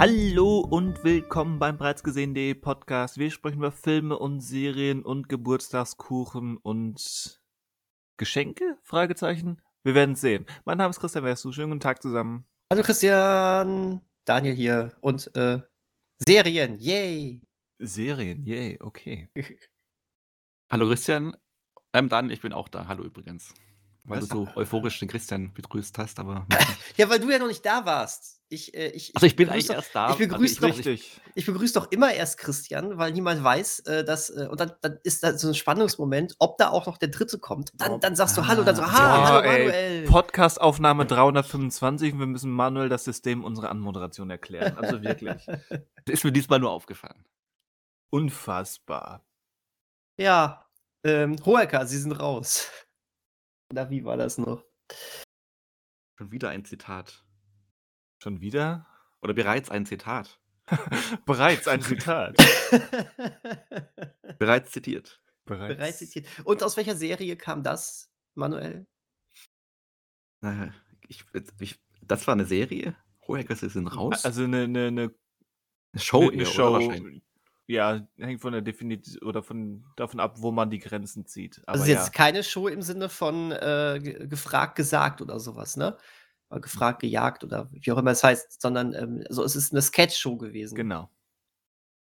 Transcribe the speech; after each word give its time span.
Hallo 0.00 0.60
und 0.60 1.04
willkommen 1.04 1.58
beim 1.58 1.76
bereits 1.76 2.02
gesehen.de 2.02 2.54
Podcast. 2.54 3.18
Wir 3.18 3.30
sprechen 3.30 3.58
über 3.58 3.70
Filme 3.70 4.18
und 4.18 4.40
Serien 4.40 5.04
und 5.04 5.28
Geburtstagskuchen 5.28 6.56
und 6.56 7.42
Geschenke? 8.16 8.78
Fragezeichen. 8.82 9.60
Wir 9.82 9.94
werden 9.94 10.12
es 10.12 10.22
sehen. 10.22 10.46
Mein 10.64 10.78
Name 10.78 10.88
ist 10.88 11.00
Christian 11.00 11.24
Wessu. 11.24 11.52
Schönen 11.52 11.68
guten 11.68 11.80
Tag 11.80 12.00
zusammen. 12.00 12.46
Hallo 12.72 12.82
Christian, 12.82 14.00
Daniel 14.24 14.54
hier 14.54 14.96
und 15.02 15.36
äh, 15.36 15.60
Serien, 16.16 16.78
yay! 16.78 17.42
Serien, 17.78 18.42
yay, 18.46 18.78
okay. 18.80 19.28
Hallo 20.72 20.88
Christian. 20.88 21.36
Ähm, 21.92 22.08
Dan, 22.08 22.30
ich 22.30 22.40
bin 22.40 22.54
auch 22.54 22.68
da. 22.68 22.88
Hallo 22.88 23.04
übrigens. 23.04 23.52
Weil 24.04 24.22
Was? 24.22 24.28
du 24.28 24.46
so 24.46 24.48
euphorisch 24.56 24.98
den 24.98 25.08
Christian 25.08 25.52
begrüßt 25.54 25.96
hast, 25.98 26.18
aber. 26.18 26.46
Ja, 26.96 27.08
weil 27.08 27.20
du 27.20 27.30
ja 27.30 27.38
noch 27.38 27.46
nicht 27.46 27.64
da 27.64 27.84
warst. 27.86 28.40
Ich, 28.48 28.74
äh, 28.74 28.88
ich, 28.88 29.14
Also 29.14 29.26
ich 29.26 29.36
bin 29.36 29.48
eigentlich 29.48 29.68
doch, 29.68 29.76
erst 29.76 29.94
da. 29.94 30.10
ich 30.10 30.16
begrüß 30.18 30.60
also 30.62 30.82
doch- 30.82 30.86
ich, 31.34 31.46
begrüße 31.46 31.74
doch 31.74 31.90
immer 31.92 32.12
erst 32.12 32.36
Christian, 32.38 32.98
weil 32.98 33.12
niemand 33.12 33.44
weiß, 33.44 33.78
äh, 33.80 34.04
dass, 34.04 34.28
äh, 34.30 34.48
und 34.50 34.58
dann, 34.58 34.72
dann 34.80 34.98
ist 35.04 35.22
da 35.22 35.38
so 35.38 35.48
ein 35.48 35.54
Spannungsmoment, 35.54 36.34
ob 36.40 36.58
da 36.58 36.70
auch 36.70 36.86
noch 36.86 36.98
der 36.98 37.08
Dritte 37.10 37.38
kommt. 37.38 37.70
Dann, 37.74 38.00
dann 38.00 38.16
sagst 38.16 38.36
du 38.36 38.46
Hallo, 38.48 38.64
dann 38.64 38.74
so, 38.74 38.82
Ah, 38.82 38.90
ha, 38.92 39.16
boah, 39.16 39.26
hallo 39.28 39.48
ey, 39.48 39.64
Manuel. 39.66 40.04
Podcast-Aufnahme 40.08 41.06
325. 41.06 42.18
Wir 42.18 42.26
müssen 42.26 42.50
manuell 42.50 42.88
das 42.88 43.04
System 43.04 43.44
unserer 43.44 43.70
Anmoderation 43.70 44.28
erklären. 44.30 44.76
Also 44.78 45.00
wirklich. 45.02 45.46
ist 46.06 46.24
mir 46.24 46.32
diesmal 46.32 46.58
nur 46.58 46.70
aufgefallen. 46.72 47.24
Unfassbar. 48.10 49.24
Ja, 50.18 50.66
ähm, 51.04 51.36
Hoeker, 51.46 51.86
Sie 51.86 51.98
sind 51.98 52.12
raus. 52.12 52.68
Oder 53.70 53.90
wie 53.90 54.04
war 54.04 54.16
das 54.16 54.38
noch? 54.38 54.64
Schon 56.18 56.32
wieder 56.32 56.50
ein 56.50 56.64
Zitat. 56.64 57.24
Schon 58.22 58.40
wieder? 58.40 58.86
Oder 59.22 59.34
bereits 59.34 59.70
ein 59.70 59.86
Zitat. 59.86 60.40
Bereits 61.26 61.66
ein 61.66 61.82
Zitat. 61.82 62.36
Bereits 64.38 64.70
zitiert. 64.70 65.20
Bereits 65.44 65.98
zitiert. 65.98 66.26
Und 66.44 66.62
aus 66.62 66.76
welcher 66.76 66.94
Serie 66.94 67.36
kam 67.36 67.62
das, 67.62 68.12
Manuel? 68.34 68.86
Äh, 70.42 70.68
Ich, 71.08 71.24
ich, 71.58 71.80
das 72.02 72.26
war 72.26 72.34
eine 72.34 72.46
Serie? 72.46 72.96
Hoheckers 73.26 73.60
sind 73.60 73.88
raus? 73.88 74.24
Also 74.24 74.44
eine, 74.44 74.64
eine, 74.64 74.86
eine 74.86 75.14
eine 75.92 76.02
Show, 76.02 76.28
eine 76.28 76.42
eher, 76.42 76.46
Show. 76.46 76.78
Ja, 77.70 78.06
hängt 78.18 78.40
von 78.40 78.52
der 78.52 78.62
Definition 78.62 79.22
oder 79.22 79.42
von 79.42 79.84
davon 79.96 80.18
ab, 80.20 80.36
wo 80.38 80.50
man 80.50 80.70
die 80.70 80.78
Grenzen 80.80 81.26
zieht. 81.26 81.60
Aber 81.66 81.78
Also 81.80 81.84
ja. 81.92 81.98
jetzt 81.98 82.12
keine 82.12 82.42
Show 82.42 82.66
im 82.68 82.82
Sinne 82.82 83.08
von 83.08 83.52
äh, 83.52 84.00
ge- 84.02 84.26
gefragt, 84.26 84.74
gesagt 84.76 85.20
oder 85.22 85.38
sowas, 85.38 85.76
ne? 85.76 85.96
Oder 86.50 86.60
gefragt, 86.60 87.00
gejagt 87.00 87.44
oder 87.44 87.68
wie 87.72 87.92
auch 87.92 87.98
immer 87.98 88.10
es 88.10 88.24
heißt, 88.24 88.60
sondern 88.60 88.92
ähm, 88.94 89.22
also 89.28 89.44
es 89.44 89.54
ist 89.54 89.72
eine 89.72 89.82
Sketch-Show 89.82 90.36
gewesen. 90.36 90.74
Genau. 90.74 91.10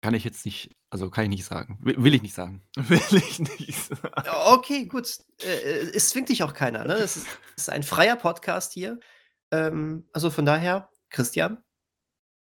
Kann 0.01 0.13
ich 0.13 0.23
jetzt 0.23 0.45
nicht, 0.45 0.77
also 0.91 1.09
kann 1.09 1.25
ich 1.25 1.29
nicht 1.29 1.43
sagen. 1.45 1.77
Will, 1.81 2.01
will 2.01 2.13
ich 2.13 2.21
nicht 2.21 2.33
sagen. 2.33 2.63
Will 2.77 3.01
ich 3.17 3.39
nicht 3.39 3.75
sagen. 3.83 4.13
Ja, 4.25 4.53
Okay, 4.53 4.85
gut. 4.85 5.17
Äh, 5.41 5.47
äh, 5.57 5.91
es 5.93 6.09
zwingt 6.11 6.29
dich 6.29 6.41
auch 6.43 6.53
keiner, 6.53 6.85
ne? 6.85 6.93
Es 6.93 7.17
ist, 7.17 7.27
es 7.57 7.63
ist 7.63 7.69
ein 7.69 7.83
freier 7.83 8.15
Podcast 8.15 8.71
hier. 8.71 8.97
Ähm, 9.51 10.07
also 10.13 10.29
von 10.29 10.45
daher, 10.45 10.89
Christian, 11.09 11.61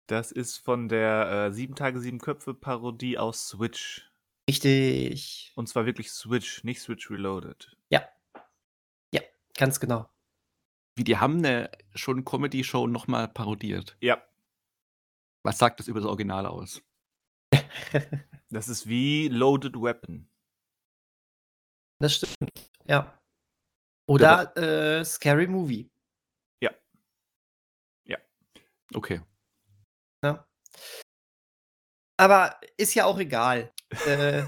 Das 0.08 0.32
ist 0.32 0.56
von 0.56 0.88
der 0.88 1.30
äh, 1.30 1.52
Sieben 1.52 1.76
Tage, 1.76 2.00
Sieben 2.00 2.18
Köpfe 2.18 2.54
Parodie 2.54 3.18
aus 3.18 3.48
Switch. 3.48 4.10
richtig. 4.48 5.52
Und 5.54 5.68
zwar 5.68 5.86
wirklich 5.86 6.10
Switch, 6.10 6.64
nicht 6.64 6.80
Switch 6.80 7.10
Reloaded. 7.10 7.76
Ganz 9.58 9.80
genau. 9.80 10.08
Wie 10.96 11.02
die 11.02 11.18
haben 11.18 11.38
eine 11.38 11.70
schon 11.94 12.24
Comedy-Show 12.24 12.86
nochmal 12.86 13.26
parodiert. 13.26 13.96
Ja, 14.00 14.22
Was 15.42 15.58
sagt 15.58 15.80
das 15.80 15.88
über 15.88 15.98
das 16.00 16.08
Original 16.08 16.46
aus? 16.46 16.80
das 18.50 18.68
ist 18.68 18.88
wie 18.88 19.28
Loaded 19.28 19.74
Weapon. 19.74 20.28
Das 22.00 22.14
stimmt. 22.14 22.70
Ja. 22.84 23.20
Oder 24.06 24.56
äh, 24.56 25.04
Scary 25.04 25.48
Movie. 25.48 25.90
Okay. 28.94 29.20
Ja. 30.24 30.46
Aber 32.16 32.56
ist 32.76 32.94
ja 32.94 33.04
auch 33.04 33.18
egal. 33.18 33.72
äh, 34.06 34.42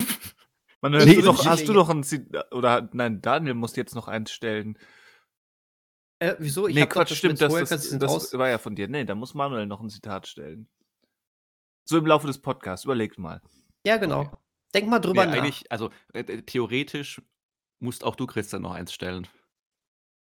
Man 0.82 0.94
hört 0.94 1.06
Nee, 1.06 1.14
du 1.16 1.22
doch, 1.22 1.38
wünsche 1.38 1.50
hast 1.50 1.68
du 1.68 1.72
noch 1.72 1.88
ein 1.88 2.02
Zitat, 2.02 2.52
oder 2.52 2.88
nein, 2.92 3.22
Daniel 3.22 3.54
muss 3.54 3.76
jetzt 3.76 3.94
noch 3.94 4.08
eins 4.08 4.32
stellen. 4.32 4.76
äh, 6.18 6.34
wieso? 6.38 6.66
Ich 6.68 6.74
nee, 6.74 6.86
Quatsch, 6.86 7.14
stimmt, 7.14 7.40
das, 7.40 7.52
Hoeker, 7.52 7.66
das, 7.66 7.88
das 7.98 8.10
raus. 8.10 8.32
war 8.34 8.48
ja 8.48 8.58
von 8.58 8.74
dir. 8.74 8.88
Nee, 8.88 9.04
da 9.04 9.14
muss 9.14 9.34
Manuel 9.34 9.66
noch 9.66 9.80
ein 9.80 9.90
Zitat 9.90 10.26
stellen. 10.26 10.68
So 11.88 11.98
im 11.98 12.06
Laufe 12.06 12.26
des 12.26 12.40
Podcasts, 12.40 12.84
überlegt 12.84 13.18
mal. 13.18 13.40
Ja, 13.86 13.96
genau. 13.96 14.20
Okay. 14.22 14.36
Denk 14.74 14.88
mal 14.88 14.98
drüber 15.00 15.24
Nee, 15.26 15.32
nach. 15.32 15.38
eigentlich, 15.38 15.70
also 15.70 15.90
äh, 16.12 16.20
äh, 16.20 16.42
theoretisch 16.42 17.20
musst 17.80 18.04
auch 18.04 18.16
du, 18.16 18.26
Christian, 18.26 18.62
noch 18.62 18.72
eins 18.72 18.92
stellen. 18.92 19.28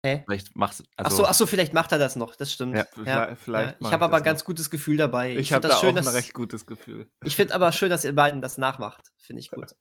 Hä? 0.03 0.23
Vielleicht 0.25 0.55
machst 0.55 0.83
ach, 0.97 1.05
also, 1.05 1.17
so, 1.17 1.25
ach 1.25 1.33
so, 1.35 1.45
vielleicht 1.45 1.73
macht 1.73 1.91
er 1.91 1.99
das 1.99 2.15
noch. 2.15 2.35
Das 2.35 2.51
stimmt. 2.51 2.75
Ja, 2.75 2.85
vielleicht- 2.85 3.41
vielleicht 3.41 3.75
Ich 3.75 3.81
mache 3.81 3.93
habe 3.93 4.03
ich 4.03 4.05
aber 4.05 4.17
ein 4.17 4.23
ganz 4.23 4.39
noch. 4.41 4.45
gutes 4.47 4.69
Gefühl 4.71 4.97
dabei. 4.97 5.35
Ich, 5.35 5.49
find 5.49 5.51
habe 5.51 5.67
das 5.67 5.71
da 5.73 5.79
schön, 5.79 5.89
auch 5.95 5.97
ein 5.99 6.05
dass- 6.05 6.13
recht 6.15 6.33
gutes 6.33 6.65
Gefühl. 6.65 7.11
Ich 7.23 7.35
finde 7.35 7.53
aber 7.53 7.71
schön, 7.71 7.89
dass 7.91 8.03
ihr 8.03 8.15
beiden 8.15 8.41
das 8.41 8.57
nachmacht. 8.57 9.11
Finde 9.17 9.41
ich 9.41 9.51
gut. 9.51 9.75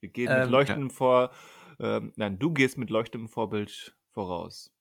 Wir 0.00 0.08
gehen 0.08 0.30
Ähm, 0.30 0.40
mit 0.40 0.50
leuchtendem 0.50 0.90
vor. 0.90 1.32
Ähm, 1.78 2.12
nein, 2.16 2.38
du 2.38 2.50
gehst 2.52 2.78
mit 2.78 2.88
leuchtendem 2.90 3.28
Vorbild 3.28 3.94
voraus. 4.14 4.72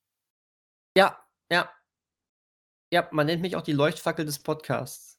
Ja, 0.97 1.21
ja. 1.51 1.69
Ja, 2.93 3.07
man 3.11 3.25
nennt 3.25 3.41
mich 3.41 3.55
auch 3.55 3.61
die 3.61 3.71
Leuchtfackel 3.73 4.25
des 4.25 4.39
Podcasts. 4.39 5.17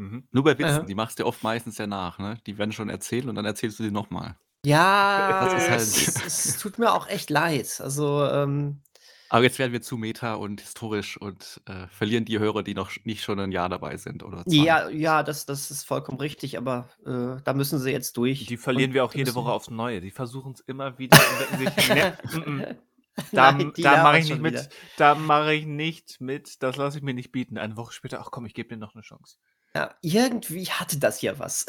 Mhm. 0.00 0.28
nur 0.30 0.44
bei 0.44 0.56
Witzen, 0.56 0.64
Aha. 0.78 0.82
die 0.84 0.94
machst 0.94 1.18
du 1.18 1.26
oft 1.26 1.42
meistens 1.42 1.76
ja 1.76 1.88
nach, 1.88 2.20
ne? 2.20 2.38
Die 2.46 2.56
werden 2.56 2.70
schon 2.70 2.88
erzählt 2.88 3.26
und 3.26 3.34
dann 3.34 3.44
erzählst 3.44 3.80
du 3.80 3.82
sie 3.82 3.90
nochmal. 3.90 4.38
Ja, 4.64 5.44
Das 5.44 5.62
ist 5.62 5.70
halt- 5.70 5.80
es, 5.80 6.26
es 6.26 6.58
tut 6.58 6.78
mir 6.78 6.92
auch 6.92 7.08
echt 7.08 7.30
leid. 7.30 7.80
Also, 7.80 8.24
ähm, 8.26 8.82
Aber 9.30 9.44
jetzt 9.44 9.58
werden 9.58 9.72
wir 9.72 9.82
zu 9.82 9.96
meta 9.96 10.34
und 10.34 10.60
historisch 10.60 11.16
und 11.20 11.60
äh, 11.66 11.86
verlieren 11.88 12.24
die 12.24 12.38
Hörer, 12.38 12.62
die 12.62 12.74
noch 12.74 12.90
nicht 13.04 13.22
schon 13.22 13.38
ein 13.40 13.52
Jahr 13.52 13.68
dabei 13.68 13.96
sind 13.96 14.22
oder 14.22 14.44
zwei. 14.44 14.56
ja, 14.56 14.88
ja, 14.88 15.22
das, 15.22 15.46
das 15.46 15.70
ist 15.70 15.84
vollkommen 15.84 16.18
richtig, 16.18 16.56
aber 16.58 16.88
äh, 17.06 17.40
da 17.44 17.52
müssen 17.54 17.78
sie 17.78 17.90
jetzt 17.92 18.16
durch. 18.16 18.46
Die 18.46 18.56
verlieren 18.56 18.90
Und 18.90 18.94
wir 18.94 19.04
auch 19.04 19.14
jede 19.14 19.34
Woche 19.34 19.52
aufs 19.52 19.70
Neue. 19.70 20.00
Die 20.00 20.10
versuchen 20.10 20.52
es 20.52 20.60
immer 20.60 20.98
wieder. 20.98 21.18
sich, 21.58 21.88
ne, 21.88 22.18
mm, 22.32 22.50
mm. 22.50 22.64
Da, 23.32 23.52
da 23.52 24.02
mache 24.04 24.18
ich 24.20 24.28
nicht 24.30 24.40
mit. 24.40 24.52
wieder. 24.54 24.68
Da 24.96 25.14
mache 25.16 25.52
ich 25.54 25.66
nicht 25.66 26.20
mit. 26.20 26.62
Das 26.62 26.76
lasse 26.76 26.98
ich 26.98 27.02
mir 27.02 27.14
nicht 27.14 27.32
bieten. 27.32 27.58
Eine 27.58 27.76
Woche 27.76 27.92
später, 27.92 28.20
ach 28.20 28.30
komm, 28.30 28.46
ich 28.46 28.54
gebe 28.54 28.68
dir 28.68 28.76
noch 28.76 28.94
eine 28.94 29.02
Chance. 29.02 29.38
Ja, 29.74 29.94
irgendwie 30.02 30.66
hatte 30.66 30.98
das 30.98 31.20
ja 31.20 31.36
was. 31.38 31.66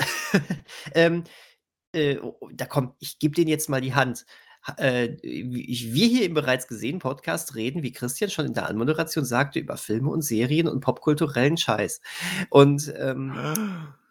ähm, 0.93 1.23
äh, 1.93 2.17
oh, 2.19 2.49
da 2.53 2.65
komm, 2.65 2.93
ich 2.99 3.19
gebe 3.19 3.35
denen 3.35 3.49
jetzt 3.49 3.69
mal 3.69 3.81
die 3.81 3.93
Hand. 3.95 4.25
Ha- 4.67 4.75
Äh, 4.77 5.17
wir 5.23 6.07
hier 6.07 6.25
im 6.25 6.33
bereits 6.33 6.67
gesehen 6.67 6.99
Podcast 6.99 7.55
reden, 7.55 7.81
wie 7.83 7.91
Christian 7.93 8.29
schon 8.29 8.45
in 8.47 8.53
der 8.53 8.67
Anmoderation 8.67 9.25
sagte, 9.25 9.59
über 9.59 9.77
Filme 9.77 10.09
und 10.09 10.21
Serien 10.21 10.67
und 10.67 10.81
popkulturellen 10.81 11.57
Scheiß. 11.57 12.01
Und, 12.49 12.93
ähm, 12.97 13.33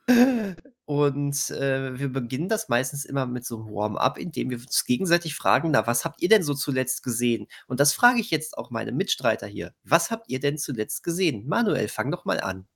und 0.86 1.50
äh, 1.50 1.98
wir 1.98 2.08
beginnen 2.08 2.48
das 2.48 2.68
meistens 2.70 3.04
immer 3.04 3.26
mit 3.26 3.44
so 3.44 3.58
einem 3.58 3.74
Warm-up, 3.74 4.16
indem 4.18 4.48
wir 4.50 4.56
uns 4.58 4.84
gegenseitig 4.86 5.34
fragen, 5.34 5.70
na, 5.70 5.86
was 5.86 6.04
habt 6.06 6.22
ihr 6.22 6.30
denn 6.30 6.42
so 6.42 6.54
zuletzt 6.54 7.02
gesehen? 7.02 7.46
Und 7.66 7.78
das 7.78 7.92
frage 7.92 8.20
ich 8.20 8.30
jetzt 8.30 8.56
auch 8.56 8.70
meine 8.70 8.92
Mitstreiter 8.92 9.46
hier. 9.46 9.74
Was 9.84 10.10
habt 10.10 10.30
ihr 10.30 10.40
denn 10.40 10.56
zuletzt 10.56 11.02
gesehen? 11.04 11.46
Manuel, 11.46 11.88
fang 11.88 12.10
doch 12.10 12.24
mal 12.24 12.40
an. 12.40 12.66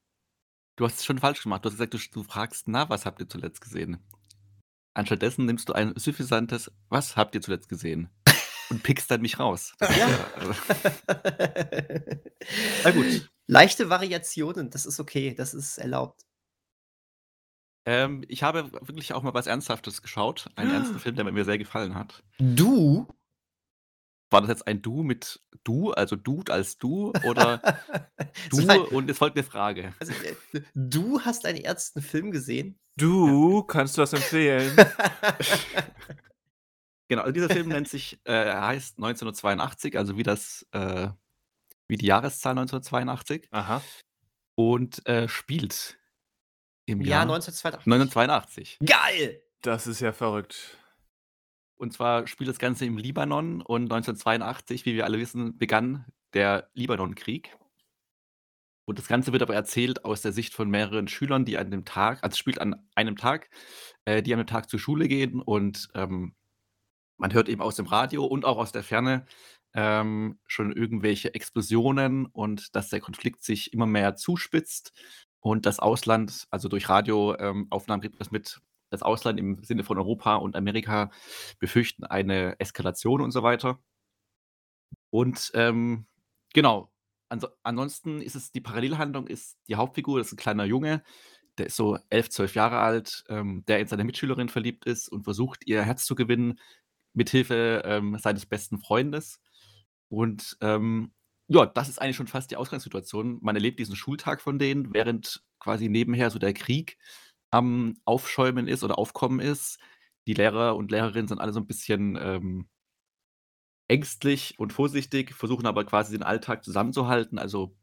Du 0.77 0.85
hast 0.85 0.99
es 1.01 1.05
schon 1.07 1.19
falsch 1.19 1.43
gemacht. 1.43 1.65
Du 1.65 1.71
hast 1.71 1.77
gesagt, 1.77 1.95
du, 1.95 1.99
du 2.13 2.23
fragst, 2.23 2.69
na, 2.69 2.89
was 2.91 3.07
habt 3.07 3.21
ihr 3.21 3.29
zuletzt 3.29 3.61
gesehen? 3.63 3.99
Anstattdessen 4.95 5.47
nimmst 5.47 5.69
du 5.69 5.73
ein 5.73 5.93
suffisantes, 5.97 6.71
was 6.89 7.17
habt 7.17 7.35
ihr 7.35 7.41
zuletzt 7.41 7.69
gesehen? 7.69 8.11
Und 8.71 8.83
pickst 8.83 9.11
dann 9.11 9.21
mich 9.21 9.39
raus. 9.39 9.75
Ist 9.81 9.97
Ja. 9.97 10.09
äh, 11.09 12.21
Na 12.85 12.91
gut. 12.91 13.31
Leichte 13.47 13.91
Variationen, 13.91 14.71
das 14.71 14.87
ist 14.87 14.99
okay, 15.01 15.35
das 15.35 15.53
ist 15.55 15.79
erlaubt. 15.79 16.23
ähm, 17.85 18.25
ich 18.29 18.43
habe 18.43 18.71
wirklich 18.73 19.13
auch 19.13 19.23
mal 19.23 19.35
was 19.35 19.47
Ernsthaftes 19.47 20.01
geschaut. 20.03 20.49
Einen 20.57 20.71
ernsten 20.73 20.99
Film, 20.99 21.17
der 21.17 21.25
mir 21.31 21.45
sehr 21.45 21.59
gefallen 21.59 21.95
hat. 21.95 22.23
Du? 22.39 23.07
War 24.33 24.41
das 24.41 24.51
jetzt 24.51 24.67
ein 24.67 24.83
Du 24.83 25.03
mit 25.03 25.41
Du, 25.65 25.93
also 25.93 26.17
Dude 26.17 26.53
als 26.53 26.79
Du 26.79 27.13
oder 27.25 27.61
Du 28.51 28.83
und 28.97 29.09
es 29.11 29.19
folgt 29.19 29.37
eine 29.37 29.45
Frage. 29.45 29.93
also, 30.01 30.13
äh, 30.13 30.63
du 30.75 31.21
hast 31.21 31.47
einen 31.47 31.63
ernsten 31.63 32.03
Film 32.03 32.31
gesehen? 32.31 32.79
Du, 32.97 33.63
kannst 33.63 33.97
du 33.97 34.01
das 34.03 34.13
empfehlen? 34.13 34.77
Genau, 37.09 37.25
also 37.25 37.33
dieser 37.33 37.51
Film 37.51 37.69
nennt 37.69 37.89
sich, 37.89 38.19
äh, 38.25 38.33
er 38.33 38.67
heißt 38.69 38.97
1982, 38.97 39.99
also 39.99 40.17
wie 40.17 40.23
das, 40.23 40.67
äh, 40.73 41.09
wie 41.87 41.99
die 41.99 42.07
Jahreszahl 42.07 42.53
1982 42.53 43.49
Aha. 43.51 43.83
und 44.55 45.07
äh, 45.07 45.29
spielt 45.29 45.99
im 46.87 47.03
Im 47.03 47.07
Jahr 47.07 47.27
Jahr 47.27 47.35
1982. 47.35 47.87
1982. 47.87 48.79
Geil! 48.87 49.43
Das 49.61 49.87
ist 49.87 50.01
ja 50.01 50.15
verrückt. 50.15 50.79
Und 51.83 51.93
zwar 51.93 52.29
spielt 52.29 52.49
das 52.49 52.61
Ganze 52.61 52.85
im 52.87 52.97
Libanon 52.97 53.61
und 53.61 53.93
1982, 53.93 54.87
wie 54.87 54.95
wir 54.95 55.05
alle 55.05 55.19
wissen, 55.19 55.59
begann 55.59 56.05
der 56.33 56.71
Libanonkrieg. 56.75 57.59
Und 58.85 59.01
das 59.01 59.09
Ganze 59.09 59.33
wird 59.33 59.43
aber 59.43 59.57
erzählt 59.57 60.05
aus 60.05 60.23
der 60.23 60.31
Sicht 60.31 60.55
von 60.55 60.71
mehreren 60.71 61.09
Schülern, 61.09 61.45
die 61.45 61.59
an 61.59 61.73
dem 61.73 61.85
Tag 61.85 62.23
also, 62.23 62.37
spielt 62.37 62.61
an 62.61 62.77
einem 62.95 63.17
Tag, 63.17 63.51
äh, 64.05 64.23
die 64.23 64.33
an 64.33 64.39
dem 64.39 64.47
Tag 64.47 64.71
zur 64.71 64.79
Schule 64.79 65.09
gehen 65.09 65.43
und, 65.43 65.89
ähm, 65.97 66.37
man 67.17 67.33
hört 67.33 67.49
eben 67.49 67.63
aus 67.63 67.75
dem 67.75 67.87
Radio 67.87 68.27
und 68.27 68.45
auch 68.45 68.59
aus 68.59 68.71
der 68.71 68.85
Ferne, 68.85 69.27
ähm, 69.75 70.39
schon 70.47 70.71
irgendwelche 70.71 71.35
Explosionen 71.35 72.27
und 72.27 72.77
dass 72.77 72.91
der 72.91 73.01
Konflikt 73.01 73.43
sich 73.43 73.73
immer 73.73 73.87
mehr 73.87 74.15
zuspitzt 74.15 74.93
und 75.41 75.67
das 75.67 75.81
Ausland 75.81 76.47
also, 76.53 76.69
durch 76.69 76.89
Radioaufnahmen 76.89 77.71
ähm, 77.71 78.01
kriegt 78.03 78.21
das 78.21 78.31
mit, 78.31 78.61
das 78.93 79.03
Ausland 79.03 79.39
im 79.41 79.63
Sinne 79.65 79.85
von 79.85 79.99
Europa 79.99 80.37
und 80.37 80.57
Amerika 80.57 81.11
befürchten 81.61 82.05
eine 82.05 82.59
Eskalation 82.61 83.21
und 83.23 83.33
so 83.33 83.43
weiter. 83.43 83.81
Und, 85.11 85.51
ähm, 85.55 86.07
genau, 86.55 86.91
anso 87.29 87.49
ansonsten 87.63 88.21
ist 88.23 88.35
es 88.35 88.51
die 88.53 88.61
Parallelhandlung 88.63 89.27
ist 89.27 89.59
die 89.69 89.77
Hauptfigur 89.77 90.19
das 90.19 90.29
ist 90.29 90.33
'n 90.35 90.37
kleiner 90.39 90.65
Junge, 90.65 91.03
der 91.59 91.67
ist 91.67 91.77
so 91.77 91.99
11, 92.11 92.31
12 92.31 92.55
Jahre 92.55 92.79
alt, 92.79 93.25
ähm, 93.29 93.63
der 93.69 93.81
in 93.81 93.87
seine 93.89 94.05
Mitschülerin 94.05 94.49
verliebt 94.49 94.87
ist 94.87 95.09
und 95.09 95.25
versucht, 95.25 95.67
ihr 95.67 95.83
Herz 95.83 96.07
zu 96.07 96.15
gewinnen 96.15 96.59
mithilfe, 97.15 97.83
ähm, 97.85 98.17
seines 98.19 98.47
besten 98.47 98.79
Freundes. 98.79 99.39
Und, 100.09 100.57
ähm, 100.63 101.13
ja, 101.49 101.67
das 101.67 101.89
ist 101.91 102.01
eigentlich 102.01 102.17
schon 102.17 102.27
fast 102.29 102.51
die 102.51 102.57
Ausgangssituation. 102.57 103.39
Man 103.43 103.55
erlebt 103.57 103.79
diesen 103.81 103.97
Schultag 103.97 104.41
von 104.41 104.59
denen, 104.59 104.95
während 104.95 105.43
quasi 105.61 105.89
nebenher 105.91 106.31
so 106.31 106.39
der 106.39 106.55
Krieg 106.55 106.97
am 107.53 107.95
Aufschäumen 108.07 108.69
ist 108.69 108.85
oder 108.85 108.99
Aufkommen 108.99 109.41
ist. 109.41 109.79
Die 110.29 110.35
Lehrer 110.35 110.77
und 110.77 110.91
Lehrerinnen 110.93 111.29
sind 111.29 111.41
alle 111.41 111.53
so 111.55 111.61
'n 111.61 111.69
bisschen, 111.69 112.19
ähm 112.21 112.69
ängstlich 113.89 114.59
und 114.59 114.73
vorsichtig, 114.73 115.35
versuchen 115.35 115.67
aber 115.67 115.85
quasi 115.85 116.13
den 116.13 116.23
Alltag 116.23 116.65
zusammenzuhalten, 116.65 117.39
also 117.39 117.77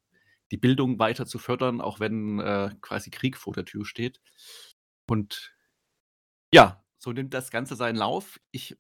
die 0.52 0.58
Bildung 0.58 0.98
weiter 1.00 1.26
zu 1.26 1.38
fördern, 1.40 1.82
auch 1.82 2.00
wenn, 2.00 2.40
äh, 2.40 2.72
quasi 2.82 3.12
Krieg 3.12 3.38
vor 3.38 3.54
der 3.54 3.66
Tür 3.66 3.86
steht. 3.86 4.20
Und 5.08 5.54
ja, 6.54 6.84
so 6.98 7.12
nimmt 7.12 7.34
das 7.34 7.52
Ganze 7.52 7.76
seinen 7.76 7.96
Lauf. 7.96 8.40
Ich 8.52 8.78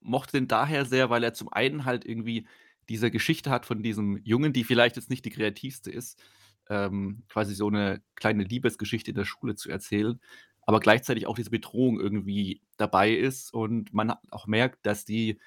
mochte 0.00 0.32
den 0.32 0.48
daher 0.48 0.84
sehr, 0.86 1.10
weil 1.10 1.24
er 1.24 1.34
zum 1.34 1.52
einen 1.52 1.84
halt 1.84 2.04
irgendwie 2.04 2.46
diese 2.88 3.10
Geschichte 3.10 3.50
hat 3.50 3.66
von 3.66 3.82
diesem 3.82 4.18
Jungen, 4.24 4.52
die 4.52 4.64
vielleicht 4.64 4.96
jetzt 4.96 5.10
nicht 5.10 5.24
die 5.24 5.30
kreativste 5.30 5.90
ist, 5.90 6.20
ähm, 6.70 7.24
quasi 7.30 7.54
so 7.56 7.70
'ne 7.70 8.02
kleine 8.16 8.44
Liebesgeschichte 8.44 9.12
in 9.12 9.16
der 9.18 9.26
Schule 9.26 9.56
zu 9.56 9.70
erzählen, 9.70 10.20
aber 10.62 10.80
gleichzeitig 10.80 11.26
auch 11.28 11.36
diese 11.36 11.50
Bedrohung 11.50 12.00
irgendwie 12.00 12.62
dabei 12.78 13.12
ist 13.12 13.54
und 13.54 13.94
man 13.94 14.12
auch 14.30 14.46
merkt, 14.48 14.86
dass 14.86 15.04
die 15.06 15.40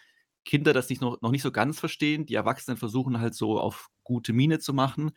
Kinder 0.46 0.74
das 0.74 0.90
nicht 0.90 1.02
noch 1.02 1.22
noch 1.22 1.32
nicht 1.32 1.44
so 1.44 1.52
ganz 1.54 1.80
verstehen. 1.80 2.26
Die 2.28 2.36
Erwachsenen 2.36 2.78
versuchen 2.78 3.20
halt 3.22 3.36
so 3.36 3.60
auf 3.60 3.90
gute 4.04 4.34
Miene 4.34 4.60
zu 4.60 4.74
machen, 4.76 5.12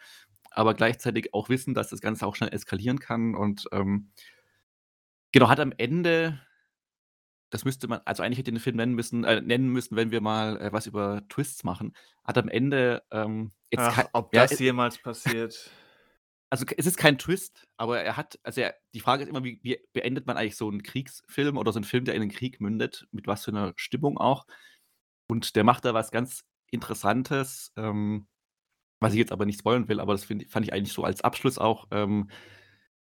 aber 0.53 0.75
gleichzeitig 0.75 1.35
auch 1.35 1.49
wissen, 1.51 1.75
dass 1.75 1.91
das 1.91 2.01
Ganze 2.03 2.27
auch 2.27 2.37
schnell 2.37 2.53
eskalieren 2.55 3.01
kann 3.01 3.35
und, 3.37 3.67
ähm 3.73 4.11
genau, 5.35 5.49
hat 5.49 5.61
am 5.61 5.73
Ende 5.77 6.41
das 7.53 7.65
müsste 7.65 7.89
man 7.89 8.01
also, 8.05 8.23
eigentlich 8.23 8.39
hätte 8.39 8.51
ich 8.51 8.55
den 8.57 8.61
Film 8.61 8.77
nennen 8.77 8.95
müssen 8.95 9.25
äh, 9.25 9.41
nennen 9.41 9.69
müssen, 9.71 9.97
wenn 9.97 10.11
wir 10.11 10.21
mal, 10.21 10.61
äh, 10.61 10.73
was 10.73 10.87
über 10.87 11.23
Twists 11.29 11.65
machen. 11.65 11.93
Hat 12.25 12.39
am 12.39 12.49
Ende, 12.49 13.03
ähm, 13.13 13.53
jetzt 13.71 13.89
Ach, 13.89 13.95
kei 13.95 14.09
ob 14.13 14.33
ja, 14.33 14.47
das 14.47 14.59
jemals 14.59 14.99
passiert. 14.99 15.71
Also, 16.57 16.65
es 16.79 16.87
ist 16.87 16.97
kein 16.97 17.19
Twist, 17.19 17.67
aber 17.77 18.01
er 18.01 18.17
hat 18.17 18.39
also, 18.43 18.63
er 18.63 18.75
die 18.95 19.01
Frage 19.01 19.23
ist 19.23 19.29
immer, 19.29 19.45
wie 19.45 19.61
wie 19.63 19.79
beendet 19.93 20.27
man 20.27 20.39
eigentlich 20.39 20.57
so 20.57 20.71
'n 20.71 20.83
Kriegsfilm 20.83 21.59
oder 21.59 21.71
so 21.71 21.79
'n 21.79 21.85
Film, 21.85 22.07
der 22.07 22.15
in 22.15 22.23
den 22.23 22.31
Krieg 22.31 22.63
mündet, 22.63 23.07
mit 23.13 23.27
was 23.27 23.45
für 23.45 23.53
'ner 23.53 23.75
Stimmung 23.77 24.17
auch. 24.17 24.47
Und 25.29 25.57
der 25.57 25.65
macht 25.65 25.85
da 25.85 25.95
was 25.95 26.11
ganz 26.13 26.45
Interessantes, 26.71 27.73
ähm, 27.77 28.29
was 29.01 29.13
ich 29.15 29.19
jetzt 29.21 29.33
aber 29.33 29.47
nicht 29.47 29.61
spoilern 29.61 29.89
will, 29.89 30.01
aber 30.01 30.15
das 30.15 30.25
finde 30.25 30.47
fand 30.49 30.67
ich 30.67 30.73
eigentlich 30.75 30.93
so 30.95 31.05
als 31.05 31.23
Abschluss 31.23 31.59
auch, 31.59 31.89
ähm, 31.93 32.31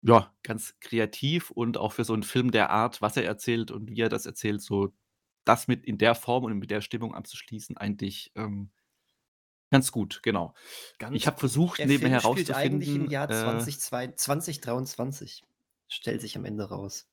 ja, 0.03 0.33
ganz 0.43 0.75
kreativ 0.81 1.51
und 1.51 1.77
auch 1.77 1.93
für 1.93 2.05
so 2.05 2.13
'n 2.15 2.23
Film 2.23 2.51
der 2.51 2.71
Art, 2.71 3.01
was 3.01 3.17
er 3.17 3.25
erzählt 3.25 3.71
und 3.71 3.89
wie 3.91 4.01
er 4.01 4.09
das 4.09 4.25
erzählt, 4.27 4.61
so 4.61 4.93
das 5.45 5.67
mit 5.69 5.85
in 5.85 5.97
der 5.99 6.15
Form 6.15 6.45
und 6.45 6.59
mit 6.59 6.71
der 6.71 6.81
Stimmung 6.81 7.15
abzuschließen, 7.15 7.77
eigentlich, 7.77 8.31
ähm, 8.35 8.71
ganz 9.73 9.91
gut, 9.91 10.21
genau. 10.23 10.53
Ich 11.11 11.27
Ganz 11.27 11.27
habe 11.27 11.39
versucht, 11.39 11.83
Der 11.83 11.87
nebenher 11.87 12.19
Film 12.19 12.19
spielt 12.19 12.51
eigentlich 12.51 12.95
im 12.95 13.05
herauszufinden, 13.05 13.07
Jahr 13.07 13.29
äh 13.29 13.31
2002 13.31 14.13
2023, 14.13 15.43
stellt 15.87 16.21
sich 16.21 16.35
am 16.37 16.45
Ende 16.45 16.69
raus. 16.69 17.07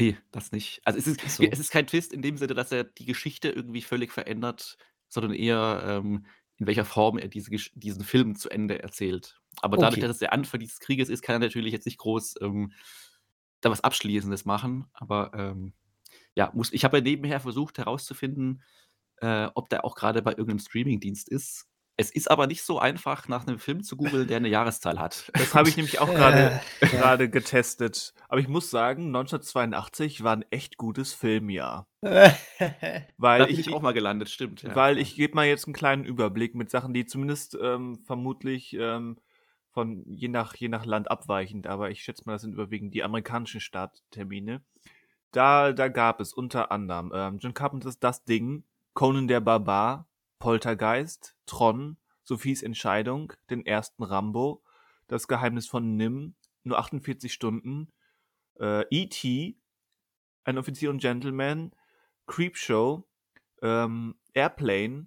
Ne, 0.00 0.16
das 0.32 0.52
nicht. 0.52 0.80
Also, 0.84 0.98
es 0.98 1.06
ist 1.06 1.20
Ach 1.22 1.28
es 1.38 1.38
so. 1.38 1.56
ist 1.60 1.70
kein 1.70 1.86
Twist 1.86 2.12
in 2.12 2.22
dem 2.22 2.36
Sinne, 2.36 2.54
dass 2.54 2.72
er 2.72 2.84
die 2.84 3.04
Geschichte 3.04 3.50
irgendwie 3.50 3.82
völlig 3.82 4.10
verändert, 4.12 4.76
sondern 5.08 5.34
eher, 5.34 5.82
ähm, 5.86 6.26
in 6.56 6.66
welcher 6.66 6.84
Form 6.84 7.18
er 7.18 7.28
diese 7.28 7.50
diesen 7.74 8.04
Film 8.04 8.34
zu 8.36 8.48
Ende 8.50 8.82
erzählt. 8.82 9.40
Aber 9.60 9.76
dadurch, 9.78 9.98
Okay. 9.98 10.00
dass 10.00 10.10
es 10.12 10.18
der 10.18 10.32
Anfang 10.32 10.60
dieses 10.60 10.80
Krieges 10.80 11.08
ist, 11.08 11.22
kann 11.22 11.36
er 11.36 11.38
natürlich 11.46 11.72
jetzt 11.72 11.86
nicht 11.86 11.98
groß, 11.98 12.36
ähm, 12.40 12.72
da 13.60 13.70
was 13.70 13.82
Abschließendes 13.82 14.44
machen, 14.46 14.86
aber, 14.94 15.32
ähm, 15.34 15.74
ja, 16.36 16.50
muss 16.54 16.72
ich 16.72 16.84
habe 16.84 16.98
ja 16.98 17.04
nebenher 17.04 17.40
versucht 17.40 17.78
herauszufinden, 17.78 18.62
äh, 19.18 19.48
ob 19.54 19.70
der 19.70 19.84
auch 19.86 19.96
grade 19.96 20.22
bei 20.22 20.32
irgend 20.32 20.48
'nem 20.50 20.60
Streamingdienst 20.60 21.28
ist. 21.30 21.68
Es 21.98 22.10
ist 22.10 22.30
aber 22.30 22.46
nicht 22.46 22.62
so 22.62 22.78
einfach, 22.78 23.28
nach 23.28 23.44
'nem 23.46 23.58
Film 23.58 23.82
zu 23.82 23.96
googeln, 23.96 24.26
der 24.26 24.40
'ne 24.40 24.48
Jahreszahl 24.48 24.98
hat. 24.98 25.30
Das 25.36 25.54
habe 25.54 25.68
ich 25.68 25.76
nämlich 25.76 25.98
auch 25.98 26.14
grade 26.14 26.52
grade 26.88 27.28
getestet. 27.28 28.14
Aber 28.28 28.40
ich 28.40 28.48
muss 28.48 28.70
sagen, 28.70 29.10
1982 29.10 30.22
war 30.24 30.34
'n 30.34 30.44
echt 30.50 30.78
gutes 30.78 31.12
Filmjahr. 31.12 31.86
Weil 33.18 33.44
Da 33.44 33.46
bin 33.46 33.58
ich 33.58 33.68
ich 33.68 33.70
auch 33.72 33.82
mal 33.82 33.92
gelandet, 33.92 34.30
stimmt, 34.30 34.62
ja, 34.62 34.82
weil 34.84 34.98
ich 34.98 35.14
gebe 35.16 35.34
mal 35.34 35.46
jetzt 35.46 35.66
'n 35.68 35.72
kleinen 35.72 36.04
Überblick 36.04 36.54
mit 36.54 36.70
Sachen, 36.70 36.94
die 36.94 37.06
zumindest, 37.06 37.56
ähm, 37.60 37.98
vermutlich, 38.06 38.74
ähm, 38.78 39.18
von 39.70 40.04
je 40.06 40.28
nach 40.28 40.54
je 40.54 40.68
nach 40.68 40.84
Land 40.86 41.10
abweichend, 41.10 41.66
aber 41.66 41.90
ich 41.90 42.02
schätze 42.02 42.24
mal, 42.26 42.32
das 42.34 42.42
sind 42.42 42.52
überwiegend 42.54 42.94
die 42.94 43.02
amerikanischen 43.04 43.60
Starttermine. 43.60 44.62
Da 45.32 45.72
da 45.72 45.88
gab 45.88 46.20
es 46.20 46.34
unter 46.34 46.72
anderem, 46.72 47.12
ähm, 47.14 47.38
John 47.40 47.54
Carpenters 47.54 48.00
Das 48.00 48.24
Ding, 48.24 48.64
Conan 48.94 49.28
der 49.28 49.40
Barbar, 49.40 50.08
Poltergeist, 50.42 51.36
Tron, 51.46 51.98
Sophies 52.24 52.64
Entscheidung, 52.64 53.32
den 53.48 53.64
ersten 53.64 54.02
Rambo, 54.02 54.64
Das 55.06 55.28
Geheimnis 55.28 55.68
von 55.68 55.96
NIMH, 55.96 56.34
Nur 56.64 56.80
48 56.80 57.32
Stunden, 57.32 57.92
äh, 58.58 58.84
E.T., 58.90 59.56
Ein 60.42 60.58
Offizier 60.58 60.90
und 60.90 61.00
Gentleman, 61.00 61.70
Creepshow, 62.26 63.04
ähm, 63.62 64.16
Airplane 64.34 65.06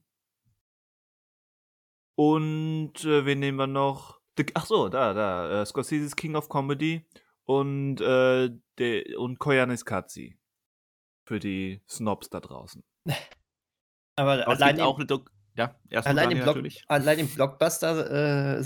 und, 2.15 3.03
äh, 3.03 3.25
wen 3.25 3.39
nehmen 3.39 3.57
wir 3.57 3.67
noch? 3.67 4.21
The 4.37 4.45
ach 4.53 4.65
so, 4.65 4.87
da 4.87 5.13
da, 5.13 5.63
äh, 5.63 5.65
Scorseses 5.65 6.15
King 6.15 6.37
of 6.37 6.47
Comedy 6.47 7.05
und, 7.43 7.99
äh, 7.99 8.51
de 8.79 9.15
und 9.15 9.39
Koyaanisqatsi 9.39 10.37
für 11.25 11.39
die 11.39 11.81
Snobs 11.89 12.29
da 12.29 12.39
draußen. 12.39 12.85
Aber 14.17 14.47
Aber 14.47 14.55
allein 14.55 14.79
auch 14.79 14.97
'ne 14.97 15.05
Dok 15.05 15.31
ja, 15.57 15.75
allein 16.03 16.31
im 16.31 16.39
Block 16.41 16.65
allein 16.87 17.19
im 17.19 17.27
Blockbuster, 17.33 18.57
äh, 18.59 18.63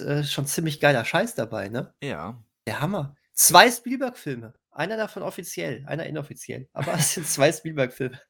äh, 0.00 0.24
schon 0.24 0.46
ziemlich 0.46 0.80
geiler 0.80 1.04
Scheiß 1.04 1.34
dabei, 1.34 1.68
ne? 1.68 1.94
Ja. 2.02 2.42
Der 2.66 2.80
Hammer. 2.80 3.16
2 3.34 3.70
Spielberg-Filme. 3.70 4.54
Einer 4.70 4.96
davon 4.96 5.22
offiziell, 5.22 5.84
einer 5.86 6.06
inoffiziell. 6.06 6.68
Aber 6.72 6.94
es 6.94 7.14
sind 7.14 7.26
2 7.26 7.52
Spielberg-Filme. 7.52 8.20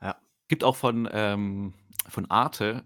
Ja. 0.00 0.16
Gibt 0.48 0.64
auch 0.64 0.76
von, 0.76 1.08
ähm 1.12 1.74
von 2.08 2.28
Arte 2.30 2.84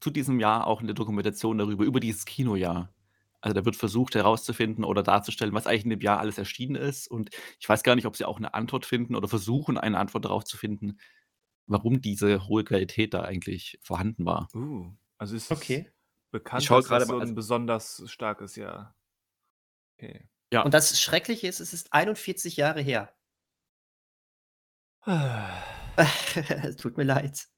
zu 0.00 0.10
diesem 0.10 0.40
Jahr 0.40 0.66
auch 0.66 0.82
'ne 0.82 0.92
Dokumentation 0.94 1.56
darüber, 1.58 1.84
über 1.84 2.00
dieses 2.00 2.26
Kinojahr. 2.26 2.92
Also, 3.40 3.54
da 3.54 3.64
wird 3.64 3.76
versucht 3.76 4.14
herauszufinden 4.14 4.84
oder 4.84 5.02
darzustellen, 5.02 5.54
was 5.54 5.66
eigentlich 5.66 5.84
in 5.84 5.90
dem 5.90 6.00
Jahr 6.02 6.20
alles 6.20 6.38
erschienen 6.38 6.74
ist. 6.76 7.08
Und 7.10 7.30
ich 7.60 7.68
weiß 7.68 7.82
gar 7.82 7.94
nicht, 7.96 8.06
ob 8.06 8.16
sie 8.16 8.24
auch 8.26 8.38
'ne 8.40 8.52
Antwort 8.54 8.84
finden 8.86 9.16
oder 9.16 9.28
versuchen, 9.28 9.78
eine 9.78 9.98
Antwort 9.98 10.24
darauf 10.26 10.44
zu 10.44 10.56
finden, 10.58 10.98
warum 11.68 12.00
diese 12.00 12.48
hohe 12.48 12.64
Qualität 12.64 13.14
da 13.14 13.22
eigentlich 13.22 13.78
vorhanden 13.82 14.24
war. 14.26 14.48
Uh, 14.54 14.92
also 15.18 15.36
ist 15.36 15.50
es 15.50 15.50
Okay. 15.52 15.90
bekannt, 16.30 16.62
Ich 16.62 16.66
schaue 16.66 16.82
dass 16.82 16.88
das 16.88 17.06
so 17.06 17.14
mal 17.14 17.20
'n 17.20 17.20
also 17.22 17.34
besonders 17.34 18.02
starkes 18.10 18.56
Jahr 18.56 18.94
Okay. 20.00 20.28
Ja. 20.52 20.62
Und 20.62 20.72
das 20.74 21.00
Schreckliche 21.00 21.46
ist, 21.48 21.60
es 21.60 21.72
ist 21.72 21.92
41 21.92 22.56
Jahre 22.56 22.80
her. 22.80 23.12
Tut 26.76 26.96
mir 26.96 27.04
leid. 27.04 27.48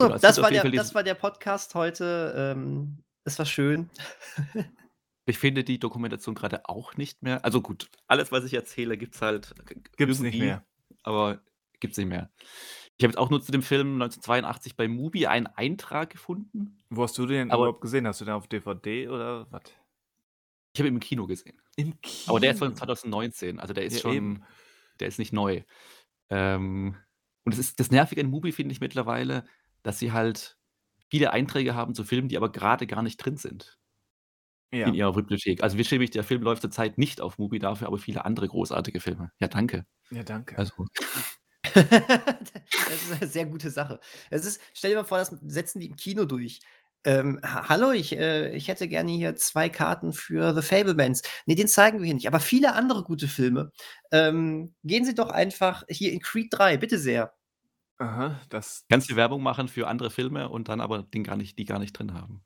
So, 0.00 0.12
es 0.14 0.20
das 0.20 0.36
gibt 0.36 0.44
war 0.44 0.50
der 0.50 0.64
das 0.74 0.94
war 0.94 1.02
der 1.02 1.14
Podcast 1.14 1.74
heute. 1.74 2.34
Ähm, 2.36 3.02
es 3.24 3.38
war 3.38 3.46
schön. 3.46 3.90
Ich 5.28 5.36
finde 5.38 5.62
die 5.62 5.78
Dokumentation 5.78 6.34
grade 6.34 6.66
auch 6.70 6.96
nicht 6.96 7.22
mehr 7.22 7.44
also 7.44 7.60
gut, 7.60 7.90
alles, 8.06 8.32
was 8.32 8.44
ich 8.46 8.54
erzähle, 8.54 8.96
gibt's 8.96 9.20
halt 9.20 9.54
g 9.66 9.74
Gibt's 9.98 10.20
nicht 10.20 10.38
mehr. 10.38 10.64
Aber 11.02 11.40
gibt's 11.80 11.98
nicht 11.98 12.08
mehr. 12.08 12.30
Ich 12.96 13.04
habe 13.04 13.12
jetzt 13.12 13.18
auch 13.18 13.30
nur 13.30 13.40
zu 13.40 13.52
dem 13.52 13.62
Film 13.62 13.94
1982 13.94 14.76
bei 14.76 14.88
Mubi 14.88 15.26
einen 15.26 15.46
Eintrag 15.46 16.10
gefunden. 16.10 16.78
Wo 16.90 17.02
hast 17.04 17.16
du 17.16 17.26
den 17.26 17.50
Aber 17.50 17.64
überhaupt 17.64 17.80
gesehen? 17.80 18.06
Hast 18.06 18.20
du 18.20 18.24
den 18.24 18.34
auf 18.34 18.48
DVD 18.48 19.08
oder 19.08 19.46
was? 19.50 19.62
Ich 20.72 20.80
habe 20.80 20.88
ihn 20.88 20.94
im 20.94 21.00
Kino 21.00 21.26
gesehen. 21.26 21.60
Im 21.76 21.94
Aber 22.26 22.40
der 22.40 22.52
ist 22.52 22.58
von 22.58 22.68
Kino? 22.68 22.78
2019, 22.78 23.60
also 23.60 23.72
der 23.72 23.84
ist 23.84 23.94
Ja, 23.94 24.00
schon 24.00 24.14
eben. 24.14 24.44
der 25.00 25.08
ist 25.08 25.18
nicht 25.18 25.32
neu. 25.32 25.62
Ähm, 26.30 26.96
und 27.44 27.52
es 27.52 27.58
ist 27.58 27.78
das 27.80 27.90
Nervige 27.90 28.20
an 28.20 28.30
Mubi 28.30 28.52
finde 28.52 28.72
ich 28.72 28.80
mittlerweile, 28.80 29.44
dass 29.82 29.98
sie 29.98 30.12
halt 30.12 30.58
viele 31.08 31.32
Einträge 31.32 31.74
haben 31.74 31.94
zu 31.94 32.04
Filmen, 32.04 32.28
die 32.28 32.36
aber 32.36 32.50
gerade 32.52 32.86
gar 32.86 33.02
nicht 33.02 33.16
drin 33.18 33.36
sind 33.36 33.78
in 34.84 34.94
Ja. 34.94 34.94
ihrer 34.94 35.12
Bibliothek. 35.14 35.62
Also 35.62 35.78
wischäbig, 35.78 36.10
der 36.10 36.24
Film 36.24 36.42
läuft 36.42 36.62
zurzeit 36.62 36.98
nicht 36.98 37.20
auf 37.20 37.38
Mubi, 37.38 37.58
dafür 37.58 37.86
aber 37.88 37.98
viele 37.98 38.24
andere 38.24 38.48
großartige 38.48 39.00
Filme. 39.00 39.30
Ja, 39.40 39.48
danke. 39.48 39.86
Ja, 40.10 40.22
danke. 40.22 40.56
Also, 40.56 40.72
Das 42.88 43.02
ist 43.02 43.12
eine 43.22 43.28
sehr 43.30 43.46
gute 43.46 43.70
Sache. 43.70 44.00
Es 44.30 44.44
ist 44.46 44.60
stell 44.74 44.90
dir 44.92 44.96
mal 44.98 45.04
vor, 45.04 45.18
das 45.18 45.30
setzen 45.46 45.80
die 45.80 45.86
im 45.88 45.96
Kino 45.96 46.24
durch. 46.24 46.60
Ähm, 47.04 47.40
ha 47.44 47.68
hallo, 47.68 47.92
ich, 47.92 48.16
äh 48.18 48.50
ich 48.56 48.68
hätte 48.68 48.88
gerne 48.88 49.12
hier 49.12 49.36
2 49.36 49.68
Karten 49.68 50.12
für 50.12 50.54
The 50.54 50.62
Fabelmans. 50.62 51.22
Ne, 51.46 51.54
den 51.54 51.68
zeigen 51.68 51.98
wir 52.00 52.06
hier 52.06 52.14
nicht, 52.14 52.26
aber 52.28 52.40
viele 52.40 52.74
andere 52.74 53.04
gute 53.04 53.28
Filme. 53.28 53.70
Ähm, 54.12 54.74
gehen 54.84 55.04
Sie 55.04 55.14
doch 55.14 55.30
einfach 55.30 55.84
hier 55.88 56.12
in 56.12 56.20
Creed 56.20 56.48
3, 56.52 56.76
bitte 56.78 56.98
sehr. 56.98 57.34
Aha, 58.00 58.40
das 58.48 58.84
ganz 58.88 59.06
viel 59.06 59.16
Werbung 59.16 59.42
machen 59.42 59.66
für 59.68 59.88
andere 59.88 60.10
Filme 60.10 60.48
und 60.48 60.68
dann 60.68 60.80
aber 60.80 61.02
den 61.02 61.24
gar 61.24 61.36
nicht 61.36 61.58
die 61.58 61.64
gar 61.64 61.78
nicht 61.80 61.92
drin 61.94 62.14
haben. 62.14 62.44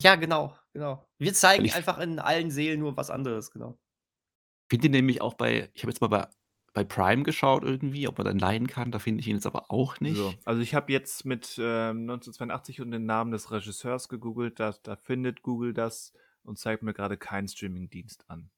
Ja, 0.00 0.14
genau, 0.16 0.56
genau. 0.72 1.08
Wir 1.18 1.34
zeigen 1.34 1.64
ich- 1.64 1.74
einfach 1.74 1.98
in 1.98 2.18
allen 2.18 2.50
Seelen 2.50 2.80
nur 2.80 2.96
was 2.96 3.10
anderes, 3.10 3.50
genau. 3.50 3.78
Finde 4.70 4.86
ihn 4.86 4.92
nämlich 4.92 5.20
auch 5.20 5.34
bei 5.34 5.70
ich 5.74 5.82
habe 5.82 5.90
jetzt 5.90 6.00
mal 6.00 6.08
bei 6.08 6.28
bei 6.74 6.84
Prime 6.84 7.24
geschaut 7.24 7.64
irgendwie, 7.64 8.06
ob 8.06 8.18
man 8.18 8.26
den 8.26 8.38
leihen 8.38 8.68
kann, 8.68 8.92
da 8.92 8.98
finde 9.00 9.20
ich 9.20 9.26
ihn 9.26 9.34
jetzt 9.36 9.46
aber 9.46 9.70
auch 9.72 9.98
nicht. 10.00 10.16
So, 10.16 10.32
also 10.44 10.60
ich 10.60 10.74
habe 10.74 10.92
jetzt 10.92 11.24
mit 11.24 11.56
ähm, 11.58 12.02
1982 12.02 12.80
und 12.82 12.90
den 12.92 13.04
Namen 13.06 13.32
des 13.32 13.50
Regisseurs 13.50 14.08
gegoogelt, 14.08 14.60
da, 14.60 14.72
da 14.84 14.94
findet 14.94 15.42
Google 15.42 15.72
das 15.72 16.12
und 16.44 16.58
zeigt 16.58 16.82
mir 16.84 16.92
gerade 16.92 17.16
keinen 17.16 17.48
Streamingdienst 17.48 18.28
an. 18.30 18.50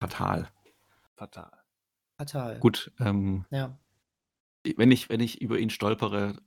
Fatal. 0.00 0.48
Fatal. 1.16 1.52
Fatal. 2.16 2.58
Gut, 2.60 2.92
ähm, 3.00 3.44
Ja. 3.50 3.76
wenn 4.76 4.90
ich 4.92 5.08
wenn 5.10 5.20
ich 5.20 5.42
über 5.42 5.58
ihn 5.58 5.70
stolpere, 5.70 6.40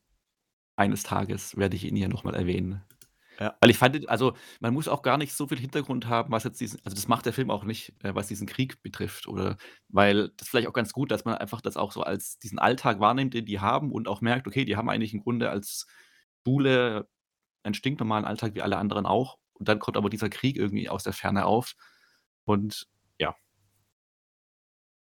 eines 0.78 1.04
Tages 1.04 1.58
werde 1.58 1.76
ich 1.76 1.84
ihn 1.84 1.96
hier 1.98 2.08
noch 2.10 2.24
mal 2.24 2.34
erwähnen. 2.34 2.82
Ja. 3.40 3.56
Weil 3.62 3.70
ich 3.70 3.78
fand 3.78 4.10
also, 4.10 4.36
man 4.60 4.74
muss 4.74 4.88
auch 4.88 5.04
gar 5.04 5.18
nicht 5.18 5.34
so 5.34 5.48
viel 5.48 5.60
Hintergrund 5.60 6.08
haben, 6.08 6.32
was 6.32 6.44
jetzt 6.44 6.60
diesen 6.60 6.80
also, 6.84 6.96
das 6.96 7.08
macht 7.08 7.26
der 7.26 7.34
Film 7.34 7.52
auch 7.52 7.64
nicht, 7.64 7.94
äh, 8.04 8.16
was 8.16 8.28
diesen 8.28 8.48
Krieg 8.48 8.82
betrifft 8.82 9.28
oder 9.28 9.58
weil 9.90 10.30
das 10.30 10.48
ist 10.48 10.50
vielleicht 10.50 10.68
auch 10.68 10.74
ganz 10.74 10.92
gut, 10.92 11.12
dass 11.12 11.26
man 11.26 11.36
einfach 11.36 11.62
das 11.62 11.78
auch 11.78 11.92
so 11.92 12.02
als 12.02 12.40
diesen 12.40 12.58
Alltag 12.58 13.00
wahrnimmt, 13.00 13.34
den 13.34 13.46
die 13.46 13.60
haben 13.60 13.92
und 13.92 14.08
auch 14.08 14.22
merkt, 14.22 14.48
okay, 14.48 14.66
die 14.66 14.76
haben 14.76 14.90
eigentlich 14.90 15.14
im 15.14 15.22
Grunde 15.22 15.50
als 15.52 15.86
Schule 16.46 17.08
einen 17.64 17.76
stinknormalen 17.76 18.26
Alltag 18.26 18.56
wie 18.56 18.62
alle 18.62 18.78
anderen 18.78 19.06
auch 19.06 19.38
und 19.54 19.68
dann 19.68 19.80
kommt 19.80 19.98
aber 19.98 20.10
dieser 20.10 20.30
Krieg 20.30 20.56
irgendwie 20.56 20.90
aus 20.90 21.04
der 21.04 21.14
Ferne 21.14 21.46
auf 21.46 21.76
und 22.46 22.88
ja. 23.20 23.36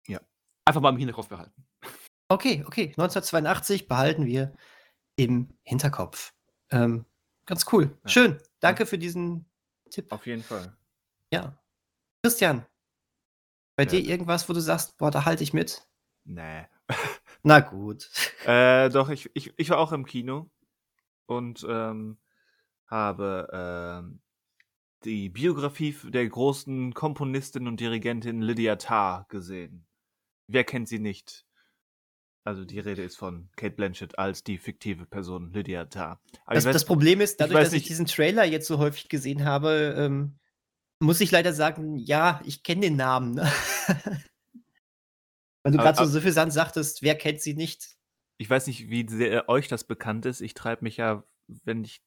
Ja. 0.06 0.20
Einfach 0.64 0.80
mal 0.80 0.90
im 0.90 0.98
Hinterkopf 0.98 1.28
behalten. 1.28 1.66
Okay, 2.28 2.62
okay. 2.64 2.90
1982 2.90 3.88
behalten 3.88 4.24
wir 4.24 4.52
im 5.16 5.48
Hinterkopf. 5.64 6.32
Ähm, 6.70 7.06
ganz 7.46 7.66
cool. 7.72 7.96
Ja. 8.04 8.08
Schön. 8.08 8.38
Danke 8.60 8.86
für 8.86 8.98
diesen 8.98 9.46
Tipp. 9.90 10.12
Auf 10.12 10.26
jeden 10.26 10.42
Fall. 10.42 10.76
Ja. 11.32 11.58
Christian, 12.22 12.66
bei 13.76 13.84
Ja. 13.84 13.90
dir 13.90 14.00
irgendwas, 14.00 14.48
wo 14.48 14.52
du 14.52 14.60
sagst, 14.60 14.96
boah, 14.98 15.10
da 15.10 15.24
halte 15.24 15.42
ich 15.42 15.52
mit? 15.52 15.86
Nee. 16.24 16.66
Na 17.42 17.60
gut. 17.60 18.10
Äh, 18.44 18.90
doch, 18.90 19.08
ich, 19.08 19.30
ich, 19.34 19.52
ich 19.56 19.70
war 19.70 19.78
auch 19.78 19.92
im 19.92 20.04
Kino 20.04 20.50
und 21.26 21.64
ähm, 21.68 22.18
habe 22.86 23.48
ähm, 23.52 24.20
die 25.04 25.30
Biografie 25.30 25.96
der 26.04 26.28
großen 26.28 26.92
Komponistin 26.92 27.66
und 27.66 27.80
Dirigentin 27.80 28.42
Lydia 28.42 28.76
Tarr 28.76 29.24
gesehen. 29.30 29.86
Wer 30.46 30.64
kennt 30.64 30.88
sie 30.88 30.98
nicht? 30.98 31.46
Also 32.44 32.64
die 32.64 32.78
Rede 32.80 33.02
ist 33.02 33.16
von 33.16 33.48
Kate 33.56 33.74
Blanchett 33.76 34.18
als 34.18 34.42
die 34.42 34.56
fiktive 34.58 35.04
Person 35.06 35.52
Lydia 35.52 35.84
Tarr. 35.84 36.20
Das, 36.46 36.64
ich 36.64 36.68
weiß- 36.70 36.72
das 36.72 36.84
Problem 36.86 37.20
ist, 37.20 37.40
dadurch, 37.40 37.58
weiß 37.58 37.66
dass 37.68 37.74
ich 37.74 37.84
diesen 37.84 38.06
Trailer 38.06 38.44
jetzt 38.44 38.66
so 38.66 38.78
häufig 38.78 39.08
gesehen 39.08 39.44
habe, 39.44 39.94
ähm, 39.98 40.38
muss 41.00 41.20
ich 41.20 41.30
leider 41.30 41.52
sagen, 41.52 41.96
ja, 41.96 42.40
ich 42.44 42.62
kenne 42.62 42.80
den 42.82 42.96
Namen. 42.96 43.36
Weil 45.62 45.72
du 45.72 45.78
gerade 45.78 45.96
so 45.96 46.02
aber- 46.04 46.10
suffisant 46.10 46.52
sagtest, 46.52 47.02
wer 47.02 47.14
kennt 47.16 47.40
sie 47.40 47.54
nicht? 47.54 47.96
ich 48.38 48.48
weiß 48.48 48.68
nicht, 48.68 48.88
wie 48.88 49.06
sehr 49.06 49.50
euch 49.50 49.68
das 49.68 49.84
bekannt 49.84 50.24
ist. 50.24 50.40
Ich 50.40 50.54
treibe 50.54 50.82
mich 50.82 50.96
ja, 50.96 51.22
wenn 51.46 51.84
ich 51.84 52.00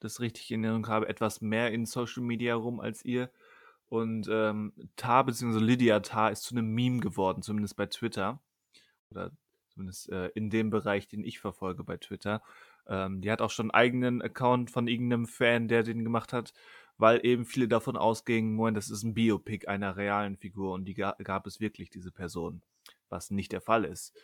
das 0.00 0.20
richtig 0.20 0.50
in 0.50 0.62
Erinnerung 0.62 0.86
habe, 0.88 1.08
etwas 1.08 1.40
mehr 1.40 1.72
in 1.72 1.86
Social 1.86 2.22
Media 2.22 2.54
rum 2.56 2.78
als 2.78 3.06
ihr. 3.06 3.30
Und 3.86 4.28
ähm, 4.30 4.74
Tar 4.96 5.24
bzw. 5.24 5.58
Lydia 5.58 6.00
Tar 6.00 6.30
ist 6.30 6.42
zu 6.42 6.54
einem 6.54 6.74
Meme 6.74 7.00
geworden, 7.00 7.40
zumindest 7.40 7.74
bei 7.76 7.86
Twitter. 7.86 8.38
Oder 9.10 9.30
zumindest 9.78 10.10
äh, 10.10 10.26
in 10.34 10.50
dem 10.50 10.70
Bereich, 10.70 11.06
den 11.06 11.22
ich 11.24 11.38
verfolge 11.38 11.84
bei 11.84 11.96
Twitter. 11.96 12.42
Ähm, 12.88 13.20
die 13.20 13.30
hat 13.30 13.40
auch 13.40 13.50
schon 13.50 13.66
einen 13.70 13.80
eigenen 13.82 14.22
Account 14.22 14.70
von 14.72 14.88
irgendeinem 14.88 15.26
Fan, 15.26 15.68
der 15.68 15.84
den 15.84 16.02
gemacht 16.02 16.32
hat, 16.32 16.52
weil 16.96 17.24
eben 17.24 17.44
viele 17.44 17.68
davon 17.68 17.96
ausgingen, 17.96 18.54
Moment, 18.54 18.76
das 18.76 18.90
ist 18.90 19.04
ein 19.04 19.14
Biopic 19.14 19.68
einer 19.68 19.96
realen 19.96 20.36
Figur 20.36 20.72
und 20.74 20.84
die 20.84 20.94
ga 20.94 21.12
gab 21.22 21.46
es 21.46 21.60
wirklich, 21.60 21.90
diese 21.90 22.10
Person, 22.10 22.62
was 23.08 23.30
nicht 23.30 23.52
der 23.52 23.60
Fall 23.60 23.84
ist. 23.84 24.18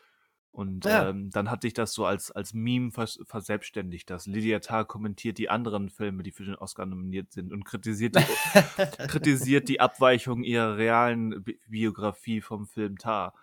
Und 0.50 0.86
Ja. 0.86 1.10
ähm, 1.10 1.30
dann 1.30 1.50
hat 1.50 1.62
sich 1.62 1.72
das 1.72 1.92
so 1.94 2.04
als, 2.06 2.30
als 2.30 2.52
Meme 2.54 2.90
vers 2.92 3.18
verselbstständigt, 3.26 4.08
dass 4.10 4.26
Lydia 4.26 4.60
Tarr 4.60 4.84
kommentiert 4.84 5.38
die 5.38 5.50
anderen 5.50 5.88
Filme, 5.90 6.22
die 6.22 6.30
für 6.32 6.44
den 6.44 6.54
Oscar 6.56 6.86
nominiert 6.86 7.32
sind 7.32 7.52
und 7.52 7.64
kritisiert 7.64 8.16
die, 8.16 8.24
kritisiert 9.08 9.68
die 9.68 9.80
Abweichung 9.80 10.42
ihrer 10.44 10.76
realen 10.76 11.42
Bi 11.42 11.58
Biografie 11.68 12.40
vom 12.40 12.66
Film 12.66 12.98
Tar. 12.98 13.34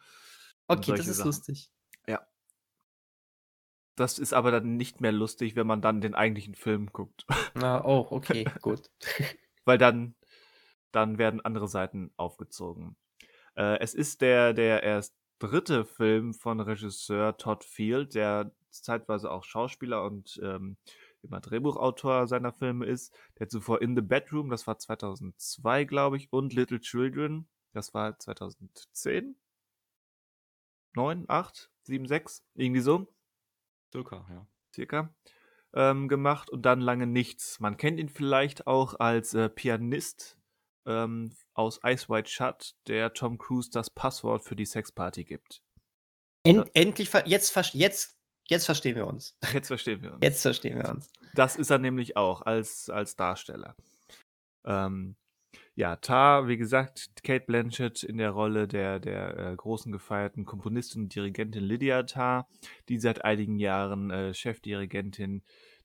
und 0.67 0.79
okay, 0.79 0.93
das 0.93 1.07
ist 1.07 1.17
Sachen. 1.17 1.27
lustig. 1.27 1.69
Das 3.95 4.19
ist 4.19 4.33
aber 4.33 4.51
dann 4.51 4.77
nicht 4.77 5.01
mehr 5.01 5.11
lustig, 5.11 5.55
wenn 5.55 5.67
man 5.67 5.81
dann 5.81 6.01
den 6.01 6.15
eigentlichen 6.15 6.55
Film 6.55 6.87
guckt. 6.91 7.25
Na, 7.55 7.83
oh, 7.85 8.07
okay, 8.09 8.45
gut. 8.61 8.89
Weil 9.65 9.77
dann, 9.77 10.15
dann 10.91 11.17
werden 11.17 11.41
andere 11.41 11.67
Seiten 11.67 12.11
aufgezogen. 12.17 12.95
Äh, 13.55 13.79
es 13.79 13.93
ist 13.93 14.21
der, 14.21 14.53
der 14.53 14.83
erst 14.83 15.15
dritte 15.39 15.85
Film 15.85 16.33
von 16.33 16.59
Regisseur 16.59 17.37
Todd 17.37 17.63
Field, 17.63 18.15
der 18.15 18.51
zeitweise 18.69 19.29
auch 19.29 19.43
Schauspieler 19.43 20.03
und 20.03 20.39
ähm, 20.41 20.77
immer 21.23 21.39
Drehbuchautor 21.39 22.27
seiner 22.27 22.53
Filme 22.53 22.85
ist. 22.85 23.13
Der 23.39 23.49
zuvor 23.49 23.81
In 23.81 23.95
the 23.95 24.01
Bedroom, 24.01 24.49
das 24.49 24.67
war 24.67 24.77
2002, 24.77 25.83
glaube 25.85 26.17
ich, 26.17 26.31
und 26.31 26.53
Little 26.53 26.79
Children, 26.79 27.47
das 27.73 27.93
war 27.93 28.17
2010. 28.17 29.35
9, 30.93 31.25
8, 31.27 31.71
7, 31.83 32.05
6, 32.05 32.43
irgendwie 32.55 32.81
so 32.81 33.07
Circa, 33.91 34.25
ja. 34.29 34.47
circa, 34.73 35.13
ähm, 35.73 36.07
gemacht 36.07 36.49
und 36.49 36.63
dann 36.63 36.81
lange 36.81 37.07
nichts. 37.07 37.59
Man 37.59 37.77
kennt 37.77 37.99
ihn 37.99 38.09
vielleicht 38.09 38.67
auch 38.67 38.99
als 38.99 39.33
äh, 39.33 39.49
Pianist 39.49 40.37
ähm, 40.85 41.35
aus 41.53 41.79
Ice 41.85 42.09
White 42.09 42.29
Shut, 42.29 42.75
der 42.87 43.13
Tom 43.13 43.37
Cruise 43.37 43.69
das 43.71 43.89
Passwort 43.89 44.43
für 44.43 44.55
die 44.55 44.65
Sexparty 44.65 45.23
gibt. 45.23 45.61
End, 46.43 46.69
endlich, 46.73 47.09
ver 47.09 47.27
jetzt, 47.27 47.51
ver 47.51 47.63
jetzt, 47.73 48.17
jetzt 48.47 48.65
verstehen 48.65 48.95
wir 48.95 49.07
uns. 49.07 49.37
Jetzt 49.53 49.67
verstehen 49.67 50.01
wir 50.01 50.13
uns. 50.13 50.19
Jetzt 50.23 50.41
verstehen 50.41 50.77
wir 50.77 50.89
uns. 50.89 51.11
Das 51.35 51.55
ist 51.55 51.69
er 51.69 51.77
nämlich 51.77 52.17
auch 52.17 52.41
als, 52.41 52.89
als 52.89 53.15
Darsteller. 53.15 53.75
Ähm, 54.65 55.15
ja, 55.75 55.95
Tar, 55.95 56.47
wie 56.47 56.57
gesagt, 56.57 57.11
Kate 57.23 57.45
Blanchett 57.45 58.03
in 58.03 58.17
der 58.17 58.31
Rolle 58.31 58.67
der, 58.67 58.99
der 58.99 59.37
äh, 59.37 59.55
großen 59.55 59.91
gefeierten 59.91 60.45
Komponistin 60.45 61.03
und 61.03 61.15
Dirigentin 61.15 61.63
Lydia 61.63 62.03
Tar, 62.03 62.47
die 62.89 62.99
seit 62.99 63.23
einigen 63.23 63.57
Jahren 63.57 64.11
äh, 64.11 64.33
Chefdirigentin 64.33 65.43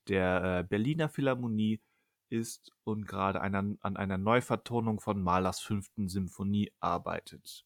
der 0.08 0.60
äh, 0.60 0.64
Berliner 0.68 1.08
Philharmonie 1.08 1.80
ist 2.28 2.72
und 2.84 3.06
gerade 3.06 3.40
an 3.40 3.78
einer 3.80 4.18
Neuvertonung 4.18 5.00
von 5.00 5.22
Mahlers 5.22 5.60
fünften 5.60 6.08
Symphonie 6.08 6.72
arbeitet. 6.80 7.64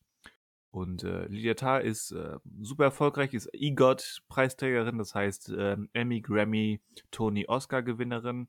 Und 0.71 1.03
äh, 1.03 1.27
Lydia 1.27 1.55
Tarr 1.55 1.81
ist 1.81 2.13
äh, 2.13 2.39
super 2.61 2.85
erfolgreich, 2.85 3.35
ist 3.35 3.49
EGOT-Preisträgerin, 3.53 4.99
das 4.99 5.15
heißt 5.15 5.53
ähm, 5.59 5.89
Emmy, 5.93 6.21
Grammy, 6.21 6.81
Tony, 7.11 7.47
Oscar-Gewinnerin, 7.49 8.49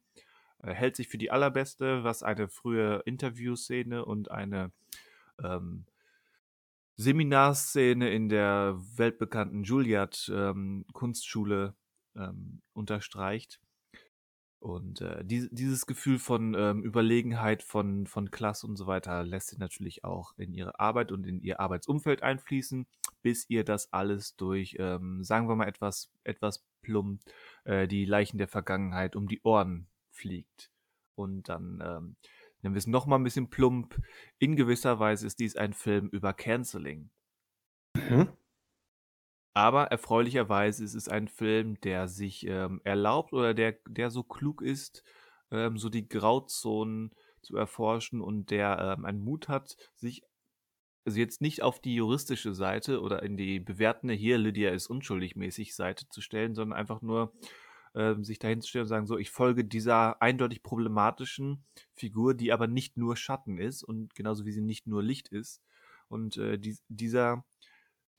äh, 0.64 0.74
hält 0.74 0.96
sich 0.96 1.08
für 1.08 1.18
die 1.18 1.32
allerbeste, 1.32 2.04
was 2.04 2.24
eine 2.24 2.50
frühe 2.50 3.02
Interviewszene 3.06 4.06
und 4.06 4.32
eine 4.32 4.72
ähm, 5.44 5.86
Seminarszene 6.98 8.10
in 8.10 8.30
der 8.30 8.78
weltbekannten 8.96 9.64
Juilliard-Kunstschule 9.64 11.76
ähm, 12.16 12.62
unterstreicht. 12.74 13.60
Und 14.60 15.02
äh, 15.02 15.26
die, 15.26 15.50
dieses 15.52 15.88
Gefühl 15.88 16.20
von 16.20 16.54
ähm, 16.54 16.84
Überlegenheit, 16.84 17.64
von, 17.64 18.06
von 18.06 18.30
Klasse 18.30 18.68
und 18.68 18.76
so 18.76 18.86
weiter 18.86 19.24
lässt 19.24 19.50
sich 19.50 19.58
natürlich 19.58 20.04
auch 20.04 20.34
in 20.38 20.54
ihre 20.54 20.80
Arbeit 20.80 21.12
und 21.12 21.26
in 21.26 21.42
ihr 21.42 21.60
Arbeitsumfeld 21.60 22.22
einfließen, 22.22 22.86
bis 23.24 23.50
ihr 23.50 23.64
das 23.64 23.92
alles 23.92 24.36
durch, 24.36 24.76
ähm, 24.78 25.24
sagen 25.24 25.50
wir 25.50 25.56
mal 25.56 25.68
etwas, 25.68 26.12
etwas 26.24 26.64
plump, 26.84 27.24
äh, 27.64 27.88
die 27.88 28.06
Leichen 28.06 28.38
der 28.38 28.48
Vergangenheit 28.48 29.16
um 29.16 29.28
die 29.28 29.42
Ohren 29.42 29.88
fliegt. 30.22 30.72
Und 31.16 31.50
dann 31.50 31.82
ähm, 31.84 32.16
nennen 32.62 32.76
wir 32.76 32.80
es 32.80 32.88
nochmal 32.88 33.20
ein 33.20 33.24
bisschen 33.24 33.50
plump. 33.50 34.00
In 34.40 34.56
gewisser 34.56 35.00
Weise 35.00 35.28
ist 35.28 35.40
dies 35.40 35.56
ein 35.56 35.74
Film 35.74 36.08
über 36.10 36.34
Canceling. 36.34 37.10
Mhm. 37.96 38.30
Aber 39.54 39.86
erfreulicherweise 39.88 40.84
ist 40.84 40.96
es 40.96 41.10
ein 41.10 41.28
Film, 41.28 41.80
der 41.82 42.08
sich 42.08 42.46
ähm, 42.48 42.80
erlaubt 42.84 43.34
oder 43.34 43.54
der, 43.54 43.74
der 43.86 44.10
so 44.10 44.24
klug 44.24 44.62
ist, 44.62 45.04
ähm, 45.52 45.78
so 45.78 45.90
die 45.90 46.08
Grauzonen 46.08 47.12
zu 47.42 47.58
erforschen 47.58 48.22
und 48.22 48.50
der 48.50 48.96
ähm, 48.98 49.06
einen 49.06 49.20
Mut 49.20 49.50
hat, 49.50 49.76
sich 49.96 50.24
also 51.04 51.20
jetzt 51.20 51.42
nicht 51.42 51.64
auf 51.64 51.82
die 51.82 51.96
juristische 51.96 52.54
Seite 52.54 53.02
oder 53.02 53.24
in 53.24 53.36
die 53.36 53.60
bewertende 53.60 54.14
hier, 54.14 54.38
Lydia 54.38 54.70
ist 54.70 54.88
unschuldig 54.88 55.36
mäßig 55.36 55.76
Seite 55.76 56.08
zu 56.10 56.22
stellen, 56.22 56.54
sondern 56.54 56.78
einfach 56.78 57.02
nur 57.02 57.34
ähm, 57.96 58.24
sich 58.24 58.40
dahin 58.40 58.62
zu 58.62 58.70
stellen 58.70 58.84
und 58.84 58.90
sagen, 58.90 59.08
so, 59.08 59.18
ich 59.18 59.32
folge 59.32 59.66
dieser 59.66 60.22
eindeutig 60.22 60.64
problematischen 60.64 61.66
Figur, 61.94 62.34
die 62.34 62.52
aber 62.52 62.68
nicht 62.68 62.98
nur 62.98 63.16
Schatten 63.16 63.58
ist 63.58 63.84
und 63.84 64.16
genauso 64.16 64.46
wie 64.46 64.52
sie 64.52 64.62
nicht 64.62 64.88
nur 64.88 65.04
Licht 65.04 65.30
ist. 65.30 65.62
Und 66.08 66.38
äh, 66.38 66.58
die, 66.58 66.78
dieser, 66.88 67.46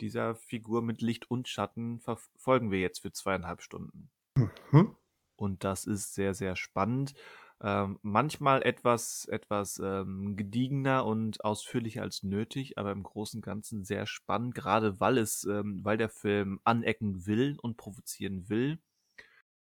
dieser 0.00 0.34
Figur 0.34 0.82
mit 0.82 1.02
Licht 1.02 1.30
und 1.30 1.48
Schatten 1.48 2.00
verfolgen 2.00 2.70
wir 2.70 2.80
jetzt 2.80 3.00
für 3.00 3.12
zweieinhalb 3.12 3.62
Stunden. 3.62 4.10
Mhm. 4.34 4.96
Und 5.36 5.64
das 5.64 5.86
ist 5.86 6.14
sehr, 6.14 6.34
sehr 6.34 6.56
spannend. 6.56 7.14
Ähm, 7.60 7.98
manchmal 8.02 8.62
etwas, 8.62 9.26
etwas 9.26 9.80
ähm, 9.82 10.36
gediegener 10.36 11.06
und 11.06 11.44
ausführlicher 11.44 12.02
als 12.02 12.24
nötig, 12.24 12.76
aber 12.76 12.90
im 12.90 13.04
Großen 13.04 13.38
und 13.38 13.44
Ganzen 13.44 13.84
sehr 13.84 14.06
spannend, 14.06 14.54
gerade 14.54 14.98
weil 14.98 15.16
es, 15.16 15.44
ähm, 15.44 15.80
weil 15.84 15.96
der 15.96 16.08
Film 16.08 16.60
anecken 16.64 17.26
will 17.26 17.56
und 17.62 17.76
provozieren 17.76 18.48
will, 18.48 18.80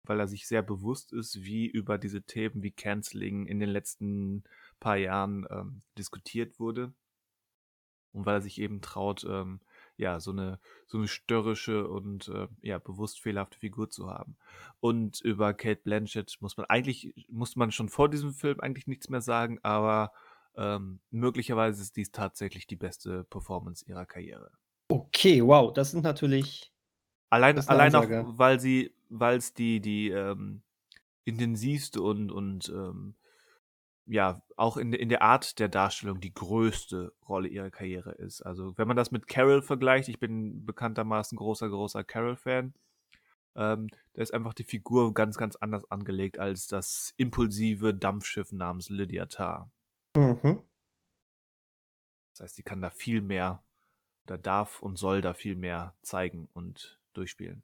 weil 0.05 0.21
er 0.21 0.29
sich 0.29 0.47
sehr 0.47 0.63
bewusst 0.63 1.13
ist, 1.13 1.43
wie 1.43 1.67
über 1.67 1.99
diese 1.99 2.23
Themen 2.23 2.63
wie 2.63 2.71
Canceling 2.71 3.47
in 3.47 3.61
den 3.61 3.71
letzten 3.71 4.45
paar 4.81 4.97
Jahren 4.97 5.47
ähm, 5.51 5.83
diskutiert 5.97 6.59
wurde 6.59 6.93
und 8.13 8.27
weil 8.27 8.37
er 8.37 8.41
sich 8.41 8.61
eben 8.61 8.81
traut, 8.81 9.25
ähm, 9.29 9.61
ja, 9.97 10.19
so 10.19 10.31
eine, 10.31 10.59
so 10.87 10.99
eine 10.99 11.09
störrische 11.09 11.87
und 11.89 12.29
äh, 12.29 12.49
ja, 12.63 12.79
bewusst 12.79 13.21
fehlerhafte 13.21 13.59
Figur 13.59 13.91
zu 13.91 14.09
haben. 14.09 14.37
Und 14.81 15.21
über 15.21 15.53
Kate 15.55 15.81
Blanchett 15.83 16.39
muss 16.41 16.57
man 16.57 16.67
eigentlich, 16.67 17.27
muss 17.29 17.57
man 17.57 17.71
schon 17.71 17.89
vor 17.89 18.09
diesem 18.09 18.33
Film 18.33 18.61
eigentlich 18.61 18.87
nichts 18.87 19.09
mehr 19.09 19.21
sagen, 19.21 19.59
aber 19.63 20.13
ähm, 20.57 21.01
möglicherweise 21.11 21.83
ist 21.83 21.97
dies 21.97 22.11
tatsächlich 22.11 22.67
die 22.67 22.77
beste 22.77 23.25
Performance 23.25 23.85
ihrer 23.87 24.07
Karriere. 24.07 24.51
Okay, 24.89 25.45
wow, 25.45 25.73
das 25.73 25.93
sind 25.93 26.03
natürlich. 26.03 26.73
Allein, 27.31 27.59
allein 27.69 27.95
auch, 27.95 28.09
weil 28.39 28.59
sie, 28.59 28.93
weil 29.09 29.39
es 29.39 29.55
die, 29.55 29.81
die 29.81 30.11
ähm, 30.11 30.63
intensivste 31.25 32.03
und, 32.03 32.33
und 32.33 32.69
ähm, 32.71 33.15
ja, 34.07 34.43
auch 34.57 34.77
in, 34.77 34.93
in 34.93 35.09
der 35.09 35.23
Art 35.23 35.61
der 35.61 35.69
Darstellung 35.69 36.21
die 36.21 36.35
größte 36.35 37.13
Rolle 37.29 37.49
ihrer 37.49 37.71
Karriere 37.71 38.13
ist. 38.13 38.43
Also, 38.43 38.77
wenn 38.77 38.89
man 38.89 38.97
das 38.97 39.13
mit 39.13 39.29
Carol 39.29 39.63
vergleicht, 39.63 40.09
ich 40.09 40.19
bin 40.19 40.67
bekanntermaßen 40.67 41.39
großer, 41.39 41.69
großer 41.69 42.03
Carol-Fan, 42.03 42.75
ähm, 43.55 43.89
da 44.15 44.23
ist 44.23 44.35
einfach 44.35 44.55
die 44.55 44.65
Figur 44.65 45.15
ganz, 45.15 45.37
ganz 45.37 45.55
anders 45.57 45.89
angelegt 45.91 46.41
als 46.41 46.67
das 46.67 47.15
impulsive 47.17 47.95
Dampfschiff 47.95 48.51
namens 48.51 48.89
Lydia 48.89 49.27
Tarr. 49.27 49.71
Mhm. 50.17 50.63
Das 52.33 52.41
heißt, 52.41 52.57
sie 52.57 52.63
kann 52.65 52.81
da 52.81 52.91
viel 52.91 53.23
mehr, 53.23 53.63
oder 54.27 54.39
darf 54.39 54.83
und 54.83 54.97
soll 54.97 55.21
da 55.21 55.35
viel 55.35 55.57
mehr 55.57 55.95
zeigen 56.03 56.49
und 56.53 57.00
durchspielen. 57.13 57.63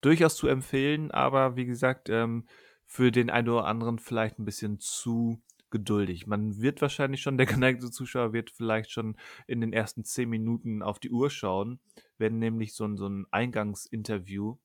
Durchaus 0.00 0.36
zu 0.36 0.48
empfehlen, 0.48 1.10
aber 1.10 1.56
wie 1.56 1.64
gesagt, 1.64 2.08
ähm, 2.08 2.46
für 2.84 3.10
den 3.10 3.30
einen 3.30 3.48
oder 3.48 3.64
anderen 3.64 3.98
vielleicht 3.98 4.38
ein 4.38 4.44
bisschen 4.44 4.78
zu 4.78 5.42
geduldig. 5.74 6.28
Man 6.28 6.60
wird 6.60 6.80
wahrscheinlich 6.82 7.20
schon, 7.20 7.36
der 7.36 7.46
geneigte 7.54 7.90
Zuschauer 7.90 8.32
wird 8.32 8.50
vielleicht 8.50 8.92
schon 8.92 9.16
in 9.48 9.60
den 9.60 9.72
ersten 9.72 10.04
zehn 10.04 10.30
Minuten 10.30 10.82
auf 10.82 11.00
die 11.00 11.10
Uhr 11.10 11.30
schauen, 11.30 11.80
wenn 12.16 12.38
nämlich 12.38 12.74
so 12.74 12.84
ein, 12.84 12.96
so 12.96 13.08
ein 13.08 13.26
Eingangsinterview 13.32 14.56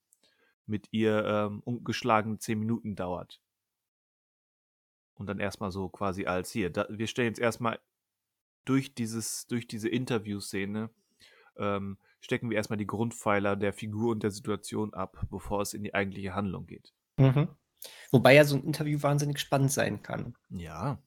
mit 0.68 0.88
ihr 0.92 1.26
ähm, 1.26 1.62
ungeschlagene 1.62 2.38
zehn 2.38 2.60
Minuten 2.60 2.96
dauert. 2.96 3.42
Und 5.16 5.26
dann 5.26 5.40
erstmal 5.40 5.72
so 5.72 5.90
quasi 5.90 6.28
als 6.28 6.52
hier. 6.52 6.70
Da, 6.70 6.86
wir 6.90 7.08
stellen 7.08 7.30
jetzt 7.30 7.40
erstmal 7.40 7.80
durch 8.66 8.94
dieses, 8.94 9.48
durch 9.48 9.68
diese 9.68 9.90
Interviewszene 9.90 10.92
ähm, 11.60 11.98
stecken 12.22 12.50
wir 12.50 12.58
erstmal 12.58 12.78
die 12.78 12.88
Grundpfeiler 12.88 13.56
der 13.56 13.74
Figur 13.74 14.12
und 14.12 14.24
der 14.24 14.32
Situation 14.32 14.94
ab, 14.94 15.26
bevor 15.30 15.62
es 15.62 15.74
in 15.74 15.84
die 15.84 15.94
eigentliche 15.94 16.34
Handlung 16.34 16.66
geht. 16.66 16.94
Mhm. 17.18 17.50
Wobei 18.12 18.36
ja 18.36 18.44
so 18.44 18.56
ein 18.56 18.64
Interview 18.64 19.02
wahnsinnig 19.02 19.40
spannend 19.40 19.72
sein 19.72 20.02
kann. 20.02 20.36
Ja. 20.50 21.02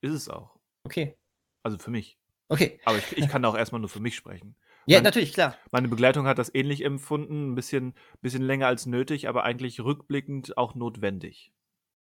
Ist 0.00 0.14
es 0.14 0.28
auch. 0.28 0.58
Okay. 0.84 1.18
Also 1.62 1.78
für 1.78 1.90
mich. 1.90 2.18
Okay. 2.48 2.80
Aber 2.84 2.98
ich, 2.98 3.16
ich 3.16 3.28
kann 3.28 3.44
auch 3.44 3.56
erstmal 3.56 3.80
nur 3.80 3.90
für 3.90 4.00
mich 4.00 4.16
sprechen. 4.16 4.56
Ja, 4.86 4.96
Mein, 4.96 5.04
natürlich, 5.04 5.34
klar. 5.34 5.56
Meine 5.70 5.88
Begleitung 5.88 6.26
hat 6.26 6.38
das 6.38 6.52
ähnlich 6.52 6.84
empfunden, 6.84 7.52
ein 7.52 7.54
bisschen, 7.54 7.94
bisschen 8.22 8.42
länger 8.42 8.66
als 8.66 8.86
nötig, 8.86 9.28
aber 9.28 9.44
eigentlich 9.44 9.78
rückblickend 9.80 10.56
auch 10.56 10.74
notwendig. 10.74 11.52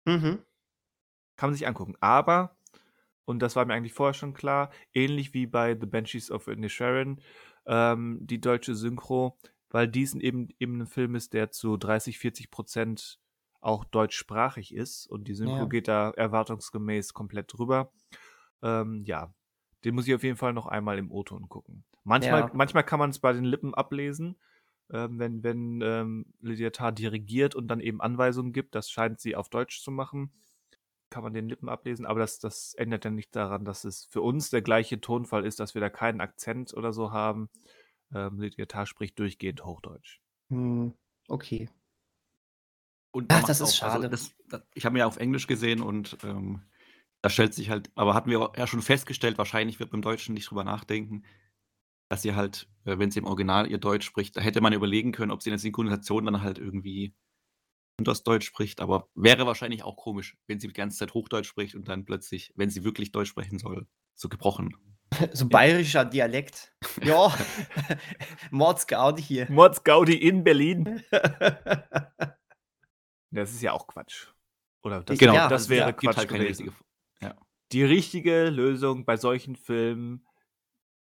Mhm. 0.05 0.43
Kann 1.35 1.49
man 1.49 1.53
sich 1.55 1.67
angucken. 1.67 1.95
Aber, 1.99 2.55
und 3.27 3.39
das 3.39 3.57
war 3.57 3.65
mir 3.65 3.73
eigentlich 3.73 3.93
vorher 3.93 4.13
schon 4.13 4.33
klar, 4.33 4.71
ähnlich 4.93 5.33
wie 5.33 5.47
bei 5.47 5.77
The 5.77 5.85
Banshees 5.85 6.31
of 6.31 6.47
Inisherin, 6.47 7.21
ähm, 7.65 8.19
die 8.21 8.39
deutsche 8.39 8.73
Synchro, 8.73 9.37
weil 9.69 9.89
dies 9.89 10.15
eben, 10.15 10.47
eben 10.59 10.81
ein 10.81 10.87
Film 10.87 11.13
ist, 11.13 11.33
der 11.33 11.51
zu 11.51 11.75
30, 11.75 12.19
40 12.19 12.49
Prozent 12.49 13.19
auch 13.59 13.83
deutschsprachig 13.83 14.73
ist 14.73 15.07
und 15.07 15.27
die 15.27 15.33
Synchro 15.33 15.57
ja. 15.57 15.65
geht 15.65 15.89
da 15.89 16.11
erwartungsgemäß 16.11 17.13
komplett 17.13 17.51
drüber. 17.51 17.91
Ähm, 18.61 19.03
ja, 19.03 19.33
den 19.83 19.95
muss 19.95 20.07
ich 20.07 20.15
auf 20.15 20.23
jeden 20.23 20.37
Fall 20.37 20.53
noch 20.53 20.65
einmal 20.65 20.97
im 20.97 21.11
O-Ton 21.11 21.49
gucken. 21.49 21.83
Manchmal, 22.05 22.41
ja. 22.41 22.51
manchmal 22.53 22.85
kann 22.85 22.99
man 22.99 23.09
es 23.09 23.19
bei 23.19 23.33
den 23.33 23.43
Lippen 23.43 23.75
ablesen, 23.75 24.37
ähm, 24.89 25.19
wenn, 25.19 25.43
wenn 25.43 25.81
ähm, 25.83 26.33
Lydia 26.39 26.69
Tarr 26.69 26.93
dirigiert 26.93 27.55
und 27.55 27.67
dann 27.67 27.81
eben 27.81 27.99
Anweisungen 27.99 28.53
gibt. 28.53 28.73
Das 28.73 28.89
scheint 28.89 29.19
sie 29.19 29.35
auf 29.35 29.49
Deutsch 29.49 29.81
zu 29.81 29.91
machen. 29.91 30.31
Kann 31.09 31.23
man 31.23 31.33
den 31.33 31.47
Lippen 31.47 31.69
ablesen, 31.69 32.05
aber 32.05 32.19
das, 32.19 32.39
das 32.39 32.73
ändert 32.73 33.05
ja 33.05 33.11
nicht 33.11 33.35
daran, 33.35 33.63
dass 33.63 33.85
es 33.85 34.05
für 34.05 34.21
uns 34.21 34.49
der 34.49 34.61
gleiche 34.61 34.99
Tonfall 34.99 35.45
ist, 35.45 35.59
dass 35.59 35.73
wir 35.73 35.81
da 35.81 35.89
keinen 35.89 36.19
Akzent 36.19 36.73
oder 36.73 36.91
so 36.91 37.11
haben. 37.11 37.49
Ähm, 38.13 38.39
Lydia 38.39 38.65
Tarr 38.65 38.85
spricht 38.85 39.17
durchgehend 39.19 39.63
Hochdeutsch. 39.63 40.19
Hm, 40.49 40.93
okay. 41.27 41.69
Und 43.11 43.27
Ach, 43.29 43.43
das 43.43 43.61
ist 43.61 43.61
auch, 43.61 43.65
also 43.65 43.75
schade. 43.77 43.93
Also 43.93 44.07
das, 44.09 44.35
das, 44.49 44.61
ich 44.73 44.85
habe 44.85 44.93
mir 44.93 44.99
ja 44.99 45.07
auf 45.07 45.17
Englisch 45.17 45.47
gesehen 45.47 45.81
und 45.81 46.17
ähm, 46.23 46.61
da 47.21 47.29
stellt 47.29 47.53
sich 47.53 47.69
halt, 47.69 47.89
aber 47.95 48.13
hatten 48.13 48.29
wir 48.29 48.51
ja 48.55 48.67
schon 48.67 48.81
festgestellt, 48.81 49.37
wahrscheinlich 49.37 49.79
wird 49.79 49.91
beim 49.91 50.01
Deutschen 50.01 50.33
nicht 50.33 50.49
drüber 50.49 50.63
nachdenken, 50.63 51.23
dass 52.09 52.21
sie 52.21 52.35
halt, 52.35 52.69
äh, 52.85 52.99
wenn 52.99 53.11
sie 53.11 53.19
im 53.19 53.25
Original 53.25 53.69
ihr 53.69 53.79
Deutsch 53.79 54.05
spricht, 54.05 54.37
da 54.37 54.41
hätte 54.41 54.61
man 54.61 54.73
überlegen 54.73 55.11
können, 55.11 55.31
ob 55.31 55.41
sie 55.41 55.49
in 55.49 55.53
der 55.53 55.59
Synchronisation 55.59 56.25
dann 56.25 56.41
halt 56.41 56.59
irgendwie 56.59 57.13
das 58.05 58.23
Deutsch 58.23 58.45
spricht, 58.45 58.79
aber 58.79 59.09
wäre 59.15 59.47
wahrscheinlich 59.47 59.83
auch 59.83 59.97
komisch, 59.97 60.37
wenn 60.45 60.59
sie 60.59 60.67
die 60.67 60.73
ganze 60.73 60.97
Zeit 60.97 61.13
Hochdeutsch 61.13 61.47
spricht 61.47 61.75
und 61.75 61.87
dann 61.87 62.05
plötzlich, 62.05 62.53
wenn 62.55 62.69
sie 62.69 62.83
wirklich 62.83 63.11
Deutsch 63.11 63.29
sprechen 63.29 63.59
soll, 63.59 63.87
so 64.15 64.29
gebrochen. 64.29 64.75
So 65.31 65.47
bayerischer 65.47 66.03
Dialekt. 66.03 66.73
Ja, 67.01 67.33
Mords 68.51 68.85
Gaudi 68.87 69.23
hier. 69.23 69.49
Mords 69.49 69.83
Gaudi 69.85 70.15
in 70.15 70.43
Berlin. 70.43 71.01
Das 73.31 73.53
ist 73.53 73.61
ja 73.61 73.71
auch 73.71 73.87
Quatsch. 73.87 74.27
Oder 74.83 75.03
das, 75.03 75.17
genau, 75.17 75.33
ja, 75.33 75.47
das 75.47 75.69
wäre 75.69 75.87
ja, 75.87 75.93
Quatsch 75.93 76.17
halt 76.17 76.29
gewesen. 76.29 76.67
Richtige, 76.67 76.73
ja. 77.21 77.35
Die 77.71 77.83
richtige 77.83 78.49
Lösung 78.49 79.05
bei 79.05 79.15
solchen 79.15 79.55
Filmen, 79.55 80.25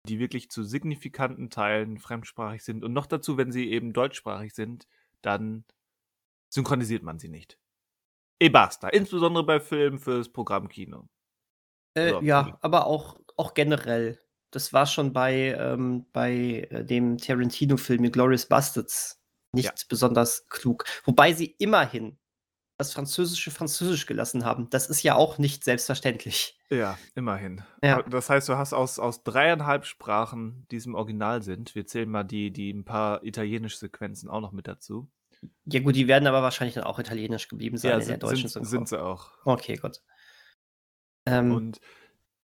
die 0.08 0.20
wirklich 0.20 0.52
zu 0.52 0.64
signifikanten 0.64 1.50
Teilen 1.50 1.98
fremdsprachig 1.98 2.64
sind 2.64 2.84
und 2.84 2.92
noch 2.92 3.08
dazu, 3.08 3.38
wenn 3.38 3.54
sie 3.54 3.72
eben 3.72 3.94
deutschsprachig 3.94 4.54
sind, 4.54 4.88
dann 5.22 5.64
synchronisiert 6.56 7.04
man 7.04 7.20
sie 7.20 7.30
nicht. 7.30 7.60
E 8.40 8.50
basta. 8.50 8.90
Insbesondere 8.90 9.46
bei 9.46 9.60
Filmen 9.60 10.00
fürs 10.00 10.32
Programmkino. 10.32 11.08
Äh, 11.94 12.10
so, 12.10 12.22
ja, 12.22 12.58
aber 12.62 12.88
auch, 12.88 13.20
auch 13.38 13.54
generell. 13.54 14.20
Das 14.52 14.74
war 14.74 14.86
schon 14.86 15.14
bei, 15.14 15.56
ähm, 15.58 16.06
bei 16.12 16.68
äh, 16.70 16.84
dem 16.84 17.18
Tarantino-Film 17.18 18.12
Glorious 18.12 18.48
Bastards 18.48 19.22
nicht 19.54 19.66
ja. 19.66 19.74
besonders 19.88 20.48
klug. 20.50 20.86
Wobei 21.06 21.34
sie 21.34 21.56
immerhin 21.60 22.18
das 22.78 22.92
Französische 22.92 23.52
Französisch 23.52 24.06
gelassen 24.06 24.44
haben. 24.44 24.70
Das 24.70 24.90
ist 24.90 25.02
ja 25.02 25.16
auch 25.16 25.38
nicht 25.38 25.64
selbstverständlich. 25.64 26.60
Ja, 26.70 26.98
immerhin. 27.16 27.64
Ja. 27.82 28.02
Das 28.04 28.30
heißt, 28.30 28.50
du 28.50 28.58
hast 28.58 28.74
aus, 28.74 29.00
aus 29.00 29.24
dreieinhalb 29.24 29.86
Sprachen, 29.86 30.66
die 30.72 30.78
im 30.78 30.96
Original 30.96 31.42
sind, 31.42 31.74
wir 31.76 31.86
zählen 31.86 32.10
mal 32.10 32.24
die, 32.24 32.52
die 32.52 32.72
ein 32.72 32.84
paar 32.84 33.24
italienische 33.24 33.78
Sequenzen 33.78 34.30
auch 34.30 34.42
noch 34.42 34.52
mit 34.52 34.68
dazu. 34.68 35.10
Ja, 35.66 35.80
gut, 35.82 35.96
die 35.96 36.08
werden 36.08 36.28
aber 36.28 36.42
wahrscheinlich 36.42 36.76
dann 36.76 36.84
auch 36.84 37.00
italienisch 37.00 37.48
geblieben 37.48 37.78
sein 37.78 37.92
ja, 37.92 37.98
in 37.98 38.04
sind, 38.04 38.22
der 38.22 38.30
deutschen 38.30 38.50
sind, 38.50 38.66
sind 38.66 38.88
sie 38.88 39.02
auch. 39.02 39.32
Okay, 39.46 39.76
gut. 39.76 40.02
Ähm, 41.26 41.52
und 41.52 41.80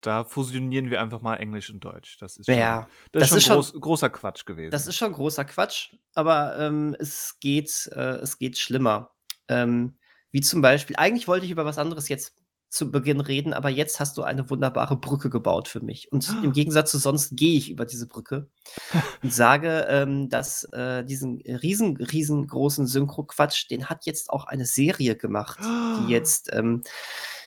da 0.00 0.24
fusionieren 0.24 0.90
wir 0.90 1.00
einfach 1.00 1.20
mal 1.20 1.36
Englisch 1.36 1.70
und 1.70 1.84
Deutsch. 1.84 2.18
Das 2.18 2.36
ist 2.36 2.46
schon, 2.46 2.58
ja, 2.58 2.88
das, 3.12 3.30
das 3.30 3.38
ist 3.38 3.44
schon, 3.44 3.54
groß, 3.56 3.72
großer 3.74 4.10
Quatsch 4.10 4.44
gewesen. 4.44 4.72
Das 4.72 4.86
ist 4.86 4.96
schon 4.96 5.12
großer 5.12 5.44
Quatsch, 5.44 5.94
aber 6.14 6.58
ähm, 6.58 6.96
es, 6.98 7.38
geht, 7.40 7.88
äh, 7.94 8.16
es 8.16 8.38
geht 8.38 8.58
schlimmer. 8.58 9.12
Ähm, 9.48 9.96
wie 10.32 10.40
zum 10.40 10.60
Beispiel, 10.60 10.96
eigentlich 10.96 11.28
wollte 11.28 11.46
ich 11.46 11.52
über 11.52 11.64
was 11.64 11.78
anderes 11.78 12.08
jetzt 12.08 12.34
zu 12.72 12.90
Beginn 12.90 13.20
reden, 13.20 13.52
aber 13.52 13.68
jetzt 13.68 14.00
hast 14.00 14.16
du 14.16 14.22
eine 14.22 14.48
wunderbare 14.48 14.96
Brücke 14.96 15.28
gebaut 15.28 15.68
für 15.68 15.80
mich. 15.80 16.10
Und 16.10 16.34
im 16.42 16.52
Gegensatz 16.52 16.90
zu 16.90 16.98
sonst 16.98 17.36
gehe 17.36 17.58
ich 17.58 17.70
über 17.70 17.84
diese 17.84 18.06
Brücke 18.08 18.48
und 19.22 19.32
sage, 19.32 19.86
ähm, 19.90 20.30
dass 20.30 20.64
äh, 20.72 21.04
diesen 21.04 21.42
riesen, 21.42 21.98
riesengroßen 21.98 22.86
Synchro-Quatsch, 22.86 23.68
den 23.70 23.90
hat 23.90 24.06
jetzt 24.06 24.30
auch 24.30 24.46
eine 24.46 24.64
Serie 24.64 25.16
gemacht, 25.16 25.58
die 25.60 26.10
jetzt 26.10 26.50
ähm, 26.52 26.82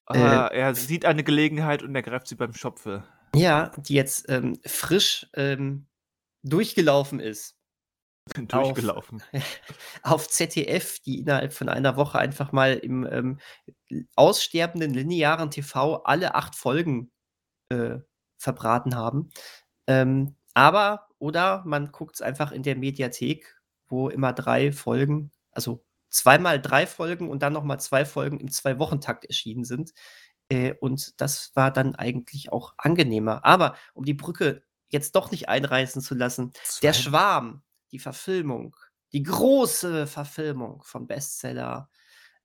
Ah, 0.07 0.47
er 0.53 0.75
sieht 0.75 1.03
eine 1.03 1.23
Gelegenheit 1.23 1.81
und 1.81 1.95
er 1.95 2.03
greift 2.03 2.27
sie 2.27 2.35
beim 2.35 2.53
Schopfe. 2.53 3.03
ja, 3.35 3.71
die 3.77 3.95
jetzt 3.95 4.29
ähm, 4.29 4.59
frisch 4.63 5.27
ähm, 5.33 5.87
durchgelaufen 6.43 7.19
ist. 7.19 7.54
Durchgelaufen. 8.47 9.21
auf 10.03 10.27
ZDF, 10.27 10.99
die 10.99 11.19
innerhalb 11.19 11.53
von 11.53 11.69
einer 11.69 11.95
Woche 11.95 12.19
einfach 12.19 12.51
mal 12.51 12.73
im 12.73 13.05
ähm, 13.09 13.39
aussterbenden 14.15 14.93
linearen 14.93 15.51
TV 15.51 16.03
alle 16.03 16.35
acht 16.35 16.55
Folgen 16.55 17.11
äh, 17.69 17.99
verbraten 18.37 18.95
haben. 18.95 19.29
Ähm, 19.87 20.35
aber, 20.53 21.07
oder 21.19 21.63
man 21.65 21.91
guckt 21.91 22.15
es 22.15 22.21
einfach 22.21 22.51
in 22.51 22.63
der 22.63 22.75
Mediathek, 22.75 23.55
wo 23.87 24.09
immer 24.09 24.33
drei 24.33 24.71
Folgen, 24.71 25.31
also 25.51 25.83
zweimal 26.09 26.61
drei 26.61 26.87
Folgen 26.87 27.29
und 27.29 27.43
dann 27.43 27.53
nochmal 27.53 27.79
zwei 27.79 28.05
Folgen 28.05 28.39
im 28.39 28.49
Zwei-Wochen-Takt 28.49 29.25
erschienen 29.25 29.65
sind. 29.65 29.93
Äh, 30.49 30.73
und 30.79 31.19
das 31.21 31.51
war 31.55 31.71
dann 31.71 31.95
eigentlich 31.95 32.51
auch 32.51 32.73
angenehmer. 32.77 33.45
Aber 33.45 33.75
um 33.93 34.05
die 34.05 34.13
Brücke 34.13 34.63
jetzt 34.89 35.15
doch 35.15 35.31
nicht 35.31 35.49
einreißen 35.49 36.01
zu 36.01 36.15
lassen, 36.15 36.53
der 36.81 36.93
Zwei- 36.93 37.01
Schwarm, 37.01 37.63
die 37.91 37.99
Verfilmung, 37.99 38.75
die 39.13 39.23
große 39.23 40.07
Verfilmung 40.07 40.81
vom 40.83 41.07
Bestseller 41.07 41.89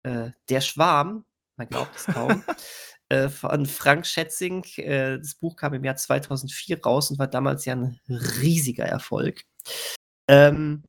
äh, 0.03 0.31
Der 0.48 0.61
Schwarm, 0.61 1.24
man 1.57 1.68
glaubt 1.68 1.96
es 1.96 2.07
kaum, 2.07 2.42
äh, 3.09 3.29
von 3.29 3.66
Frank 3.66 4.07
Schätzing. 4.07 4.64
Äh, 4.76 5.18
das 5.18 5.35
Buch 5.35 5.57
kam 5.57 5.74
im 5.74 5.85
Jahr 5.85 5.96
2004 5.96 6.83
raus 6.83 7.11
und 7.11 7.18
war 7.18 7.29
damals 7.29 7.64
ja 7.64 7.74
ein 7.74 8.00
riesiger 8.09 8.85
Erfolg. 8.87 9.42
Ähm, 10.29 10.85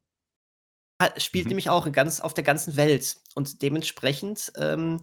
spielt 1.18 1.46
Mhm. 1.46 1.50
nämlich 1.50 1.70
auch 1.70 1.92
ganz, 1.92 2.20
auf 2.22 2.34
der 2.34 2.44
ganzen 2.44 2.76
Welt 2.78 3.18
und 3.36 3.62
dementsprechend 3.62 4.52
ähm, 4.56 5.02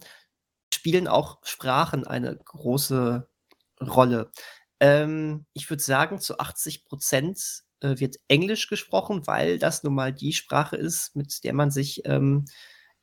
spielen 0.73 1.07
auch 1.07 1.39
Sprachen 1.43 2.07
eine 2.07 2.37
große 2.37 3.29
Rolle. 3.81 4.31
Ähm, 4.79 5.45
ich 5.53 5.69
würde 5.69 5.83
sagen, 5.83 6.19
zu 6.19 6.39
80 6.39 6.85
Prozent 6.85 7.63
äh, 7.81 7.99
wird 7.99 8.17
Englisch 8.27 8.67
gesprochen, 8.67 9.27
weil 9.27 9.59
das 9.59 9.83
nun 9.83 9.95
mal 9.95 10.13
die 10.13 10.33
Sprache 10.33 10.75
ist, 10.75 11.15
mit 11.15 11.43
der 11.43 11.53
man 11.53 11.71
sich 11.71 12.01
ähm, 12.05 12.45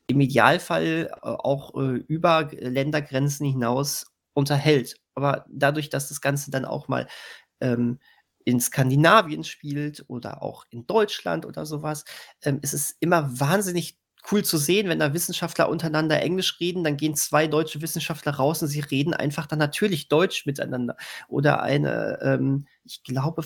im 0.07 0.21
Idealfall 0.21 1.09
äh, 1.11 1.17
auch 1.21 1.75
äh, 1.75 1.97
über 2.07 2.49
Ländergrenzen 2.51 3.45
hinaus 3.45 4.07
unterhält. 4.33 4.95
Aber 5.15 5.45
dadurch, 5.49 5.89
dass 5.89 6.09
das 6.09 6.21
Ganze 6.21 6.51
dann 6.51 6.65
auch 6.65 6.87
mal 6.87 7.07
ähm, 7.61 7.99
in 8.45 8.61
Skandinavien 8.61 9.43
spielt 9.43 10.05
oder 10.07 10.41
auch 10.41 10.65
in 10.69 10.87
Deutschland 10.87 11.45
oder 11.45 11.65
sowas, 11.65 12.05
ähm, 12.43 12.59
ist 12.61 12.73
es 12.73 12.95
immer 12.99 13.39
wahnsinnig 13.39 13.97
cool 14.31 14.43
zu 14.43 14.57
sehen, 14.57 14.89
wenn 14.89 14.99
da 14.99 15.13
Wissenschaftler 15.13 15.69
untereinander 15.69 16.21
Englisch 16.21 16.59
reden, 16.59 16.83
dann 16.83 16.97
gehen 16.97 17.15
zwei 17.15 17.47
deutsche 17.47 17.81
Wissenschaftler 17.81 18.33
raus 18.33 18.61
und 18.61 18.67
sie 18.67 18.79
reden 18.79 19.13
einfach 19.13 19.47
dann 19.47 19.59
natürlich 19.59 20.09
Deutsch 20.09 20.45
miteinander. 20.45 20.97
Oder 21.27 21.61
eine, 21.61 22.19
ähm, 22.21 22.67
ich 22.83 23.03
glaube, 23.03 23.43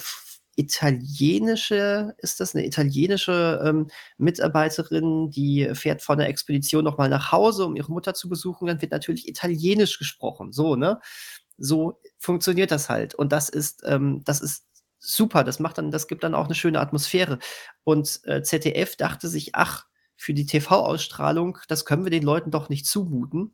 italienische, 0.56 2.14
ist 2.18 2.40
das 2.40 2.56
eine 2.56 2.66
italienische 2.66 3.62
ähm, 3.66 3.88
Mitarbeiterin, 4.18 5.30
die 5.32 5.70
fährt 5.74 6.02
von 6.02 6.18
der 6.18 6.28
Expedition 6.30 6.84
nochmal 6.84 7.10
nach 7.10 7.32
Hause, 7.32 7.66
um 7.66 7.76
ihre 7.76 7.92
Mutter 7.92 8.14
zu 8.14 8.30
besuchen, 8.30 8.68
dann 8.68 8.82
wird 8.82 8.92
natürlich 8.92 9.28
Italienisch 9.28 9.98
gesprochen. 9.98 10.52
So, 10.52 10.76
ne? 10.76 11.00
So 11.58 12.00
funktioniert 12.18 12.72
das 12.72 12.90
halt. 12.90 13.16
Und 13.16 13.32
das 13.32 13.50
ist, 13.50 13.84
ähm, 13.86 14.22
das 14.26 14.42
ist 14.42 14.66
super. 15.00 15.44
Das 15.44 15.60
macht 15.60 15.78
dann, 15.78 15.92
das 15.92 16.08
gibt 16.08 16.24
dann 16.24 16.36
auch 16.36 16.46
eine 16.46 16.56
schöne 16.56 16.80
Atmosphäre. 16.80 17.40
Und 17.84 18.22
äh, 18.26 18.42
ZDF 18.44 18.96
dachte 18.96 19.28
sich, 19.28 19.56
ach, 19.56 19.86
für 20.16 20.34
die 20.34 20.46
TV-Ausstrahlung, 20.46 21.58
das 21.68 21.86
können 21.86 22.04
wir 22.04 22.12
den 22.12 22.24
Leuten 22.24 22.52
doch 22.52 22.70
nicht 22.70 22.86
zumuten. 22.86 23.54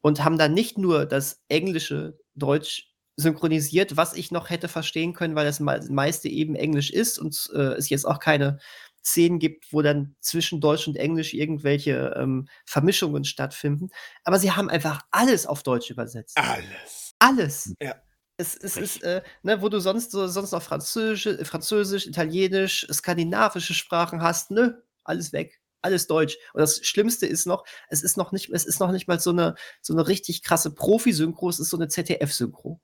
Und 0.00 0.24
haben 0.24 0.38
dann 0.38 0.54
nicht 0.54 0.78
nur 0.78 1.06
das 1.06 1.42
englische 1.48 2.18
Deutsch 2.34 2.87
synchronisiert, 3.18 3.96
was 3.96 4.14
ich 4.14 4.30
noch 4.30 4.48
hätte 4.48 4.68
verstehen 4.68 5.12
können, 5.12 5.34
weil 5.34 5.44
das 5.44 5.58
me- 5.60 5.84
meiste 5.90 6.28
eben 6.28 6.54
Englisch 6.54 6.90
ist 6.90 7.18
und 7.18 7.50
äh, 7.52 7.74
es 7.74 7.88
jetzt 7.88 8.06
auch 8.06 8.20
keine 8.20 8.58
Szenen 9.04 9.38
gibt, 9.38 9.72
wo 9.72 9.82
dann 9.82 10.14
zwischen 10.20 10.60
Deutsch 10.60 10.86
und 10.86 10.96
Englisch 10.96 11.34
irgendwelche 11.34 12.14
ähm, 12.16 12.48
Vermischungen 12.64 13.24
stattfinden. 13.24 13.90
Aber 14.24 14.38
sie 14.38 14.52
haben 14.52 14.70
einfach 14.70 15.00
alles 15.10 15.46
auf 15.46 15.62
Deutsch 15.62 15.90
übersetzt. 15.90 16.36
Alles. 16.38 17.14
Alles. 17.18 17.74
Ja. 17.82 17.96
Es, 18.36 18.54
es 18.56 18.76
ist, 18.76 19.02
äh, 19.02 19.22
ne, 19.42 19.60
wo 19.62 19.68
du 19.68 19.80
sonst 19.80 20.12
so 20.12 20.28
sonst 20.28 20.52
noch 20.52 20.62
Französisch, 20.62 21.28
Französisch, 21.42 22.06
Italienisch, 22.06 22.86
skandinavische 22.92 23.74
Sprachen 23.74 24.22
hast, 24.22 24.52
nö, 24.52 24.74
alles 25.02 25.32
weg. 25.32 25.60
Alles 25.80 26.06
Deutsch. 26.06 26.36
Und 26.52 26.60
das 26.60 26.84
Schlimmste 26.84 27.26
ist 27.26 27.46
noch, 27.46 27.64
es 27.88 28.02
ist 28.02 28.16
noch 28.16 28.30
nicht, 28.30 28.50
es 28.50 28.64
ist 28.64 28.78
noch 28.78 28.92
nicht 28.92 29.08
mal 29.08 29.18
so 29.18 29.30
eine, 29.30 29.54
so 29.80 29.92
eine 29.92 30.06
richtig 30.06 30.42
krasse 30.42 30.72
Profi-Synchro, 30.72 31.48
es 31.48 31.58
ist 31.58 31.70
so 31.70 31.76
eine 31.76 31.88
ZDF-Synchro. 31.88 32.80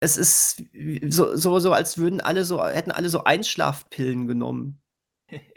Es 0.00 0.16
ist 0.16 0.62
so, 1.08 1.36
so, 1.36 1.58
so, 1.58 1.72
als 1.72 1.98
würden 1.98 2.20
alle 2.20 2.44
so, 2.44 2.64
hätten 2.64 2.90
alle 2.90 3.08
so 3.08 3.24
Einschlafpillen 3.24 4.26
genommen. 4.26 4.82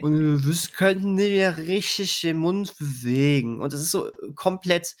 Und 0.00 0.44
wir 0.44 0.54
könnten 0.76 1.18
wir 1.18 1.58
richtig 1.58 2.20
den 2.22 2.38
Mund 2.38 2.76
bewegen. 2.78 3.60
Und 3.60 3.72
es 3.72 3.82
ist 3.82 3.90
so 3.90 4.10
komplett 4.34 4.96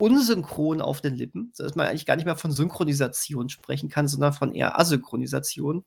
unsynchron 0.00 0.80
auf 0.80 1.00
den 1.00 1.14
Lippen, 1.14 1.52
dass 1.56 1.74
man 1.74 1.86
eigentlich 1.86 2.06
gar 2.06 2.16
nicht 2.16 2.24
mehr 2.24 2.36
von 2.36 2.52
Synchronisation 2.52 3.48
sprechen 3.48 3.88
kann, 3.88 4.08
sondern 4.08 4.32
von 4.32 4.54
eher 4.54 4.78
Asynchronisation. 4.78 5.84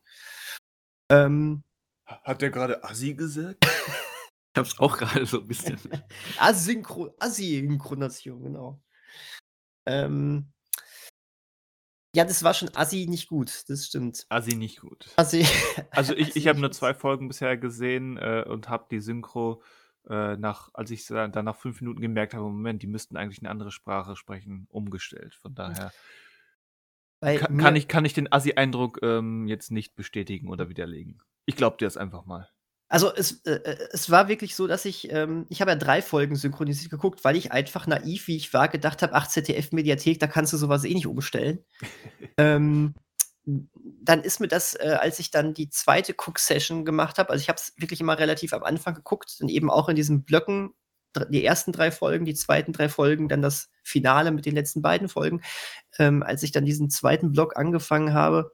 Ähm, 1.10 1.64
Hat 2.06 2.42
der 2.42 2.52
gerade 2.52 2.84
Assi 2.84 3.14
gesagt? 3.14 3.66
Ich 4.56 4.60
hab's 4.60 4.78
auch 4.78 5.00
gerade 5.00 5.26
so 5.26 5.40
ein 5.40 5.48
bisschen. 5.48 5.80
Asynchro 6.38 7.16
Asynchronation, 7.18 8.44
genau. 8.44 8.80
Ähm, 9.88 10.53
ja, 12.16 12.26
das 12.26 12.44
war 12.44 12.54
schon 12.54 12.70
Assi 12.76 13.08
nicht 13.08 13.28
gut, 13.28 13.64
das 13.68 13.86
stimmt. 13.86 14.26
Assi 14.30 14.56
nicht 14.56 14.82
gut. 14.82 15.10
Assi, 15.16 15.46
Also 15.92 16.16
ich, 16.16 16.36
ich 16.36 16.48
habe 16.48 16.60
nur 16.60 16.72
zwei 16.72 16.94
Folgen 16.94 17.28
bisher 17.28 17.58
gesehen 17.58 18.18
äh, 18.18 18.46
und 18.48 18.70
habe 18.70 18.86
die 18.92 19.00
Synchro 19.00 19.64
äh, 20.08 20.38
nach, 20.38 20.70
als 20.74 20.92
ich 20.92 21.06
dann 21.08 21.32
dann 21.32 21.46
nach 21.46 21.56
fünf 21.56 21.82
Minuten 21.82 22.02
gemerkt 22.02 22.34
habe, 22.34 22.44
Moment, 22.44 22.84
die 22.84 22.88
müssten 22.88 23.18
eigentlich 23.18 23.40
eine 23.40 23.50
andere 23.50 23.72
Sprache 23.72 24.16
sprechen, 24.16 24.68
umgestellt. 24.70 25.34
Von 25.36 25.56
daher 25.56 25.92
kann, 27.22 27.58
kann 27.58 27.76
ich 27.76 27.88
kann 27.88 28.06
ich 28.06 28.14
den 28.14 28.32
Assi-Eindruck 28.32 29.00
ähm, 29.02 29.48
jetzt 29.48 29.72
nicht 29.72 29.96
bestätigen 29.96 30.50
oder 30.50 30.70
widerlegen. 30.70 31.22
Ich 31.46 31.56
glaube 31.56 31.78
dir 31.78 31.86
das 31.86 31.98
einfach 31.98 32.26
mal. 32.26 32.50
Also 32.94 33.12
es, 33.12 33.42
äh, 33.48 33.54
äh, 33.54 33.88
es 33.92 34.12
war 34.12 34.28
wirklich 34.28 34.56
so, 34.56 34.68
dass 34.68 34.86
ich, 34.86 35.12
ähm, 35.12 35.48
ich 35.50 35.62
habe 35.62 35.72
ja 35.72 35.78
drei 35.78 36.04
Folgen 36.04 36.36
synchronisiert 36.36 36.92
geguckt, 36.92 37.24
weil 37.24 37.36
ich 37.36 37.52
einfach 37.52 37.88
naiv, 37.88 38.28
wie 38.28 38.36
ich 38.36 38.54
war, 38.54 38.68
gedacht 38.68 39.02
habe, 39.02 39.14
ach, 39.14 39.26
ZDF-Mediathek, 39.26 40.20
da 40.20 40.28
kannst 40.28 40.54
du 40.54 40.58
sowas 40.58 40.84
eh 40.84 40.94
nicht 40.94 41.08
umstellen. 41.08 41.66
ähm, 42.38 42.94
dann 43.46 44.22
ist 44.22 44.40
mir 44.40 44.48
das, 44.48 44.76
äh, 44.76 44.96
als 45.02 45.18
ich 45.18 45.32
dann 45.32 45.56
die 45.56 45.72
zweite 45.72 46.14
Cook-Session 46.14 46.86
gemacht 46.86 47.18
habe, 47.18 47.32
also 47.32 47.42
ich 47.42 47.50
habe 47.50 47.58
es 47.58 47.74
wirklich 47.78 48.00
immer 48.00 48.20
relativ 48.20 48.54
am 48.54 48.62
Anfang 48.62 48.94
geguckt 48.94 49.38
und 49.42 49.50
eben 49.50 49.72
auch 49.72 49.90
in 49.90 49.96
diesen 49.96 50.24
Blöcken, 50.24 50.76
die 51.30 51.44
ersten 51.44 51.72
drei 51.72 51.90
Folgen, 51.90 52.26
die 52.26 52.36
zweiten 52.36 52.74
drei 52.74 52.90
Folgen, 52.90 53.28
dann 53.28 53.42
das 53.42 53.72
Finale 53.82 54.30
mit 54.30 54.46
den 54.46 54.54
letzten 54.54 54.84
beiden 54.84 55.10
Folgen. 55.10 55.42
Ähm, 55.98 56.22
als 56.22 56.44
ich 56.44 56.52
dann 56.52 56.64
diesen 56.64 56.92
zweiten 56.92 57.32
Block 57.32 57.58
angefangen 57.58 58.14
habe, 58.14 58.52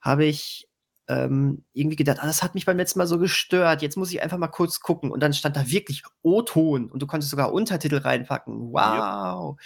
habe 0.00 0.24
ich 0.24 0.66
ähm, 1.08 1.64
irgendwie 1.72 1.96
gedacht, 1.96 2.18
ah, 2.20 2.26
das 2.26 2.42
hat 2.42 2.54
mich 2.54 2.66
beim 2.66 2.76
letzten 2.76 2.98
Mal 2.98 3.06
so 3.06 3.18
gestört. 3.18 3.82
Jetzt 3.82 3.96
muss 3.96 4.10
ich 4.10 4.22
einfach 4.22 4.38
mal 4.38 4.48
kurz 4.48 4.80
gucken. 4.80 5.10
Und 5.10 5.20
dann 5.20 5.32
stand 5.32 5.56
da 5.56 5.68
wirklich 5.68 6.02
O-Ton 6.22 6.90
und 6.90 7.00
du 7.00 7.06
konntest 7.06 7.30
sogar 7.30 7.52
Untertitel 7.52 7.98
reinpacken. 7.98 8.72
Wow. 8.72 9.58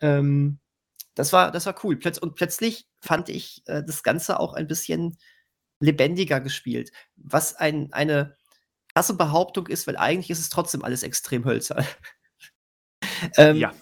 Ähm, 0.00 0.58
das 1.14 1.32
war, 1.32 1.50
das 1.50 1.66
war 1.66 1.74
cool. 1.84 1.96
Plötz 1.96 2.18
und 2.18 2.34
plötzlich 2.34 2.88
fand 3.00 3.28
ich 3.28 3.62
äh, 3.66 3.82
das 3.84 4.02
Ganze 4.02 4.40
auch 4.40 4.54
ein 4.54 4.66
bisschen 4.66 5.18
lebendiger 5.80 6.40
gespielt. 6.40 6.90
Was 7.16 7.54
ein, 7.54 7.92
eine 7.92 8.36
krasse 8.94 9.14
Behauptung 9.14 9.66
ist, 9.68 9.86
weil 9.86 9.96
eigentlich 9.96 10.30
ist 10.30 10.40
es 10.40 10.50
trotzdem 10.50 10.84
alles 10.84 11.02
extrem 11.02 11.44
hölzern. 11.44 11.84
ähm, 13.36 13.56
ja. 13.56 13.72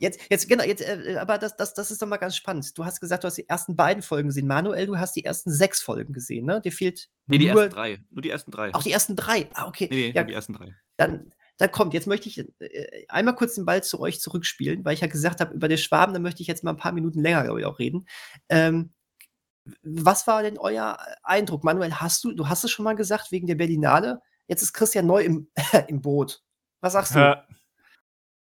Jetzt, 0.00 0.20
jetzt, 0.30 0.48
genau, 0.48 0.64
jetzt, 0.64 0.80
äh, 0.80 1.16
aber 1.20 1.36
das, 1.36 1.56
das, 1.56 1.74
das 1.74 1.90
ist 1.90 2.00
doch 2.00 2.06
mal 2.06 2.16
ganz 2.16 2.34
spannend. 2.34 2.76
Du 2.76 2.84
hast 2.86 3.00
gesagt, 3.00 3.22
du 3.22 3.28
hast 3.28 3.36
die 3.36 3.48
ersten 3.48 3.76
beiden 3.76 4.02
Folgen 4.02 4.28
gesehen. 4.28 4.46
Manuel, 4.46 4.86
du 4.86 4.98
hast 4.98 5.14
die 5.14 5.24
ersten 5.24 5.50
sechs 5.52 5.82
Folgen 5.82 6.14
gesehen, 6.14 6.46
ne? 6.46 6.60
Dir 6.60 6.72
fehlt 6.72 7.08
Nee, 7.26 7.38
die 7.38 7.50
nur, 7.50 7.62
ersten 7.62 7.74
drei. 7.74 7.98
Nur 8.10 8.22
die 8.22 8.30
ersten 8.30 8.50
drei. 8.50 8.74
auch 8.74 8.82
die 8.82 8.92
ersten 8.92 9.14
drei. 9.14 9.48
Ah, 9.52 9.68
okay. 9.68 9.88
nee, 9.90 9.96
nee, 9.96 10.12
ja, 10.12 10.22
nur 10.22 10.28
die 10.28 10.34
ersten 10.34 10.54
drei. 10.54 10.74
dann, 10.96 11.32
dann 11.58 11.70
kommt, 11.70 11.92
jetzt 11.92 12.06
möchte 12.06 12.28
ich 12.30 12.38
äh, 12.38 13.04
einmal 13.08 13.34
kurz 13.34 13.54
den 13.54 13.66
Ball 13.66 13.82
zu 13.82 14.00
euch 14.00 14.20
zurückspielen, 14.20 14.84
weil 14.86 14.94
ich 14.94 15.00
ja 15.00 15.06
gesagt 15.06 15.42
habe, 15.42 15.52
über 15.52 15.68
den 15.68 15.76
Schwaben, 15.76 16.14
da 16.14 16.18
möchte 16.18 16.40
ich 16.40 16.48
jetzt 16.48 16.64
mal 16.64 16.70
ein 16.70 16.78
paar 16.78 16.92
Minuten 16.92 17.20
länger, 17.20 17.44
glaube 17.44 17.60
ich, 17.60 17.66
auch 17.66 17.78
reden. 17.78 18.06
Ähm, 18.48 18.94
was 19.82 20.26
war 20.26 20.42
denn 20.42 20.58
euer 20.58 20.98
Eindruck? 21.22 21.62
Manuel, 21.62 21.94
hast 21.94 22.24
du, 22.24 22.32
du 22.32 22.48
hast 22.48 22.64
es 22.64 22.70
schon 22.70 22.84
mal 22.84 22.96
gesagt, 22.96 23.30
wegen 23.30 23.46
der 23.46 23.56
Berlinale. 23.56 24.22
Jetzt 24.48 24.62
ist 24.62 24.72
Christian 24.72 25.06
neu 25.06 25.22
im, 25.22 25.50
im 25.88 26.00
Boot. 26.00 26.42
Was 26.80 26.94
sagst 26.94 27.14
du? 27.14 27.18
Hä? 27.18 27.42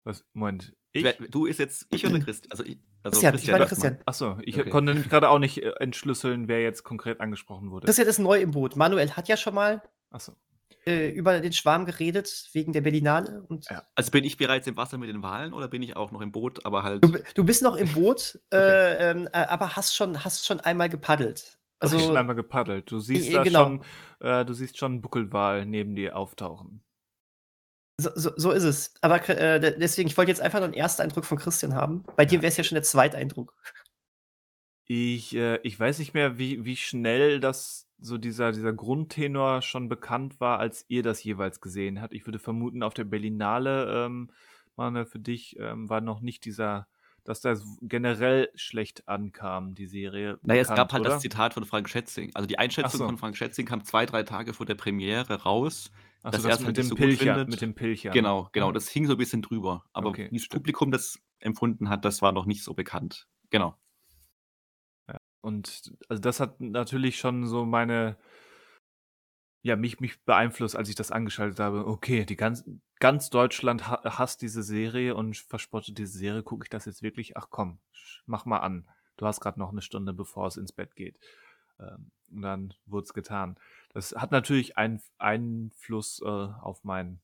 Was, 0.04 0.26
Moment. 0.34 0.74
Ich? 0.94 1.06
Du 1.30 1.46
ist 1.46 1.60
jetzt 1.60 1.88
ich 1.92 2.06
oder 2.06 2.20
Christian? 2.20 2.52
Also, 2.52 2.64
ich, 2.64 2.78
also 3.04 3.20
Christian, 3.20 3.36
ich 3.36 3.52
meine. 3.52 3.66
Christian. 3.66 3.98
Achso, 4.06 4.38
ich 4.42 4.58
Okay. 4.60 4.70
konnte 4.70 4.94
nämlich 4.94 5.10
gerade 5.10 5.30
auch 5.30 5.40
nicht 5.40 5.62
äh, 5.62 5.72
entschlüsseln, 5.80 6.48
wer 6.48 6.62
jetzt 6.62 6.84
konkret 6.84 7.20
angesprochen 7.22 7.72
wurde. 7.72 7.86
Christian 7.86 8.08
ist 8.08 8.20
neu 8.20 8.40
im 8.40 8.52
Boot. 8.52 8.76
Manuel 8.76 9.12
hat 9.12 9.28
ja 9.28 9.38
schon 9.38 9.54
mal 9.54 9.82
Achso. 10.10 10.34
äh, 10.86 11.10
über 11.10 11.40
den 11.40 11.54
Schwarm 11.54 11.86
geredet, 11.86 12.50
wegen 12.54 12.74
der 12.74 12.82
Berlinale. 12.82 13.44
Und 13.48 13.70
Ja. 13.70 13.84
Also 13.96 14.12
bin 14.12 14.24
ich 14.24 14.38
bereits 14.38 14.66
im 14.68 14.78
Wasser 14.78 14.98
mit 14.98 15.10
den 15.10 15.22
Walen 15.22 15.54
oder 15.54 15.68
bin 15.68 15.84
ich 15.84 15.96
auch 15.96 16.12
noch 16.12 16.22
im 16.22 16.32
Boot, 16.32 16.66
aber 16.66 16.84
halt. 16.84 17.04
du, 17.04 17.18
du 17.36 17.44
bist 17.44 17.62
noch 17.62 17.76
im 17.76 17.90
Boot, 17.94 18.40
äh, 18.54 19.12
ähm, 19.12 19.28
äh, 19.34 19.38
aber 19.40 19.76
hast 19.76 19.96
schon, 19.96 20.24
hast 20.24 20.46
schon 20.46 20.60
einmal 20.62 20.90
gepaddelt. 20.90 21.58
Also 21.80 22.00
schon 22.00 22.18
einmal 22.18 22.36
gepaddelt. 22.36 22.90
Du 22.90 23.00
siehst 23.00 23.30
äh, 23.30 23.34
da 23.34 23.44
genau. 23.44 23.64
schon, 23.64 23.82
äh, 24.22 24.44
du 24.46 24.54
siehst 24.54 24.80
schon 24.80 24.94
einen 24.94 25.02
Buckelwal 25.02 25.66
neben 25.68 25.96
dir 25.96 26.18
auftauchen. 26.18 26.82
So, 28.00 28.12
so, 28.16 28.32
so 28.36 28.52
ist 28.52 28.64
es. 28.64 28.94
Aber 29.02 29.28
äh, 29.30 29.60
de- 29.60 29.80
deswegen, 29.80 30.08
ich 30.08 30.18
wollte 30.18 30.32
jetzt 30.32 30.42
einfach 30.42 30.60
nur 30.60 30.66
einen 30.66 30.74
Ersteindruck 30.74 31.26
von 31.26 31.38
Christian 31.38 31.74
haben. 31.74 32.04
Bei 32.16 32.26
dir 32.26 32.42
wäre 32.42 32.50
es 32.50 32.58
ja 32.58 32.64
schon 32.64 32.76
der 32.76 32.84
Zweiteindruck. 32.84 33.54
Ich, 34.86 35.36
äh, 35.36 35.60
ich 35.64 35.80
weiß 35.80 36.00
nicht 36.00 36.14
mehr, 36.14 36.38
wie, 36.38 36.64
wie 36.64 36.78
schnell 36.78 37.40
das 37.40 37.88
so 38.00 38.18
dieser, 38.18 38.52
dieser 38.52 38.74
Grundtenor 38.74 39.62
schon 39.62 39.90
bekannt 39.90 40.40
war, 40.40 40.60
als 40.60 40.86
ihr 40.88 41.04
das 41.04 41.24
jeweils 41.24 41.60
gesehen 41.60 42.02
habt. 42.02 42.14
Ich 42.14 42.26
würde 42.26 42.40
vermuten, 42.40 42.84
auf 42.84 42.94
der 42.94 43.04
Berlinale, 43.04 44.06
ähm, 44.06 44.30
Manuel, 44.76 45.06
für 45.06 45.20
dich 45.20 45.58
ähm, 45.60 45.90
war 45.90 46.00
noch 46.00 46.22
nicht 46.22 46.46
dieser, 46.46 46.88
dass 47.24 47.42
das 47.42 47.64
generell 47.82 48.50
schlecht 48.54 49.08
ankam, 49.08 49.74
die 49.74 49.88
Serie. 49.88 50.38
Naja, 50.44 50.62
es 50.62 50.68
bekannt, 50.68 50.78
gab 50.78 50.94
halt 50.94 51.02
oder? 51.02 51.10
das 51.10 51.22
Zitat 51.22 51.56
von 51.56 51.66
Frank 51.66 51.90
Schätzing. 51.90 52.30
Also 52.36 52.46
die 52.46 52.60
Einschätzung 52.60 53.00
so. 53.00 53.06
von 53.08 53.18
Frank 53.18 53.36
Schätzing 53.36 53.66
kam 53.66 53.84
zwei, 53.84 54.06
drei 54.06 54.24
Tage 54.24 54.54
vor 54.54 54.68
der 54.68 54.76
Premiere 54.76 55.42
raus. 55.42 55.92
Ach 56.24 56.34
so, 56.34 56.48
das 56.48 56.60
es 56.60 56.66
mit 56.66 56.78
dem 56.78 56.86
so 56.86 56.96
Pilcher, 56.96 57.46
mit 57.46 57.62
dem 57.62 57.74
Pilcher. 57.76 58.12
Genau, 58.12 58.50
genau. 58.52 58.68
Ja. 58.68 58.74
Das 58.74 58.90
hing 58.90 59.06
so 59.06 59.14
ein 59.14 59.18
bisschen 59.18 59.42
drüber. 59.42 59.86
Aber 59.94 60.10
Okay, 60.10 60.28
wie 60.32 60.38
das. 60.38 60.48
Publikum 60.50 60.92
das 60.92 61.20
empfunden 61.40 61.90
hat, 61.90 62.06
das 62.06 62.22
war 62.22 62.32
noch 62.32 62.46
nicht 62.46 62.64
so 62.64 62.74
bekannt. 62.74 63.28
Genau. 63.50 63.78
Und 65.48 65.94
also 66.10 66.22
das 66.22 66.42
hat 66.42 66.60
natürlich 66.60 67.18
schon 67.18 67.48
so 67.48 67.64
meine, 67.64 68.18
ja, 69.62 69.78
mich, 69.78 70.02
mich 70.02 70.22
beeinflusst, 70.26 70.76
als 70.76 70.90
ich 70.90 70.96
das 70.96 71.10
angeschaltet 71.10 71.60
habe. 71.62 71.88
Okay, 71.88 72.26
die 72.26 72.36
ganz, 72.36 72.70
ganz 73.00 73.30
Deutschland 73.30 73.88
ha 73.88 74.02
hasst 74.04 74.42
diese 74.42 74.62
Serie 74.62 75.16
und 75.16 75.38
verspottet 75.38 75.98
diese 75.98 76.18
Serie. 76.18 76.44
Gucke 76.44 76.66
ich 76.66 76.70
das 76.70 76.84
jetzt 76.84 77.02
wirklich? 77.02 77.38
Ach 77.38 77.48
komm, 77.50 77.80
mach 78.26 78.46
mal 78.46 78.60
an. 78.60 78.90
Du 79.16 79.26
hast 79.26 79.40
gerade 79.40 79.58
noch 79.58 79.72
eine 79.72 79.82
Stunde, 79.82 80.14
bevor 80.14 80.48
es 80.48 80.58
ins 80.58 80.74
Bett 80.74 80.98
geht. 80.98 81.18
Ähm, 81.80 82.12
und 82.30 82.42
dann 82.42 82.74
wurde 82.86 83.06
es 83.06 83.14
getan. 83.14 83.58
Das 83.98 84.12
hat 84.12 84.30
natürlich 84.32 84.78
einen 84.78 85.02
Einfluss 85.18 86.22
äh, 86.24 86.28
auf 86.28 86.84
mein, 86.84 87.20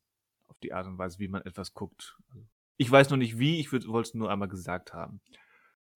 auf 0.47 0.57
die 0.57 0.73
Art 0.73 0.87
und 0.87 0.97
Weise, 0.97 1.19
wie 1.19 1.27
man 1.27 1.43
etwas 1.43 1.75
guckt. 1.75 2.17
Ich 2.77 2.89
weiß 2.89 3.11
noch 3.11 3.17
nicht 3.17 3.37
wie, 3.37 3.59
ich 3.59 3.71
wollte 3.71 3.99
es 4.07 4.15
nur 4.15 4.31
einmal 4.31 4.47
gesagt 4.47 4.91
haben. 4.91 5.21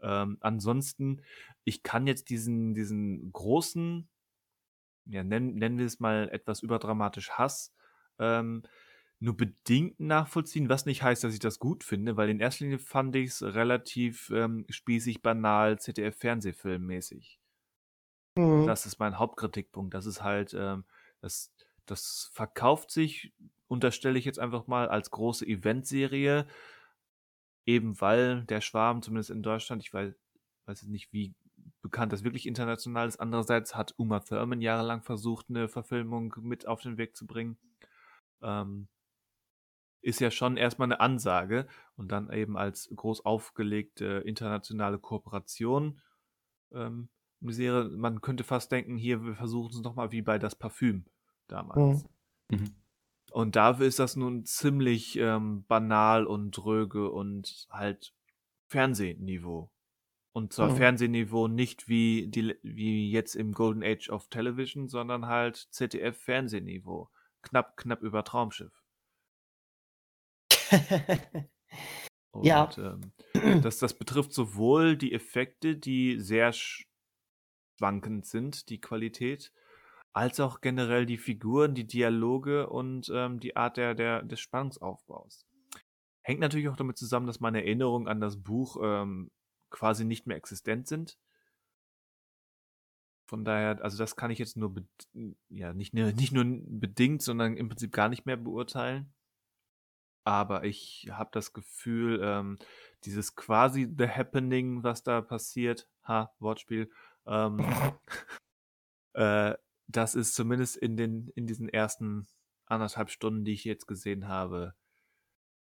Ähm, 0.01 0.37
ansonsten, 0.39 1.23
ich 1.63 1.81
kann 1.81 2.05
jetzt 2.05 2.29
diesen, 2.29 2.75
diesen 2.75 3.33
großen, 3.33 4.07
ja, 5.05 5.23
nennen, 5.23 5.55
nennen 5.55 5.79
wir 5.79 5.87
es 5.87 5.99
mal 5.99 6.29
etwas 6.29 6.61
überdramatisch 6.61 7.31
Hass, 7.31 7.73
ähm, 8.19 8.61
nur 9.17 9.35
bedingt 9.35 9.99
nachvollziehen, 9.99 10.69
was 10.69 10.85
nicht 10.85 11.01
heißt, 11.01 11.23
dass 11.23 11.33
ich 11.33 11.39
das 11.39 11.57
gut 11.57 11.83
finde, 11.83 12.17
weil 12.17 12.29
in 12.29 12.39
erster 12.39 12.65
Linie 12.65 12.77
fand 12.77 13.15
ich 13.15 13.31
es 13.31 13.41
relativ 13.41 14.29
ähm, 14.29 14.63
spießig, 14.69 15.23
banal, 15.23 15.79
ZDF-Fernsehfilmmäßig. 15.79 17.39
Mhm. 18.37 18.67
Das 18.67 18.85
ist 18.85 18.99
mein 18.99 19.17
Hauptkritikpunkt. 19.17 19.93
Das 19.93 20.05
ist 20.05 20.23
halt, 20.23 20.53
ähm, 20.53 20.85
das, 21.21 21.53
das 21.85 22.29
verkauft 22.33 22.91
sich, 22.91 23.33
unterstelle 23.67 24.17
ich 24.19 24.25
jetzt 24.25 24.39
einfach 24.39 24.67
mal, 24.67 24.87
als 24.89 25.11
große 25.11 25.45
Eventserie, 25.45 26.47
eben 27.65 27.99
weil 27.99 28.43
der 28.45 28.61
Schwarm, 28.61 29.01
zumindest 29.01 29.29
in 29.29 29.43
Deutschland, 29.43 29.83
ich 29.83 29.93
weiß, 29.93 30.13
weiß 30.65 30.81
jetzt 30.81 30.91
nicht, 30.91 31.11
wie 31.11 31.33
bekannt 31.81 32.13
das 32.13 32.23
wirklich 32.23 32.47
international 32.47 33.07
ist. 33.07 33.19
Andererseits 33.19 33.75
hat 33.75 33.93
Uma 33.97 34.19
Thurman 34.19 34.61
jahrelang 34.61 35.03
versucht, 35.03 35.47
eine 35.49 35.67
Verfilmung 35.67 36.33
mit 36.41 36.67
auf 36.67 36.81
den 36.81 36.97
Weg 36.97 37.15
zu 37.15 37.25
bringen. 37.25 37.57
Ähm, 38.41 38.87
ist 40.01 40.21
ja 40.21 40.31
schon 40.31 40.57
erstmal 40.57 40.87
eine 40.87 40.99
Ansage 40.99 41.67
und 41.95 42.11
dann 42.11 42.31
eben 42.31 42.57
als 42.57 42.89
groß 42.95 43.25
aufgelegte 43.25 44.23
internationale 44.25 44.99
Kooperation 44.99 46.01
ähm, 46.71 47.09
eine 47.41 47.53
Serie, 47.53 47.89
man 47.89 48.21
könnte 48.21 48.43
fast 48.43 48.71
denken, 48.71 48.97
hier, 48.97 49.23
wir 49.23 49.35
versuchen 49.35 49.71
es 49.71 49.81
nochmal 49.81 50.11
wie 50.11 50.21
bei 50.21 50.39
das 50.39 50.55
Parfüm 50.55 51.05
damals. 51.47 52.05
Mhm. 52.49 52.57
Mhm. 52.59 52.75
Und 53.31 53.55
dafür 53.55 53.85
ist 53.87 53.99
das 53.99 54.15
nun 54.15 54.45
ziemlich 54.45 55.17
ähm, 55.17 55.65
banal 55.67 56.25
und 56.25 56.51
dröge 56.51 57.11
und 57.11 57.67
halt 57.69 58.13
Fernsehniveau. 58.67 59.69
Und 60.31 60.53
zwar 60.53 60.69
Mhm. 60.69 60.75
Fernsehniveau 60.77 61.47
nicht 61.47 61.87
wie, 61.87 62.27
die, 62.27 62.55
wie 62.63 63.11
jetzt 63.11 63.35
im 63.35 63.53
Golden 63.53 63.83
Age 63.83 64.09
of 64.09 64.27
Television, 64.29 64.87
sondern 64.87 65.25
halt 65.25 65.55
ZDF-Fernsehniveau. 65.71 67.09
Knapp, 67.41 67.75
knapp 67.77 68.01
über 68.01 68.23
Traumschiff. 68.23 68.83
Und, 72.31 72.45
Ja. 72.45 72.69
ähm, 72.77 73.61
das, 73.61 73.79
das 73.79 73.93
betrifft 73.93 74.33
sowohl 74.33 74.95
die 74.95 75.13
Effekte, 75.13 75.75
die 75.75 76.19
sehr 76.19 76.53
schwankend 77.77 78.25
sind, 78.25 78.69
die 78.69 78.81
Qualität, 78.81 79.51
als 80.13 80.39
auch 80.39 80.61
generell 80.61 81.05
die 81.05 81.17
Figuren, 81.17 81.75
die 81.75 81.85
Dialoge 81.85 82.69
und 82.69 83.11
ähm, 83.13 83.39
die 83.39 83.55
Art 83.55 83.77
der, 83.77 83.93
der, 83.93 84.23
des 84.23 84.39
Spannungsaufbaus. 84.39 85.45
Hängt 86.21 86.39
natürlich 86.39 86.69
auch 86.69 86.75
damit 86.75 86.97
zusammen, 86.97 87.27
dass 87.27 87.39
meine 87.39 87.63
Erinnerungen 87.63 88.07
an 88.07 88.19
das 88.19 88.41
Buch 88.41 88.77
ähm, 88.83 89.31
quasi 89.69 90.05
nicht 90.05 90.25
mehr 90.25 90.37
existent 90.37 90.87
sind. 90.87 91.17
Von 93.29 93.43
daher, 93.43 93.83
also 93.83 93.97
das 93.97 94.15
kann 94.15 94.31
ich 94.31 94.39
jetzt 94.39 94.57
nur, 94.57 94.73
ja, 95.49 95.73
nicht, 95.73 95.93
nur- 95.93 96.13
nicht 96.13 96.31
nur 96.31 96.45
bedingt, 96.45 97.21
sondern 97.21 97.57
im 97.57 97.69
Prinzip 97.69 97.91
gar 97.91 98.09
nicht 98.09 98.25
mehr 98.25 98.37
beurteilen. 98.37 99.13
Aber 100.23 100.65
ich 100.65 101.07
habe 101.11 101.29
das 101.31 101.53
Gefühl, 101.53 102.19
ähm, 102.21 102.57
dieses 103.05 103.35
quasi 103.35 103.87
The 103.97 104.09
Happening, 104.09 104.83
was 104.83 105.03
da 105.03 105.21
passiert, 105.21 105.87
ha, 106.03 106.33
Wortspiel, 106.39 106.91
ähm, 107.27 107.59
äh, 109.13 109.55
das 109.87 110.15
ist 110.15 110.35
zumindest 110.35 110.77
in 110.77 110.97
den, 110.97 111.29
in 111.35 111.47
diesen 111.47 111.69
ersten 111.69 112.27
anderthalb 112.65 113.09
Stunden, 113.09 113.45
die 113.45 113.53
ich 113.53 113.63
jetzt 113.63 113.87
gesehen 113.87 114.27
habe, 114.27 114.75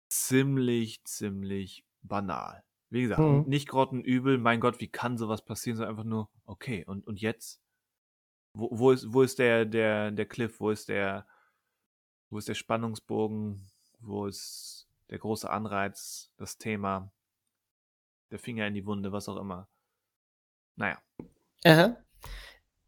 ziemlich, 0.09 1.03
ziemlich 1.05 1.85
banal. 2.03 2.65
Wie 2.91 3.03
gesagt, 3.03 3.21
Mhm. 3.21 3.45
nicht 3.49 3.69
grottenübel, 3.69 4.39
mein 4.39 4.61
Gott, 4.61 4.81
wie 4.81 4.89
kann 4.89 5.17
sowas 5.17 5.45
passieren, 5.45 5.77
sondern 5.77 5.91
einfach 5.93 6.05
nur, 6.05 6.31
okay, 6.45 6.85
und, 6.87 7.07
und 7.07 7.21
jetzt? 7.21 7.61
Wo, 8.55 8.69
wo 8.71 8.91
ist, 8.91 9.13
wo 9.13 9.23
ist 9.23 9.39
der, 9.39 9.65
der, 9.65 10.11
der 10.11 10.27
Cliff, 10.27 10.61
wo 10.61 10.71
ist 10.71 10.89
der, 10.89 11.27
wo 12.31 12.39
ist 12.39 12.49
der 12.49 12.55
Spannungsbogen, 12.55 13.67
wo 13.99 14.27
ist 14.27 14.89
der 15.09 15.19
große 15.19 15.49
Anreiz, 15.49 16.31
das 16.37 16.59
Thema, 16.59 17.11
der 18.31 18.39
Finger 18.39 18.67
in 18.67 18.75
die 18.75 18.85
Wunde, 18.87 19.11
was 19.13 19.29
auch 19.29 19.39
immer. 19.39 19.69
Naja. 20.77 21.01
Aha. 21.65 21.97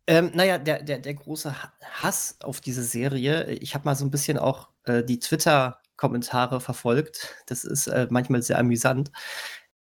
Ähm, 0.06 0.32
naja, 0.34 0.58
der, 0.58 0.82
der, 0.82 0.98
der 0.98 1.14
große 1.14 1.62
Ha- 1.62 1.72
Hass 1.82 2.36
auf 2.42 2.60
diese 2.60 2.82
Serie, 2.82 3.50
ich 3.52 3.74
habe 3.74 3.86
mal 3.86 3.94
so 3.96 4.04
ein 4.04 4.10
bisschen 4.10 4.38
auch 4.38 4.68
äh, 4.84 5.02
die 5.02 5.18
Twitter-Kommentare 5.18 6.60
verfolgt. 6.60 7.34
Das 7.46 7.64
ist 7.64 7.86
äh, 7.86 8.06
manchmal 8.10 8.42
sehr 8.42 8.58
amüsant. 8.58 9.10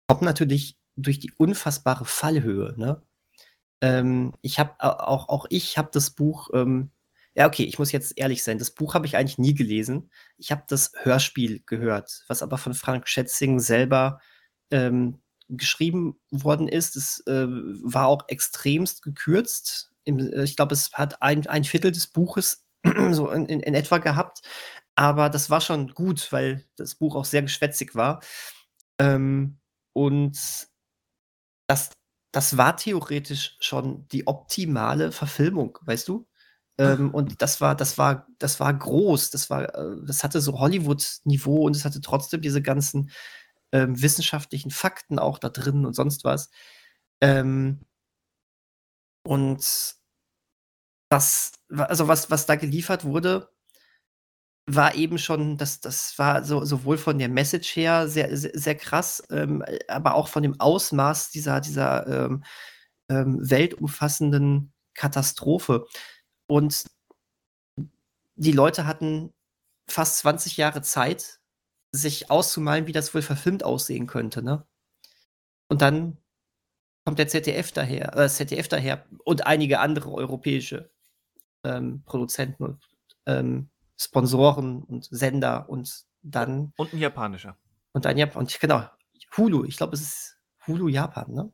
Kommt 0.08 0.22
natürlich 0.22 0.78
durch 0.96 1.20
die 1.20 1.32
unfassbare 1.36 2.04
Fallhöhe. 2.04 2.74
Ne? 2.76 3.02
Ähm, 3.80 4.34
ich 4.42 4.58
habe 4.58 4.74
auch, 4.80 5.28
auch 5.28 5.46
ich 5.50 5.78
habe 5.78 5.90
das 5.92 6.10
Buch, 6.10 6.50
ähm, 6.54 6.90
ja, 7.34 7.46
okay, 7.46 7.64
ich 7.64 7.78
muss 7.78 7.92
jetzt 7.92 8.18
ehrlich 8.18 8.42
sein, 8.42 8.58
das 8.58 8.72
Buch 8.72 8.94
habe 8.94 9.06
ich 9.06 9.16
eigentlich 9.16 9.38
nie 9.38 9.54
gelesen. 9.54 10.10
Ich 10.38 10.50
habe 10.50 10.64
das 10.68 10.92
Hörspiel 11.02 11.62
gehört, 11.66 12.24
was 12.26 12.42
aber 12.42 12.58
von 12.58 12.74
Frank 12.74 13.06
Schätzing 13.08 13.60
selber 13.60 14.20
ähm, 14.72 15.20
geschrieben 15.48 16.18
worden 16.30 16.68
ist. 16.68 16.96
Es 16.96 17.20
äh, 17.26 17.46
war 17.48 18.06
auch 18.06 18.24
extremst 18.28 19.02
gekürzt. 19.02 19.92
Im, 20.04 20.18
äh, 20.18 20.44
ich 20.44 20.56
glaube, 20.56 20.74
es 20.74 20.92
hat 20.92 21.22
ein, 21.22 21.46
ein 21.46 21.64
Viertel 21.64 21.92
des 21.92 22.06
Buches 22.06 22.64
so 23.10 23.30
in, 23.30 23.46
in, 23.46 23.60
in 23.60 23.74
etwa 23.74 23.98
gehabt. 23.98 24.42
Aber 24.94 25.30
das 25.30 25.50
war 25.50 25.60
schon 25.60 25.94
gut, 25.94 26.32
weil 26.32 26.64
das 26.76 26.96
Buch 26.96 27.14
auch 27.14 27.24
sehr 27.24 27.42
geschwätzig 27.42 27.94
war. 27.94 28.20
Ähm, 29.00 29.58
und 29.92 30.36
das, 31.68 31.90
das 32.32 32.56
war 32.56 32.76
theoretisch 32.76 33.56
schon 33.60 34.08
die 34.08 34.26
optimale 34.26 35.12
Verfilmung, 35.12 35.78
weißt 35.82 36.08
du? 36.08 36.26
Ähm, 36.78 37.12
und 37.12 37.42
das 37.42 37.60
war, 37.60 37.74
das 37.74 37.98
war, 37.98 38.28
das 38.38 38.60
war 38.60 38.72
groß. 38.72 39.30
Das 39.30 39.50
war, 39.50 39.74
äh, 39.74 39.96
das 40.04 40.22
hatte 40.22 40.40
so 40.40 40.58
Hollywood-Niveau 40.58 41.66
und 41.66 41.74
es 41.74 41.84
hatte 41.84 42.00
trotzdem 42.00 42.40
diese 42.40 42.62
ganzen 42.62 43.10
ähm, 43.72 44.00
wissenschaftlichen 44.00 44.70
Fakten 44.70 45.18
auch 45.18 45.38
da 45.38 45.48
drin 45.50 45.86
und 45.86 45.94
sonst 45.94 46.24
was. 46.24 46.50
Ähm, 47.20 47.80
und 49.24 49.96
das, 51.10 51.52
also 51.70 52.08
was, 52.08 52.30
was 52.30 52.46
da 52.46 52.56
geliefert 52.56 53.04
wurde, 53.04 53.50
war 54.70 54.94
eben 54.94 55.18
schon 55.18 55.56
das 55.56 55.80
das 55.80 56.18
war 56.18 56.44
so 56.44 56.64
sowohl 56.64 56.98
von 56.98 57.18
der 57.18 57.30
Message 57.30 57.74
her 57.74 58.06
sehr 58.08 58.36
sehr 58.36 58.50
sehr 58.54 58.74
krass, 58.74 59.22
ähm, 59.30 59.64
aber 59.88 60.14
auch 60.14 60.28
von 60.28 60.42
dem 60.42 60.60
Ausmaß 60.60 61.30
dieser 61.30 61.60
dieser, 61.60 62.06
ähm, 62.06 62.44
ähm, 63.10 63.38
weltumfassenden 63.50 64.72
Katastrophe. 64.94 65.86
Und 66.48 66.84
die 68.36 68.52
Leute 68.52 68.86
hatten 68.86 69.32
fast 69.88 70.18
20 70.18 70.56
Jahre 70.56 70.82
Zeit, 70.82 71.37
sich 71.92 72.30
auszumalen, 72.30 72.86
wie 72.86 72.92
das 72.92 73.14
wohl 73.14 73.22
verfilmt 73.22 73.64
aussehen 73.64 74.06
könnte, 74.06 74.42
ne? 74.42 74.64
Und 75.70 75.82
dann 75.82 76.16
kommt 77.04 77.18
der 77.18 77.28
ZDF 77.28 77.72
daher 77.72 78.16
äh, 78.16 78.28
ZDF 78.28 78.68
daher 78.68 79.04
und 79.24 79.46
einige 79.46 79.80
andere 79.80 80.12
europäische, 80.12 80.90
ähm, 81.64 82.02
Produzenten 82.06 82.64
und, 82.64 82.80
ähm, 83.26 83.70
Sponsoren 83.98 84.82
und 84.84 85.06
Sender 85.10 85.68
und 85.70 86.04
dann 86.22 86.72
Und 86.78 86.92
'n 86.94 86.98
japanischer. 87.00 87.56
und 87.94 88.06
ein 88.06 88.18
Jap 88.18 88.36
und 88.36 88.60
genau, 88.60 88.84
Hulu. 89.36 89.64
Ich 89.66 89.76
glaube, 89.78 89.94
es 89.96 90.02
ist 90.02 90.38
Hulu 90.66 90.88
Japan, 90.88 91.32
ne? 91.32 91.52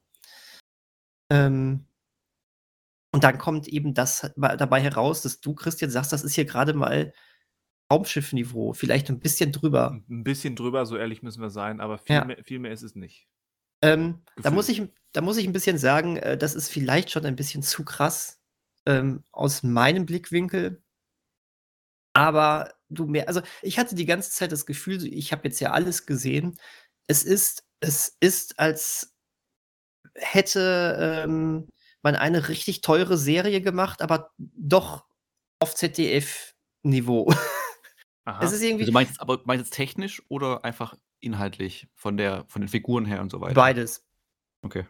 Ähm 1.31 1.87
und 3.15 3.23
dann 3.23 3.39
kommt 3.39 3.69
eben 3.69 3.95
das 3.95 4.33
dabei 4.37 4.81
heraus, 4.81 5.23
dass 5.23 5.41
du, 5.41 5.55
Christian, 5.55 5.89
sagst, 5.89 6.13
das 6.13 6.25
ist 6.25 6.35
hier 6.35 6.47
grade 6.47 6.75
mal 6.75 7.13
Raumschiff-Niveau, 7.91 8.73
vielleicht 8.73 9.11
'n 9.11 9.21
bisschen 9.21 9.53
drüber. 9.53 9.91
'N 9.91 10.05
'n 10.09 10.25
bisschen 10.25 10.57
drüber, 10.57 10.87
so 10.87 10.97
ehrlich 10.97 11.23
müssen 11.23 11.43
wir 11.43 11.51
sein, 11.51 11.81
aber 11.81 11.99
viel 11.99 12.17
Ja. 12.17 12.25
mehr 12.25 12.43
viel 12.45 12.59
mehr 12.59 12.73
ist 12.73 12.83
es 12.83 12.95
nicht. 12.95 13.25
Ähm, 13.83 14.23
da 14.37 14.51
muss 14.51 14.69
ich 14.69 14.83
da 15.13 15.21
muss 15.21 15.37
ich 15.37 15.47
'n 15.47 15.53
bisschen 15.53 15.79
sagen, 15.79 16.17
äh, 16.17 16.37
das 16.37 16.55
ist 16.55 16.69
vielleicht 16.71 17.11
schon 17.11 17.25
ein 17.27 17.37
bisschen 17.37 17.63
zu 17.63 17.85
krass, 17.85 18.41
ähm, 18.87 19.23
aus 19.33 19.63
meinem 19.63 20.07
Blickwinkel. 20.07 20.81
Aber 22.17 22.73
du 22.89 23.07
mer 23.07 23.27
also, 23.29 23.43
ich 23.61 23.79
hatte 23.79 23.95
die 23.97 24.07
ganze 24.07 24.31
Zeit 24.31 24.53
das 24.53 24.67
Gefühl, 24.67 25.05
ich 25.13 25.33
habe 25.33 25.43
jetzt 25.49 25.61
ja 25.61 25.73
alles 25.73 26.07
gesehen. 26.07 26.57
Es 27.09 27.25
ist 27.25 27.65
es 27.81 28.17
ist, 28.21 28.59
als 28.59 29.11
hätte, 30.17 31.23
ähm, 31.25 31.69
man 32.03 32.15
eine 32.17 32.49
richtig 32.49 32.81
teure 32.83 33.17
Serie 33.19 33.61
gemacht, 33.61 34.03
aber 34.03 34.31
doch 34.39 35.07
auf 35.61 35.75
ZDF-Niveau. 35.75 37.33
Es 38.41 38.51
Aha. 38.51 38.53
ist 38.53 38.63
Also, 38.63 38.63
irgendwie 38.63 38.87
du 38.87 38.93
meinst 38.93 39.13
jetzt 39.13 39.21
aber 39.21 39.41
meinst 39.45 39.67
jetzt 39.67 39.75
technisch 39.77 40.23
oder 40.29 40.65
einfach 40.65 40.95
inhaltlich 41.21 41.89
von 41.95 42.17
der 42.17 42.45
von 42.49 42.63
den 42.63 42.69
Figuren 42.69 43.05
her 43.05 43.21
und 43.21 43.31
so 43.31 43.41
weiter? 43.41 43.75
Beides. 43.75 44.01
Okay. 44.63 44.87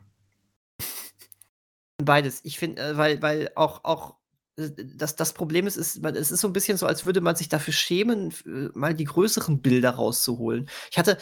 Beides. 1.99 2.41
Ich 2.45 2.59
finde, 2.59 2.83
äh, 2.83 2.97
weil 2.97 3.23
weil 3.23 3.51
auch 3.57 3.85
auch, 3.85 4.17
äh, 4.59 4.71
das 4.97 5.17
das 5.17 5.33
Problem 5.35 5.67
ist 5.67 5.77
ist, 5.77 6.05
es 6.05 6.31
ist 6.33 6.41
so 6.41 6.49
'n 6.49 6.53
bisschen 6.55 6.79
so, 6.79 6.87
als 6.87 7.07
würde 7.07 7.21
man 7.21 7.37
sich 7.37 7.49
dafür 7.49 7.75
schämen, 7.75 8.33
äh, 8.47 8.71
mal 8.75 8.95
die 8.95 9.05
größeren 9.05 9.63
Bilder 9.63 9.91
rauszuholen. 9.93 10.69
Ich 10.91 10.99
hatte 10.99 11.19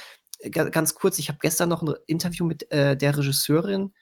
ga 0.53 0.69
ganz 0.71 0.95
kurz, 0.95 1.19
ich 1.19 1.29
habe 1.31 1.39
gestern 1.43 1.69
noch 1.71 1.83
'n 1.83 1.95
Interview 2.07 2.47
mit, 2.47 2.71
äh, 2.73 2.97
der 2.97 3.17
Regisseurin 3.19 3.93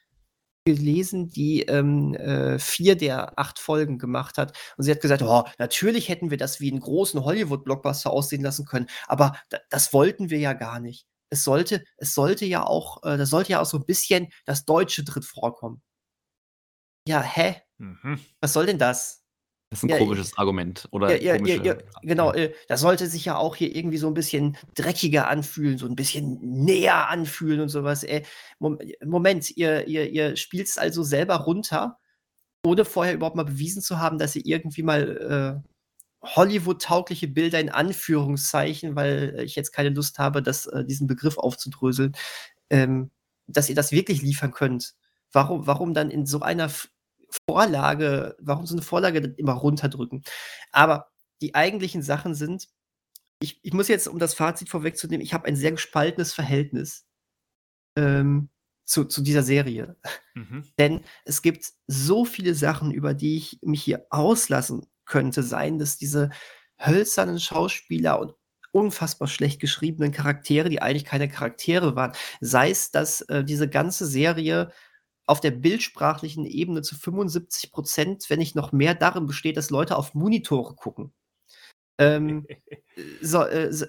gelesen, 0.65 1.29
die, 1.29 1.63
ähm, 1.63 2.13
äh, 2.15 2.59
4 2.59 2.95
der 2.95 3.37
8 3.39 3.59
Folgen 3.59 3.97
gemacht 3.97 4.37
hat. 4.37 4.57
Und 4.77 4.83
sie 4.83 4.91
hat 4.91 5.01
gesagt: 5.01 5.23
„Oh, 5.23 5.43
natürlich 5.57 6.09
hätten 6.09 6.29
wir 6.31 6.37
das 6.37 6.59
wie 6.59 6.71
'n 6.71 6.79
großen 6.79 7.23
Hollywood-Blockbuster 7.23 8.11
aussehen 8.11 8.43
lassen 8.43 8.65
können, 8.65 8.87
aber 9.07 9.33
da 9.49 9.57
das 9.69 9.93
wollten 9.93 10.29
wir 10.29 10.39
ja 10.39 10.53
gar 10.53 10.79
nicht. 10.79 11.05
Es 11.29 11.43
sollte 11.43 11.83
es 11.97 12.13
sollte 12.13 12.45
ja 12.45 12.63
auch 12.65 13.03
äh, 13.03 13.17
da 13.17 13.25
sollte 13.25 13.53
ja 13.53 13.61
auch 13.61 13.65
so 13.65 13.77
'n 13.77 13.85
bisschen 13.85 14.27
das 14.45 14.65
Deutsche 14.65 15.03
drin 15.03 15.23
vorkommen.“ 15.23 15.81
Ja, 17.07 17.21
hä? 17.21 17.55
Mhm. 17.79 18.19
Was 18.41 18.53
soll 18.53 18.65
denn 18.67 18.77
das? 18.77 19.20
Das 19.71 19.79
ist 19.79 19.83
'n 19.85 19.89
Ja, 19.89 19.97
komisches 19.97 20.37
Argument 20.37 20.85
oder 20.91 21.21
ja, 21.23 21.37
ja, 21.43 21.75
genau, 22.03 22.33
äh, 22.33 22.53
das 22.67 22.81
sollte 22.81 23.07
sich 23.07 23.25
ja 23.25 23.37
auch 23.37 23.55
hier 23.55 23.75
irgendwie 23.75 23.97
so 23.97 24.07
'n 24.07 24.13
bisschen 24.15 24.57
dreckiger 24.75 25.27
anfühlen, 25.29 25.77
so 25.77 25.87
'n 25.87 25.95
bisschen 25.95 26.39
näher 26.41 27.09
anfühlen 27.09 27.61
und 27.61 27.69
so 27.69 27.83
was. 27.83 28.03
Äh, 28.03 28.23
Mom 28.59 28.79
Moment, 29.05 29.51
ihr 29.57 29.87
ihr 29.87 30.09
ihr 30.11 30.37
spielt's 30.37 30.77
also 30.77 31.03
selber 31.03 31.35
runter, 31.37 31.99
ohne 32.65 32.85
vorher 32.85 33.15
überhaupt 33.15 33.35
mal 33.37 33.43
bewiesen 33.45 33.81
zu 33.83 33.99
haben, 33.99 34.19
dass 34.19 34.35
ihr 34.35 34.45
irgendwie 34.45 34.83
mal, 34.83 35.63
äh, 35.63 35.69
Hollywood-taugliche 36.27 37.27
Bilder 37.29 37.59
in 37.61 37.69
Anführungszeichen, 37.69 38.95
weil 38.95 39.39
ich 39.45 39.55
jetzt 39.55 39.71
keine 39.73 39.89
Lust 39.91 40.19
habe, 40.19 40.43
das 40.43 40.67
äh, 40.67 40.85
diesen 40.85 41.07
Begriff 41.07 41.37
aufzudröseln, 41.39 42.13
ähm, 42.71 43.11
dass 43.47 43.69
ihr 43.69 43.75
das 43.75 43.91
wirklich 43.93 44.21
liefern 44.23 44.51
könnt. 44.53 44.95
Warum 45.33 45.67
warum 45.67 45.93
dann 45.95 46.11
in 46.11 46.25
so 46.27 46.41
einer 46.41 46.69
Vorlage 47.49 48.35
warum 48.39 48.65
so 48.67 48.75
'ne 48.75 48.81
Vorlage 48.83 49.19
immer 49.37 49.53
runterdrücken? 49.53 50.23
Aber 50.71 51.07
die 51.41 51.55
eigentlichen 51.55 52.01
Sachen 52.03 52.35
sind 52.35 52.67
ich 53.41 53.59
ich 53.63 53.73
muss 53.73 53.87
jetzt, 53.89 54.07
um 54.09 54.19
das 54.19 54.33
Fazit 54.35 54.69
vorwegzunehmen 54.69 55.25
ich 55.25 55.33
habe 55.35 55.47
ein 55.47 55.55
sehr 55.57 55.71
gespaltenes 55.73 56.33
Verhältnis, 56.33 57.05
ähm, 57.97 58.49
zu 58.85 59.05
zu 59.05 59.21
dieser 59.23 59.43
Serie. 59.43 59.97
Mhm. 60.35 60.65
Denn 60.79 61.01
es 61.25 61.41
gibt 61.43 61.65
so 61.87 62.25
viele 62.25 62.55
Sachen, 62.55 62.91
über 62.91 63.13
die 63.15 63.37
ich 63.37 63.59
mich 63.63 63.83
hier 63.83 64.05
auslassen 64.11 64.87
könnte, 65.05 65.43
seien 65.43 65.79
das 65.79 65.97
diese 65.97 66.29
hölzernen 66.79 67.39
Schauspieler 67.39 68.19
und 68.21 68.33
unfassbar 68.73 69.27
schlecht 69.29 69.59
geschriebenen 69.61 70.11
Charaktere, 70.13 70.69
die 70.69 70.81
eigentlich 70.83 71.05
keine 71.05 71.29
Charaktere 71.29 71.95
waren. 71.97 72.13
Sei 72.41 72.71
es, 72.71 72.91
dass, 72.91 73.21
äh, 73.23 73.43
diese 73.45 73.69
ganze 73.69 74.05
Serie 74.07 74.71
auf 75.31 75.39
der 75.39 75.51
bildsprachlichen 75.51 76.45
Ebene 76.45 76.81
zu 76.81 76.93
75 76.93 77.71
%, 77.71 78.29
wenn 78.29 78.39
nicht 78.39 78.53
noch 78.53 78.73
mehr, 78.73 78.95
darin 78.95 79.27
besteht, 79.27 79.55
dass 79.55 79.69
Leute 79.69 79.95
auf 79.95 80.13
Monitore 80.13 80.75
gucken. 80.75 81.13
Ähm, 81.97 82.45
so 83.21 83.45
äh, 83.45 83.67
s 83.69 83.87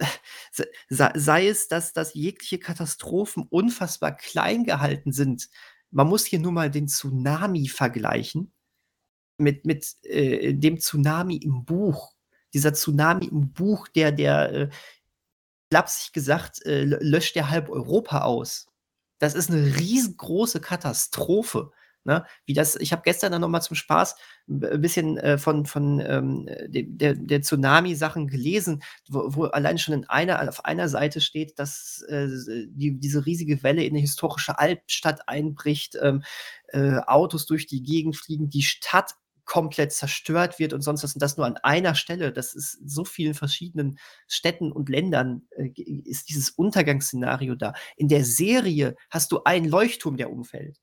se 0.51 1.13
sei 1.15 1.49
es, 1.49 1.67
dass 1.67 1.93
dass 1.93 2.15
jegliche 2.15 2.61
Katastrophen 2.61 3.45
unfassbar 3.51 4.17
klein 4.17 4.63
gehalten 4.63 5.11
sind. 5.11 5.49
Man 5.91 6.07
muss 6.07 6.27
hier 6.27 6.39
nur 6.39 6.53
mal 6.53 6.71
den 6.71 6.87
Tsunami 6.87 7.67
vergleichen 7.67 8.53
mit 9.37 9.67
mit, 9.67 9.97
äh, 10.05 10.55
dem 10.55 10.79
Tsunami 10.79 11.39
im 11.39 11.65
Buch. 11.65 12.15
Dieser 12.55 12.73
Tsunami 12.75 13.27
im 13.27 13.53
Buch, 13.53 13.89
der 13.89 14.13
der, 14.13 14.53
äh, 14.53 14.71
gesagt, 16.13 16.65
äh, 16.67 16.85
lö 16.85 16.99
löscht 17.01 17.35
der 17.35 17.51
halb 17.51 17.69
Europa 17.69 18.23
aus. 18.23 18.72
Das 19.23 19.35
ist 19.35 19.51
'ne 19.51 19.77
riesengroße 19.79 20.61
Katastrophe, 20.61 21.71
ne? 22.03 22.25
Wie 22.45 22.55
das 22.55 22.75
ich 22.75 22.91
habe 22.91 23.03
gestern 23.05 23.31
dann 23.31 23.41
noch 23.43 23.49
mal 23.49 23.61
zum 23.61 23.77
Spaß 23.77 24.17
'n 24.49 24.59
b 24.59 24.79
bisschen, 24.79 25.17
äh, 25.17 25.39
von 25.39 25.65
von, 25.65 26.01
ähm, 26.01 26.47
de 26.67 26.83
der 26.89 27.15
der 27.15 27.41
Tsunami-Sachen 27.41 28.27
gelesen, 28.27 28.83
wo 29.09 29.23
wo 29.37 29.45
allein 29.45 29.79
schon 29.79 29.95
in 29.95 30.09
einer 30.09 30.49
auf 30.49 30.65
einer 30.65 30.89
Seite 30.89 31.21
steht, 31.21 31.57
dass, 31.61 32.03
äh, 32.09 32.27
die 32.69 32.99
diese 32.99 33.25
riesige 33.25 33.63
Welle 33.63 33.85
in 33.85 33.93
'ne 33.95 34.01
historische 34.01 34.59
Altstadt 34.59 35.29
einbricht, 35.29 35.97
ähm, 36.03 36.25
äh, 36.73 36.99
Autos 37.07 37.47
durch 37.47 37.69
die 37.69 37.85
Gegend 37.85 38.17
fliegen, 38.17 38.51
die 38.51 38.63
Stadt 38.65 39.15
komplett 39.45 39.93
zerstört 39.93 40.59
wird 40.59 40.73
und 40.73 40.83
sonst 40.83 41.03
was 41.03 41.15
und 41.15 41.23
das 41.23 41.37
nur 41.37 41.47
an 41.47 41.57
einer 41.59 41.95
Stelle. 41.95 42.33
Das 42.33 42.55
ist 42.55 42.75
in 42.75 42.89
so 42.89 43.05
vielen 43.05 43.35
verschiedenen 43.35 43.99
Städten 44.29 44.73
und 44.73 44.89
Ländern, 44.89 45.47
äh, 45.57 45.71
ist 45.77 46.29
dieses 46.29 46.51
Untergangsszenario 46.51 47.55
da. 47.55 47.75
In 47.97 48.09
der 48.09 48.25
Serie 48.25 48.97
hast 49.11 49.33
du 49.33 49.45
einen 49.45 49.69
Leuchtturm, 49.69 50.17
der 50.17 50.31
umfällt. 50.31 50.79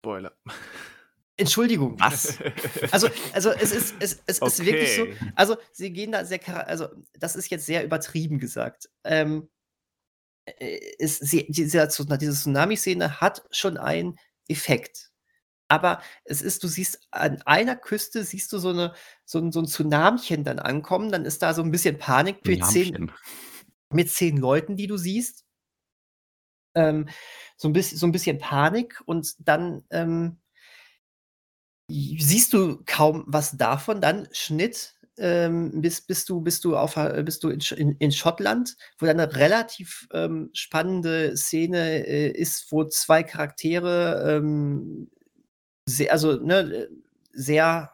Spoiler. 0.00 0.32
Entschuldigung. 1.36 1.98
Was? 1.98 2.38
Also 2.92 3.08
also, 3.32 3.50
es 3.50 3.72
ist 3.72 3.94
es 4.00 4.22
es 4.26 4.38
ist 4.38 4.64
wirklich 4.64 4.96
so 4.96 5.02
Okay. 5.02 5.16
also, 5.34 5.56
sie 5.72 5.92
gehen 5.92 6.12
da 6.12 6.24
sehr 6.24 6.40
also, 6.68 6.88
das 7.14 7.36
ist 7.36 7.50
jetzt 7.50 7.66
sehr 7.66 7.84
übertrieben 7.84 8.38
gesagt. 8.38 8.88
Ähm, 9.04 9.48
äh, 10.46 10.80
es 10.98 11.18
sie 11.18 11.46
dieser 11.48 11.86
diese 11.86 12.32
Tsunami-Szene 12.32 13.20
hat 13.20 13.42
schon 13.50 13.76
einen 13.78 14.18
Effekt. 14.48 15.09
Aber 15.70 16.02
es 16.24 16.42
ist 16.42 16.64
du 16.64 16.68
siehst 16.68 17.06
an 17.12 17.42
einer 17.46 17.76
Küste 17.76 18.24
siehst 18.24 18.52
du 18.52 18.58
so 18.58 18.72
'ne 18.72 18.92
so 19.24 19.38
'n 19.38 19.52
so 19.52 19.60
'n 19.60 19.66
Tsunamchen 19.66 20.42
dann 20.44 20.58
ankommen, 20.58 21.12
dann 21.12 21.24
ist 21.24 21.42
da 21.42 21.54
so 21.54 21.62
'n 21.62 21.70
bisschen 21.70 21.96
Panik 21.98 22.44
mit 22.44 22.64
10 22.64 22.96
Tsunamchen. 22.96 23.12
mit 23.92 24.10
10 24.10 24.36
Leuten, 24.38 24.76
die 24.76 24.86
du 24.88 24.96
siehst. 24.98 25.40
Ähm, 26.76 27.08
so 27.56 27.68
'n 27.68 27.72
biss 27.72 27.90
so 27.90 28.06
'n 28.06 28.12
bisschen 28.12 28.38
Panik 28.38 29.02
und 29.06 29.34
dann, 29.48 29.84
ähm 29.90 30.40
siehst 32.20 32.52
du 32.52 32.82
kaum 32.86 33.24
was 33.26 33.56
davon, 33.56 34.00
dann 34.00 34.28
Schnitt, 34.32 34.94
ähm, 35.18 35.80
bist 35.82 36.06
bist 36.06 36.28
du 36.28 36.40
bist 36.40 36.64
du 36.64 36.76
auf 36.76 36.96
a 36.96 37.20
bist 37.22 37.42
du 37.42 37.48
in 37.50 37.58
in 37.76 37.96
in 37.98 38.12
Schottland, 38.12 38.76
wo 38.98 39.06
dann 39.06 39.16
'ne 39.16 39.34
relativ, 39.34 40.06
ähm, 40.12 40.50
spannende 40.52 41.36
Szene, 41.36 42.06
äh, 42.06 42.28
ist, 42.30 42.70
wo 42.70 42.84
2 42.84 43.22
Charaktere, 43.24 44.36
ähm, 44.38 45.10
sehr 45.86 46.12
also, 46.12 46.34
ne, 46.36 46.88
sehr 47.32 47.90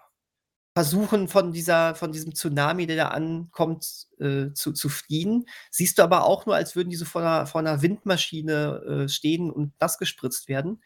versuchen, 0.77 1.29
von 1.29 1.53
dieser 1.53 1.95
von 1.97 2.13
diesem 2.13 2.35
Tsunami, 2.35 2.87
der 2.87 2.97
da 2.97 3.09
ankommt, 3.11 4.09
äh, 4.21 4.53
zu 4.55 4.73
zu 4.73 4.89
fliehen. 4.91 5.47
Siehst 5.71 5.99
du 5.99 6.05
aber 6.05 6.25
auch 6.27 6.47
nur, 6.47 6.57
als 6.57 6.77
würden 6.77 6.91
die 6.91 6.97
so 6.97 7.05
vor 7.07 7.23
'ner 7.23 7.47
vor 7.47 7.63
'ner 7.63 7.83
Windmaschine, 7.83 9.05
äh, 9.07 9.09
stehen 9.11 9.51
und 9.53 9.73
nass 9.81 9.99
gespritzt 9.99 10.49
werden. 10.49 10.83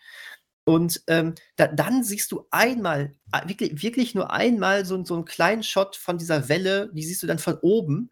Und, 0.67 1.03
ähm, 1.09 1.35
da 1.57 1.69
dann 1.69 2.05
siehst 2.05 2.33
du 2.33 2.47
einmal, 2.53 3.15
a 3.33 3.49
wirkli 3.49 3.83
wirklich 3.83 4.15
nur 4.17 4.33
einmal 4.33 4.85
so 4.87 5.05
so 5.05 5.17
'n 5.17 5.25
kleinen 5.27 5.63
Shot 5.65 5.97
von 5.97 6.19
dieser 6.19 6.49
Welle, 6.51 6.91
die 6.95 7.05
siehst 7.05 7.23
du 7.25 7.29
dann 7.29 7.39
von 7.41 7.59
oben 7.63 8.11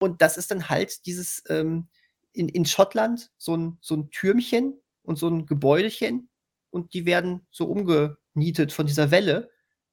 Und 0.00 0.22
das 0.22 0.36
ist 0.38 0.50
dann 0.52 0.68
halt 0.70 1.06
dieses, 1.06 1.42
ähm, 1.50 1.88
in 2.34 2.48
in 2.50 2.66
Schottland 2.66 3.30
so 3.38 3.54
'n 3.56 3.78
so 3.82 3.94
'n 3.96 4.10
Türmchen 4.12 4.74
und 5.04 5.16
so 5.18 5.28
'n 5.28 5.46
Gebäudechen 5.46 6.28
und 6.76 6.94
die 6.94 7.06
werden 7.06 7.46
so 7.50 7.64
umgenietet 7.66 8.72
von 8.72 8.86
dieser 8.86 9.10
Welle. 9.10 9.50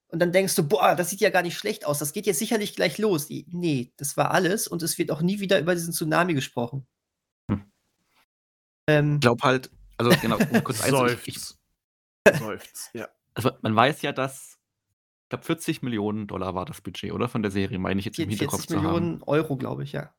Und 0.08 0.20
dann 0.20 0.32
denkst 0.32 0.56
du: 0.56 0.68
„Boah, 0.68 0.96
das 0.96 1.10
sieht 1.10 1.22
ja 1.22 1.32
gar 1.32 1.42
nicht 1.42 1.58
schlecht 1.58 1.86
aus. 1.86 1.98
Das 1.98 2.14
geht 2.14 2.28
jetzt 2.28 2.40
sicherlich 2.40 2.76
gleich 2.76 2.98
los.“ 3.00 3.30
I 3.32 3.48
ne, 3.50 3.92
das 3.98 4.18
war 4.18 4.32
alles 4.32 4.68
und 4.68 4.84
es 4.84 4.98
wird 4.98 5.10
auch 5.10 5.22
nie 5.22 5.40
wieder 5.40 5.60
über 5.60 5.74
diesen 5.74 5.94
Tsunami 5.94 6.34
gesprochen. 6.36 6.86
Hm. 7.50 7.72
Ähm. 8.88 9.14
Ich 9.16 9.22
glaube 9.22 9.44
halt 9.44 9.72
also 9.98 10.12
genau, 10.22 10.38
um 10.38 10.64
kurz 10.64 10.80
Seufz. 10.88 11.58
Seufz, 12.38 12.90
ja. 12.94 13.08
Also, 13.34 13.52
man 13.62 13.76
weiß 13.76 14.02
ja, 14.02 14.12
dass 14.12 14.60
ich 15.24 15.30
glaube 15.30 15.46
40 15.46 15.80
Dollar 16.28 16.54
war 16.54 16.66
das 16.66 16.82
Budget, 16.82 17.12
oder? 17.12 17.28
Von 17.28 17.42
der 17.42 17.52
Serie, 17.52 17.80
meine 17.80 18.00
ich 18.00 18.06
jetzt 18.06 18.20
im 18.20 18.30
Hinterkopf 18.30 18.68
zu 18.68 18.82
haben. 18.82 19.24
40.000.000 19.24 19.48
€, 19.48 19.58
glaube 19.58 19.84
ich, 19.84 19.94
ja. 19.94 20.14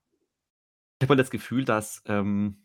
Ich 0.98 1.06
habe 1.06 1.10
halt 1.10 1.20
das 1.20 1.30
Gefühl, 1.30 1.64
dass, 1.64 2.02
ähm 2.06 2.63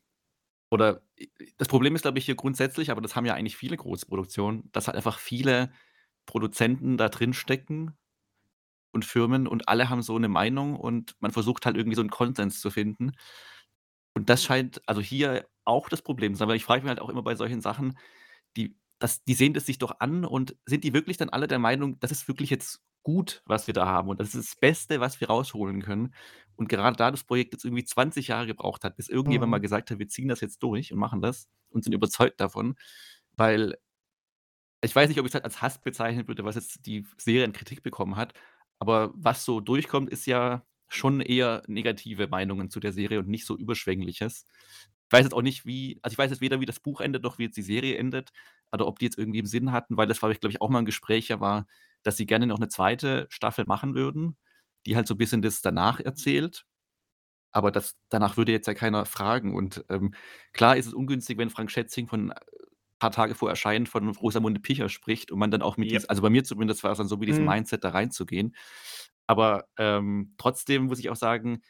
oder 0.72 1.02
i 1.20 1.30
das 1.58 1.68
Problem 1.70 1.96
ist, 1.96 2.04
glaube 2.04 2.20
ich, 2.20 2.26
hier 2.26 2.36
grundsätzlich, 2.36 2.92
aber 2.92 3.02
das 3.02 3.16
haben 3.16 3.26
ja 3.26 3.34
eigentlich 3.36 3.58
viele 3.58 3.78
Großproduktionen, 3.78 4.70
dass 4.72 4.88
halt 4.88 4.98
einfach 4.98 5.20
viele 5.20 5.72
Produzenten 6.28 6.98
da 6.98 7.10
drin 7.10 7.34
stecken 7.34 7.94
und 8.94 9.06
Firmen 9.06 9.48
und 9.48 9.68
alle 9.70 9.90
haben 9.90 10.02
so 10.04 10.18
'ne 10.20 10.28
Meinung 10.30 10.76
und 10.78 11.16
man 11.22 11.32
versucht 11.32 11.66
halt 11.66 11.78
irgendwie 11.78 11.96
so 11.96 12.02
'n 12.04 12.10
Konsens 12.12 12.62
zu 12.62 12.72
finden. 12.72 13.14
Und 14.16 14.30
das 14.30 14.44
scheint 14.44 14.82
also 14.88 15.02
hier 15.02 15.48
auch 15.66 15.90
das 15.90 16.02
Problem 16.02 16.34
zu 16.34 16.40
sein, 16.40 16.48
weil 16.48 16.56
ich 16.58 16.66
frage 16.66 16.82
mich 16.84 16.90
halt 16.90 17.00
auch 17.02 17.10
immer 17.10 17.24
bei 17.24 17.36
solchen 17.36 17.62
Sachen, 17.62 17.98
die 18.58 18.76
das 19.00 19.24
die 19.26 19.34
sehen 19.36 19.54
das 19.54 19.66
sich 19.66 19.80
doch 19.80 20.00
an 20.00 20.26
und 20.26 20.56
sind 20.66 20.84
die 20.84 20.94
wirklich 20.94 21.18
dann 21.18 21.30
alle 21.30 21.48
der 21.48 21.60
Meinung, 21.60 22.00
das 22.00 22.12
ist 22.12 22.28
wirklich 22.28 22.50
jetzt 22.52 22.80
gut, 23.10 23.42
was 23.46 23.68
wir 23.68 23.74
da 23.74 23.86
haben 23.88 24.10
und 24.10 24.20
das 24.20 24.36
ist 24.36 24.54
das 24.54 24.60
Beste, 24.60 25.00
was 25.00 25.20
wir 25.22 25.28
rausholen 25.30 25.82
können? 25.82 26.14
Und 26.56 26.70
gerade 26.70 26.96
da 26.98 27.12
das 27.12 27.24
Projekt 27.24 27.54
jetzt 27.54 27.66
irgendwie 27.66 27.86
20 27.86 28.28
Jahre 28.30 28.48
gebraucht 28.48 28.84
hat, 28.84 28.98
bis 28.98 29.10
irgendjemand 29.10 29.52
mal 29.52 29.60
Mhm. 29.60 29.62
gesagt 29.62 29.92
hat: 29.92 30.00
„Wir 30.00 30.08
ziehen 30.10 30.28
das 30.30 30.42
jetzt 30.42 30.62
durch 30.64 30.92
und 30.94 31.00
machen 31.00 31.22
das 31.22 31.50
und 31.70 31.84
sind 31.84 31.94
überzeugt 31.94 32.40
davon.“ 32.42 32.76
Weil 33.38 33.78
ich 34.82 34.96
weiß 34.96 35.10
nicht, 35.10 35.20
ob 35.20 35.26
ich's 35.26 35.34
halt 35.36 35.44
als 35.46 35.62
Hass 35.62 35.82
bezeichnen 35.82 36.28
würde, 36.28 36.46
was 36.46 36.56
jetzt 36.56 36.86
die 36.86 37.06
Serie 37.18 37.46
an 37.46 37.54
Kritik 37.54 37.84
bekommen 37.84 38.16
hat, 38.16 38.34
aber 38.80 39.12
was 39.16 39.44
so 39.46 39.60
durchkommt, 39.60 40.10
ist 40.10 40.26
ja 40.26 40.66
schon 40.88 41.22
eher 41.22 41.64
negative 41.68 42.28
Meinungen 42.28 42.70
zu 42.70 42.80
der 42.80 42.94
Serie 42.94 43.20
und 43.20 43.28
nicht 43.28 43.46
so 43.46 43.58
Überschwängliches. 43.58 44.46
Ich 45.08 45.14
weiß 45.14 45.24
jetzt 45.26 45.34
auch 45.34 45.42
nicht, 45.42 45.66
wie 45.66 46.00
also, 46.02 46.14
ich 46.14 46.18
weiß 46.18 46.32
jetzt 46.32 46.42
weder, 46.42 46.62
wie 46.62 46.66
das 46.66 46.80
Buch 46.80 47.02
endet, 47.02 47.24
noch 47.24 47.38
wie 47.40 47.44
jetzt 47.44 47.58
die 47.58 47.62
Serie 47.64 47.98
endet 47.98 48.32
oder 48.72 48.88
ob 48.88 49.00
die 49.00 49.06
jetzt 49.06 49.18
irgendwie 49.18 49.40
im 49.40 49.46
Sinn 49.48 49.72
hatten, 49.72 49.98
weil 49.98 50.08
das 50.08 50.22
war, 50.22 50.34
glaube 50.34 50.52
ich, 50.52 50.62
auch 50.62 50.70
mal 50.70 50.80
'n 50.80 50.86
Gespräch 50.86 51.28
ja 51.30 51.40
war, 51.40 51.68
dass 52.04 52.18
sie 52.18 52.26
gerne 52.28 52.48
noch 52.48 52.60
'ne 52.60 52.70
2. 52.70 53.28
Staffel 53.30 53.66
machen 53.68 53.96
würden, 53.96 54.38
die 54.86 54.96
halt 54.98 55.08
so 55.08 55.16
bisschen 55.16 55.42
das 55.44 55.62
danach 55.62 56.00
erzählt. 56.00 56.66
Aber 57.54 57.72
das 57.72 57.96
danach 58.10 58.38
würde 58.38 58.52
jetzt 58.54 58.68
ja 58.68 58.74
keiner 58.76 59.06
fragen 59.06 59.56
und, 59.56 59.86
ähm, 59.90 60.14
klar 60.54 60.78
ist 60.78 60.88
es 60.88 60.94
ungünstig, 60.96 61.38
wenn 61.40 61.50
Frank 61.52 61.72
Schätzing 61.72 62.08
von 62.08 62.32
äh, 62.32 62.36
paar 63.00 63.12
Tage 63.12 63.36
vor 63.36 63.50
Erscheinen 63.50 63.88
von 63.88 64.10
Rosamunde 64.10 64.62
Pilcher 64.62 64.90
spricht 64.90 65.32
und 65.32 65.40
man 65.40 65.52
dann 65.52 65.62
auch 65.64 65.78
mit 65.78 65.92
Ja. 65.92 66.00
dies 66.00 66.06
also, 66.08 66.22
bei 66.24 66.30
mir 66.32 66.44
zumindest 66.46 66.84
war's 66.86 67.00
dann 67.00 67.08
so, 67.10 67.18
mit 67.18 67.30
diesem 67.30 67.46
Mhm. 67.46 67.48
Mindset 67.48 67.84
da 67.86 67.90
reinzugehen. 67.92 68.56
Aber, 69.28 69.66
ähm, 69.80 70.36
trotzdem 70.40 70.86
muss 70.86 71.00
ich 71.00 71.10
auch 71.12 71.16
sagen, 71.18 71.62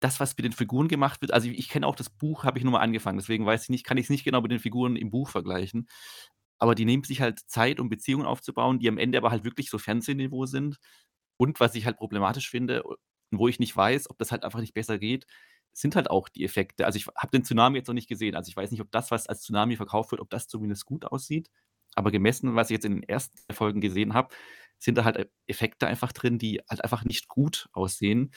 das, 0.00 0.20
was 0.20 0.36
mit 0.38 0.44
den 0.46 0.52
Figuren 0.54 0.88
gemacht 0.88 1.22
wird 1.22 1.32
also, 1.34 1.48
ich 1.50 1.68
kenne 1.70 1.86
auch 1.88 1.96
das 1.96 2.10
Buch, 2.10 2.44
habe 2.44 2.58
ich 2.58 2.64
nur 2.64 2.72
mal 2.74 2.80
angefangen, 2.80 3.18
deswegen 3.18 3.46
weiß 3.46 3.64
ich 3.64 3.70
nicht 3.70 3.84
kann 3.86 3.98
ich's 3.98 4.10
nicht 4.10 4.24
genau 4.24 4.42
mit 4.42 4.52
den 4.52 4.60
Figuren 4.60 4.96
im 4.96 5.10
Buch 5.10 5.30
vergleichen. 5.30 5.88
Aber 6.64 6.74
die 6.74 6.86
nehmen 6.86 7.04
sich 7.04 7.20
halt 7.20 7.40
Zeit, 7.40 7.78
um 7.78 7.90
Beziehungen 7.90 8.24
aufzubauen, 8.24 8.78
die 8.78 8.88
am 8.88 8.96
Ende 8.96 9.18
aber 9.18 9.30
halt 9.30 9.44
wirklich 9.44 9.68
so 9.68 9.76
Fernsehniveau 9.78 10.46
sind. 10.46 10.78
Und 11.36 11.60
was 11.60 11.74
ich 11.74 11.84
halt 11.84 11.98
problematisch 11.98 12.48
finde 12.48 12.84
und 12.84 12.96
wo 13.32 13.48
ich 13.48 13.58
nicht 13.58 13.76
weiß, 13.76 14.08
ob 14.08 14.16
das 14.16 14.32
halt 14.32 14.44
einfach 14.44 14.60
nicht 14.60 14.72
besser 14.72 14.98
geht, 14.98 15.26
sind 15.74 15.94
halt 15.94 16.08
auch 16.08 16.30
die 16.30 16.42
Effekte. 16.42 16.86
Also, 16.86 16.96
ich 16.96 17.06
habe 17.06 17.32
den 17.32 17.44
Tsunami 17.44 17.76
jetzt 17.76 17.88
noch 17.88 17.94
nicht 17.94 18.08
gesehen. 18.08 18.34
Also, 18.34 18.48
ich 18.48 18.56
weiß 18.56 18.70
nicht, 18.70 18.80
ob 18.80 18.90
das, 18.92 19.10
was 19.10 19.26
als 19.26 19.42
Tsunami 19.42 19.76
verkauft 19.76 20.10
wird, 20.12 20.22
ob 20.22 20.30
das 20.30 20.48
zumindest 20.48 20.86
gut 20.86 21.04
aussieht. 21.04 21.50
Aber 21.96 22.10
gemessen, 22.10 22.54
was 22.56 22.70
ich 22.70 22.76
jetzt 22.76 22.86
in 22.86 22.94
den 22.94 23.02
ersten 23.02 23.36
Folgen 23.52 23.82
gesehen 23.82 24.14
habe, 24.14 24.34
sind 24.78 24.96
da 24.96 25.04
halt 25.04 25.18
E 25.18 25.26
Effekte 25.48 25.86
einfach 25.86 26.12
drin, 26.12 26.38
die 26.38 26.62
halt 26.70 26.82
einfach 26.82 27.04
nicht 27.04 27.28
gut 27.28 27.68
aussehen. 27.74 28.32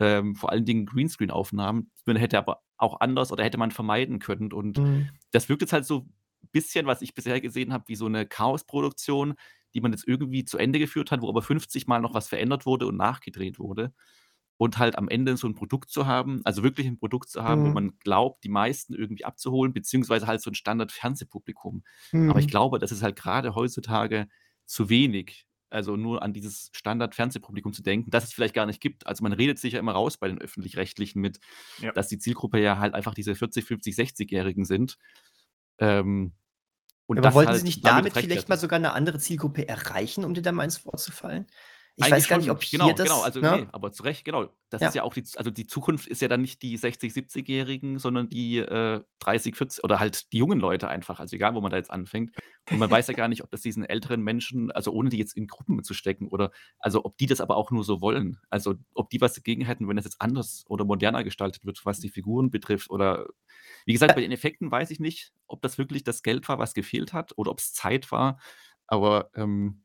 Ähm, 0.00 0.34
vor 0.34 0.50
allen 0.50 0.64
Dingen 0.64 0.86
Greenscreen-Aufnahmen, 0.86 1.92
die 1.98 2.02
man 2.06 2.16
hätte 2.16 2.38
aber 2.38 2.62
auch 2.78 3.00
anders 3.00 3.30
oder 3.30 3.44
hätte 3.44 3.58
man 3.58 3.70
vermeiden 3.70 4.18
können. 4.18 4.52
Und 4.52 4.80
Mhm. 4.80 5.08
das 5.30 5.48
wirkt 5.48 5.62
jetzt 5.62 5.72
halt 5.72 5.84
so 5.86 6.08
bisschen, 6.52 6.86
was 6.86 7.02
ich 7.02 7.14
bisher 7.14 7.40
gesehen 7.40 7.72
habe, 7.72 7.84
wie 7.88 7.96
so 7.96 8.08
'ne 8.08 8.26
Chaosproduktion, 8.26 9.34
die 9.74 9.80
man 9.80 9.92
jetzt 9.92 10.06
irgendwie 10.08 10.44
zu 10.44 10.58
Ende 10.58 10.78
geführt 10.80 11.10
hat, 11.12 11.22
wo 11.22 11.28
aber 11.28 11.42
50 11.42 11.86
Mal 11.88 12.00
noch 12.00 12.14
was 12.14 12.28
verändert 12.28 12.66
wurde 12.66 12.86
und 12.86 12.96
nachgedreht 12.96 13.58
wurde. 13.58 13.92
Und 14.58 14.78
halt 14.78 14.96
am 14.98 15.08
Ende 15.08 15.36
so 15.38 15.46
'n 15.48 15.54
Produkt 15.54 15.90
zu 15.90 16.06
haben 16.06 16.42
also, 16.44 16.62
wirklich 16.64 16.86
'n 16.88 16.98
Produkt 16.98 17.30
zu 17.30 17.42
haben, 17.44 17.64
wo 17.64 17.70
Mhm. 17.70 17.74
man 17.74 17.98
glaubt, 18.00 18.44
die 18.44 18.48
meisten 18.50 18.94
irgendwie 18.94 19.24
abzuholen, 19.26 19.72
beziehungsweise 19.74 20.26
halt 20.28 20.42
so 20.42 20.50
'n 20.50 20.54
Standard-Fernsehpublikum. 20.54 21.84
Aber 22.26 22.40
ich 22.40 22.46
Mhm. 22.46 22.50
glaube, 22.50 22.78
das 22.80 22.92
ist 22.92 23.02
halt 23.02 23.16
grade 23.16 23.54
heutzutage 23.56 24.28
zu 24.66 24.88
wenig. 24.90 25.46
Also, 25.70 25.96
nur 25.96 26.22
an 26.22 26.32
dieses 26.34 26.70
Standard-Fernsehpublikum 26.74 27.72
zu 27.74 27.82
denken, 27.82 28.10
das 28.10 28.24
es 28.24 28.32
vielleicht 28.34 28.54
gar 28.54 28.66
nicht 28.66 28.80
gibt. 28.82 29.06
Also, 29.08 29.22
man 29.24 29.32
redet 29.34 29.58
sich 29.60 29.74
ja 29.74 29.80
immer 29.80 29.92
raus 29.92 30.18
bei 30.18 30.28
den 30.28 30.40
Öffentlich-Rechtlichen 30.40 31.20
mit, 31.20 31.40
Ja. 31.78 31.94
dass 31.94 32.08
die 32.08 32.18
Zielgruppe 32.18 32.60
ja 32.60 32.78
halt 32.78 32.94
einfach 32.94 33.14
diese 33.14 33.34
40, 33.36 33.64
50, 33.66 33.96
60-Jährigen 33.96 34.64
sind. 34.66 34.96
Ähm, 35.80 36.32
und 37.06 37.22
Aber 37.22 37.24
das 37.24 37.34
wollten 37.34 37.52
halt 37.52 37.64
sie 37.64 37.64
nicht 37.64 37.84
damit 37.84 38.14
damit 38.14 38.16
vielleicht 38.16 38.48
mal 38.48 38.56
sogar 38.58 38.78
'ne 38.78 38.92
andere 38.92 39.18
Zielgruppe 39.18 39.66
erreichen, 39.68 40.24
um 40.24 40.34
dir 40.34 40.42
da 40.42 40.52
mal 40.52 40.64
ins 40.64 40.84
Wort 40.86 41.00
zu 41.00 41.10
fallen? 41.12 41.46
Ich 41.98 42.10
Eigentlich 42.12 42.28
weiß 42.28 42.28
gar 42.28 42.38
nicht, 42.38 42.50
ob 42.50 42.62
genau, 42.70 42.94
hier 42.94 42.94
genau, 43.02 43.20
das 43.20 43.22
also, 43.22 43.42
ne? 43.42 43.58
ne, 43.58 43.68
aber 43.72 43.92
zu 43.92 44.02
Recht, 44.04 44.24
genau. 44.24 44.48
Das 44.70 44.84
ist 44.86 44.94
Ja. 44.94 44.94
ja 44.94 45.02
auch 45.02 45.12
die 45.12 45.24
also, 45.36 45.50
die 45.50 45.66
Zukunft 45.66 46.06
ist 46.06 46.22
ja 46.22 46.28
dann 46.28 46.40
nicht 46.40 46.62
die 46.62 46.76
60, 46.78 47.12
70-Jährigen, 47.12 47.98
sondern 47.98 48.28
die, 48.30 48.56
äh, 48.58 49.02
30, 49.18 49.54
40 49.56 49.84
oder 49.84 50.00
halt 50.00 50.32
die 50.32 50.38
jungen 50.38 50.60
Leute 50.60 50.88
einfach, 50.88 51.20
also, 51.20 51.36
egal, 51.36 51.54
wo 51.54 51.60
man 51.60 51.70
da 51.70 51.76
jetzt 51.76 51.90
anfängt. 51.90 52.30
Und 52.70 52.78
man 52.78 52.90
weiß 52.90 53.08
ja 53.08 53.14
gar 53.14 53.28
nicht, 53.28 53.42
ob 53.42 53.50
das 53.50 53.62
diesen 53.62 53.84
älteren 53.84 54.22
Menschen 54.22 54.70
also, 54.70 54.92
ohne 54.92 55.10
die 55.10 55.18
jetzt 55.18 55.36
in 55.36 55.46
Gruppen 55.48 55.82
zu 55.84 55.94
stecken 55.94 56.28
oder 56.28 56.52
also, 56.78 57.04
ob 57.04 57.16
die 57.18 57.26
das 57.26 57.40
aber 57.40 57.56
auch 57.56 57.70
nur 57.72 57.84
so 57.84 58.00
wollen. 58.00 58.38
Also, 58.50 58.76
ob 58.94 59.10
die 59.10 59.20
was 59.20 59.34
dagegen 59.34 59.64
hätten, 59.64 59.88
wenn 59.88 59.96
das 59.96 60.04
jetzt 60.04 60.20
anders 60.20 60.64
oder 60.68 60.84
moderner 60.84 61.24
gestaltet 61.24 61.64
wird, 61.66 61.84
was 61.84 62.00
die 62.00 62.10
Figuren 62.10 62.50
betrifft 62.50 62.90
oder 62.90 63.26
wie 63.86 63.92
gesagt, 63.92 64.14
bei 64.14 64.20
den 64.22 64.32
Effekten 64.32 64.70
weiß 64.70 64.90
ich 64.90 65.00
nicht, 65.00 65.32
ob 65.46 65.62
das 65.62 65.78
wirklich 65.78 66.04
das 66.04 66.22
Geld 66.22 66.48
war, 66.48 66.58
was 66.58 66.74
gefehlt 66.74 67.12
hat 67.12 67.32
oder 67.36 67.50
ob's 67.50 67.72
Zeit 67.72 68.12
war. 68.12 68.38
Aber, 68.86 69.30
ähm, 69.34 69.82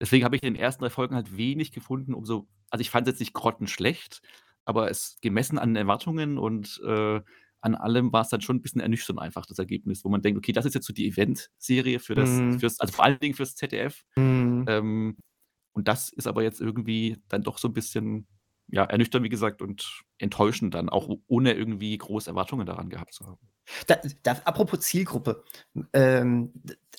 deswegen 0.00 0.24
habe 0.24 0.36
ich 0.36 0.42
in 0.42 0.54
den 0.54 0.60
ersten 0.62 0.82
3 0.84 0.90
Folgen 0.90 1.14
halt 1.14 1.36
wenig 1.36 1.72
gefunden, 1.72 2.14
um 2.14 2.24
so 2.26 2.48
also, 2.70 2.82
ich 2.82 2.90
fand's 2.90 3.08
jetzt 3.10 3.20
nicht 3.20 3.34
grottenschlecht, 3.34 4.22
aber 4.64 4.90
es 4.90 5.18
gemessen 5.22 5.58
an 5.58 5.74
Erwartungen 5.76 6.38
und, 6.38 6.80
äh, 6.86 7.20
an 7.62 7.74
allem 7.76 8.12
war's 8.12 8.30
dann 8.30 8.40
schon 8.42 8.58
'n 8.58 8.62
bisschen 8.62 8.80
ernüchternd 8.82 9.20
einfach, 9.20 9.46
das 9.46 9.58
Ergebnis, 9.58 10.04
wo 10.04 10.08
man 10.10 10.22
denkt: 10.22 10.38
„Okay, 10.38 10.52
das 10.52 10.66
ist 10.66 10.74
jetzt 10.74 10.86
so 10.86 10.92
die 10.94 11.08
Eventserie 11.08 12.00
für 12.00 12.14
das 12.16 12.44
Mhm. 12.44 12.60
fürs 12.60 12.80
also, 12.80 12.92
vor 12.94 13.04
allen 13.04 13.18
Dingen 13.20 13.34
fürs 13.34 13.56
ZDF.“ 13.56 14.04
Mhm. 14.16 14.68
Ähm, 14.68 15.18
und 15.74 15.88
das 15.88 16.10
ist 16.10 16.26
aber 16.28 16.42
jetzt 16.44 16.60
irgendwie 16.62 17.18
dann 17.28 17.42
doch 17.44 17.58
so 17.58 17.68
'n 17.68 17.74
bisschen, 17.74 18.28
ja, 18.68 18.84
ernüchternd, 18.84 19.24
wie 19.24 19.30
gesagt, 19.30 19.62
und 19.62 20.02
enttäuschend 20.18 20.74
dann, 20.74 20.88
auch 20.90 21.10
ohne 21.28 21.54
irgendwie 21.54 21.96
große 21.98 22.30
Erwartungen 22.30 22.66
daran 22.66 22.90
gehabt 22.90 23.14
zu 23.14 23.26
haben. 23.26 23.50
Da 23.88 24.00
da 24.22 24.32
apropos 24.44 24.80
Zielgruppe, 24.80 25.44
ähm, 25.92 26.52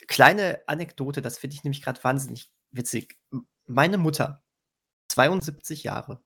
kleine 0.07 0.61
Anekdote, 0.67 1.21
das 1.21 1.37
finde 1.37 1.55
ich 1.55 1.63
nämlich 1.63 1.81
grad 1.81 2.03
wahnsinnig 2.03 2.51
witzig. 2.71 3.17
Meine 3.67 3.97
Mutter, 3.97 4.43
72 5.09 5.83
Jahre 5.83 6.21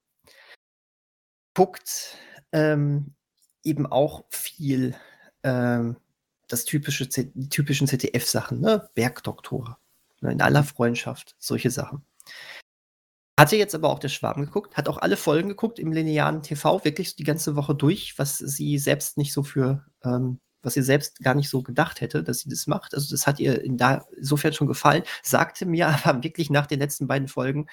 guckt, 1.58 2.18
ähm, 2.52 3.16
eben 3.66 3.86
auch 3.86 4.26
viel, 4.30 4.96
ähm, 5.44 5.98
das 6.48 6.66
typische 6.66 7.08
die 7.08 7.50
typischen 7.50 7.88
ZDF-Sachen, 7.88 8.62
ne? 8.62 8.90
Bergdoktor, 8.94 9.80
ne, 10.22 10.32
in 10.32 10.42
aller 10.42 10.64
Freundschaft, 10.64 11.36
solche 11.40 11.72
Sachen. 11.72 12.06
Hatte 13.40 13.58
jetzt 13.58 13.76
aber 13.76 13.90
auch 13.90 14.00
der 14.00 14.10
Schwarm 14.10 14.46
geguckt, 14.46 14.78
hat 14.78 14.88
auch 14.88 14.98
alle 14.98 15.18
Folgen 15.18 15.50
geguckt 15.50 15.80
im 15.80 15.92
linearen 15.92 16.42
TV, 16.42 16.86
wirklich 16.86 17.16
die 17.18 17.26
ganze 17.26 17.56
Woche 17.58 17.76
durch, 17.76 18.18
was 18.18 18.38
sie 18.38 18.78
selbst 18.78 19.18
nicht 19.18 19.34
so 19.34 19.44
für 19.44 19.86
ähm, 20.04 20.40
was 20.66 20.74
sie 20.74 20.82
selbst 20.82 21.20
gar 21.20 21.36
nicht 21.36 21.50
so 21.50 21.62
gedacht 21.62 22.02
hätte, 22.02 22.24
dass 22.24 22.40
sie 22.40 22.50
das 22.50 22.68
macht. 22.68 22.96
Also, 22.96 23.10
das 23.12 23.28
hat 23.28 23.40
ihr 23.40 23.64
insofern 23.64 24.54
schon 24.54 24.68
gefallen, 24.68 25.04
sagte 25.24 25.66
mir 25.66 25.88
aber 26.04 26.24
wirklich 26.24 26.50
nach 26.50 26.68
den 26.68 26.80
letzten 26.80 27.08
beiden 27.08 27.28
Folgen: 27.28 27.68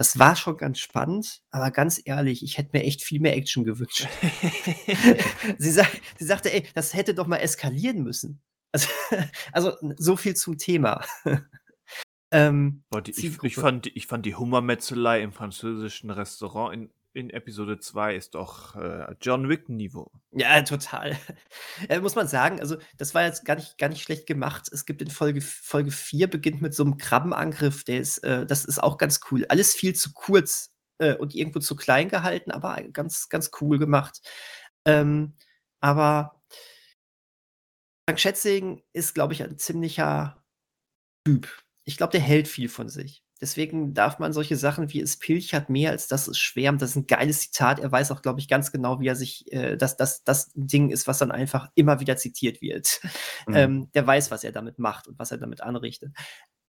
„Das 0.00 0.18
war 0.18 0.34
schon 0.34 0.56
ganz 0.56 0.78
spannend, 0.78 1.42
aber 1.50 1.70
ganz 1.70 2.00
ehrlich, 2.02 2.42
ich 2.42 2.56
hätte 2.56 2.70
mir 2.72 2.84
echt 2.84 3.02
viel 3.02 3.20
mehr 3.20 3.36
Action 3.36 3.64
gewünscht.“ 3.64 4.08
Sie 5.58 5.70
sa 5.70 5.84
sie 6.18 6.24
sagte: 6.24 6.50
„Ey, 6.50 6.66
das 6.74 6.94
hätte 6.94 7.12
doch 7.12 7.26
mal 7.26 7.36
eskalieren 7.36 8.02
müssen.“ 8.02 8.40
Also 8.72 8.88
also, 9.52 9.74
so 9.98 10.16
viel 10.16 10.34
zum 10.34 10.56
Thema. 10.56 11.04
Ähm, 12.32 12.84
Boah, 12.90 13.02
die 13.02 13.10
ich 13.10 13.42
ich 13.42 13.56
fand 13.56 13.88
ich 13.88 14.06
fand 14.06 14.24
die 14.24 14.36
Hummermetzelei 14.36 15.20
im 15.20 15.32
französischen 15.32 16.10
Restaurant 16.10 16.72
in 16.74 16.90
in 17.12 17.30
Episode 17.30 17.78
2 17.78 18.14
ist 18.14 18.34
doch, 18.34 18.76
äh, 18.76 19.14
John-Wick-Niveau. 19.20 20.10
Ja, 20.32 20.62
total. 20.62 21.16
Äh, 21.88 22.00
muss 22.00 22.14
man 22.14 22.28
sagen, 22.28 22.60
also, 22.60 22.76
das 22.98 23.14
war 23.14 23.24
jetzt 23.24 23.44
gar 23.44 23.56
nicht 23.56 23.78
gar 23.78 23.88
nicht 23.88 24.02
schlecht 24.02 24.26
gemacht. 24.26 24.68
Es 24.70 24.84
gibt 24.84 25.00
in 25.00 25.10
Folge 25.10 25.40
Folge 25.40 25.90
4 25.90 26.28
beginnt 26.28 26.60
mit 26.60 26.74
so 26.74 26.84
'nem 26.84 26.98
Krabbenangriff, 26.98 27.84
der 27.84 28.00
ist 28.00 28.18
äh, 28.18 28.44
das 28.46 28.64
ist 28.66 28.82
auch 28.82 28.98
ganz 28.98 29.20
cool. 29.30 29.46
Alles 29.48 29.74
viel 29.74 29.94
zu 29.94 30.12
kurz, 30.12 30.70
äh, 31.00 31.14
und 31.16 31.34
irgendwo 31.34 31.58
zu 31.60 31.74
klein 31.76 32.08
gehalten, 32.08 32.50
aber 32.52 32.76
ganz, 32.92 33.28
ganz 33.28 33.50
cool 33.60 33.78
gemacht. 33.78 34.20
Ähm, 34.84 35.34
aber 35.80 36.42
Frank 38.08 38.20
Schätzing 38.20 38.82
ist, 38.92 39.14
glaube 39.14 39.32
ich, 39.32 39.42
ein 39.42 39.58
ziemlicher 39.58 40.44
Typ. 41.26 41.48
Ich 41.84 41.96
glaube, 41.96 42.12
der 42.12 42.20
hält 42.20 42.48
viel 42.48 42.68
von 42.68 42.88
sich. 42.88 43.24
Deswegen 43.40 43.94
darf 43.94 44.18
man 44.18 44.32
solche 44.32 44.56
Sachen 44.56 44.92
wie 44.92 45.00
es 45.00 45.18
pilchert 45.18 45.70
mehr 45.70 45.90
als 45.90 46.08
das 46.08 46.28
es 46.28 46.38
schwärmt. 46.38 46.82
Das 46.82 46.90
ist 46.90 46.96
ein 46.96 47.06
geiles 47.06 47.40
Zitat. 47.40 47.78
Er 47.78 47.90
weiß 47.90 48.10
auch, 48.10 48.22
glaube 48.22 48.40
ich, 48.40 48.48
ganz 48.48 48.70
genau, 48.72 49.00
wie 49.00 49.08
er 49.08 49.16
sich, 49.16 49.50
äh, 49.52 49.76
dass 49.76 49.96
das 49.96 50.24
das 50.24 50.50
Ding 50.54 50.90
ist, 50.90 51.06
was 51.06 51.18
dann 51.18 51.30
einfach 51.30 51.70
immer 51.74 52.00
wieder 52.00 52.16
zitiert 52.16 52.60
wird. 52.60 53.00
Mhm. 53.46 53.54
Ähm, 53.54 53.90
der 53.94 54.06
weiß, 54.06 54.30
was 54.30 54.44
er 54.44 54.52
damit 54.52 54.78
macht 54.78 55.08
und 55.08 55.18
was 55.18 55.30
er 55.30 55.38
damit 55.38 55.62
anrichtet. 55.62 56.12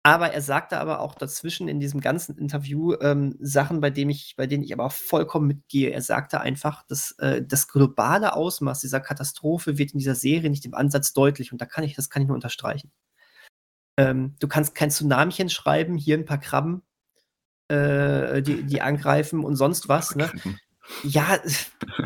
Aber 0.03 0.33
er 0.33 0.41
sagte 0.41 0.79
aber 0.79 1.01
auch 1.01 1.15
dazwischen 1.15 1.69
in 1.69 1.79
diesem 1.79 2.01
ganzen 2.01 2.39
Interview 2.39 2.95
ähm, 3.03 3.37
Sachen, 3.39 3.81
bei, 3.83 3.91
dem 3.91 4.09
ich, 4.09 4.35
bei 4.37 4.47
denen 4.47 4.63
ich 4.65 4.73
aber 4.73 4.85
auch 4.87 4.93
vollkommen 4.93 5.47
mitgehe. 5.47 5.91
Er 5.91 6.01
sagte 6.01 6.41
einfach, 6.41 6.87
dass 6.87 7.13
äh, 7.19 7.43
das 7.43 7.69
globale 7.69 8.35
Ausmaß 8.35 8.81
dieser 8.81 9.01
Katastrophe 9.01 9.77
wird 9.77 9.93
in 9.93 9.99
dieser 9.99 10.15
Serie 10.15 10.49
nicht 10.49 10.65
im 10.65 10.75
Ansatz 10.75 11.13
deutlich. 11.13 11.53
Und 11.53 11.61
da 11.61 11.67
kann 11.67 11.85
ich, 11.85 11.95
das 11.95 12.09
kann 12.09 12.23
ich 12.23 12.29
nur 12.29 12.35
unterstreichen. 12.35 12.91
Ähm, 14.01 14.35
du 14.41 14.49
kannst 14.49 14.75
kein 14.75 14.91
Tsunamchen 14.91 15.51
schreiben, 15.51 15.97
hier 15.97 16.17
ein 16.17 16.25
paar 16.25 16.39
Krabben, 16.39 16.83
äh, 17.69 18.43
die, 18.43 18.63
die 18.63 18.81
angreifen 18.81 19.45
und 19.45 19.57
sonst 19.57 19.89
was. 19.89 20.17
Ne? 20.17 20.31
Ja, 21.05 21.39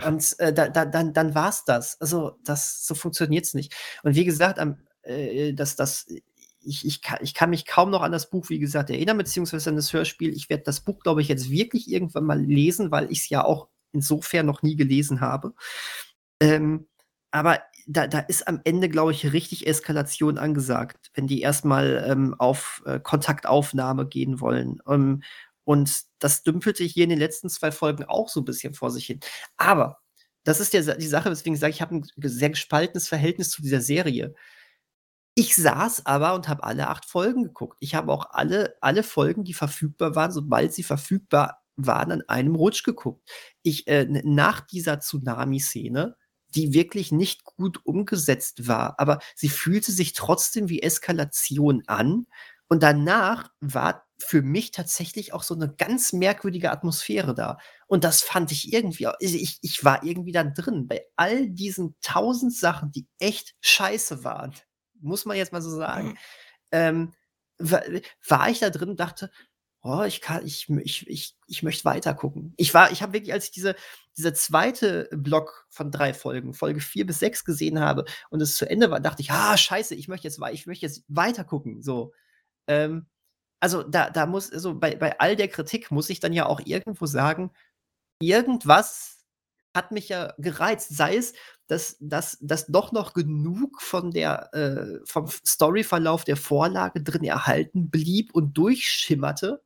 und 0.07 0.39
äh, 0.41 0.53
da, 0.53 0.69
da, 0.69 0.85
dann, 0.85 1.13
dann 1.13 1.35
war 1.35 1.49
es 1.49 1.65
das. 1.65 2.01
Also, 2.01 2.39
das, 2.45 2.85
so 2.87 2.95
funktioniert 2.95 3.45
es 3.45 3.55
nicht. 3.55 3.75
Und 4.03 4.15
wie 4.15 4.25
gesagt, 4.25 4.59
am, 4.59 4.79
äh, 5.03 5.55
das, 5.55 5.77
das, 5.77 6.07
ich, 6.61 6.85
ich, 6.85 7.01
kann, 7.01 7.19
ich 7.23 7.33
kann 7.33 7.51
mich 7.51 7.65
kaum 7.65 7.91
noch 7.91 8.03
an 8.03 8.13
das 8.13 8.29
Buch, 8.29 8.49
wie 8.49 8.59
gesagt, 8.59 8.91
erinnern, 8.91 9.17
beziehungsweise 9.17 9.71
an 9.71 9.77
das 9.77 9.93
Hörspiel. 9.93 10.35
Ich 10.35 10.51
werde 10.51 10.65
das 10.65 10.81
Buch, 10.81 11.01
glaube 11.01 11.23
ich, 11.23 11.29
jetzt 11.29 11.51
wirklich 11.51 11.91
irgendwann 11.91 12.25
mal 12.25 12.41
lesen, 12.41 12.91
weil 12.91 13.11
ich 13.11 13.21
es 13.21 13.29
ja 13.29 13.45
auch 13.45 13.69
insofern 13.93 14.47
noch 14.47 14.63
nie 14.63 14.77
gelesen 14.77 15.21
habe. 15.21 15.55
Ähm, 16.41 16.89
aber 17.31 17.61
da, 17.87 18.07
da 18.07 18.21
ist 18.21 18.49
am 18.49 18.61
Ende, 18.65 18.89
glaube 18.89 19.13
ich, 19.13 19.33
richtig 19.33 19.67
Eskalation 19.67 20.39
angesagt, 20.39 21.11
wenn 21.15 21.27
die 21.27 21.41
erstmal 21.41 22.05
ähm, 22.09 22.35
auf 22.39 22.83
äh, 22.87 23.01
Kontaktaufnahme 23.01 24.07
gehen 24.07 24.41
wollen. 24.41 24.81
Ähm, 24.89 25.23
und 25.65 26.03
das 26.19 26.43
dümpelte 26.43 26.85
hier 26.85 27.05
in 27.05 27.11
den 27.11 27.19
letzten 27.19 27.49
zwei 27.49 27.73
Folgen 27.73 28.05
auch 28.05 28.29
so 28.29 28.41
ein 28.41 28.45
bisschen 28.45 28.75
vor 28.75 28.91
sich 28.91 29.07
hin. 29.07 29.21
Aber 29.57 29.99
das 30.45 30.61
ist 30.61 30.75
ja 30.75 30.83
die 30.95 31.07
Sache, 31.07 31.31
weswegen 31.31 31.55
ich 31.55 31.61
sage, 31.61 31.73
ich 31.73 31.83
habe 31.83 31.97
ein 31.97 32.05
sehr 32.23 32.51
gespaltenes 32.51 33.09
Verhältnis 33.09 33.51
zu 33.51 33.63
dieser 33.63 33.81
Serie. 33.81 34.35
Ich 35.35 35.57
saß 35.57 36.07
aber 36.07 36.35
und 36.35 36.49
habe 36.49 36.63
alle 36.65 36.89
acht 36.89 37.07
Folgen 37.07 37.43
geguckt. 37.45 37.77
Ich 37.81 37.95
habe 37.95 38.13
auch 38.13 38.31
alle, 38.31 38.77
alle 38.81 39.03
Folgen, 39.03 39.45
die 39.45 39.55
verfügbar 39.55 40.15
waren, 40.15 40.31
sobald 40.31 40.73
sie 40.73 40.85
verfügbar 40.85 41.63
waren, 41.77 42.13
an 42.13 42.23
einem 42.29 42.55
Rutsch 42.55 42.85
geguckt. 42.85 43.29
Ich, 43.63 43.89
äh, 43.89 44.07
nach 44.07 44.61
dieser 44.61 45.01
Tsunami-Szene, 45.01 46.17
die 46.55 46.73
wirklich 46.73 47.13
nicht 47.13 47.45
gut 47.45 47.81
umgesetzt 47.85 48.69
war, 48.69 48.99
aber 48.99 49.21
sie 49.35 49.49
fühlte 49.49 49.93
sich 49.93 50.13
trotzdem 50.13 50.69
wie 50.69 50.83
Eskalation 50.83 51.83
an. 51.87 52.27
Und 52.69 52.83
danach 52.83 53.51
war 53.61 54.07
für 54.19 54.43
mich 54.43 54.71
tatsächlich 54.71 55.33
auch 55.33 55.43
so 55.43 55.55
eine 55.55 55.75
ganz 55.75 56.13
merkwürdige 56.13 56.71
Atmosphäre 56.71 57.35
da. 57.35 57.59
Und 57.87 58.05
das 58.05 58.23
fand 58.23 58.53
ich 58.53 58.73
irgendwie, 58.73 59.09
ich, 59.21 59.59
ich 59.61 59.85
war 59.85 60.03
irgendwie 60.03 60.33
dann 60.33 60.55
drin 60.55 60.87
bei 60.87 61.05
all 61.17 61.51
diesen 61.51 61.95
tausend 62.01 62.55
Sachen, 62.55 62.91
die 62.91 63.07
echt 63.19 63.55
scheiße 63.61 64.25
waren 64.25 64.55
muss 65.05 65.27
man 65.27 65.37
jetzt 65.37 65.53
mal 65.53 65.63
so 65.63 65.71
sagen. 65.71 66.09
Mhm. 66.09 66.19
Ähm, 66.73 67.13
war, 67.59 67.83
war, 68.27 68.51
ich 68.51 68.59
da 68.59 68.71
drin 68.71 68.91
und 68.91 69.01
dachte, 69.01 69.31
oh, 69.83 70.03
ich 70.03 70.21
kann, 70.21 70.45
ich, 70.45 70.69
ich, 70.69 71.07
ich, 71.07 71.37
ich 71.47 71.63
möchte 71.63 71.85
weiter 71.85 72.15
gucken. 72.15 72.55
Ich 72.57 72.75
war, 72.75 72.91
ich 72.91 73.03
habe 73.03 73.13
wirklich, 73.13 73.33
als 73.33 73.47
ich 73.47 73.51
diese, 73.53 73.77
dieser 74.17 74.35
zweite 74.35 75.09
Block 75.13 75.67
von 75.71 75.91
drei 75.91 76.15
Folgen, 76.15 76.55
Folge 76.55 76.81
vier 76.81 77.07
bis 77.07 77.19
sechs 77.19 77.45
gesehen 77.45 77.81
habe 77.81 78.05
und 78.31 78.41
es 78.41 78.57
zu 78.57 78.69
Ende 78.69 78.91
war, 78.91 79.01
dachte 79.01 79.23
ich, 79.23 79.31
ah, 79.31 79.57
scheiße, 79.57 79.95
ich 79.95 80.09
möchte 80.09 80.29
jetzt, 80.29 80.41
ich 80.53 80.67
möchte 80.67 80.87
jetzt 80.87 81.05
weiter 81.09 81.45
gucken. 81.45 81.83
So. 81.83 82.13
Ähm, 82.69 83.07
also 83.61 83.83
da, 83.83 84.11
da 84.11 84.27
muss, 84.27 84.53
also 84.53 84.75
bei, 84.75 84.95
bei 84.97 85.19
all 85.21 85.37
der 85.37 85.49
Kritik 85.49 85.91
muss 85.91 86.11
ich 86.11 86.21
dann 86.21 86.33
ja 86.33 86.47
auch 86.47 86.61
irgendwo 86.65 87.07
sagen, 87.07 87.51
irgendwas 88.21 89.25
hat 89.75 89.91
mich 89.91 90.09
ja 90.09 90.35
gereizt. 90.39 90.95
Sei 90.97 91.17
es, 91.17 91.35
dass, 91.67 91.97
dass, 92.01 92.39
dass 92.41 92.67
doch 92.67 92.93
noch 92.93 93.15
genug 93.15 93.83
von 93.83 94.11
der, 94.13 94.55
äh, 94.55 95.01
vom 95.05 95.29
Storyverlauf 95.29 96.25
der 96.25 96.37
Vorlage 96.37 97.03
drin 97.03 97.25
erhalten 97.25 97.91
blieb 97.91 98.35
und 98.35 98.57
durchschimmerte. 98.57 99.63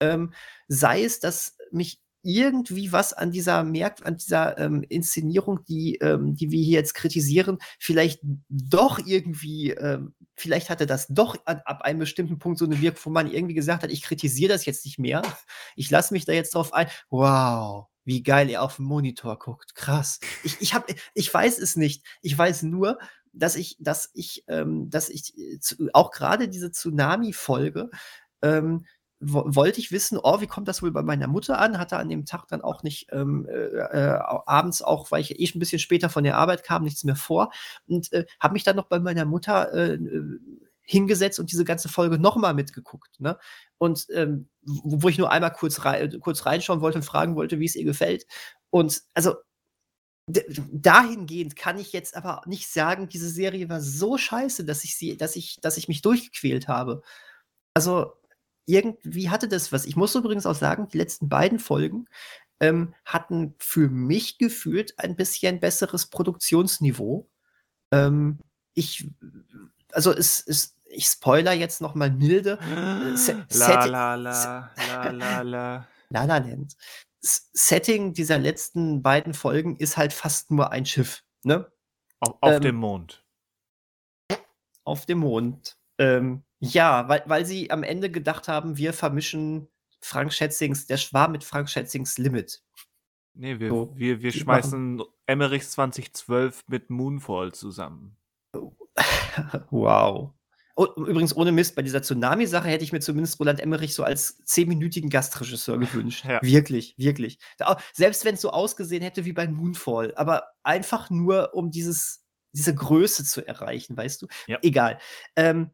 Ähm, 0.00 0.32
sei 0.68 1.04
es, 1.04 1.20
dass 1.20 1.56
mich 1.70 2.00
irgendwie 2.28 2.92
was 2.92 3.14
an 3.14 3.30
dieser 3.30 3.64
Merk 3.64 4.04
an 4.04 4.18
dieser 4.18 4.58
ähm, 4.58 4.84
Inszenierung, 4.86 5.64
die, 5.64 5.94
ähm, 5.96 6.34
die 6.34 6.50
wir 6.50 6.62
hier 6.62 6.78
jetzt 6.78 6.92
kritisieren, 6.92 7.56
vielleicht 7.78 8.20
doch 8.50 8.98
irgendwie, 8.98 9.70
ähm, 9.70 10.14
vielleicht 10.36 10.68
hatte 10.68 10.84
das 10.84 11.06
doch 11.08 11.36
an, 11.46 11.62
ab 11.64 11.80
einem 11.82 12.00
bestimmten 12.00 12.38
Punkt 12.38 12.58
so 12.58 12.66
eine 12.66 12.82
Wirkung, 12.82 13.00
wo 13.04 13.10
man 13.10 13.32
irgendwie 13.32 13.54
gesagt 13.54 13.82
hat, 13.82 13.90
ich 13.90 14.02
kritisiere 14.02 14.52
das 14.52 14.66
jetzt 14.66 14.84
nicht 14.84 14.98
mehr. 14.98 15.22
Ich 15.74 15.90
lasse 15.90 16.12
mich 16.12 16.26
da 16.26 16.32
jetzt 16.32 16.54
drauf 16.54 16.74
ein. 16.74 16.88
Wow, 17.08 17.86
wie 18.04 18.22
geil 18.22 18.50
er 18.50 18.62
auf 18.62 18.76
dem 18.76 18.84
Monitor 18.84 19.38
guckt. 19.38 19.74
Krass. 19.74 20.20
Ich, 20.44 20.60
ich, 20.60 20.74
hab, 20.74 20.86
ich 21.14 21.32
weiß 21.32 21.58
es 21.58 21.76
nicht. 21.76 22.04
Ich 22.20 22.36
weiß 22.36 22.62
nur, 22.64 22.98
dass 23.32 23.56
ich, 23.56 23.78
dass 23.80 24.10
ich, 24.12 24.44
ähm, 24.48 24.90
dass 24.90 25.08
ich 25.08 25.32
äh, 25.38 25.60
zu, 25.60 25.88
auch 25.94 26.10
gerade 26.10 26.48
diese 26.48 26.72
Tsunami-Folge 26.72 27.88
ähm, 28.42 28.84
wollte 29.20 29.80
ich 29.80 29.90
wissen, 29.90 30.18
oh, 30.22 30.40
wie 30.40 30.46
kommt 30.46 30.68
das 30.68 30.82
wohl 30.82 30.92
bei 30.92 31.02
meiner 31.02 31.26
Mutter 31.26 31.58
an? 31.58 31.78
Hatte 31.78 31.96
an 31.96 32.08
dem 32.08 32.24
Tag 32.24 32.46
dann 32.48 32.60
auch 32.60 32.82
nicht 32.82 33.08
ähm, 33.12 33.46
äh, 33.48 33.54
äh, 33.54 34.18
abends 34.46 34.82
auch, 34.82 35.10
weil 35.10 35.20
ich 35.20 35.40
eh 35.40 35.48
ein 35.54 35.58
bisschen 35.58 35.80
später 35.80 36.08
von 36.08 36.24
der 36.24 36.36
Arbeit 36.36 36.62
kam, 36.62 36.84
nichts 36.84 37.04
mehr 37.04 37.16
vor 37.16 37.50
und 37.86 38.12
äh, 38.12 38.26
habe 38.38 38.52
mich 38.54 38.64
dann 38.64 38.76
noch 38.76 38.86
bei 38.86 39.00
meiner 39.00 39.24
Mutter 39.24 39.72
äh, 39.72 39.94
äh 39.94 40.38
hingesetzt 40.88 41.38
und 41.38 41.52
diese 41.52 41.64
ganze 41.64 41.90
Folge 41.90 42.18
nochmal 42.18 42.54
mitgeguckt. 42.54 43.20
Ne? 43.20 43.38
Und 43.76 44.06
ähm, 44.10 44.48
wo, 44.62 45.02
wo, 45.02 45.08
ich 45.10 45.18
nur 45.18 45.30
einmal 45.30 45.52
kurz, 45.52 45.84
rein, 45.84 46.18
kurz 46.20 46.46
reinschauen 46.46 46.80
wollte 46.80 46.96
und 46.96 47.04
fragen 47.04 47.36
wollte, 47.36 47.60
wie 47.60 47.66
es 47.66 47.76
ihr 47.76 47.84
gefällt. 47.84 48.26
Und 48.70 49.02
also 49.12 49.34
dahingehend 50.26 51.56
kann 51.56 51.78
ich 51.78 51.92
jetzt 51.92 52.16
aber 52.16 52.40
nicht 52.46 52.68
sagen, 52.68 53.08
diese 53.10 53.28
Serie 53.28 53.68
war 53.68 53.82
so 53.82 54.16
scheiße, 54.16 54.64
dass 54.64 54.82
ich 54.82 54.96
sie, 54.96 55.18
dass 55.18 55.36
ich, 55.36 55.58
dass 55.60 55.76
ich 55.76 55.88
mich 55.88 56.00
durchgequält 56.00 56.68
habe. 56.68 57.02
Also 57.74 58.14
irgendwie 58.68 59.30
hatte 59.30 59.48
das 59.48 59.72
was. 59.72 59.86
Ich 59.86 59.96
muss 59.96 60.14
übrigens 60.14 60.46
auch 60.46 60.54
sagen, 60.54 60.88
die 60.88 60.98
letzten 60.98 61.28
beiden 61.28 61.58
Folgen 61.58 62.06
ähm, 62.60 62.94
hatten 63.04 63.54
für 63.58 63.88
mich 63.88 64.38
gefühlt 64.38 64.98
ein 64.98 65.16
bisschen 65.16 65.60
besseres 65.60 66.06
Produktionsniveau. 66.06 67.28
Ähm, 67.92 68.38
ich, 68.74 69.08
also 69.92 70.12
es 70.12 70.40
ist 70.40 70.76
ich 70.90 71.06
spoiler 71.06 71.52
jetzt 71.52 71.80
noch 71.80 71.94
mal 71.94 72.10
milde. 72.10 72.58
Äh, 72.62 73.36
la, 73.56 73.84
la, 73.84 74.14
la, 74.14 74.70
la, 74.76 75.10
la, 75.10 75.42
la. 75.42 75.88
La 76.10 76.24
La 76.24 76.38
Land. 76.38 76.76
Setting 77.20 78.14
dieser 78.14 78.38
letzten 78.38 79.02
beiden 79.02 79.34
Folgen 79.34 79.76
ist 79.76 79.96
halt 79.96 80.12
fast 80.12 80.50
nur 80.50 80.70
ein 80.72 80.86
Schiff, 80.86 81.22
ne? 81.42 81.70
Auf, 82.20 82.36
auf 82.40 82.52
ähm, 82.54 82.60
dem 82.62 82.76
Mond. 82.76 83.24
Auf 84.84 85.04
dem 85.04 85.18
Mond. 85.18 85.76
Ähm, 85.98 86.44
ja, 86.60 87.08
weil, 87.08 87.22
weil 87.26 87.46
sie 87.46 87.70
am 87.70 87.82
Ende 87.82 88.10
gedacht 88.10 88.48
haben, 88.48 88.76
wir 88.76 88.92
vermischen 88.92 89.68
Frank 90.00 90.32
Schätzings, 90.32 90.86
der 90.86 90.96
Schwarm 90.96 91.32
mit 91.32 91.44
Frank 91.44 91.68
Schätzings 91.68 92.18
Limit. 92.18 92.62
Nee, 93.34 93.60
wir, 93.60 93.68
so, 93.68 93.92
wir, 93.94 94.20
wir 94.20 94.32
schmeißen 94.32 95.02
Emmerichs 95.26 95.70
2012 95.72 96.64
mit 96.68 96.90
Moonfall 96.90 97.52
zusammen. 97.52 98.16
wow. 99.70 100.32
Oh, 100.74 100.86
übrigens, 100.96 101.36
ohne 101.36 101.50
Mist, 101.50 101.74
bei 101.74 101.82
dieser 101.82 102.02
Tsunami-Sache 102.02 102.68
hätte 102.68 102.84
ich 102.84 102.92
mir 102.92 103.00
zumindest 103.00 103.40
Roland 103.40 103.58
Emmerich 103.58 103.94
so 103.94 104.04
als 104.04 104.38
zehnminütigen 104.44 105.10
Gastregisseur 105.10 105.76
gewünscht. 105.78 106.24
Ja. 106.24 106.40
Wirklich, 106.40 106.94
wirklich. 106.96 107.38
Selbst 107.92 108.24
wenn 108.24 108.34
es 108.34 108.40
so 108.40 108.50
ausgesehen 108.50 109.02
hätte 109.02 109.24
wie 109.24 109.32
bei 109.32 109.48
Moonfall, 109.48 110.14
aber 110.14 110.44
einfach 110.62 111.10
nur, 111.10 111.52
um 111.54 111.72
dieses, 111.72 112.24
diese 112.52 112.74
Größe 112.74 113.24
zu 113.24 113.44
erreichen, 113.44 113.96
weißt 113.96 114.22
du? 114.22 114.28
Ja. 114.46 114.58
Egal. 114.62 115.00
Ähm, 115.34 115.72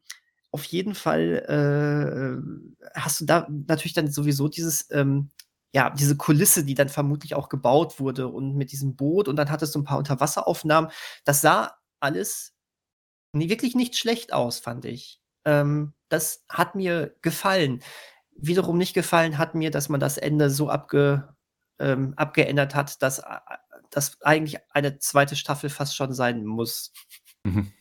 auf 0.55 0.65
jeden 0.65 0.95
Fall 0.95 1.45
äh, 2.87 2.99
hast 2.99 3.21
du 3.21 3.27
da 3.27 3.47
natürlich 3.51 3.93
dann 3.93 4.11
sowieso 4.11 4.49
dieses, 4.49 4.91
ähm, 4.91 5.31
ja, 5.75 5.91
diese 5.91 6.17
Kulisse, 6.17 6.65
die 6.65 6.75
dann 6.75 6.89
vermutlich 6.89 7.35
auch 7.35 7.49
gebaut 7.49 8.01
wurde 8.01 8.29
und 8.29 8.55
mit 8.57 8.73
diesem 8.73 8.97
Boot 8.97 9.29
und 9.29 9.37
dann 9.37 9.51
hattest 9.51 9.75
du 9.75 9.81
ein 9.81 9.85
paar 9.85 9.99
Unterwasseraufnahmen. 9.99 10.91
Das 11.25 11.41
sah 11.41 11.77
alles 12.01 12.55
Nee, 13.35 13.49
wirklich 13.49 13.75
nicht 13.75 13.97
schlecht 13.97 14.33
aus, 14.33 14.61
fand 14.61 14.85
ich. 14.85 15.21
Ähm, 15.45 15.93
das 16.09 16.45
hat 16.49 16.77
mir 16.77 17.17
gefallen. 17.21 17.83
Wiederum 18.37 18.79
nicht 18.79 18.95
gefallen 18.95 19.39
hat 19.39 19.57
mir, 19.57 19.73
dass 19.73 19.89
man 19.89 19.99
das 19.99 20.19
Ende 20.19 20.51
so 20.51 20.71
abge, 20.71 21.35
ähm, 21.81 22.15
abgeändert 22.17 22.77
hat, 22.77 23.03
dass, 23.03 23.19
äh, 23.19 23.41
dass 23.91 24.23
eigentlich 24.23 24.59
eine 24.71 24.99
zweite 25.01 25.35
Staffel 25.35 25.69
fast 25.69 25.97
schon 25.97 26.15
sein 26.15 26.45
muss. 26.45 26.93
Mhm. 27.43 27.73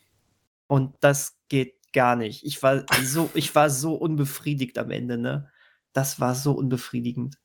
Und 0.66 0.96
das 1.02 1.38
geht 1.50 1.76
gar 1.94 2.16
nicht. 2.16 2.44
Ich 2.46 2.62
war 2.64 2.86
so, 3.04 3.30
ich 3.34 3.54
war 3.56 3.70
so 3.70 3.96
unbefriedigt 3.96 4.78
am 4.78 4.92
Ende, 4.92 5.18
ne? 5.18 5.50
Das 5.94 6.20
war 6.20 6.36
so 6.36 6.54
unbefriedigend. 6.54 7.38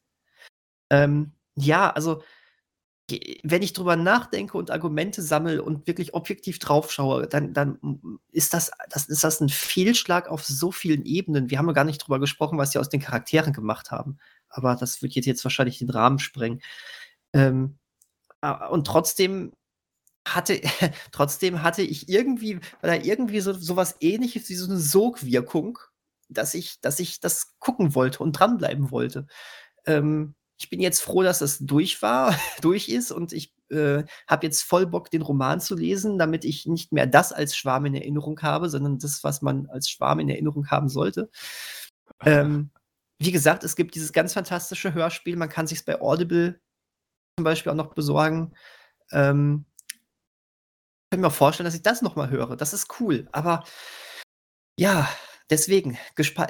Ähm, 0.91 1.33
ja, 1.55 1.91
also 1.91 2.23
wenn 3.43 3.63
ich 3.63 3.73
drüber 3.73 3.97
nachdenke 3.97 4.59
und 4.59 4.71
Argumente 4.71 5.23
sammle 5.23 5.63
und 5.63 5.87
wirklich 5.87 6.13
objektiv 6.13 6.59
drauf 6.59 6.93
schaue, 6.93 7.27
dann, 7.27 7.55
dann 7.55 7.79
ist, 8.31 8.53
das, 8.53 8.71
das, 8.91 9.07
ist 9.07 9.25
das 9.25 9.41
ein 9.41 9.49
Fehlschlag 9.49 10.29
auf 10.29 10.45
so 10.45 10.73
vielen 10.73 11.07
Ebenen. 11.07 11.49
Wir 11.49 11.59
haben 11.59 11.69
ja 11.69 11.73
gar 11.73 11.85
nicht 11.85 11.99
drüber 11.99 12.21
gesprochen, 12.21 12.59
was 12.59 12.73
sie 12.73 12.79
aus 12.79 12.91
den 12.91 13.01
Charakteren 13.01 13.55
gemacht 13.55 13.91
haben. 13.91 14.19
Aber 14.51 14.77
das 14.77 15.01
wird 15.01 15.15
jetzt 15.15 15.45
wahrscheinlich 15.45 15.79
den 15.79 15.89
Rahmen 15.89 16.19
sprengen. 16.19 16.61
Ähm, 17.33 17.79
und 18.71 18.87
trotzdem 18.87 19.53
hatte, 20.35 20.61
trotzdem 21.13 21.63
hatte 21.63 21.83
ich 21.83 22.09
irgendwie, 22.09 22.61
da 22.83 22.95
irgendwie 22.95 23.41
so, 23.41 23.53
so 23.53 23.77
was 23.77 23.97
ähnliches 24.01 24.49
wie 24.49 24.55
so 24.55 24.67
eine 24.71 24.79
Sogwirkung, 24.79 25.79
dass 26.29 26.55
ich, 26.55 26.81
dass 26.81 27.01
ich 27.01 27.21
das 27.21 27.59
gucken 27.59 27.95
wollte 27.95 28.23
und 28.23 28.33
dranbleiben 28.33 28.91
wollte. 28.91 29.27
Ähm, 29.87 30.35
ich 30.61 30.71
bin 30.71 30.81
jetzt 30.81 31.01
froh, 31.01 31.23
dass 31.23 31.39
das 31.39 31.59
durch 31.59 32.03
war, 32.03 32.35
durch 32.61 32.89
ist 32.89 33.13
und 33.13 33.33
ich 33.33 33.55
äh, 33.71 34.05
habe 34.27 34.47
jetzt 34.47 34.63
voll 34.63 34.87
Bock, 34.87 35.11
den 35.11 35.23
Roman 35.23 35.61
zu 35.61 35.77
lesen, 35.77 36.19
damit 36.19 36.45
ich 36.45 36.67
nicht 36.67 36.93
mehr 36.93 37.07
das 37.07 37.33
als 37.33 37.57
Schwarm 37.57 37.87
in 37.87 37.95
Erinnerung 37.95 38.41
habe, 38.43 38.69
sondern 38.69 38.99
das, 38.99 39.23
was 39.25 39.43
man 39.43 39.67
als 39.67 39.89
Schwarm 39.89 40.21
in 40.21 40.29
Erinnerung 40.29 40.69
haben 40.69 40.89
sollte. 40.89 41.31
Ähm, 42.25 42.71
wie 43.19 43.33
gesagt, 43.33 43.65
es 43.65 43.77
gibt 43.77 43.95
dieses 43.95 44.13
ganz 44.13 44.33
fantastische 44.33 44.95
Hörspiel, 44.95 45.37
man 45.37 45.49
kann 45.49 45.67
sich 45.67 45.85
bei 45.85 46.01
Audible 46.01 46.61
zum 47.37 47.45
Beispiel 47.45 47.71
auch 47.71 47.77
noch 47.77 47.95
besorgen. 47.95 48.53
Ähm, 49.13 49.65
ich 51.09 51.11
kann 51.11 51.21
mir 51.21 51.29
auch 51.29 51.33
vorstellen, 51.33 51.65
dass 51.65 51.75
ich 51.75 51.83
das 51.83 52.03
noch 52.03 52.17
mal 52.17 52.29
höre. 52.29 52.55
Das 52.55 52.75
ist 52.75 53.01
cool. 53.01 53.29
Aber 53.33 53.65
ja, 54.79 55.09
deswegen, 55.49 55.97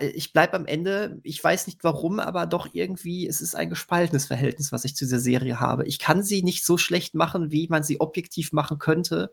ich 0.01 0.33
bleibe 0.33 0.55
am 0.55 0.67
Ende, 0.67 1.21
ich 1.23 1.43
weiß 1.43 1.69
nicht 1.69 1.85
warum, 1.85 2.19
aber 2.19 2.45
doch 2.47 2.69
irgendwie, 2.73 3.29
es 3.29 3.41
ist 3.41 3.55
ein 3.55 3.71
gespaltenes 3.71 4.27
Verhältnis, 4.27 4.73
was 4.73 4.85
ich 4.85 4.97
zu 4.97 5.05
dieser 5.05 5.21
Serie 5.21 5.61
habe. 5.61 5.87
Ich 5.87 6.01
kann 6.01 6.25
sie 6.25 6.43
nicht 6.43 6.67
so 6.67 6.77
schlecht 6.77 7.15
machen, 7.15 7.53
wie 7.53 7.69
man 7.69 7.85
sie 7.85 8.01
objektiv 8.01 8.53
machen 8.53 8.79
könnte, 8.81 9.33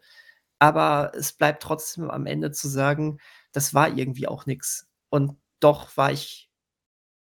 aber 0.59 1.11
es 1.15 1.33
bleibt 1.33 1.63
trotzdem 1.63 2.11
am 2.11 2.27
Ende 2.27 2.51
zu 2.51 2.67
sagen, 2.67 3.17
das 3.51 3.73
war 3.73 3.97
irgendwie 3.97 4.27
auch 4.27 4.45
nichts. 4.45 4.85
Und 5.09 5.37
doch 5.59 5.97
war 5.97 6.11
ich 6.11 6.51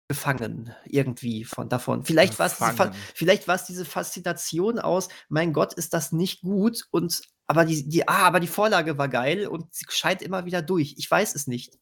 gefangen 0.09 0.75
irgendwie 0.87 1.45
von 1.45 1.69
davon. 1.69 2.05
Vielleicht 2.05 2.41
war 2.41 2.47
es 2.47 2.59
diese, 2.59 2.93
vielleicht 3.15 3.47
war 3.47 3.55
es 3.55 3.65
diese 3.65 3.85
Faszination 3.85 4.81
aus, 4.81 5.09
mein 5.29 5.53
Gott, 5.53 5.73
ist 5.75 5.95
das 5.95 6.11
nicht 6.11 6.43
gut 6.43 6.89
und 6.91 7.23
aber 7.47 7.65
die, 7.65 7.89
die, 7.89 8.09
ah, 8.09 8.27
aber 8.27 8.41
die 8.41 8.47
Vorlage 8.47 8.99
war 8.99 9.09
geil 9.09 9.47
und 9.47 9.73
sie 9.75 9.85
scheint 9.89 10.23
immer 10.23 10.45
wieder 10.45 10.63
durch. 10.63 10.95
Ich 10.97 11.11
weiß 11.11 11.35
es 11.35 11.47
nicht. 11.47 11.79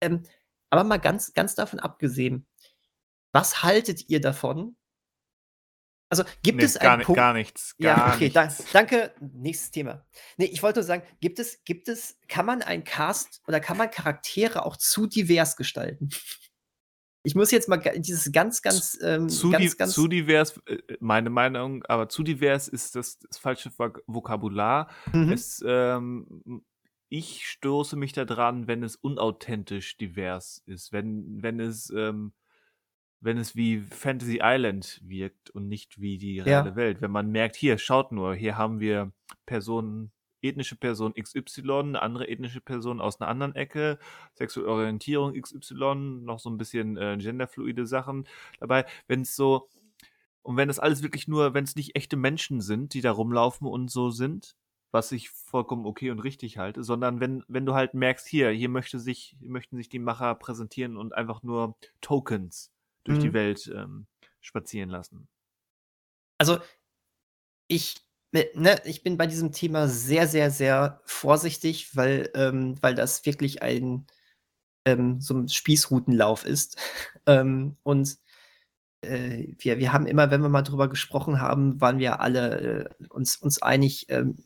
Ähm, 0.00 0.22
aber 0.70 0.84
mal 0.84 0.98
ganz, 0.98 1.32
ganz 1.32 1.54
davon 1.54 1.80
abgesehen, 1.80 2.46
was 3.32 3.62
haltet 3.62 4.08
ihr 4.08 4.20
davon? 4.20 4.76
Also 6.10 6.24
gibt 6.42 6.58
nee, 6.58 6.64
es 6.64 6.76
einen 6.76 6.98
gar, 6.98 7.06
Punkt? 7.06 7.16
Gar 7.16 7.32
nichts. 7.32 7.74
Gar 7.78 7.96
ja, 7.96 8.14
okay, 8.14 8.24
nichts. 8.24 8.34
Da, 8.34 8.64
danke. 8.72 9.14
Nächstes 9.20 9.70
Thema. 9.70 10.04
Nee, 10.36 10.44
ich 10.44 10.62
wollte 10.62 10.80
nur 10.80 10.84
sagen, 10.84 11.02
gibt 11.20 11.38
es, 11.38 11.64
gibt 11.64 11.88
es, 11.88 12.18
kann 12.28 12.44
man 12.44 12.60
einen 12.60 12.84
Cast 12.84 13.40
oder 13.46 13.60
kann 13.60 13.78
man 13.78 13.90
Charaktere 13.90 14.66
auch 14.66 14.76
zu 14.76 15.06
divers 15.06 15.56
gestalten? 15.56 16.10
Ich 17.24 17.34
muss 17.34 17.50
jetzt 17.52 17.68
mal 17.68 17.78
dieses 17.78 18.32
ganz, 18.32 18.62
ganz, 18.62 18.98
ähm, 19.02 19.28
zu, 19.28 19.50
ganz, 19.50 19.76
ganz 19.76 19.92
zu 19.92 20.08
divers, 20.08 20.60
äh, 20.66 20.78
meine 21.00 21.30
Meinung, 21.30 21.84
aber 21.84 22.08
zu 22.08 22.22
divers 22.22 22.66
ist 22.68 22.96
das, 22.96 23.18
das 23.18 23.38
falsche 23.38 23.70
Vokabular. 24.06 24.88
Mhm. 25.12 25.32
Es, 25.32 25.62
ähm, 25.66 26.64
ich 27.08 27.46
stoße 27.46 27.94
mich 27.96 28.12
da 28.12 28.24
dran, 28.24 28.66
wenn 28.66 28.82
es 28.82 28.96
unauthentisch 28.96 29.96
divers 29.98 30.62
ist, 30.66 30.92
wenn, 30.92 31.42
wenn 31.42 31.60
es, 31.60 31.90
ähm, 31.90 32.32
wenn 33.20 33.38
es 33.38 33.54
wie 33.54 33.80
Fantasy 33.80 34.40
Island 34.42 35.00
wirkt 35.04 35.50
und 35.50 35.68
nicht 35.68 36.00
wie 36.00 36.18
die 36.18 36.40
reale 36.40 36.70
ja. 36.70 36.76
Welt. 36.76 37.00
Wenn 37.02 37.12
man 37.12 37.30
merkt, 37.30 37.54
hier, 37.54 37.78
schaut 37.78 38.10
nur, 38.10 38.34
hier 38.34 38.56
haben 38.56 38.80
wir 38.80 39.12
Personen 39.46 40.10
ethnische 40.42 40.76
Person 40.76 41.14
XY, 41.14 41.62
eine 41.70 42.02
andere 42.02 42.28
ethnische 42.28 42.60
Person 42.60 43.00
aus 43.00 43.20
einer 43.20 43.30
anderen 43.30 43.54
Ecke, 43.54 43.98
sexuelle 44.34 44.70
Orientierung 44.70 45.40
XY, 45.40 45.94
noch 46.22 46.38
so 46.38 46.50
ein 46.50 46.58
bisschen 46.58 46.96
äh, 46.96 47.16
genderfluide 47.18 47.86
Sachen 47.86 48.26
dabei. 48.60 48.84
Wenn 49.06 49.22
es 49.22 49.36
so, 49.36 49.68
und 50.42 50.56
wenn 50.56 50.68
das 50.68 50.78
alles 50.78 51.02
wirklich 51.02 51.28
nur, 51.28 51.54
wenn 51.54 51.64
es 51.64 51.76
nicht 51.76 51.96
echte 51.96 52.16
Menschen 52.16 52.60
sind, 52.60 52.94
die 52.94 53.00
da 53.00 53.12
rumlaufen 53.12 53.66
und 53.66 53.90
so 53.90 54.10
sind, 54.10 54.56
was 54.90 55.10
ich 55.10 55.30
vollkommen 55.30 55.86
okay 55.86 56.10
und 56.10 56.18
richtig 56.18 56.58
halte, 56.58 56.84
sondern 56.84 57.18
wenn, 57.18 57.42
wenn 57.48 57.64
du 57.64 57.74
halt 57.74 57.94
merkst, 57.94 58.28
hier, 58.28 58.50
hier 58.50 58.68
möchte 58.68 58.98
sich, 59.00 59.36
möchten 59.40 59.76
sich 59.76 59.88
die 59.88 59.98
Macher 59.98 60.34
präsentieren 60.34 60.96
und 60.96 61.14
einfach 61.14 61.42
nur 61.42 61.76
Tokens 62.02 62.70
durch 63.04 63.18
mhm. 63.18 63.22
die 63.22 63.32
Welt 63.32 63.72
ähm, 63.74 64.06
spazieren 64.40 64.90
lassen. 64.90 65.28
Also, 66.38 66.58
ich 67.68 67.96
Ne, 68.32 68.80
ich 68.84 69.02
bin 69.02 69.18
bei 69.18 69.26
diesem 69.26 69.52
Thema 69.52 69.88
sehr, 69.88 70.26
sehr, 70.26 70.50
sehr 70.50 71.02
vorsichtig, 71.04 71.94
weil, 71.96 72.30
ähm, 72.34 72.76
weil 72.80 72.94
das 72.94 73.26
wirklich 73.26 73.62
ein 73.62 74.06
ähm, 74.86 75.20
so 75.20 75.34
ein 75.34 75.48
Spießrutenlauf 75.48 76.44
ist. 76.44 76.76
ähm, 77.26 77.76
und 77.82 78.16
äh, 79.02 79.54
wir, 79.58 79.78
wir 79.78 79.92
haben 79.92 80.06
immer, 80.06 80.30
wenn 80.30 80.42
wir 80.42 80.48
mal 80.48 80.62
drüber 80.62 80.88
gesprochen 80.88 81.40
haben, 81.40 81.80
waren 81.80 81.98
wir 81.98 82.20
alle 82.20 82.88
äh, 83.00 83.06
uns, 83.08 83.36
uns 83.36 83.60
einig, 83.62 84.06
ähm, 84.08 84.36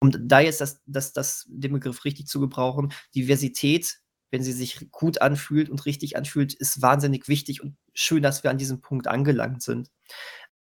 um 0.00 0.12
da 0.28 0.40
jetzt 0.40 0.60
das, 0.60 0.80
das, 0.86 1.12
das, 1.12 1.46
den 1.48 1.72
Begriff 1.72 2.04
richtig 2.04 2.26
zu 2.28 2.40
gebrauchen, 2.40 2.92
Diversität, 3.14 3.98
wenn 4.30 4.42
sie 4.42 4.52
sich 4.52 4.90
gut 4.92 5.20
anfühlt 5.22 5.70
und 5.70 5.86
richtig 5.86 6.16
anfühlt, 6.16 6.54
ist 6.54 6.82
wahnsinnig 6.82 7.28
wichtig 7.28 7.62
und 7.62 7.76
schön, 7.94 8.22
dass 8.22 8.44
wir 8.44 8.50
an 8.50 8.58
diesem 8.58 8.80
Punkt 8.80 9.08
angelangt 9.08 9.62
sind. 9.62 9.90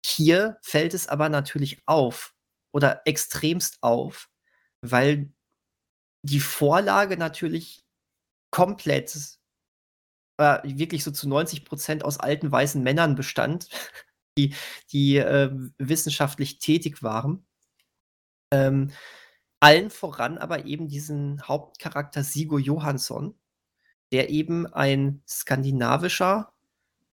Hier 0.06 0.58
fällt 0.60 0.92
es 0.92 1.08
aber 1.08 1.30
natürlich 1.30 1.82
auf 1.86 2.34
oder 2.72 3.00
extremst 3.06 3.78
auf, 3.80 4.28
weil 4.82 5.32
die 6.20 6.40
Vorlage 6.40 7.16
natürlich 7.16 7.86
komplett 8.50 9.16
äh, 10.36 10.58
wirklich 10.62 11.04
so 11.04 11.10
zu 11.10 11.26
90 11.26 11.64
Prozent 11.64 12.04
aus 12.04 12.20
alten 12.20 12.52
weißen 12.52 12.82
Männern 12.82 13.14
bestand, 13.14 13.70
die, 14.38 14.54
die 14.92 15.16
äh, 15.16 15.50
wissenschaftlich 15.78 16.58
tätig 16.58 17.02
waren. 17.02 17.46
Ähm, 18.52 18.90
allen 19.60 19.88
voran 19.88 20.36
aber 20.36 20.66
eben 20.66 20.86
diesen 20.86 21.40
Hauptcharakter 21.48 22.24
Sigo 22.24 22.58
Johansson, 22.58 23.38
der 24.12 24.28
eben 24.28 24.66
ein 24.66 25.22
skandinavischer, 25.26 26.52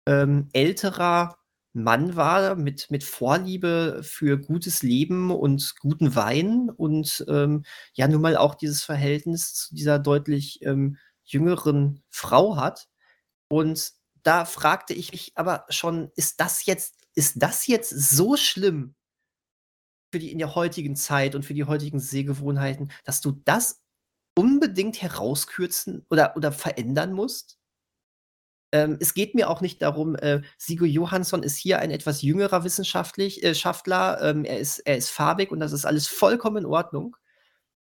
ähm, 0.06 0.50
älterer 0.52 1.38
Mann 1.74 2.14
war 2.14 2.54
mit, 2.54 2.90
mit 2.90 3.02
Vorliebe 3.04 4.00
für 4.04 4.38
gutes 4.38 4.82
Leben 4.82 5.30
und 5.32 5.74
guten 5.80 6.14
Wein 6.14 6.70
und 6.70 7.24
ähm, 7.28 7.64
ja 7.94 8.06
nun 8.08 8.22
mal 8.22 8.36
auch 8.36 8.54
dieses 8.54 8.84
Verhältnis 8.84 9.54
zu 9.54 9.74
dieser 9.74 9.98
deutlich 9.98 10.62
ähm, 10.62 10.98
jüngeren 11.24 12.02
Frau 12.10 12.56
hat. 12.56 12.88
Und 13.48 13.92
da 14.22 14.44
fragte 14.44 14.94
ich 14.94 15.12
mich 15.12 15.32
aber 15.34 15.66
schon, 15.68 16.10
ist 16.14 16.40
das 16.40 16.64
jetzt, 16.64 16.94
ist 17.14 17.42
das 17.42 17.66
jetzt 17.66 17.90
so 17.90 18.36
schlimm 18.36 18.94
für 20.12 20.20
die 20.20 20.30
in 20.30 20.38
der 20.38 20.54
heutigen 20.54 20.94
Zeit 20.94 21.34
und 21.34 21.44
für 21.44 21.54
die 21.54 21.64
heutigen 21.64 21.98
Sehgewohnheiten, 21.98 22.92
dass 23.04 23.20
du 23.20 23.32
das 23.32 23.82
unbedingt 24.36 25.02
herauskürzen 25.02 26.06
oder, 26.08 26.36
oder 26.36 26.52
verändern 26.52 27.12
musst? 27.12 27.58
Ähm, 28.74 28.98
es 29.00 29.14
geht 29.14 29.36
mir 29.36 29.48
auch 29.48 29.60
nicht 29.60 29.80
darum, 29.82 30.16
äh, 30.16 30.42
Sigo 30.58 30.84
Johansson 30.84 31.44
ist 31.44 31.56
hier 31.56 31.78
ein 31.78 31.92
etwas 31.92 32.22
jüngerer 32.22 32.64
Wissenschaftlich, 32.64 33.44
äh, 33.44 33.54
Schaftler. 33.54 34.20
Ähm, 34.20 34.44
er, 34.44 34.58
ist, 34.58 34.80
er 34.80 34.96
ist 34.96 35.10
farbig 35.10 35.52
und 35.52 35.60
das 35.60 35.72
ist 35.72 35.84
alles 35.86 36.08
vollkommen 36.08 36.64
in 36.64 36.66
Ordnung. 36.66 37.16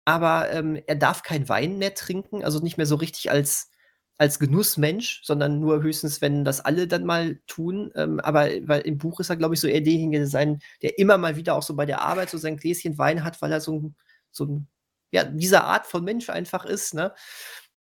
Aber 0.04 0.50
ähm, 0.50 0.78
er 0.86 0.96
darf 0.96 1.22
kein 1.22 1.48
Wein 1.48 1.78
mehr 1.78 1.94
trinken, 1.94 2.44
also 2.44 2.60
nicht 2.60 2.76
mehr 2.76 2.84
so 2.84 2.96
richtig 2.96 3.30
als, 3.30 3.70
als 4.18 4.38
Genussmensch, 4.38 5.22
sondern 5.24 5.58
nur 5.58 5.82
höchstens, 5.82 6.20
wenn 6.20 6.44
das 6.44 6.60
alle 6.60 6.86
dann 6.86 7.06
mal 7.06 7.40
tun. 7.46 7.90
Ähm, 7.94 8.20
aber 8.20 8.50
weil 8.64 8.82
im 8.82 8.98
Buch 8.98 9.20
ist 9.20 9.30
er, 9.30 9.36
glaube 9.36 9.54
ich, 9.54 9.60
so 9.60 9.68
eher 9.68 9.80
derjenige 9.80 10.26
sein, 10.26 10.60
der 10.82 10.98
immer 10.98 11.16
mal 11.16 11.36
wieder 11.36 11.54
auch 11.54 11.62
so 11.62 11.74
bei 11.74 11.86
der 11.86 12.02
Arbeit 12.02 12.28
so 12.28 12.36
sein 12.36 12.58
Gläschen 12.58 12.98
Wein 12.98 13.24
hat, 13.24 13.40
weil 13.40 13.52
er 13.52 13.62
so 13.62 13.92
so 14.30 14.44
ein 14.44 14.68
ja, 15.12 15.24
dieser 15.24 15.64
Art 15.64 15.86
von 15.86 16.04
Mensch 16.04 16.28
einfach 16.28 16.66
ist. 16.66 16.92
Ne? 16.92 17.14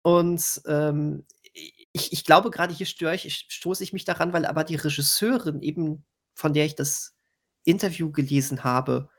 Und 0.02 0.62
ähm, 0.68 1.26
ich, 1.92 2.14
ich 2.14 2.24
glaube, 2.24 2.52
gerade 2.52 2.74
hier 2.74 2.86
störe 2.86 3.16
ich, 3.16 3.48
stoße 3.50 3.84
ich 3.84 3.94
mich 3.94 4.06
daran, 4.06 4.34
weil 4.34 4.46
aber 4.46 4.64
die 4.64 4.76
Regisseurin 4.76 5.62
eben, 5.62 6.06
von 6.36 6.54
der 6.54 6.66
ich 6.66 6.76
das 6.76 7.16
Interview 7.66 8.12
gelesen 8.12 8.64
habe, 8.64 9.10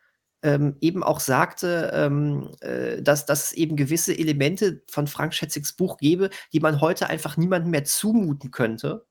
ähm, 0.43 0.77
eben 0.81 1.03
auch 1.03 1.21
sagte, 1.21 1.91
ähm, 1.93 2.51
äh, 2.61 3.03
dass, 3.03 3.27
dass 3.27 3.47
es 3.47 3.53
eben 3.53 3.77
gewisse 3.77 4.17
Elemente 4.17 4.83
von 4.91 5.07
Frank 5.07 5.35
Schätzigs 5.35 5.75
Buch 5.75 5.99
gäbe, 5.99 6.31
die 6.53 6.61
man 6.61 6.81
heute 6.81 7.09
einfach 7.09 7.37
niemandem 7.37 7.71
mehr 7.71 7.85
zumuten 7.85 8.51
könnte. 8.51 9.07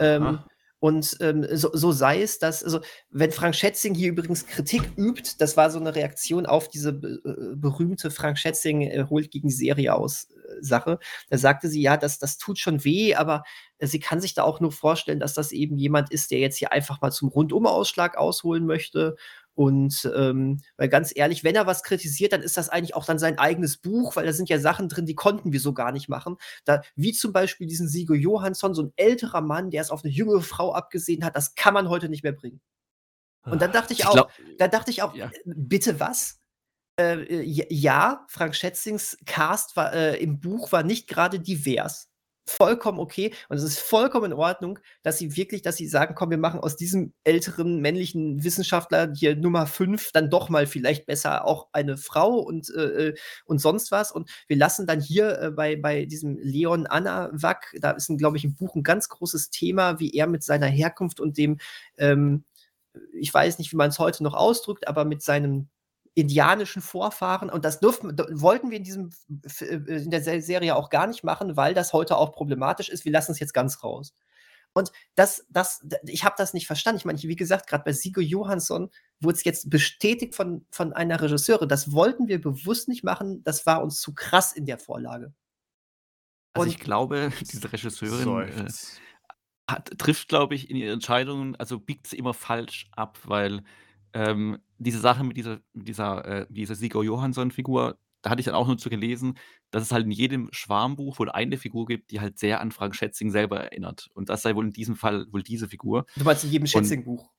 Ähm, 0.00 0.40
und 0.84 1.16
ähm, 1.20 1.46
so, 1.50 1.70
so, 1.72 1.92
sei 1.92 2.20
es, 2.20 2.38
dass, 2.38 2.62
also, 2.62 2.80
wenn 3.08 3.32
Frank 3.32 3.54
Schätzing 3.54 3.94
hier 3.94 4.10
übrigens 4.10 4.46
Kritik 4.46 4.82
übt, 4.98 5.36
das 5.38 5.56
war 5.56 5.70
so 5.70 5.80
eine 5.80 5.94
Reaktion 5.94 6.44
auf 6.44 6.68
diese 6.68 6.90
äh, 6.90 7.56
berühmte 7.56 8.10
Frank 8.10 8.36
Schätzing 8.38 8.82
äh, 8.82 9.06
holt 9.08 9.30
gegen 9.30 9.48
die 9.48 9.54
Serie 9.54 9.94
aus 9.94 10.28
Sache. 10.60 10.98
Da 11.30 11.38
sagte 11.38 11.68
sie, 11.68 11.80
ja, 11.80 11.96
das, 11.96 12.18
das 12.18 12.36
tut 12.36 12.58
schon 12.58 12.84
weh, 12.84 13.14
aber 13.14 13.44
äh, 13.78 13.86
sie 13.86 13.98
kann 13.98 14.20
sich 14.20 14.34
da 14.34 14.42
auch 14.42 14.60
nur 14.60 14.72
vorstellen, 14.72 15.20
dass 15.20 15.32
das 15.32 15.52
eben 15.52 15.78
jemand 15.78 16.12
ist, 16.12 16.30
der 16.30 16.40
jetzt 16.40 16.58
hier 16.58 16.70
einfach 16.70 17.00
mal 17.00 17.12
zum 17.12 17.30
Rundumausschlag 17.30 18.18
ausholen 18.18 18.66
möchte. 18.66 19.16
Und 19.54 20.10
ähm, 20.16 20.60
weil 20.76 20.88
ganz 20.88 21.12
ehrlich, 21.14 21.44
wenn 21.44 21.54
er 21.54 21.66
was 21.66 21.82
kritisiert, 21.82 22.32
dann 22.32 22.42
ist 22.42 22.56
das 22.56 22.68
eigentlich 22.68 22.94
auch 22.94 23.04
dann 23.04 23.18
sein 23.18 23.38
eigenes 23.38 23.76
Buch, 23.76 24.16
weil 24.16 24.26
da 24.26 24.32
sind 24.32 24.48
ja 24.48 24.58
Sachen 24.58 24.88
drin, 24.88 25.06
die 25.06 25.14
konnten 25.14 25.52
wir 25.52 25.60
so 25.60 25.72
gar 25.72 25.92
nicht 25.92 26.08
machen. 26.08 26.36
Da, 26.64 26.82
wie 26.96 27.12
zum 27.12 27.32
Beispiel 27.32 27.66
diesen 27.66 27.88
Sigo 27.88 28.14
Johansson, 28.14 28.74
so 28.74 28.82
ein 28.82 28.92
älterer 28.96 29.40
Mann, 29.40 29.70
der 29.70 29.82
es 29.82 29.90
auf 29.90 30.04
eine 30.04 30.12
jüngere 30.12 30.42
Frau 30.42 30.74
abgesehen 30.74 31.24
hat, 31.24 31.36
das 31.36 31.54
kann 31.54 31.74
man 31.74 31.88
heute 31.88 32.08
nicht 32.08 32.24
mehr 32.24 32.32
bringen. 32.32 32.60
Und 33.44 33.62
dann 33.62 33.72
dachte 33.72 33.92
ich, 33.92 34.00
Ich 34.00 34.06
auch, 34.06 34.14
glaub 34.14 34.32
da 34.58 34.68
dachte 34.68 34.90
ich 34.90 35.02
auch, 35.02 35.14
ja. 35.14 35.30
bitte 35.44 36.00
was? 36.00 36.40
Äh, 36.98 37.22
äh, 37.22 37.42
ja, 37.72 38.24
Frank 38.28 38.54
Schätzings 38.54 39.18
Cast 39.26 39.76
war, 39.76 39.92
äh, 39.92 40.16
im 40.16 40.40
Buch 40.40 40.72
war 40.72 40.82
nicht 40.82 41.08
gerade 41.08 41.40
divers. 41.40 42.08
Vollkommen 42.46 42.98
okay. 42.98 43.32
Und 43.48 43.56
es 43.56 43.62
ist 43.62 43.78
vollkommen 43.78 44.26
in 44.26 44.32
Ordnung, 44.34 44.78
dass 45.02 45.16
sie 45.16 45.34
wirklich, 45.34 45.62
dass 45.62 45.76
sie 45.76 45.88
sagen, 45.88 46.14
komm, 46.14 46.28
wir 46.30 46.36
machen 46.36 46.60
aus 46.60 46.76
diesem 46.76 47.14
älteren 47.24 47.80
männlichen 47.80 48.44
Wissenschaftler 48.44 49.12
hier 49.14 49.34
Nummer 49.34 49.66
5 49.66 50.12
dann 50.12 50.28
doch 50.28 50.50
mal 50.50 50.66
vielleicht 50.66 51.06
besser 51.06 51.46
auch 51.46 51.68
eine 51.72 51.96
Frau 51.96 52.38
und, 52.38 52.68
äh, 52.74 53.08
äh, 53.08 53.14
und 53.46 53.60
sonst 53.60 53.90
was. 53.90 54.12
Und 54.12 54.28
wir 54.46 54.58
lassen 54.58 54.86
dann 54.86 55.00
hier 55.00 55.40
äh, 55.40 55.50
bei, 55.52 55.76
bei 55.76 56.04
diesem 56.04 56.36
Leon 56.36 56.86
Anna 56.86 57.30
Wack, 57.32 57.74
da 57.80 57.92
ist, 57.92 58.10
glaube 58.18 58.36
ich, 58.36 58.44
im 58.44 58.54
Buch 58.54 58.74
ein 58.74 58.82
ganz 58.82 59.08
großes 59.08 59.48
Thema, 59.48 59.98
wie 59.98 60.10
er 60.10 60.26
mit 60.26 60.42
seiner 60.44 60.66
Herkunft 60.66 61.20
und 61.20 61.38
dem, 61.38 61.58
ähm, 61.96 62.44
ich 63.12 63.32
weiß 63.32 63.58
nicht, 63.58 63.72
wie 63.72 63.76
man 63.76 63.88
es 63.88 63.98
heute 63.98 64.22
noch 64.22 64.34
ausdrückt, 64.34 64.86
aber 64.86 65.04
mit 65.06 65.22
seinem 65.22 65.68
indianischen 66.14 66.80
Vorfahren 66.82 67.50
und 67.50 67.64
das 67.64 67.80
durften, 67.80 68.14
d- 68.16 68.24
wollten 68.30 68.70
wir 68.70 68.78
in 68.78 68.84
diesem 68.84 69.10
F- 69.44 69.62
äh, 69.62 69.74
in 69.74 70.10
der 70.10 70.22
Se- 70.22 70.40
Serie 70.40 70.76
auch 70.76 70.88
gar 70.90 71.06
nicht 71.06 71.24
machen, 71.24 71.56
weil 71.56 71.74
das 71.74 71.92
heute 71.92 72.16
auch 72.16 72.32
problematisch 72.32 72.88
ist. 72.88 73.04
Wir 73.04 73.12
lassen 73.12 73.32
es 73.32 73.40
jetzt 73.40 73.52
ganz 73.54 73.82
raus. 73.82 74.14
Und 74.76 74.90
das, 75.14 75.46
das, 75.50 75.86
ich 76.06 76.24
habe 76.24 76.34
das 76.36 76.52
nicht 76.52 76.66
verstanden. 76.66 76.98
Ich 76.98 77.04
meine, 77.04 77.20
wie 77.22 77.36
gesagt, 77.36 77.68
gerade 77.68 77.84
bei 77.84 77.92
Sigo 77.92 78.20
Johansson 78.20 78.90
wurde 79.20 79.36
es 79.36 79.44
jetzt 79.44 79.70
bestätigt 79.70 80.34
von, 80.34 80.66
von 80.70 80.92
einer 80.92 81.20
Regisseurin. 81.20 81.68
Das 81.68 81.92
wollten 81.92 82.26
wir 82.28 82.40
bewusst 82.40 82.88
nicht 82.88 83.04
machen. 83.04 83.42
Das 83.44 83.66
war 83.66 83.82
uns 83.82 84.00
zu 84.00 84.14
krass 84.14 84.52
in 84.52 84.66
der 84.66 84.78
Vorlage. 84.78 85.32
Also 86.54 86.62
Und- 86.64 86.68
ich 86.74 86.80
glaube, 86.80 87.30
diese 87.40 87.72
Regisseurin 87.72 88.48
äh, 88.66 88.72
hat, 89.70 89.96
trifft, 89.98 90.28
glaube 90.28 90.54
ich, 90.54 90.70
in 90.70 90.76
ihren 90.76 90.94
Entscheidungen, 90.94 91.56
also 91.56 91.78
biegt 91.78 92.06
sie 92.06 92.18
immer 92.18 92.34
falsch 92.34 92.88
ab, 92.92 93.18
weil 93.24 93.62
ähm, 94.14 94.58
diese 94.78 95.00
Sache 95.00 95.24
mit 95.24 95.36
dieser, 95.36 95.60
mit 95.72 95.88
dieser, 95.88 96.24
äh, 96.24 96.46
dieser 96.48 96.74
Sigo 96.74 97.02
Johansson-Figur, 97.02 97.98
da 98.22 98.30
hatte 98.30 98.40
ich 98.40 98.46
dann 98.46 98.54
auch 98.54 98.66
nur 98.66 98.78
zu 98.78 98.88
gelesen, 98.88 99.36
dass 99.70 99.82
es 99.82 99.92
halt 99.92 100.06
in 100.06 100.12
jedem 100.12 100.48
Schwarmbuch 100.52 101.18
wohl 101.18 101.30
eine 101.30 101.58
Figur 101.58 101.84
gibt, 101.84 102.10
die 102.10 102.20
halt 102.20 102.38
sehr 102.38 102.60
an 102.60 102.72
Frank 102.72 102.96
Schätzing 102.96 103.30
selber 103.30 103.60
erinnert. 103.60 104.08
Und 104.14 104.30
das 104.30 104.42
sei 104.42 104.54
wohl 104.54 104.64
in 104.64 104.72
diesem 104.72 104.96
Fall 104.96 105.26
wohl 105.30 105.42
diese 105.42 105.68
Figur. 105.68 106.06
Du 106.16 106.24
meinst 106.24 106.44
in 106.44 106.50
jedem 106.50 106.66
Schätzing-Buch. 106.66 107.30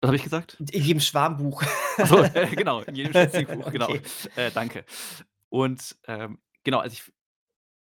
Was 0.00 0.08
habe 0.08 0.16
ich 0.16 0.24
gesagt? 0.24 0.56
In 0.58 0.82
jedem 0.82 1.00
Schwarmbuch. 1.00 1.62
Achso, 1.96 2.22
äh, 2.22 2.48
genau, 2.54 2.80
in 2.80 2.96
jedem 2.96 3.12
Schätzing-Buch, 3.12 3.70
genau. 3.70 3.88
Okay. 3.90 4.02
Äh, 4.34 4.50
danke. 4.50 4.84
Und 5.50 5.96
ähm, 6.08 6.38
genau, 6.64 6.78
also 6.78 6.94
ich 6.94 7.12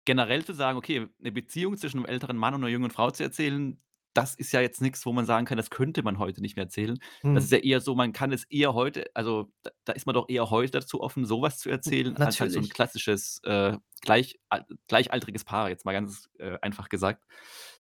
generell 0.05 0.45
zu 0.45 0.53
sagen, 0.53 0.77
okay, 0.77 1.07
eine 1.19 1.31
Beziehung 1.31 1.77
zwischen 1.77 1.97
einem 1.97 2.05
älteren 2.05 2.37
Mann 2.37 2.53
und 2.53 2.63
einer 2.63 2.71
jungen 2.71 2.91
Frau 2.91 3.09
zu 3.09 3.23
erzählen, 3.23 3.81
das 4.15 4.33
ist 4.33 4.51
ja 4.53 4.61
jetzt 4.61 4.81
nichts, 4.81 5.05
wo 5.05 5.13
man 5.13 5.25
sagen 5.25 5.45
kann, 5.45 5.57
das 5.57 5.69
könnte 5.69 6.01
man 6.01 6.17
heute 6.17 6.41
nicht 6.41 6.55
mehr 6.55 6.65
erzählen. 6.65 6.97
Hm. 7.21 7.35
Das 7.35 7.43
ist 7.43 7.51
ja 7.51 7.59
eher 7.59 7.81
so, 7.81 7.95
man 7.95 8.13
kann 8.13 8.31
es 8.31 8.45
eher 8.45 8.73
heute, 8.73 9.05
also 9.13 9.51
da, 9.61 9.71
da 9.83 9.93
ist 9.93 10.05
man 10.05 10.15
doch 10.15 10.29
eher 10.29 10.49
heute 10.49 10.71
dazu 10.71 11.01
offen, 11.01 11.25
sowas 11.25 11.59
zu 11.59 11.69
erzählen, 11.69 12.15
als 12.17 12.39
halt 12.39 12.51
so 12.51 12.57
ein 12.57 12.61
Natürlich. 12.61 12.73
klassisches 12.73 13.41
äh, 13.43 13.77
gleich, 14.01 14.39
al- 14.49 14.65
gleichaltriges 14.87 15.43
Paar, 15.43 15.69
jetzt 15.69 15.85
mal 15.85 15.91
ganz 15.91 16.29
äh, 16.39 16.57
einfach 16.61 16.89
gesagt. 16.89 17.25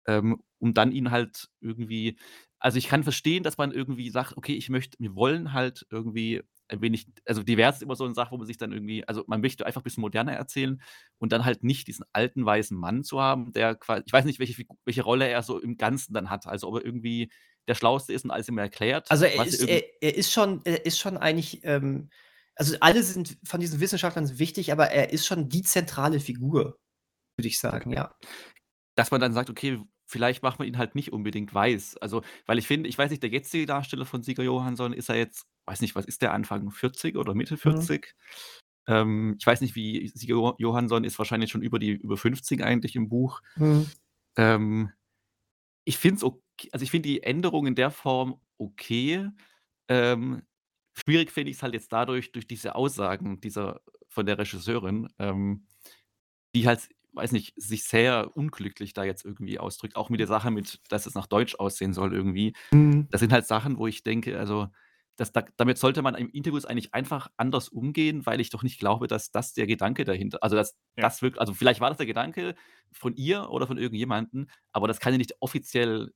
Ähm, 0.06 0.42
um 0.58 0.74
dann 0.74 0.92
ihn 0.92 1.10
halt 1.10 1.48
irgendwie, 1.60 2.18
also 2.58 2.78
ich 2.78 2.88
kann 2.88 3.02
verstehen, 3.02 3.42
dass 3.42 3.58
man 3.58 3.72
irgendwie 3.72 4.10
sagt, 4.10 4.36
okay, 4.36 4.54
ich 4.54 4.68
möchte, 4.68 4.98
wir 5.00 5.14
wollen 5.14 5.52
halt 5.52 5.86
irgendwie 5.90 6.42
ein 6.72 6.80
wenig, 6.80 7.06
also 7.26 7.42
divers 7.42 7.76
ist 7.76 7.82
immer 7.82 7.96
so 7.96 8.04
eine 8.04 8.14
Sache, 8.14 8.32
wo 8.32 8.38
man 8.38 8.46
sich 8.46 8.56
dann 8.56 8.72
irgendwie, 8.72 9.06
also 9.06 9.24
man 9.26 9.40
möchte 9.40 9.66
einfach 9.66 9.80
ein 9.80 9.84
bisschen 9.84 10.00
moderner 10.00 10.32
erzählen 10.32 10.82
und 11.18 11.32
dann 11.32 11.44
halt 11.44 11.64
nicht 11.64 11.86
diesen 11.88 12.04
alten 12.12 12.44
weißen 12.44 12.76
Mann 12.76 13.04
zu 13.04 13.20
haben, 13.20 13.52
der 13.52 13.74
quasi, 13.74 14.02
ich 14.06 14.12
weiß 14.12 14.24
nicht, 14.24 14.38
welche, 14.38 14.64
welche 14.84 15.02
Rolle 15.02 15.28
er 15.28 15.42
so 15.42 15.58
im 15.58 15.76
Ganzen 15.76 16.14
dann 16.14 16.30
hat, 16.30 16.46
also 16.46 16.68
ob 16.68 16.76
er 16.76 16.84
irgendwie 16.84 17.30
der 17.68 17.74
Schlauste 17.74 18.12
ist 18.12 18.24
und 18.24 18.30
alles 18.30 18.48
immer 18.48 18.62
erklärt. 18.62 19.10
Also 19.10 19.24
er 19.24 19.46
ist, 19.46 19.62
er, 19.62 19.82
er 20.02 20.16
ist 20.16 20.32
schon, 20.32 20.62
er 20.64 20.84
ist 20.84 20.98
schon 20.98 21.16
eigentlich, 21.16 21.60
ähm, 21.64 22.10
also 22.56 22.76
alle 22.80 23.02
sind 23.02 23.38
von 23.44 23.60
diesen 23.60 23.80
Wissenschaftlern 23.80 24.38
wichtig, 24.38 24.72
aber 24.72 24.90
er 24.90 25.12
ist 25.12 25.26
schon 25.26 25.48
die 25.48 25.62
zentrale 25.62 26.20
Figur, 26.20 26.78
würde 27.36 27.48
ich 27.48 27.58
sagen, 27.58 27.92
ja. 27.92 28.14
dass 28.96 29.10
man 29.10 29.20
dann 29.20 29.32
sagt, 29.32 29.48
okay, 29.48 29.80
vielleicht 30.12 30.42
macht 30.42 30.58
man 30.58 30.68
ihn 30.68 30.78
halt 30.78 30.94
nicht 30.94 31.12
unbedingt 31.12 31.52
weiß. 31.52 31.96
Also, 31.96 32.22
weil 32.46 32.58
ich 32.58 32.66
finde, 32.66 32.88
ich 32.88 32.98
weiß 32.98 33.10
nicht, 33.10 33.22
der 33.22 33.30
jetzige 33.30 33.66
Darsteller 33.66 34.04
von 34.04 34.22
Sieger 34.22 34.42
Johansson 34.42 34.92
ist 34.92 35.08
er 35.08 35.16
jetzt, 35.16 35.46
weiß 35.66 35.80
nicht, 35.80 35.94
was 35.94 36.06
ist 36.06 36.22
der, 36.22 36.32
Anfang 36.32 36.70
40 36.70 37.16
oder 37.16 37.34
Mitte 37.34 37.56
40? 37.56 38.14
Ähm, 38.86 39.36
ich 39.38 39.46
weiß 39.46 39.60
nicht, 39.60 39.76
wie 39.76 40.08
Sieger 40.08 40.34
Jo- 40.34 40.56
Johansson 40.58 41.04
ist 41.04 41.18
wahrscheinlich 41.18 41.50
schon 41.50 41.62
über 41.62 41.78
die 41.78 41.90
über 41.90 42.16
50 42.16 42.62
eigentlich 42.62 42.96
im 42.96 43.08
Buch. 43.08 43.40
Ähm, 44.36 44.92
ich 45.84 45.98
finde 45.98 46.16
es 46.16 46.24
okay, 46.24 46.68
also 46.72 46.82
ich 46.82 46.90
finde 46.90 47.08
die 47.08 47.22
Änderung 47.22 47.66
in 47.66 47.74
der 47.74 47.90
Form 47.90 48.40
okay. 48.58 49.28
Ähm, 49.88 50.42
schwierig 50.94 51.30
finde 51.30 51.50
ich 51.50 51.56
es 51.58 51.62
halt 51.62 51.74
jetzt 51.74 51.92
dadurch, 51.92 52.32
durch 52.32 52.46
diese 52.46 52.74
Aussagen 52.74 53.40
dieser 53.40 53.80
von 54.08 54.26
der 54.26 54.38
Regisseurin, 54.38 55.08
ähm, 55.18 55.66
die 56.54 56.66
halt, 56.66 56.88
weiß 57.12 57.32
nicht, 57.32 57.54
sich 57.56 57.84
sehr 57.84 58.36
unglücklich 58.36 58.92
da 58.94 59.04
jetzt 59.04 59.24
irgendwie 59.24 59.58
ausdrückt. 59.58 59.96
Auch 59.96 60.10
mit 60.10 60.20
der 60.20 60.26
Sache 60.26 60.50
mit, 60.50 60.80
dass 60.88 61.06
es 61.06 61.14
nach 61.14 61.26
Deutsch 61.26 61.54
aussehen 61.54 61.94
soll 61.94 62.14
irgendwie. 62.14 62.54
Mhm. 62.72 63.08
Das 63.10 63.20
sind 63.20 63.32
halt 63.32 63.46
Sachen, 63.46 63.78
wo 63.78 63.86
ich 63.86 64.02
denke, 64.02 64.38
also 64.38 64.68
das, 65.16 65.32
da, 65.32 65.44
damit 65.56 65.78
sollte 65.78 66.02
man 66.02 66.14
im 66.14 66.30
Interviews 66.30 66.64
eigentlich 66.64 66.94
einfach 66.94 67.28
anders 67.36 67.68
umgehen, 67.68 68.24
weil 68.26 68.40
ich 68.40 68.50
doch 68.50 68.62
nicht 68.62 68.78
glaube, 68.78 69.06
dass 69.08 69.30
das 69.30 69.52
der 69.52 69.66
Gedanke 69.66 70.04
dahinter, 70.04 70.38
also 70.42 70.56
dass 70.56 70.76
Ja. 70.96 71.02
das 71.04 71.22
wirklich, 71.22 71.40
also 71.40 71.54
vielleicht 71.54 71.80
war 71.80 71.88
das 71.90 71.98
der 71.98 72.06
Gedanke 72.06 72.54
von 72.92 73.14
ihr 73.14 73.50
oder 73.50 73.66
von 73.66 73.78
irgendjemandem, 73.78 74.48
aber 74.72 74.88
das 74.88 75.00
kann 75.00 75.12
ja 75.12 75.18
nicht 75.18 75.34
offiziell 75.40 76.12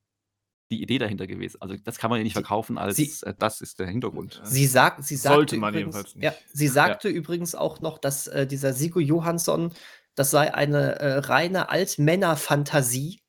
die 0.73 0.83
Idee 0.83 0.99
dahinter 0.99 1.27
gewesen. 1.29 1.59
Also 1.61 1.77
das 1.77 1.99
kann 1.99 2.11
man 2.11 2.19
ja 2.19 2.25
nicht 2.25 2.33
verkaufen 2.33 2.77
als 2.79 2.97
sie- 2.97 3.13
äh, 3.25 3.35
das 3.39 3.61
ist 3.61 3.79
der 3.79 3.87
Hintergrund. 3.87 4.41
Sie 4.45 4.67
sagt, 4.67 5.05
sie 5.05 5.15
sagte 5.17 5.37
Sollte 5.37 5.57
man 5.59 5.75
übrigens, 5.75 5.95
jedenfalls 5.95 6.15
nicht. 6.17 6.25
Ja, 6.25 6.35
sie 6.53 6.67
sagte 6.69 7.09
übrigens 7.09 7.55
auch 7.55 7.81
noch, 7.81 7.99
dass 7.99 8.27
äh, 8.27 8.47
dieser 8.49 8.73
Sigo 8.73 8.99
Johansson, 8.99 9.73
das 10.17 10.31
sei 10.33 10.53
eine 10.55 10.99
äh, 10.99 11.19
reine 11.19 11.69
Altmänner-Fantasie, 11.69 13.21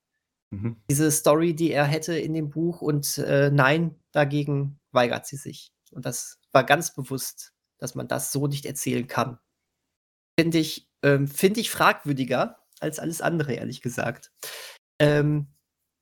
Mhm. 0.49 0.77
diese 0.89 1.11
Story, 1.11 1.53
die 1.53 1.71
er 1.73 1.83
hätte 1.83 2.17
in 2.17 2.33
dem 2.33 2.49
Buch. 2.49 2.81
Und 2.81 3.17
äh, 3.17 3.51
nein, 3.51 3.95
dagegen 4.13 4.76
weigert 4.91 5.25
sie 5.25 5.37
sich. 5.37 5.71
Und 5.91 6.05
das 6.05 6.39
war 6.51 6.63
ganz 6.63 6.93
bewusst, 6.93 7.53
dass 7.77 7.95
man 7.95 8.07
das 8.07 8.31
so 8.31 8.47
nicht 8.47 8.65
erzählen 8.65 9.07
kann. 9.07 9.39
Finde 10.39 10.59
ich, 10.59 10.89
ähm, 11.03 11.27
find 11.27 11.57
ich 11.57 11.69
fragwürdiger 11.69 12.59
als 12.79 12.99
alles 12.99 13.21
andere, 13.21 13.53
ehrlich 13.53 13.81
gesagt. 13.81 14.31
Ähm, 14.99 15.47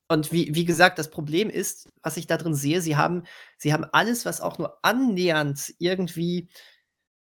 und 0.07 0.31
wie, 0.31 0.53
wie 0.53 0.65
gesagt, 0.65 0.99
das 0.99 1.09
Problem 1.09 1.49
ist, 1.49 1.89
was 2.03 2.17
ich 2.17 2.27
da 2.27 2.37
drin 2.37 2.53
sehe, 2.53 2.81
sie 2.81 2.95
haben, 2.95 3.23
sie 3.57 3.73
haben 3.73 3.85
alles, 3.85 4.25
was 4.25 4.41
auch 4.41 4.57
nur 4.57 4.77
annähernd 4.83 5.73
irgendwie, 5.79 6.49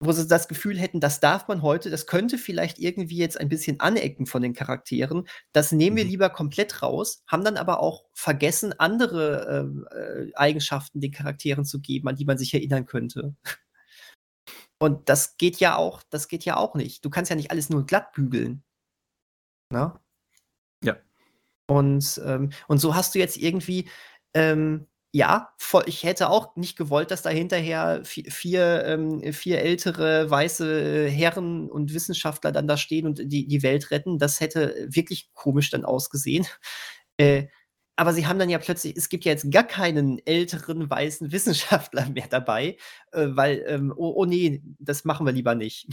wo 0.05 0.13
sie 0.13 0.27
das 0.27 0.49
Gefühl 0.49 0.79
hätten, 0.79 1.01
das 1.01 1.21
darf 1.21 1.49
man 1.49 1.63
heute, 1.63 1.91
das 1.91 2.07
könnte 2.07 2.39
vielleicht 2.39 2.79
irgendwie 2.79 3.17
jetzt 3.17 3.39
ein 3.41 3.49
bisschen 3.49 3.81
anecken 3.81 4.27
von 4.27 4.43
den 4.43 4.55
Charakteren. 4.55 5.27
Das 5.53 5.73
nehmen 5.73 5.97
wir 5.97 6.05
Mhm. 6.05 6.11
lieber 6.11 6.31
komplett 6.31 6.83
raus, 6.83 7.23
haben 7.27 7.45
dann 7.45 7.57
aber 7.57 7.81
auch 7.81 8.05
vergessen, 8.13 8.73
andere 8.79 9.47
ähm, 9.51 9.87
äh, 9.91 10.33
Eigenschaften 10.35 11.01
den 11.01 11.13
Charakteren 11.13 11.65
zu 11.65 11.81
geben, 11.81 12.09
an 12.09 12.17
die 12.17 12.25
man 12.25 12.39
sich 12.39 12.53
erinnern 12.55 12.87
könnte. 12.87 13.35
Und 14.79 15.09
das 15.09 15.37
geht 15.39 15.59
ja 15.59 15.77
auch, 15.77 16.03
das 16.11 16.29
geht 16.29 16.45
ja 16.45 16.57
auch 16.57 16.75
nicht. 16.75 17.05
Du 17.05 17.11
kannst 17.11 17.31
ja 17.31 17.37
nicht 17.37 17.51
alles 17.51 17.71
nur 17.71 17.87
glatt 17.87 18.13
bügeln. 18.13 18.63
Na? 19.71 20.01
Ja. 20.85 20.97
Und, 21.67 22.21
ähm, 22.25 22.51
und 22.69 22.79
so 22.79 22.95
hast 22.95 23.15
du 23.15 23.19
jetzt 23.19 23.37
irgendwie, 23.39 23.89
ähm, 24.35 24.87
ja, 25.17 25.51
voll, 25.59 25.85
ich 25.87 26.03
hätte 26.03 26.29
auch 26.29 26.57
nicht 26.57 26.77
gewollt, 26.77 27.13
dass 27.13 27.23
da 27.23 27.31
hinterher 27.31 28.03
vi- 28.05 28.29
vier, 28.33 28.85
ähm, 28.85 29.33
vier 29.33 29.61
ältere 29.61 30.29
weiße 30.29 31.07
Herren 31.09 31.71
und 31.71 31.95
Wissenschaftler 31.95 32.51
dann 32.51 32.67
da 32.67 32.77
stehen 32.77 33.07
und 33.07 33.21
die, 33.25 33.47
die 33.47 33.63
Welt 33.63 33.93
retten. 33.93 34.19
Das 34.19 34.41
hätte 34.41 34.75
wirklich 34.89 35.31
komisch 35.35 35.71
dann 35.71 35.85
ausgesehen. 35.85 36.47
Äh, 37.19 37.47
aber 37.97 38.13
sie 38.13 38.27
haben 38.27 38.41
dann 38.41 38.51
ja 38.51 38.59
plötzlich, 38.59 38.97
es 38.97 39.09
gibt 39.09 39.25
ja 39.25 39.31
jetzt 39.33 39.51
gar 39.53 39.63
keinen 39.65 40.19
älteren 40.27 40.91
weißen 40.91 41.31
Wissenschaftler 41.33 42.09
mehr 42.11 42.27
dabei, 42.29 42.77
äh, 43.13 43.27
weil, 43.31 43.65
ähm, 43.69 43.93
oh, 43.97 44.15
oh 44.17 44.25
nee, 44.27 44.63
das 44.81 45.05
machen 45.05 45.27
wir 45.27 45.33
lieber 45.33 45.55
nicht. 45.55 45.87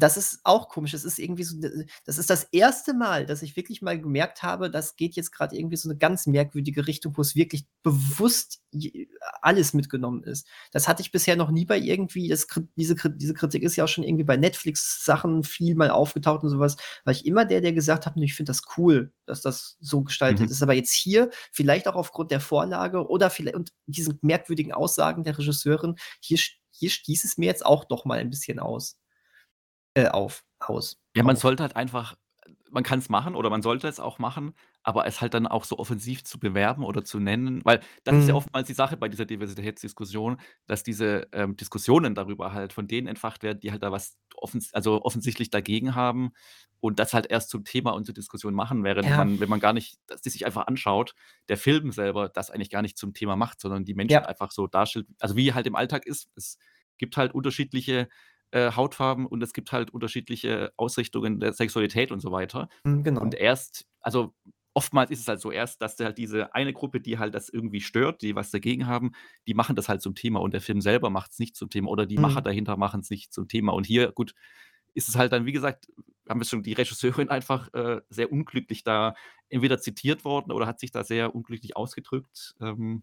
Das 0.00 0.16
ist 0.16 0.40
auch 0.44 0.68
komisch. 0.68 0.92
Das 0.92 1.04
ist 1.04 1.18
irgendwie 1.18 1.44
so 1.44 1.56
das 2.04 2.18
ist 2.18 2.30
das 2.30 2.44
erste 2.44 2.94
Mal, 2.94 3.26
dass 3.26 3.42
ich 3.42 3.56
wirklich 3.56 3.82
mal 3.82 4.00
gemerkt 4.00 4.42
habe, 4.42 4.70
das 4.70 4.96
geht 4.96 5.14
jetzt 5.14 5.32
gerade 5.32 5.56
irgendwie 5.56 5.76
so 5.76 5.88
eine 5.88 5.98
ganz 5.98 6.26
merkwürdige 6.26 6.86
Richtung, 6.86 7.16
wo 7.16 7.22
es 7.22 7.36
wirklich 7.36 7.66
bewusst 7.82 8.62
alles 9.42 9.74
mitgenommen 9.74 10.24
ist. 10.24 10.46
Das 10.72 10.88
hatte 10.88 11.02
ich 11.02 11.12
bisher 11.12 11.36
noch 11.36 11.50
nie 11.50 11.64
bei 11.64 11.78
irgendwie 11.78 12.28
das 12.28 12.46
diese 12.76 12.94
diese 13.14 13.34
Kritik 13.34 13.62
ist 13.62 13.76
ja 13.76 13.84
auch 13.84 13.88
schon 13.88 14.04
irgendwie 14.04 14.24
bei 14.24 14.36
Netflix-Sachen 14.36 15.44
viel 15.44 15.74
mal 15.74 15.90
aufgetaucht 15.90 16.42
und 16.42 16.50
sowas. 16.50 16.76
War 17.04 17.12
ich 17.12 17.26
immer 17.26 17.44
der, 17.44 17.60
der 17.60 17.72
gesagt 17.72 18.06
hat: 18.06 18.16
ich 18.16 18.34
finde 18.34 18.50
das 18.50 18.62
cool, 18.76 19.12
dass 19.26 19.40
das 19.42 19.76
so 19.80 20.02
gestaltet 20.02 20.46
mhm. 20.46 20.52
ist.“ 20.52 20.62
Aber 20.62 20.74
jetzt 20.74 20.92
hier, 20.92 21.30
vielleicht 21.52 21.88
auch 21.88 21.94
aufgrund 21.94 22.30
der 22.30 22.40
Vorlage 22.40 23.08
oder 23.08 23.30
vielleicht 23.30 23.56
und 23.56 23.72
diesen 23.86 24.18
merkwürdigen 24.22 24.72
Aussagen 24.72 25.24
der 25.24 25.38
Regisseurin, 25.38 25.96
hier 26.20 26.38
hier 26.72 26.90
stieß 26.90 27.24
es 27.24 27.36
mir 27.38 27.46
jetzt 27.46 27.64
auch 27.64 27.84
doch 27.84 28.04
mal 28.04 28.18
ein 28.18 28.30
bisschen 28.30 28.58
aus. 28.58 28.99
Äh, 29.96 30.08
auf 30.08 30.44
aus. 30.60 31.00
Ja, 31.16 31.22
man 31.24 31.36
auf. 31.36 31.40
sollte 31.40 31.62
halt 31.62 31.76
einfach 31.76 32.16
man 32.72 32.84
kann 32.84 33.00
es 33.00 33.08
machen 33.08 33.34
oder 33.34 33.50
man 33.50 33.62
sollte 33.62 33.88
es 33.88 33.98
auch 33.98 34.18
machen, 34.20 34.54
aber 34.84 35.04
es 35.06 35.20
halt 35.20 35.34
dann 35.34 35.46
auch 35.48 35.64
so 35.64 35.78
offensiv 35.78 36.22
zu 36.24 36.38
bewerben 36.38 36.84
oder 36.84 37.04
zu 37.04 37.18
nennen, 37.18 37.60
weil 37.64 37.80
das 38.04 38.16
ist 38.16 38.28
ja 38.28 38.34
mhm. 38.34 38.36
oftmals 38.36 38.68
die 38.68 38.74
Sache 38.74 38.96
bei 38.96 39.08
dieser 39.08 39.24
Diversitätsdiskussion, 39.26 40.40
dass 40.66 40.84
diese, 40.84 41.26
ähm, 41.32 41.56
Diskussionen 41.56 42.14
darüber 42.14 42.52
halt 42.52 42.72
von 42.72 42.86
denen 42.86 43.08
entfacht 43.08 43.42
werden, 43.42 43.58
die 43.60 43.72
halt 43.72 43.82
da 43.82 43.90
was 43.92 44.16
offens 44.36 44.72
also 44.72 45.02
offensichtlich 45.02 45.50
dagegen 45.50 45.96
haben 45.96 46.30
und 46.78 47.00
das 47.00 47.12
halt 47.12 47.26
erst 47.26 47.50
zum 47.50 47.64
Thema 47.64 47.90
und 47.90 48.04
zur 48.06 48.14
Diskussion 48.14 48.54
machen, 48.54 48.84
während 48.84 49.08
Ja. 49.08 49.16
man 49.16 49.40
wenn 49.40 49.48
man 49.50 49.60
gar 49.60 49.72
nicht 49.72 49.98
dass 50.06 50.22
die 50.22 50.30
sich 50.30 50.46
einfach 50.46 50.66
anschaut, 50.68 51.14
der 51.48 51.56
Film 51.56 51.90
selber 51.92 52.28
das 52.28 52.50
eigentlich 52.50 52.70
gar 52.70 52.82
nicht 52.82 52.96
zum 52.98 53.14
Thema 53.14 53.34
macht, 53.36 53.60
sondern 53.60 53.84
die 53.84 53.94
Menschen 53.94 54.22
Ja. 54.22 54.26
einfach 54.26 54.52
so 54.52 54.66
darstellt 54.68 55.06
also 55.20 55.34
wie 55.36 55.52
halt 55.54 55.66
im 55.66 55.74
Alltag 55.76 56.06
ist. 56.06 56.30
Es 56.36 56.56
gibt 56.98 57.16
halt 57.16 57.34
unterschiedliche 57.34 58.08
äh, 58.52 58.72
Hautfarben 58.72 59.26
und 59.26 59.42
es 59.42 59.52
gibt 59.52 59.72
halt 59.72 59.90
unterschiedliche 59.90 60.72
Ausrichtungen 60.76 61.40
der 61.40 61.52
Sexualität 61.52 62.12
und 62.12 62.20
so 62.20 62.32
weiter. 62.32 62.68
Mhm, 62.84 63.02
genau. 63.04 63.20
Und 63.20 63.34
erst, 63.34 63.86
also 64.00 64.34
oftmals 64.74 65.10
ist 65.10 65.20
es 65.20 65.28
halt 65.28 65.40
so 65.40 65.50
erst, 65.50 65.82
dass 65.82 65.98
halt 65.98 66.18
diese 66.18 66.54
eine 66.54 66.72
Gruppe, 66.72 67.00
die 67.00 67.18
halt 67.18 67.34
das 67.34 67.48
irgendwie 67.48 67.80
stört, 67.80 68.22
die 68.22 68.34
was 68.34 68.50
dagegen 68.50 68.86
haben, 68.86 69.12
die 69.46 69.54
machen 69.54 69.76
das 69.76 69.88
halt 69.88 70.02
zum 70.02 70.14
Thema 70.14 70.40
und 70.40 70.54
der 70.54 70.60
Film 70.60 70.80
selber 70.80 71.10
macht 71.10 71.32
es 71.32 71.38
nicht 71.38 71.56
zum 71.56 71.70
Thema 71.70 71.90
oder 71.90 72.06
die 72.06 72.16
mhm. 72.16 72.22
Macher 72.22 72.42
dahinter 72.42 72.76
machen 72.76 73.00
es 73.00 73.10
nicht 73.10 73.32
zum 73.32 73.48
Thema. 73.48 73.72
Und 73.72 73.86
hier, 73.86 74.12
gut, 74.12 74.34
ist 74.94 75.08
es 75.08 75.16
halt 75.16 75.32
dann, 75.32 75.46
wie 75.46 75.52
gesagt, 75.52 75.88
haben 76.28 76.40
wir 76.40 76.44
schon 76.46 76.62
die 76.62 76.72
Regisseurin 76.72 77.28
einfach 77.30 77.72
äh, 77.74 78.00
sehr 78.08 78.32
unglücklich 78.32 78.84
da 78.84 79.14
entweder 79.48 79.80
zitiert 79.80 80.24
worden 80.24 80.52
oder 80.52 80.66
hat 80.66 80.80
sich 80.80 80.92
da 80.92 81.04
sehr 81.04 81.34
unglücklich 81.34 81.76
ausgedrückt. 81.76 82.54
Ähm, 82.60 83.02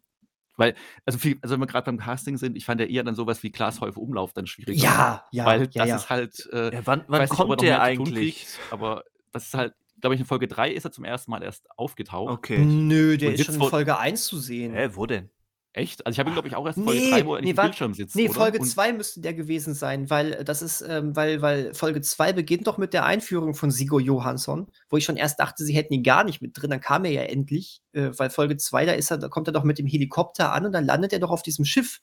weil, 0.57 0.75
also, 1.05 1.19
viel, 1.19 1.37
also 1.41 1.53
wenn 1.53 1.61
wir 1.61 1.67
gerade 1.67 1.85
beim 1.85 1.97
Casting 1.97 2.37
sind, 2.37 2.57
ich 2.57 2.65
fand 2.65 2.81
ja 2.81 2.87
eher 2.87 3.03
dann 3.03 3.15
sowas 3.15 3.43
wie 3.43 3.51
Glashäufe 3.51 3.99
Umlauf 3.99 4.33
dann 4.33 4.47
schwierig. 4.47 4.81
Ja, 4.81 5.23
ja. 5.31 5.45
Weil 5.45 5.61
ja, 5.61 5.67
das 5.73 5.87
ja. 5.87 5.95
ist 5.95 6.09
halt. 6.09 6.49
Äh, 6.51 6.73
ja, 6.73 6.81
wann 6.85 7.03
wann 7.07 7.29
kommt 7.29 7.61
der 7.61 7.81
eigentlich? 7.81 8.43
Kriegt, 8.43 8.59
aber 8.71 9.03
das 9.31 9.47
ist 9.47 9.53
halt, 9.53 9.75
glaube 10.01 10.15
ich, 10.15 10.21
in 10.21 10.27
Folge 10.27 10.47
3 10.47 10.71
ist 10.71 10.85
er 10.85 10.91
zum 10.91 11.05
ersten 11.05 11.31
Mal 11.31 11.43
erst 11.43 11.67
aufgetaucht. 11.77 12.33
Okay. 12.33 12.57
Nö, 12.57 13.17
der 13.17 13.33
ist 13.33 13.45
schon 13.45 13.55
in 13.55 13.61
Folge 13.61 13.97
1 13.97 14.25
zu 14.25 14.39
sehen. 14.39 14.73
Hä, 14.73 14.89
wo 14.93 15.05
denn? 15.05 15.29
Echt? 15.73 16.05
Also 16.05 16.15
ich 16.15 16.19
habe 16.19 16.29
ihn, 16.31 16.33
glaube 16.33 16.47
ich, 16.47 16.55
auch 16.55 16.65
erst 16.65 16.79
Folge 16.79 16.99
nee, 16.99 17.11
3, 17.11 17.25
wo 17.25 17.35
er 17.35 17.41
nee, 17.41 17.51
im 17.51 17.55
Bildschirm 17.55 17.93
sitzt. 17.93 18.15
Nee, 18.15 18.29
oder? 18.29 18.33
Folge 18.33 18.61
2 18.61 18.93
müsste 18.93 19.21
der 19.21 19.33
gewesen 19.35 19.75
sein, 19.75 20.09
weil 20.09 20.33
äh, 20.33 20.43
das 20.43 20.61
ist, 20.61 20.81
ähm, 20.81 21.15
weil, 21.15 21.41
weil 21.41 21.73
Folge 21.73 22.01
2 22.01 22.33
beginnt 22.33 22.65
doch 22.65 22.77
mit 22.77 22.93
der 22.93 23.05
Einführung 23.05 23.53
von 23.53 23.69
Sigo 23.69 23.99
Johansson, 23.99 24.67
wo 24.89 24.97
ich 24.97 25.05
schon 25.05 25.17
erst 25.17 25.39
dachte, 25.39 25.63
sie 25.63 25.75
hätten 25.75 25.93
ihn 25.93 26.03
gar 26.03 26.23
nicht 26.23 26.41
mit 26.41 26.59
drin. 26.59 26.71
Dann 26.71 26.81
kam 26.81 27.05
er 27.05 27.11
ja 27.11 27.21
endlich, 27.23 27.81
äh, 27.93 28.09
weil 28.17 28.29
Folge 28.29 28.57
2, 28.57 28.85
da 28.85 28.93
ist 28.93 29.11
er, 29.11 29.19
da 29.19 29.29
kommt 29.29 29.47
er 29.47 29.53
doch 29.53 29.63
mit 29.63 29.77
dem 29.77 29.85
Helikopter 29.85 30.51
an 30.51 30.65
und 30.65 30.71
dann 30.71 30.85
landet 30.85 31.13
er 31.13 31.19
doch 31.19 31.31
auf 31.31 31.43
diesem 31.43 31.63
Schiff. 31.63 32.01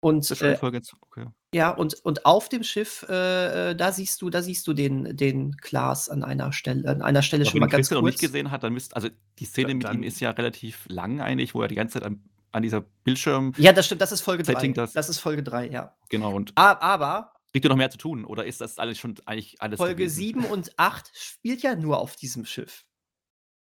Und, 0.00 0.30
äh, 0.42 0.56
Folge 0.56 0.82
okay. 1.00 1.26
Ja, 1.54 1.70
und, 1.70 1.94
und 2.04 2.26
auf 2.26 2.50
dem 2.50 2.62
Schiff, 2.62 3.06
äh, 3.08 3.70
äh, 3.70 3.74
da 3.74 3.90
siehst 3.90 4.20
du, 4.20 4.28
da 4.28 4.42
siehst 4.42 4.66
du 4.66 4.74
den, 4.74 5.16
den 5.16 5.56
Klaas 5.56 6.10
an 6.10 6.22
einer 6.22 6.52
Stelle, 6.52 6.86
an 6.88 7.00
einer 7.00 7.22
Stelle 7.22 7.46
schon 7.46 7.60
mal 7.60 7.68
ganz 7.68 7.88
kurz. 7.88 8.00
noch 8.00 8.06
nicht 8.06 8.20
gesehen 8.20 8.50
hat, 8.50 8.64
dann 8.64 8.74
müsst, 8.74 8.94
also 8.94 9.08
die 9.38 9.46
Szene 9.46 9.78
dann, 9.78 9.78
mit 9.78 9.94
ihm 9.94 10.02
ist 10.02 10.20
ja 10.20 10.30
relativ 10.30 10.84
lang 10.88 11.22
eigentlich, 11.22 11.54
wo 11.54 11.62
er 11.62 11.68
die 11.68 11.74
ganze 11.74 11.94
Zeit 11.94 12.02
am 12.02 12.22
an 12.54 12.62
dieser 12.62 12.80
Bildschirm. 12.80 13.52
Ja, 13.56 13.72
das 13.72 13.86
stimmt, 13.86 14.00
das 14.00 14.12
ist 14.12 14.20
Folge 14.20 14.44
3. 14.44 14.68
Das, 14.68 14.92
das 14.92 15.08
ist 15.08 15.18
Folge 15.18 15.42
3, 15.42 15.68
ja. 15.68 15.96
Genau. 16.08 16.34
Und 16.34 16.52
aber. 16.56 17.32
Liegt 17.52 17.64
dir 17.64 17.68
noch 17.68 17.76
mehr 17.76 17.90
zu 17.90 17.98
tun 17.98 18.24
oder 18.24 18.44
ist 18.44 18.60
das 18.60 18.78
alles 18.78 18.98
schon 18.98 19.14
eigentlich 19.26 19.60
alles? 19.60 19.78
Folge 19.78 19.96
gewesen? 19.96 20.16
7 20.16 20.44
und 20.44 20.78
8 20.78 21.10
spielt 21.14 21.62
ja 21.62 21.74
nur 21.74 21.98
auf 21.98 22.16
diesem 22.16 22.44
Schiff. 22.44 22.84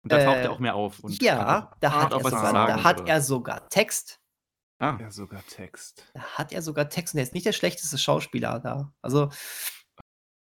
Und 0.02 0.12
da 0.12 0.24
taucht 0.24 0.36
äh, 0.36 0.42
er 0.42 0.50
auch 0.50 0.58
mehr 0.58 0.74
auf. 0.74 1.00
ja, 1.20 1.70
da, 1.80 1.92
hat, 1.92 2.12
er 2.12 2.18
sogar, 2.18 2.40
sagen, 2.40 2.54
da 2.54 2.84
hat 2.84 3.08
er 3.08 3.20
sogar 3.20 3.68
Text. 3.68 4.20
Ah. 4.78 4.98
Ja, 5.00 5.10
sogar 5.10 5.46
Text. 5.46 6.10
Da 6.12 6.22
hat 6.22 6.52
er 6.52 6.60
sogar 6.60 6.88
Text. 6.88 7.14
Und 7.14 7.18
er 7.18 7.24
ist 7.24 7.34
nicht 7.34 7.46
der 7.46 7.52
schlechteste 7.52 7.96
Schauspieler 7.98 8.60
da. 8.60 8.92
Also. 9.00 9.30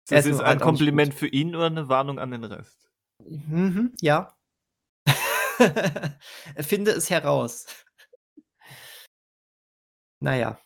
Das 0.10 0.26
ist, 0.26 0.34
ist 0.34 0.42
ein 0.42 0.60
Kompliment 0.60 1.14
für 1.14 1.28
ihn 1.28 1.56
oder 1.56 1.68
eine 1.68 1.90
Warnung 1.90 2.20
an 2.20 2.32
den 2.32 2.44
Rest? 2.44 2.90
Mhm, 3.26 3.94
ja. 4.02 4.38
Finde 6.60 6.92
es 6.92 7.10
heraus. 7.10 7.66
Naja. 10.20 10.60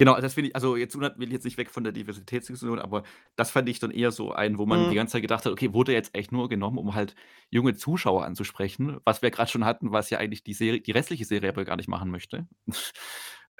Genau, 0.00 0.20
das 0.20 0.34
finde 0.34 0.50
ich, 0.50 0.54
also 0.54 0.76
jetzt 0.76 0.96
will 0.98 1.12
ich 1.18 1.30
jetzt 1.30 1.44
nicht 1.44 1.58
weg 1.58 1.70
von 1.70 1.82
der 1.82 1.92
Diversitätsdiskussion, 1.92 2.78
aber 2.78 3.02
das 3.34 3.50
fand 3.50 3.68
ich 3.68 3.80
dann 3.80 3.90
eher 3.90 4.12
so 4.12 4.30
ein, 4.30 4.56
wo 4.56 4.64
man 4.64 4.84
die 4.84 4.90
mhm. 4.90 4.94
ganze 4.94 5.12
Zeit 5.12 5.22
gedacht 5.22 5.44
hat, 5.44 5.52
okay, 5.52 5.72
wurde 5.72 5.92
jetzt 5.92 6.14
echt 6.14 6.30
nur 6.30 6.48
genommen, 6.48 6.78
um 6.78 6.94
halt 6.94 7.16
junge 7.50 7.74
Zuschauer 7.74 8.24
anzusprechen, 8.24 9.00
was 9.04 9.22
wir 9.22 9.32
gerade 9.32 9.50
schon 9.50 9.64
hatten, 9.64 9.90
was 9.90 10.10
ja 10.10 10.18
eigentlich 10.18 10.44
die 10.44 10.54
Serie, 10.54 10.80
die 10.80 10.92
restliche 10.92 11.24
Serie 11.24 11.48
aber 11.48 11.64
gar 11.64 11.74
nicht 11.74 11.88
machen 11.88 12.12
möchte. 12.12 12.46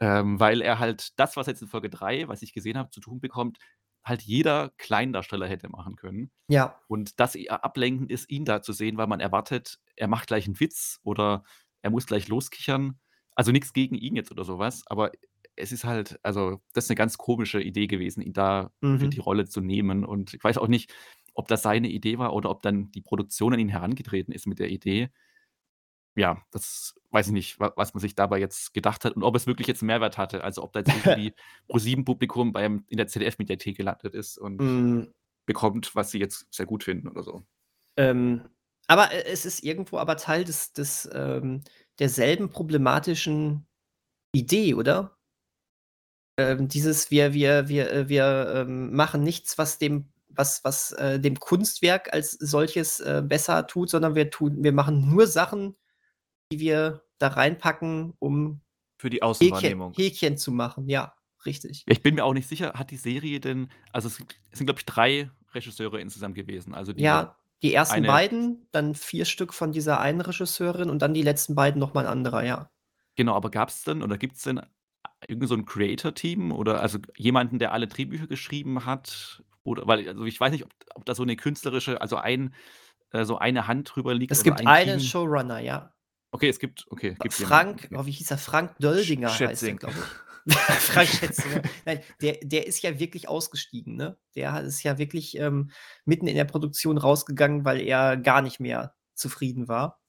ähm, 0.00 0.38
weil 0.38 0.62
er 0.62 0.78
halt 0.78 1.18
das, 1.18 1.36
was 1.36 1.48
jetzt 1.48 1.60
in 1.60 1.66
Folge 1.66 1.90
3, 1.90 2.28
was 2.28 2.42
ich 2.42 2.52
gesehen 2.52 2.78
habe, 2.78 2.90
zu 2.90 3.00
tun 3.00 3.18
bekommt, 3.18 3.58
halt 4.04 4.22
jeder 4.22 4.70
Kleindarsteller 4.78 5.48
hätte 5.48 5.68
machen 5.68 5.96
können. 5.96 6.30
Ja. 6.46 6.80
Und 6.86 7.18
das 7.18 7.34
eher 7.34 7.64
ablenkend 7.64 8.12
ist, 8.12 8.30
ihn 8.30 8.44
da 8.44 8.62
zu 8.62 8.72
sehen, 8.72 8.96
weil 8.96 9.08
man 9.08 9.18
erwartet, 9.18 9.80
er 9.96 10.06
macht 10.06 10.28
gleich 10.28 10.46
einen 10.46 10.60
Witz 10.60 11.00
oder 11.02 11.42
er 11.82 11.90
muss 11.90 12.06
gleich 12.06 12.28
loskichern. 12.28 13.00
Also 13.38 13.52
nichts 13.52 13.72
gegen 13.72 13.94
ihn 13.94 14.16
jetzt 14.16 14.32
oder 14.32 14.42
sowas, 14.42 14.82
aber 14.86 15.12
es 15.54 15.70
ist 15.70 15.84
halt, 15.84 16.18
also 16.24 16.60
das 16.72 16.86
ist 16.86 16.90
eine 16.90 16.96
ganz 16.96 17.18
komische 17.18 17.60
Idee 17.60 17.86
gewesen, 17.86 18.20
ihn 18.20 18.32
da 18.32 18.72
mhm. 18.80 18.98
für 18.98 19.08
die 19.08 19.20
Rolle 19.20 19.46
zu 19.46 19.60
nehmen. 19.60 20.04
Und 20.04 20.34
ich 20.34 20.42
weiß 20.42 20.58
auch 20.58 20.66
nicht, 20.66 20.92
ob 21.34 21.46
das 21.46 21.62
seine 21.62 21.88
Idee 21.88 22.18
war 22.18 22.32
oder 22.32 22.50
ob 22.50 22.62
dann 22.62 22.90
die 22.90 23.00
Produktion 23.00 23.52
an 23.52 23.60
ihn 23.60 23.68
herangetreten 23.68 24.34
ist 24.34 24.48
mit 24.48 24.58
der 24.58 24.70
Idee. 24.70 25.10
Ja, 26.16 26.42
das 26.50 26.96
weiß 27.12 27.28
ich 27.28 27.32
nicht, 27.32 27.60
was 27.60 27.94
man 27.94 28.00
sich 28.00 28.16
dabei 28.16 28.40
jetzt 28.40 28.74
gedacht 28.74 29.04
hat 29.04 29.14
und 29.14 29.22
ob 29.22 29.36
es 29.36 29.46
wirklich 29.46 29.68
jetzt 29.68 29.82
einen 29.82 29.86
Mehrwert 29.86 30.18
hatte. 30.18 30.42
Also 30.42 30.64
ob 30.64 30.72
da 30.72 30.80
jetzt 30.80 30.88
irgendwie 31.06 31.32
Pro-7-Publikum 31.68 32.56
in 32.56 32.96
der 32.96 33.06
ZDF-Mediathek 33.06 33.76
gelandet 33.76 34.16
ist 34.16 34.36
und 34.36 34.56
mm. 34.56 35.12
bekommt, 35.46 35.94
was 35.94 36.10
sie 36.10 36.18
jetzt 36.18 36.52
sehr 36.52 36.66
gut 36.66 36.82
finden 36.82 37.06
oder 37.06 37.22
so. 37.22 37.44
Ähm, 37.96 38.48
aber 38.88 39.12
äh, 39.12 39.24
es 39.26 39.46
ist 39.46 39.62
irgendwo 39.62 39.98
aber 39.98 40.16
Teil 40.16 40.44
des, 40.44 40.72
des 40.72 41.08
ähm, 41.12 41.62
derselben 42.00 42.50
problematischen 42.50 43.66
Idee, 44.32 44.74
oder? 44.74 45.16
Ähm, 46.38 46.68
dieses 46.68 47.10
wir 47.10 47.32
wir 47.34 47.68
wir 47.68 47.92
äh, 47.92 48.08
wir, 48.08 48.52
ähm, 48.54 48.94
machen 48.94 49.22
nichts, 49.22 49.58
was 49.58 49.78
dem 49.78 50.12
was 50.28 50.64
was, 50.64 50.92
äh, 50.92 51.20
dem 51.20 51.38
Kunstwerk 51.38 52.12
als 52.12 52.32
solches, 52.32 53.00
äh, 53.00 53.22
besser 53.24 53.66
tut, 53.66 53.90
sondern 53.90 54.14
wir 54.14 54.30
tun 54.30 54.62
wir 54.62 54.72
machen 54.72 55.10
nur 55.10 55.26
Sachen, 55.26 55.76
die 56.52 56.60
wir 56.60 57.02
da 57.18 57.28
reinpacken, 57.28 58.14
um 58.18 58.60
Für 58.98 59.10
die 59.10 59.22
Außenwahrnehmung. 59.22 59.92
Häkchen 59.92 60.04
Häkchen 60.04 60.38
zu 60.38 60.52
machen. 60.52 60.88
Ja, 60.88 61.14
richtig. 61.44 61.84
ich 61.86 62.02
bin 62.02 62.14
mir 62.14 62.24
auch 62.24 62.34
nicht 62.34 62.48
sicher, 62.48 62.74
hat 62.74 62.90
die 62.90 62.96
Serie 62.96 63.40
denn 63.40 63.68
also 63.92 64.08
es 64.08 64.16
sind, 64.16 64.36
es 64.50 64.58
sind 64.58 64.66
glaube 64.66 64.80
ich, 64.80 64.86
drei 64.86 65.30
Regisseure 65.54 66.00
insgesamt 66.00 66.36
gewesen. 66.36 66.74
Also 66.74 66.92
die 66.92 67.02
Ja, 67.02 67.37
die 67.62 67.74
ersten 67.74 67.94
eine 67.96 68.06
beiden, 68.06 68.68
dann 68.72 68.94
vier 68.94 69.24
Stück 69.24 69.52
von 69.54 69.72
dieser 69.72 70.00
einen 70.00 70.20
Regisseurin 70.20 70.90
und 70.90 71.00
dann 71.02 71.14
die 71.14 71.22
letzten 71.22 71.54
beiden 71.54 71.80
noch 71.80 71.94
mal 71.94 72.04
'n 72.04 72.08
anderer, 72.10 72.44
ja. 72.44 72.70
Genau, 73.16 73.34
aber 73.34 73.50
gab 73.50 73.68
es 73.68 73.82
denn 73.82 74.02
oder 74.02 74.16
gibt 74.16 74.36
es 74.36 74.42
denn 74.42 74.60
irgend 75.26 75.48
so 75.48 75.54
'n 75.54 75.64
Creator-Team 75.66 76.52
oder 76.52 76.80
also 76.80 76.98
jemanden, 77.16 77.58
der 77.58 77.72
alle 77.72 77.88
Drehbücher 77.88 78.28
geschrieben 78.28 78.84
hat? 78.86 79.42
Oder 79.64 79.86
weil 79.88 80.08
also 80.08 80.24
ich 80.24 80.38
weiß 80.40 80.52
nicht, 80.52 80.64
ob 80.64 80.70
ob 80.94 81.04
da 81.04 81.14
so 81.14 81.24
eine 81.24 81.36
künstlerische 81.36 82.00
also 82.00 82.16
ein 82.16 82.54
äh, 83.10 83.24
so 83.24 83.38
eine 83.38 83.66
Hand 83.66 83.94
drüber 83.94 84.14
liegt 84.14 84.32
Es 84.32 84.44
gibt 84.44 84.60
ein 84.60 84.66
einen 84.68 85.00
Team? 85.00 85.08
Showrunner, 85.08 85.58
ja. 85.60 85.92
Okay, 86.30 86.48
es 86.48 86.58
gibt 86.58 86.86
okay, 86.90 87.16
gibt 87.18 87.34
Frank 87.34 87.84
okay. 87.86 87.96
oh, 87.98 88.06
wie 88.06 88.10
hieß 88.12 88.30
er? 88.30 88.38
Frank 88.38 88.76
Döldinger 88.78 89.32
heißt 89.32 89.62
er, 89.64 89.74
glaube 89.74 90.00
ich. 90.00 90.06
Frank. 90.48 91.08
Nein, 91.86 92.00
der, 92.20 92.38
der 92.42 92.66
ist 92.66 92.82
ja 92.82 92.98
wirklich 92.98 93.28
ausgestiegen, 93.28 93.96
ne? 93.96 94.16
Der 94.34 94.60
ist 94.62 94.82
ja 94.82 94.98
wirklich 94.98 95.38
ähm, 95.38 95.70
mitten 96.04 96.26
in 96.26 96.36
der 96.36 96.44
Produktion 96.44 96.98
rausgegangen, 96.98 97.64
weil 97.64 97.80
er 97.80 98.16
gar 98.16 98.42
nicht 98.42 98.60
mehr 98.60 98.94
zufrieden 99.14 99.68
war. 99.68 100.00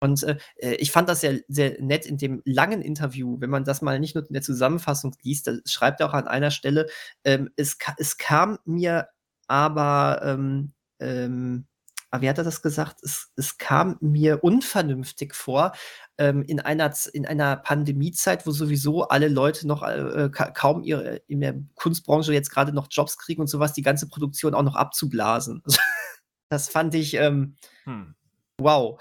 Und 0.00 0.22
äh, 0.22 0.38
äh 0.56 0.74
ich 0.76 0.92
fand 0.92 1.08
das 1.08 1.20
sehr, 1.20 1.40
sehr 1.48 1.80
nett 1.80 2.06
in 2.06 2.18
dem 2.18 2.42
langen 2.44 2.82
Interview, 2.82 3.40
wenn 3.40 3.50
man 3.50 3.64
das 3.64 3.82
mal 3.82 4.00
nicht 4.00 4.14
nur 4.14 4.26
in 4.26 4.32
der 4.32 4.42
Zusammenfassung 4.42 5.14
liest, 5.22 5.46
da 5.46 5.52
schreibt 5.66 6.00
er 6.00 6.08
auch 6.08 6.14
an 6.14 6.28
einer 6.28 6.50
Stelle, 6.50 6.86
ähm, 7.24 7.50
es, 7.56 7.76
es 7.98 8.16
kam 8.16 8.58
mir 8.64 9.08
aber 9.46 10.20
ähm, 10.24 10.72
ähm, 11.00 11.66
ah, 12.10 12.20
wie 12.20 12.28
hat 12.28 12.38
er 12.38 12.44
das 12.44 12.62
gesagt? 12.62 13.02
Es, 13.02 13.32
es 13.36 13.58
kam 13.58 13.96
mir 14.00 14.42
unvernünftig 14.42 15.34
vor, 15.34 15.72
ähm, 16.18 16.42
in, 16.42 16.60
einer, 16.60 16.92
in 17.12 17.26
einer 17.26 17.56
Pandemiezeit, 17.56 18.46
wo 18.46 18.50
sowieso 18.50 19.08
alle 19.08 19.28
Leute 19.28 19.66
noch 19.66 19.82
äh, 19.82 20.28
ka 20.32 20.50
kaum 20.50 20.82
ihre, 20.82 21.16
in 21.26 21.40
der 21.40 21.54
Kunstbranche 21.76 22.32
jetzt 22.32 22.50
gerade 22.50 22.72
noch 22.72 22.88
Jobs 22.90 23.16
kriegen 23.18 23.40
und 23.40 23.48
sowas, 23.48 23.72
die 23.72 23.82
ganze 23.82 24.08
Produktion 24.08 24.54
auch 24.54 24.62
noch 24.62 24.76
abzublasen. 24.76 25.62
das 26.48 26.68
fand 26.68 26.94
ich, 26.94 27.14
ähm, 27.14 27.56
hm. 27.84 28.14
wow. 28.58 29.00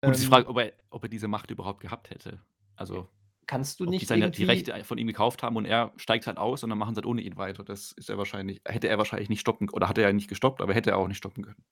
Ist 0.00 0.22
die 0.22 0.26
Frage, 0.26 0.48
ob 0.48 0.58
er, 0.58 0.72
ob 0.90 1.04
er 1.04 1.08
diese 1.08 1.28
Macht 1.28 1.50
überhaupt 1.50 1.80
gehabt 1.80 2.10
hätte. 2.10 2.40
Also 2.74 3.08
kannst 3.46 3.80
du 3.80 3.84
nicht 3.84 4.02
die 4.02 4.06
seine, 4.06 4.30
die 4.30 4.44
Rechte 4.44 4.82
von 4.84 4.98
ihm 4.98 5.06
gekauft 5.06 5.42
haben 5.42 5.56
und 5.56 5.66
er 5.66 5.92
steigt 5.96 6.26
halt 6.26 6.38
aus 6.38 6.62
und 6.64 6.70
dann 6.70 6.78
machen 6.78 6.94
sie 6.94 6.98
halt 6.98 7.06
ohne 7.06 7.20
ihn 7.20 7.36
weiter. 7.36 7.62
Das 7.62 7.92
ist 7.92 8.08
er 8.08 8.18
wahrscheinlich, 8.18 8.62
hätte 8.64 8.88
er 8.88 8.98
wahrscheinlich 8.98 9.28
nicht 9.28 9.40
stoppen 9.40 9.68
oder 9.68 9.88
hat 9.88 9.98
er 9.98 10.04
ja 10.04 10.12
nicht 10.12 10.28
gestoppt, 10.28 10.60
aber 10.60 10.74
hätte 10.74 10.90
er 10.90 10.96
auch 10.96 11.06
nicht 11.06 11.18
stoppen 11.18 11.44
können. 11.44 11.62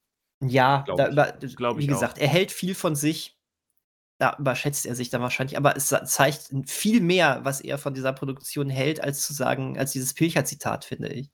Ja, 0.42 0.84
da 0.86 1.08
über, 1.10 1.78
wie 1.78 1.86
gesagt, 1.86 2.16
auch. 2.16 2.22
er 2.22 2.28
hält 2.28 2.50
viel 2.50 2.74
von 2.74 2.96
sich. 2.96 3.36
Da 4.18 4.36
überschätzt 4.38 4.84
er 4.84 4.94
sich 4.94 5.08
dann 5.08 5.22
wahrscheinlich, 5.22 5.56
aber 5.56 5.76
es 5.76 5.88
zeigt 5.88 6.50
viel 6.66 7.00
mehr, 7.00 7.40
was 7.42 7.62
er 7.62 7.78
von 7.78 7.94
dieser 7.94 8.12
Produktion 8.12 8.68
hält, 8.68 9.02
als 9.02 9.26
zu 9.26 9.32
sagen, 9.32 9.78
als 9.78 9.92
dieses 9.92 10.12
Pilcher-Zitat, 10.12 10.84
finde 10.84 11.08
ich. 11.08 11.30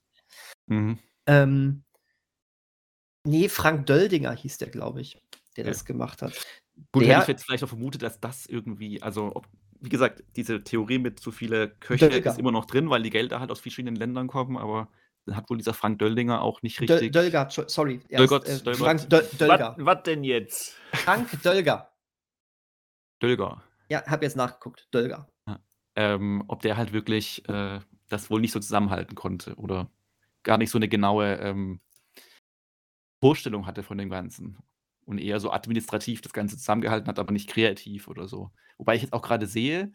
Mhm. 0.66 0.98
Ähm, 1.26 1.84
nee, 3.24 3.48
Frank 3.48 3.86
Döldinger 3.86 4.32
hieß 4.32 4.58
der, 4.58 4.68
glaube 4.68 5.00
ich, 5.00 5.20
der 5.56 5.64
ja. 5.64 5.70
das 5.70 5.84
gemacht 5.84 6.22
hat. 6.22 6.32
Gut, 6.92 7.02
der, 7.02 7.14
hätte 7.14 7.22
ich 7.22 7.28
jetzt 7.28 7.44
vielleicht 7.44 7.64
auch 7.64 7.68
vermutet, 7.68 8.02
dass 8.02 8.20
das 8.20 8.46
irgendwie, 8.46 9.02
also 9.02 9.34
ob, 9.34 9.48
wie 9.80 9.88
gesagt, 9.88 10.22
diese 10.36 10.62
Theorie 10.62 10.98
mit 10.98 11.18
zu 11.18 11.32
viele 11.32 11.70
Köche 11.70 12.08
Dölger. 12.08 12.30
ist 12.30 12.38
immer 12.38 12.52
noch 12.52 12.66
drin, 12.66 12.90
weil 12.90 13.02
die 13.02 13.10
Gelder 13.10 13.40
halt 13.40 13.50
aus 13.50 13.60
verschiedenen 13.60 13.96
Ländern 13.96 14.28
kommen, 14.28 14.56
aber 14.56 14.88
hat 15.32 15.50
wohl 15.50 15.58
dieser 15.58 15.74
Frank 15.74 15.98
Döldinger 15.98 16.42
auch 16.42 16.62
nicht 16.62 16.80
richtig. 16.80 16.98
Döl 16.98 17.10
Dölger, 17.10 17.48
sorry. 17.50 18.00
Dölgott, 18.10 18.46
äh, 18.46 18.74
Frank 18.74 19.08
Döl 19.08 19.28
Dölger. 19.38 19.74
Was 19.78 20.02
denn 20.04 20.24
jetzt? 20.24 20.74
Frank 20.92 21.42
Dölger. 21.42 21.92
Dölger. 23.20 23.62
Ja, 23.88 24.04
hab 24.06 24.22
jetzt 24.22 24.36
nachgeguckt. 24.36 24.88
Dölger. 24.92 25.28
Ja. 25.48 25.60
Ähm, 25.96 26.44
ob 26.48 26.62
der 26.62 26.76
halt 26.76 26.92
wirklich 26.92 27.48
äh, 27.48 27.80
das 28.08 28.30
wohl 28.30 28.40
nicht 28.40 28.52
so 28.52 28.60
zusammenhalten 28.60 29.14
konnte 29.14 29.54
oder 29.56 29.90
gar 30.42 30.58
nicht 30.58 30.70
so 30.70 30.78
eine 30.78 30.88
genaue 30.88 31.34
ähm, 31.36 31.80
Vorstellung 33.20 33.66
hatte 33.66 33.82
von 33.82 33.98
dem 33.98 34.10
Ganzen 34.10 34.58
und 35.04 35.18
eher 35.18 35.40
so 35.40 35.50
administrativ 35.50 36.20
das 36.20 36.32
Ganze 36.32 36.56
zusammengehalten 36.56 37.08
hat, 37.08 37.18
aber 37.18 37.32
nicht 37.32 37.48
kreativ 37.48 38.08
oder 38.08 38.28
so. 38.28 38.52
Wobei 38.76 38.96
ich 38.96 39.02
jetzt 39.02 39.12
auch 39.12 39.22
gerade 39.22 39.46
sehe, 39.46 39.92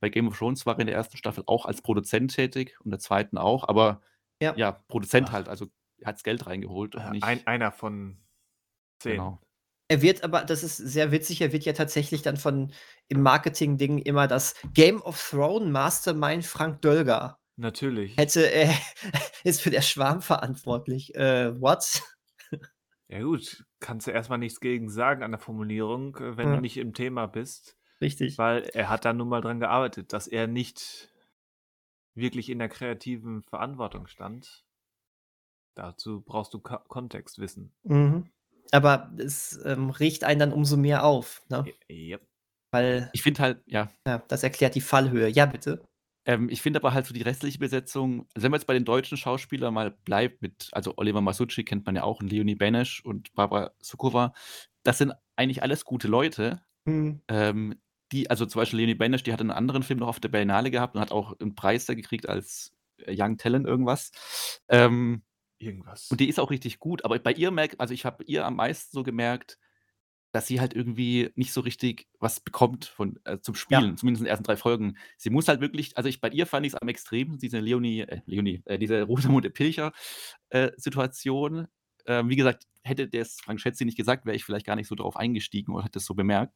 bei 0.00 0.08
Game 0.08 0.28
of 0.28 0.38
Thrones 0.38 0.66
war 0.66 0.74
er 0.74 0.80
in 0.80 0.86
der 0.86 0.96
ersten 0.96 1.16
Staffel 1.16 1.44
auch 1.46 1.66
als 1.66 1.82
Produzent 1.82 2.34
tätig 2.34 2.76
und 2.80 2.90
der 2.90 2.98
zweiten 2.98 3.38
auch, 3.38 3.68
aber 3.68 4.00
ja, 4.42 4.54
ja 4.56 4.72
Produzent 4.72 5.28
Ach. 5.28 5.32
halt, 5.32 5.48
also 5.48 5.66
er 5.98 6.08
hat 6.08 6.16
das 6.16 6.22
Geld 6.24 6.46
reingeholt. 6.46 6.94
Ja, 6.94 7.12
ein, 7.20 7.46
einer 7.46 7.72
von 7.72 8.18
zehn. 8.98 9.12
Genau. 9.12 9.40
Er 9.88 10.00
wird 10.00 10.24
aber, 10.24 10.44
das 10.44 10.62
ist 10.62 10.76
sehr 10.76 11.12
witzig, 11.12 11.42
er 11.42 11.52
wird 11.52 11.64
ja 11.64 11.74
tatsächlich 11.74 12.22
dann 12.22 12.36
von 12.36 12.72
im 13.08 13.20
Marketing-Ding 13.20 13.98
immer 13.98 14.26
das 14.26 14.54
Game 14.72 15.02
of 15.02 15.22
Thrones 15.30 15.70
Mastermind 15.70 16.46
Frank 16.46 16.80
Dölger. 16.80 17.38
Natürlich. 17.56 18.16
Hätte 18.16 18.50
er 18.50 18.74
ist 19.44 19.60
für 19.60 19.70
der 19.70 19.82
Schwarm 19.82 20.22
verantwortlich. 20.22 21.14
Äh, 21.14 21.60
what? 21.60 22.02
Ja 23.08 23.20
gut, 23.20 23.66
kannst 23.78 24.06
du 24.06 24.10
erstmal 24.10 24.38
nichts 24.38 24.60
gegen 24.60 24.88
sagen 24.88 25.22
an 25.22 25.32
der 25.32 25.40
Formulierung, 25.40 26.16
äh, 26.16 26.38
wenn 26.38 26.48
ja. 26.48 26.54
du 26.54 26.62
nicht 26.62 26.78
im 26.78 26.94
Thema 26.94 27.26
bist. 27.26 27.76
Richtig. 28.00 28.38
Weil 28.38 28.62
er 28.72 28.88
hat 28.88 29.04
da 29.04 29.12
nun 29.12 29.28
mal 29.28 29.42
dran 29.42 29.60
gearbeitet, 29.60 30.14
dass 30.14 30.26
er 30.26 30.46
nicht 30.46 31.11
wirklich 32.14 32.50
in 32.50 32.58
der 32.58 32.68
kreativen 32.68 33.42
Verantwortung 33.42 34.06
stand. 34.06 34.64
Dazu 35.74 36.20
brauchst 36.20 36.52
du 36.54 36.60
Ko 36.60 36.78
Kontextwissen. 36.88 37.72
Mhm. 37.84 38.30
Aber 38.70 39.12
es 39.18 39.60
ähm, 39.64 39.90
riecht 39.90 40.24
einen 40.24 40.40
dann 40.40 40.52
umso 40.52 40.76
mehr 40.76 41.04
auf, 41.04 41.42
ne? 41.48 41.64
Yep. 41.90 42.26
Weil. 42.70 43.10
Ich 43.12 43.22
finde 43.22 43.42
halt, 43.42 43.62
ja. 43.66 43.90
Ja, 44.06 44.18
das 44.28 44.42
erklärt 44.42 44.74
die 44.74 44.80
Fallhöhe. 44.80 45.28
Ja, 45.28 45.46
bitte. 45.46 45.82
Ähm, 46.24 46.48
ich 46.48 46.62
finde 46.62 46.78
aber 46.78 46.94
halt 46.94 47.06
so 47.06 47.14
die 47.14 47.22
restliche 47.22 47.58
Besetzung, 47.58 48.26
also 48.34 48.44
wenn 48.44 48.52
man 48.52 48.60
jetzt 48.60 48.66
bei 48.66 48.74
den 48.74 48.84
deutschen 48.84 49.16
Schauspielern 49.16 49.74
mal 49.74 49.90
bleibt, 49.90 50.40
mit, 50.40 50.68
also 50.72 50.94
Oliver 50.96 51.20
Masucci 51.20 51.64
kennt 51.64 51.84
man 51.84 51.96
ja 51.96 52.04
auch, 52.04 52.20
und 52.20 52.30
Leonie 52.30 52.54
Benesch 52.54 53.04
und 53.04 53.34
Barbara 53.34 53.72
Sukowa, 53.80 54.32
das 54.84 54.98
sind 54.98 55.12
eigentlich 55.36 55.62
alles 55.62 55.84
gute 55.84 56.08
Leute. 56.08 56.62
Mhm. 56.84 57.22
Ähm, 57.28 57.80
die, 58.12 58.30
also 58.30 58.46
zum 58.46 58.60
Beispiel 58.60 58.78
Leonie 58.80 58.94
Benesch, 58.94 59.22
die 59.22 59.32
hat 59.32 59.40
einen 59.40 59.50
anderen 59.50 59.82
Film 59.82 60.00
noch 60.00 60.08
auf 60.08 60.20
der 60.20 60.28
Berlinale 60.28 60.70
gehabt 60.70 60.94
und 60.94 61.00
hat 61.00 61.12
auch 61.12 61.38
einen 61.40 61.54
Preis 61.54 61.86
da 61.86 61.94
gekriegt 61.94 62.28
als 62.28 62.74
äh, 62.98 63.14
Young 63.16 63.38
Talent 63.38 63.66
irgendwas. 63.66 64.12
Ähm, 64.68 65.22
irgendwas. 65.58 66.10
Und 66.10 66.20
die 66.20 66.28
ist 66.28 66.38
auch 66.38 66.50
richtig 66.50 66.78
gut, 66.78 67.04
aber 67.04 67.18
bei 67.18 67.32
ihr 67.32 67.50
merkt, 67.50 67.80
also 67.80 67.94
ich 67.94 68.04
habe 68.04 68.22
ihr 68.24 68.44
am 68.46 68.56
meisten 68.56 68.90
so 68.92 69.02
gemerkt, 69.02 69.58
dass 70.32 70.46
sie 70.46 70.60
halt 70.60 70.74
irgendwie 70.74 71.30
nicht 71.34 71.52
so 71.52 71.60
richtig 71.60 72.08
was 72.18 72.40
bekommt 72.40 72.86
von, 72.86 73.20
äh, 73.24 73.40
zum 73.40 73.54
Spielen, 73.54 73.90
ja. 73.90 73.96
zumindest 73.96 74.22
in 74.22 74.24
den 74.24 74.30
ersten 74.30 74.44
drei 74.44 74.56
Folgen. 74.56 74.96
Sie 75.18 75.28
muss 75.28 75.48
halt 75.48 75.60
wirklich, 75.60 75.98
also 75.98 76.08
ich 76.08 76.22
bei 76.22 76.30
ihr 76.30 76.46
fand 76.46 76.64
ich 76.66 76.72
es 76.72 76.78
am 76.78 76.88
extremsten, 76.88 77.38
diese 77.38 77.60
Leonie, 77.60 78.00
äh, 78.00 78.22
Leonie, 78.24 78.62
äh, 78.64 78.78
diese 78.78 79.02
Rosamunde 79.02 79.50
Pilcher-Situation. 79.50 81.68
Äh, 82.06 82.08
ähm, 82.20 82.30
wie 82.30 82.36
gesagt, 82.36 82.66
hätte 82.82 83.08
der 83.08 83.26
Frank 83.26 83.60
Schätzi 83.60 83.84
nicht 83.84 83.96
gesagt, 83.96 84.26
wäre 84.26 84.34
ich 84.34 84.44
vielleicht 84.44 84.66
gar 84.66 84.74
nicht 84.74 84.88
so 84.88 84.94
darauf 84.94 85.16
eingestiegen 85.16 85.74
oder 85.74 85.84
hätte 85.84 85.98
es 85.98 86.06
so 86.06 86.14
bemerkt. 86.14 86.54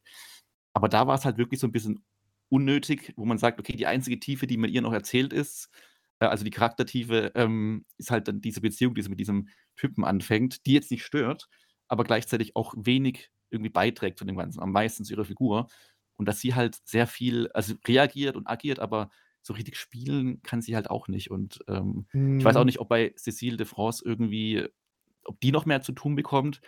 Aber 0.77 0.89
da 0.89 1.07
war 1.07 1.15
es 1.15 1.25
halt 1.25 1.39
wirklich 1.39 1.59
so 1.59 1.65
ein 1.65 1.71
bisschen 1.71 2.05
unnötig, 2.49 3.11
wo 3.15 3.25
man 3.25 3.39
sagt, 3.39 3.59
okay, 3.59 3.75
die 3.75 3.87
einzige 3.87 4.19
Tiefe, 4.19 4.45
die 4.45 4.57
mit 4.57 4.69
ihr 4.69 4.83
noch 4.83 4.93
erzählt 4.93 5.33
ist, 5.33 5.71
äh, 6.19 6.27
also 6.27 6.43
die 6.43 6.51
Charaktertiefe, 6.51 7.31
ähm, 7.33 7.83
ist 7.97 8.11
halt 8.11 8.27
dann 8.27 8.41
diese 8.41 8.61
Beziehung, 8.61 8.93
die 8.93 9.01
sie 9.01 9.09
mit 9.09 9.19
diesem 9.19 9.49
Typen 9.75 10.05
anfängt, 10.05 10.67
die 10.67 10.73
jetzt 10.73 10.91
nicht 10.91 11.03
stört, 11.03 11.49
aber 11.87 12.03
gleichzeitig 12.03 12.55
auch 12.55 12.75
wenig 12.77 13.31
irgendwie 13.49 13.71
beiträgt 13.71 14.19
zu 14.19 14.25
dem 14.25 14.37
Ganzen, 14.37 14.59
am 14.59 14.71
meisten 14.71 15.03
zu 15.03 15.13
ihrer 15.13 15.25
Figur. 15.25 15.67
Und 16.15 16.27
dass 16.27 16.41
sie 16.41 16.53
halt 16.53 16.77
sehr 16.85 17.07
viel, 17.07 17.49
also 17.55 17.73
reagiert 17.87 18.35
und 18.35 18.45
agiert, 18.45 18.77
aber 18.77 19.09
so 19.41 19.53
richtig 19.53 19.77
spielen 19.77 20.43
kann 20.43 20.61
sie 20.61 20.75
halt 20.75 20.91
auch 20.91 21.07
nicht. 21.07 21.31
Und 21.31 21.57
ähm, 21.67 22.05
hm. 22.11 22.37
ich 22.37 22.45
weiß 22.45 22.55
auch 22.55 22.61
mhm. 22.61 22.67
nicht, 22.67 22.79
ob 22.79 22.87
bei 22.87 23.15
Cécile 23.17 23.57
de 23.57 23.65
France 23.65 24.03
irgendwie, 24.05 24.63
ob 25.23 25.41
die 25.41 25.51
noch 25.51 25.65
mehr 25.65 25.81
zu 25.81 25.91
tun 25.91 26.13
bekommt, 26.13 26.61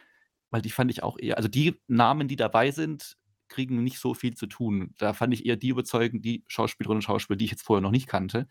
weil 0.50 0.64
die 0.64 0.72
fand 0.72 0.90
ich 0.90 1.04
auch 1.04 1.20
eher, 1.20 1.38
also 1.38 1.48
die 1.48 1.80
Namen, 1.86 2.28
die 2.28 2.38
dabei 2.38 2.72
sind, 2.72 3.19
kriegen 3.50 3.84
nicht 3.84 4.00
so 4.00 4.14
viel 4.14 4.36
zu 4.36 4.48
tun. 4.48 4.94
Da 4.98 5.14
fand 5.14 5.34
ich 5.34 5.46
eher 5.46 5.58
die 5.58 5.70
überzeugend, 5.70 6.24
die 6.24 6.44
Schauspielerinnen 6.48 7.00
und 7.00 7.04
Schauspieler, 7.04 7.38
die 7.38 7.46
ich 7.46 7.52
jetzt 7.52 7.64
vorher 7.64 7.82
noch 7.82 7.92
nicht 7.92 8.08
kannte. 8.08 8.48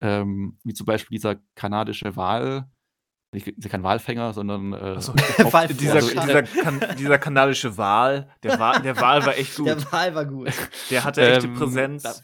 Ähm, 0.00 0.58
wie 0.64 0.72
zum 0.72 0.86
Beispiel 0.86 1.16
dieser 1.16 1.36
kanadische 1.54 2.16
Wahl, 2.16 2.70
nicht, 3.32 3.70
kein 3.70 3.84
Walfänger, 3.84 4.32
sondern 4.32 4.72
äh, 4.72 5.00
so, 5.00 5.12
dieser, 5.68 6.00
dieser, 6.00 6.42
kan 6.42 6.80
dieser, 6.98 7.18
kanadische 7.18 7.76
Wal, 7.76 8.28
der, 8.42 8.58
Wal, 8.58 8.82
der 8.82 9.00
Wal 9.00 9.24
war 9.24 9.36
echt 9.36 9.56
gut. 9.56 9.68
Der 9.68 9.92
Wal 9.92 10.14
war 10.14 10.24
gut. 10.24 10.52
Der 10.90 11.04
hatte 11.04 11.22
echte 11.22 11.46
ähm, 11.46 11.54
Präsenz. 11.54 12.02
Da, 12.02 12.14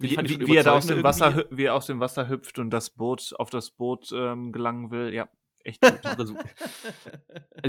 wie, 0.00 0.16
wie, 0.16 0.46
wie 0.46 0.56
er 0.56 0.64
da 0.64 0.72
aus 0.72 0.86
dem, 0.86 1.02
Wasser, 1.02 1.44
wie 1.50 1.64
er 1.64 1.74
aus 1.74 1.86
dem 1.86 2.00
Wasser 2.00 2.28
hüpft 2.28 2.58
und 2.58 2.70
das 2.70 2.90
Boot 2.90 3.34
auf 3.38 3.50
das 3.50 3.70
Boot 3.70 4.10
ähm, 4.12 4.52
gelangen 4.52 4.90
will, 4.90 5.12
ja, 5.12 5.28
echt 5.68 5.80
gut. 5.80 6.04
also, 6.04 6.34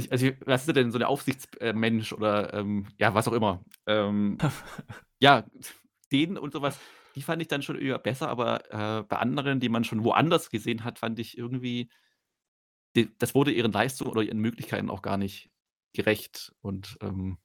also, 0.09 0.29
was 0.45 0.67
ist 0.67 0.75
denn, 0.75 0.91
so 0.91 0.97
der 0.97 1.09
Aufsichtsmensch 1.09 2.13
oder 2.13 2.53
ähm, 2.53 2.87
ja, 2.97 3.13
was 3.13 3.27
auch 3.27 3.33
immer. 3.33 3.63
Ähm, 3.85 4.37
ja, 5.19 5.45
den 6.11 6.37
und 6.37 6.53
sowas, 6.53 6.79
die 7.15 7.21
fand 7.21 7.41
ich 7.41 7.47
dann 7.47 7.61
schon 7.61 7.79
eher 7.79 7.99
besser, 7.99 8.29
aber 8.29 8.71
äh, 8.71 9.03
bei 9.03 9.17
anderen, 9.17 9.59
die 9.59 9.69
man 9.69 9.83
schon 9.83 10.03
woanders 10.03 10.49
gesehen 10.49 10.83
hat, 10.83 10.99
fand 10.99 11.19
ich 11.19 11.37
irgendwie 11.37 11.89
die, 12.95 13.09
das 13.17 13.35
wurde 13.35 13.51
ihren 13.51 13.71
Leistungen 13.71 14.11
oder 14.11 14.21
ihren 14.21 14.39
Möglichkeiten 14.39 14.89
auch 14.89 15.01
gar 15.01 15.17
nicht 15.17 15.49
gerecht. 15.93 16.53
Und 16.61 16.97
ähm, 17.01 17.37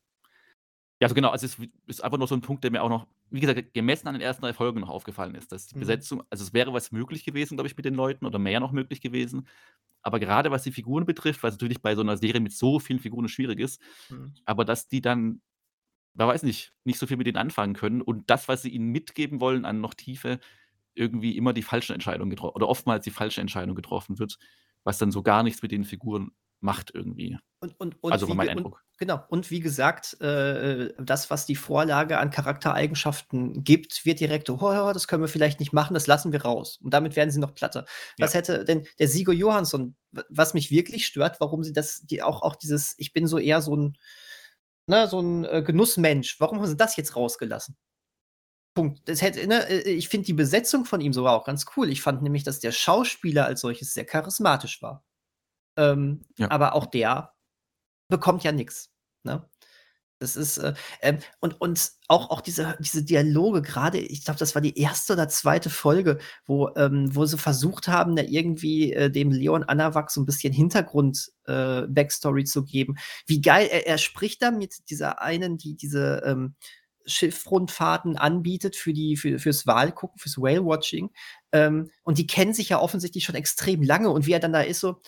ja, 1.00 1.06
also 1.06 1.14
genau, 1.14 1.30
also 1.30 1.46
es 1.46 1.58
ist 1.86 2.02
einfach 2.02 2.18
noch 2.18 2.28
so 2.28 2.34
ein 2.34 2.40
Punkt, 2.40 2.64
der 2.64 2.70
mir 2.70 2.82
auch 2.82 2.88
noch, 2.88 3.06
wie 3.30 3.40
gesagt, 3.40 3.74
gemessen 3.74 4.08
an 4.08 4.14
den 4.14 4.22
ersten 4.22 4.42
drei 4.42 4.52
Folgen 4.52 4.80
noch 4.80 4.88
aufgefallen 4.88 5.34
ist, 5.34 5.52
dass 5.52 5.66
die 5.66 5.76
mhm. 5.76 5.80
Besetzung, 5.80 6.22
also 6.30 6.44
es 6.44 6.52
wäre 6.52 6.72
was 6.72 6.92
möglich 6.92 7.24
gewesen, 7.24 7.56
glaube 7.56 7.68
ich, 7.68 7.76
mit 7.76 7.84
den 7.84 7.94
Leuten 7.94 8.26
oder 8.26 8.38
mehr 8.38 8.60
noch 8.60 8.72
möglich 8.72 9.00
gewesen. 9.00 9.46
Aber 10.04 10.20
gerade 10.20 10.50
was 10.50 10.62
die 10.62 10.72
Figuren 10.72 11.06
betrifft, 11.06 11.42
was 11.42 11.54
natürlich 11.54 11.82
bei 11.82 11.94
so 11.94 12.02
einer 12.02 12.16
Serie 12.16 12.40
mit 12.40 12.52
so 12.52 12.78
vielen 12.78 13.00
Figuren 13.00 13.28
schwierig 13.28 13.58
ist, 13.58 13.80
mhm. 14.10 14.34
aber 14.44 14.64
dass 14.64 14.86
die 14.86 15.00
dann, 15.00 15.42
wer 16.14 16.28
weiß 16.28 16.44
nicht, 16.44 16.72
nicht 16.84 16.98
so 16.98 17.06
viel 17.06 17.16
mit 17.16 17.26
denen 17.26 17.38
anfangen 17.38 17.74
können 17.74 18.02
und 18.02 18.30
das, 18.30 18.46
was 18.46 18.62
sie 18.62 18.70
ihnen 18.70 18.90
mitgeben 18.90 19.40
wollen 19.40 19.64
an 19.64 19.80
noch 19.80 19.94
Tiefe, 19.94 20.38
irgendwie 20.94 21.36
immer 21.36 21.52
die 21.52 21.62
falsche 21.62 21.94
Entscheidung 21.94 22.30
getroffen 22.30 22.54
oder 22.54 22.68
oftmals 22.68 23.04
die 23.04 23.10
falsche 23.10 23.40
Entscheidung 23.40 23.74
getroffen 23.74 24.18
wird 24.20 24.38
was 24.84 24.98
dann 24.98 25.10
so 25.10 25.22
gar 25.22 25.42
nichts 25.42 25.62
mit 25.62 25.72
den 25.72 25.84
Figuren 25.84 26.30
macht 26.64 26.92
irgendwie. 26.94 27.38
Und, 27.60 27.78
und, 27.78 28.02
und 28.02 28.12
also 28.12 28.28
war 28.28 28.34
mein 28.34 28.48
Eindruck. 28.48 28.74
Und, 28.74 28.98
genau. 28.98 29.22
Und 29.28 29.50
wie 29.50 29.60
gesagt, 29.60 30.20
äh, 30.20 30.92
das, 30.98 31.30
was 31.30 31.46
die 31.46 31.56
Vorlage 31.56 32.18
an 32.18 32.30
Charaktereigenschaften 32.30 33.62
gibt, 33.62 34.04
wird 34.04 34.18
direkt, 34.18 34.50
oh, 34.50 34.58
oh, 34.60 34.92
das 34.92 35.06
können 35.06 35.22
wir 35.22 35.28
vielleicht 35.28 35.60
nicht 35.60 35.72
machen, 35.72 35.94
das 35.94 36.06
lassen 36.06 36.32
wir 36.32 36.42
raus. 36.42 36.80
Und 36.82 36.92
damit 36.92 37.16
werden 37.16 37.30
sie 37.30 37.38
noch 37.38 37.54
platter. 37.54 37.84
Was 38.18 38.32
ja. 38.32 38.38
hätte 38.38 38.64
denn 38.64 38.86
der 38.98 39.08
Sigo 39.08 39.30
Johansson, 39.30 39.94
was 40.28 40.54
mich 40.54 40.70
wirklich 40.70 41.06
stört, 41.06 41.40
warum 41.40 41.62
sie 41.62 41.72
das, 41.72 42.00
die 42.00 42.22
auch, 42.22 42.42
auch 42.42 42.56
dieses, 42.56 42.94
ich 42.98 43.12
bin 43.12 43.26
so 43.26 43.38
eher 43.38 43.60
so 43.60 43.76
ein, 43.76 43.98
ne, 44.86 45.06
so 45.06 45.20
ein 45.20 45.44
äh, 45.44 45.62
Genussmensch, 45.62 46.40
warum 46.40 46.58
haben 46.58 46.66
sie 46.66 46.76
das 46.76 46.96
jetzt 46.96 47.14
rausgelassen? 47.14 47.76
Punkt. 48.74 49.08
Das 49.08 49.22
hätte, 49.22 49.46
ne, 49.46 49.68
äh, 49.68 49.90
ich 49.90 50.08
finde 50.08 50.26
die 50.26 50.32
Besetzung 50.32 50.86
von 50.86 51.00
ihm 51.00 51.12
sogar 51.12 51.34
auch 51.34 51.44
ganz 51.44 51.66
cool. 51.76 51.90
Ich 51.90 52.02
fand 52.02 52.22
nämlich, 52.22 52.42
dass 52.42 52.60
der 52.60 52.72
Schauspieler 52.72 53.44
als 53.44 53.60
solches 53.60 53.94
sehr 53.94 54.06
charismatisch 54.06 54.82
war. 54.82 55.04
Ähm, 55.76 56.22
ja. 56.36 56.50
Aber 56.50 56.74
auch 56.74 56.86
der 56.86 57.34
bekommt 58.08 58.44
ja 58.44 58.52
nichts. 58.52 58.90
Ne? 59.24 59.48
Das 60.20 60.36
ist, 60.36 60.58
äh, 60.58 60.74
ähm, 61.02 61.18
und, 61.40 61.60
und 61.60 61.90
auch, 62.08 62.30
auch 62.30 62.40
diese, 62.40 62.76
diese 62.80 63.04
Dialoge, 63.04 63.62
gerade, 63.62 63.98
ich 63.98 64.24
glaube, 64.24 64.38
das 64.38 64.54
war 64.54 64.62
die 64.62 64.78
erste 64.78 65.14
oder 65.14 65.28
zweite 65.28 65.70
Folge, 65.70 66.18
wo, 66.46 66.70
ähm, 66.76 67.14
wo 67.14 67.26
sie 67.26 67.36
versucht 67.36 67.88
haben, 67.88 68.16
da 68.16 68.22
irgendwie 68.22 68.92
äh, 68.92 69.10
dem 69.10 69.32
Leon 69.32 69.64
Anawak 69.64 70.10
so 70.10 70.20
ein 70.20 70.26
bisschen 70.26 70.52
Hintergrund 70.52 71.30
äh, 71.46 71.82
Backstory 71.88 72.44
zu 72.44 72.64
geben. 72.64 72.96
Wie 73.26 73.42
geil, 73.42 73.68
er, 73.70 73.86
er 73.86 73.98
spricht 73.98 74.40
da 74.42 74.50
mit 74.50 74.88
dieser 74.88 75.20
einen, 75.20 75.58
die 75.58 75.74
diese 75.74 76.22
ähm, 76.24 76.54
Schiffrundfahrten 77.06 78.16
anbietet 78.16 78.76
für 78.76 78.92
die, 78.92 79.16
für, 79.16 79.38
fürs 79.38 79.66
Wahlgucken, 79.66 80.18
fürs 80.18 80.38
Whale-Watching. 80.38 81.10
Ähm, 81.52 81.90
und 82.02 82.18
die 82.18 82.26
kennen 82.26 82.54
sich 82.54 82.70
ja 82.70 82.80
offensichtlich 82.80 83.24
schon 83.24 83.34
extrem 83.34 83.82
lange. 83.82 84.10
Und 84.10 84.26
wie 84.26 84.32
er 84.32 84.40
dann 84.40 84.52
da 84.54 84.62
ist, 84.62 84.80
so, 84.80 85.00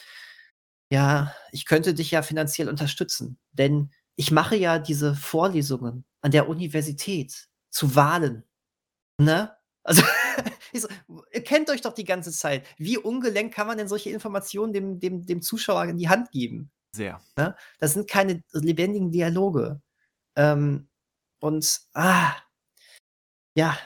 ja, 0.90 1.34
ich 1.52 1.66
könnte 1.66 1.94
dich 1.94 2.10
ja 2.10 2.22
finanziell 2.22 2.68
unterstützen, 2.68 3.38
denn 3.52 3.90
ich 4.16 4.30
mache 4.30 4.56
ja 4.56 4.78
diese 4.78 5.14
Vorlesungen 5.14 6.04
an 6.20 6.30
der 6.30 6.48
Universität 6.48 7.48
zu 7.70 7.94
Wahlen. 7.94 8.44
Ne? 9.18 9.54
Also, 9.82 10.02
so, 10.74 10.88
ihr 11.32 11.44
kennt 11.44 11.70
euch 11.70 11.82
doch 11.82 11.92
die 11.92 12.04
ganze 12.04 12.32
Zeit. 12.32 12.66
Wie 12.78 12.98
ungelenkt 12.98 13.54
kann 13.54 13.66
man 13.66 13.78
denn 13.78 13.88
solche 13.88 14.10
Informationen 14.10 14.72
dem, 14.72 15.00
dem, 15.00 15.26
dem 15.26 15.42
Zuschauer 15.42 15.84
in 15.84 15.98
die 15.98 16.08
Hand 16.08 16.30
geben? 16.30 16.70
Sehr. 16.92 17.20
Ne? 17.36 17.54
Das 17.78 17.92
sind 17.92 18.08
keine 18.08 18.42
lebendigen 18.52 19.10
Dialoge. 19.10 19.80
Ähm, 20.36 20.88
und, 21.40 21.80
ah, 21.94 22.34
ja, 23.54 23.78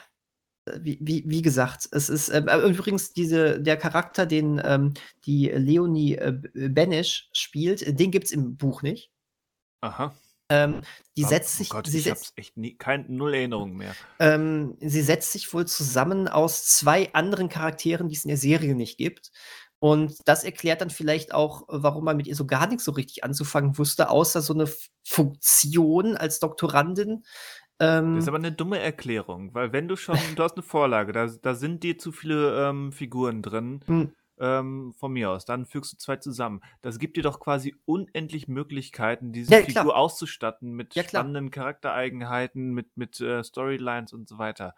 wie, 0.79 0.97
wie, 1.01 1.23
wie 1.27 1.41
gesagt, 1.41 1.87
es 1.91 2.09
ist 2.09 2.29
äh, 2.29 2.39
übrigens 2.67 3.13
diese, 3.13 3.59
der 3.61 3.77
Charakter, 3.77 4.25
den 4.25 4.61
ähm, 4.63 4.93
die 5.25 5.47
Leonie 5.49 6.15
äh, 6.15 6.33
Benisch 6.53 7.29
spielt, 7.33 7.99
den 7.99 8.11
gibt 8.11 8.25
es 8.27 8.31
im 8.31 8.57
Buch 8.57 8.81
nicht. 8.81 9.11
Aha. 9.81 10.13
Ähm, 10.49 10.81
die 11.17 11.25
Oh, 11.25 11.27
setzt 11.27 11.55
oh 11.55 11.57
sich, 11.57 11.69
Gott, 11.69 11.87
sie, 11.87 11.99
ich 11.99 12.03
setzt, 12.03 12.25
hab's 12.27 12.33
echt 12.35 12.57
nie, 12.57 12.75
kein, 12.77 13.05
null 13.09 13.33
Erinnerung 13.33 13.75
mehr. 13.77 13.97
ähm, 14.19 14.77
sie 14.81 15.01
setzt 15.01 15.31
sich 15.31 15.53
wohl 15.53 15.65
zusammen 15.65 16.27
aus 16.27 16.65
zwei 16.65 17.13
anderen 17.13 17.49
Charakteren, 17.49 18.09
die 18.09 18.15
es 18.15 18.25
in 18.25 18.29
der 18.29 18.37
Serie 18.37 18.75
nicht 18.75 18.97
gibt. 18.97 19.31
Und 19.79 20.19
das 20.25 20.43
erklärt 20.43 20.81
dann 20.81 20.91
vielleicht 20.91 21.33
auch, 21.33 21.63
warum 21.67 22.03
man 22.05 22.15
mit 22.17 22.27
ihr 22.27 22.35
so 22.35 22.45
gar 22.45 22.67
nichts 22.67 22.83
so 22.85 22.91
richtig 22.91 23.23
anzufangen 23.23 23.77
wusste, 23.79 24.09
außer 24.11 24.41
so 24.41 24.53
eine 24.53 24.67
Funktion 25.03 26.15
als 26.17 26.39
Doktorandin. 26.39 27.23
Ähm, 27.81 28.15
Das 28.15 28.23
ist 28.23 28.27
aber 28.27 28.37
eine 28.37 28.51
dumme 28.51 28.79
Erklärung, 28.79 29.53
weil 29.53 29.73
wenn 29.73 29.87
du 29.87 29.95
schon, 29.95 30.17
du 30.35 30.43
hast 30.43 30.55
eine 30.55 30.63
Vorlage, 30.63 31.11
da, 31.11 31.27
da 31.27 31.53
sind 31.55 31.83
dir 31.83 31.97
zu 31.97 32.11
viele 32.11 32.69
ähm, 32.69 32.91
Figuren 32.91 33.41
drin, 33.41 33.81
hm, 33.85 34.11
ähm, 34.39 34.93
von 34.97 35.13
mir 35.13 35.29
aus, 35.31 35.45
dann 35.45 35.65
fügst 35.65 35.93
du 35.93 35.97
zwei 35.97 36.15
zusammen. 36.17 36.61
Das 36.81 36.97
gibt 36.99 37.15
dir 37.17 37.23
doch 37.23 37.39
quasi 37.39 37.75
unendlich 37.85 38.47
Möglichkeiten, 38.47 39.31
diese 39.33 39.51
Ja. 39.53 39.61
Figur 39.63 39.95
auszustatten 39.95 40.73
mit 40.73 40.95
Ja, 40.95 41.03
spannenden 41.03 41.51
Charaktereigenheiten, 41.51 42.71
mit, 42.73 42.97
mit 42.97 43.19
äh, 43.21 43.43
Storylines 43.43 44.13
und 44.13 44.27
so 44.27 44.37
weiter. 44.37 44.75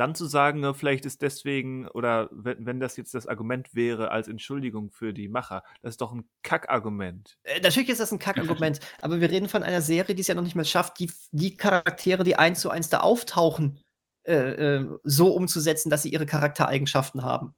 Dann 0.00 0.14
zu 0.14 0.24
sagen, 0.24 0.64
äh, 0.64 0.72
vielleicht 0.72 1.04
ist 1.04 1.20
deswegen, 1.20 1.86
oder 1.88 2.30
wenn, 2.32 2.64
wenn 2.64 2.80
das 2.80 2.96
jetzt 2.96 3.12
das 3.12 3.26
Argument 3.26 3.74
wäre 3.74 4.10
als 4.10 4.28
Entschuldigung 4.28 4.90
für 4.90 5.12
die 5.12 5.28
Macher, 5.28 5.62
das 5.82 5.90
ist 5.90 6.00
doch 6.00 6.12
ein 6.12 6.24
Kackargument. 6.42 7.36
Äh, 7.42 7.60
Natürlich 7.60 7.90
ist 7.90 8.00
das 8.00 8.10
ein 8.10 8.18
Kackargument, 8.18 8.80
aber 9.02 9.20
wir 9.20 9.30
reden 9.30 9.50
von 9.50 9.62
einer 9.62 9.82
Serie, 9.82 10.14
die 10.14 10.22
es 10.22 10.26
ja 10.26 10.34
noch 10.34 10.42
nicht 10.42 10.56
mal 10.56 10.64
schafft, 10.64 10.98
die, 11.00 11.12
die 11.32 11.58
Charaktere, 11.58 12.24
die 12.24 12.36
eins 12.36 12.60
zu 12.60 12.70
eins 12.70 12.88
da 12.88 13.00
auftauchen, 13.00 13.78
äh, 14.26 14.78
äh, 14.78 14.88
so 15.04 15.34
umzusetzen, 15.34 15.90
dass 15.90 16.02
sie 16.02 16.10
ihre 16.10 16.24
Charaktereigenschaften 16.24 17.22
haben. 17.22 17.54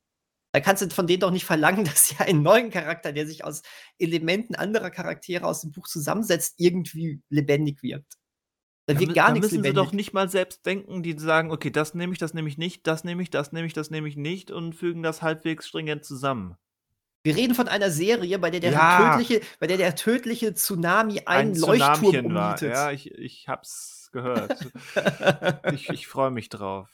Da 0.53 0.59
kannst 0.59 0.83
du 0.83 0.91
von 0.91 1.07
denen 1.07 1.21
doch 1.21 1.31
nicht 1.31 1.45
verlangen, 1.45 1.85
dass 1.85 2.09
sie 2.09 2.17
einen 2.19 2.43
neuen 2.43 2.71
Charakter, 2.71 3.13
der 3.13 3.25
sich 3.25 3.45
aus 3.45 3.63
Elementen 4.01 4.57
anderer 4.57 4.91
Charaktere 4.91 5.47
aus 5.47 5.61
dem 5.61 5.71
Buch 5.71 5.87
zusammensetzt, 5.87 6.55
irgendwie 6.59 7.23
lebendig 7.29 7.85
wirkt. 7.85 8.15
Da 8.87 8.99
wird 8.99 9.15
gar 9.15 9.29
da 9.29 9.33
nichts 9.35 9.53
müssen 9.53 9.63
sie 9.63 9.69
lebendig. 9.69 9.75
doch 9.87 9.93
nicht 9.93 10.13
mal 10.13 10.29
selbst 10.29 10.67
denken, 10.67 11.03
die 11.03 11.17
sagen, 11.19 11.51
okay, 11.53 11.71
das 11.71 11.95
nehme 11.95 12.13
ich, 12.13 12.19
das 12.19 12.35
nehme 12.35 12.49
ich 12.49 12.59
nicht, 12.59 12.87
das 12.87 13.05
nehme 13.05 13.23
ich, 13.23 13.31
das 13.31 13.53
nehme 13.53 13.67
ich, 13.67 13.73
das 13.73 13.91
nehme 13.91 14.09
ich 14.09 14.17
nicht 14.17 14.51
und 14.51 14.75
fügen 14.75 15.03
das 15.03 15.23
halbwegs 15.23 15.69
stringent 15.69 16.05
zusammen. 16.05 16.57
Wir 17.25 17.37
reden 17.37 17.55
von 17.55 17.69
einer 17.69 17.91
Serie, 17.91 18.39
bei 18.41 18.51
der 18.51 18.59
der, 18.59 18.73
Ja. 18.73 19.13
tödliche, 19.17 19.41
bei 19.61 19.69
der, 19.69 19.77
der 19.77 19.95
tödliche 19.95 20.55
Tsunami 20.55 21.21
Ein 21.21 21.27
einen 21.27 21.55
Leuchtturm 21.55 21.95
Tsunamchen 21.95 22.35
war. 22.35 22.47
umnietet. 22.49 22.73
Ja, 22.73 22.91
ich, 22.91 23.11
ich 23.13 23.47
hab's 23.49 24.11
gehört. 24.13 24.73
ich 25.73 25.89
ich 25.89 26.09
freue 26.09 26.33
mich 26.33 26.49
drauf. 26.49 26.89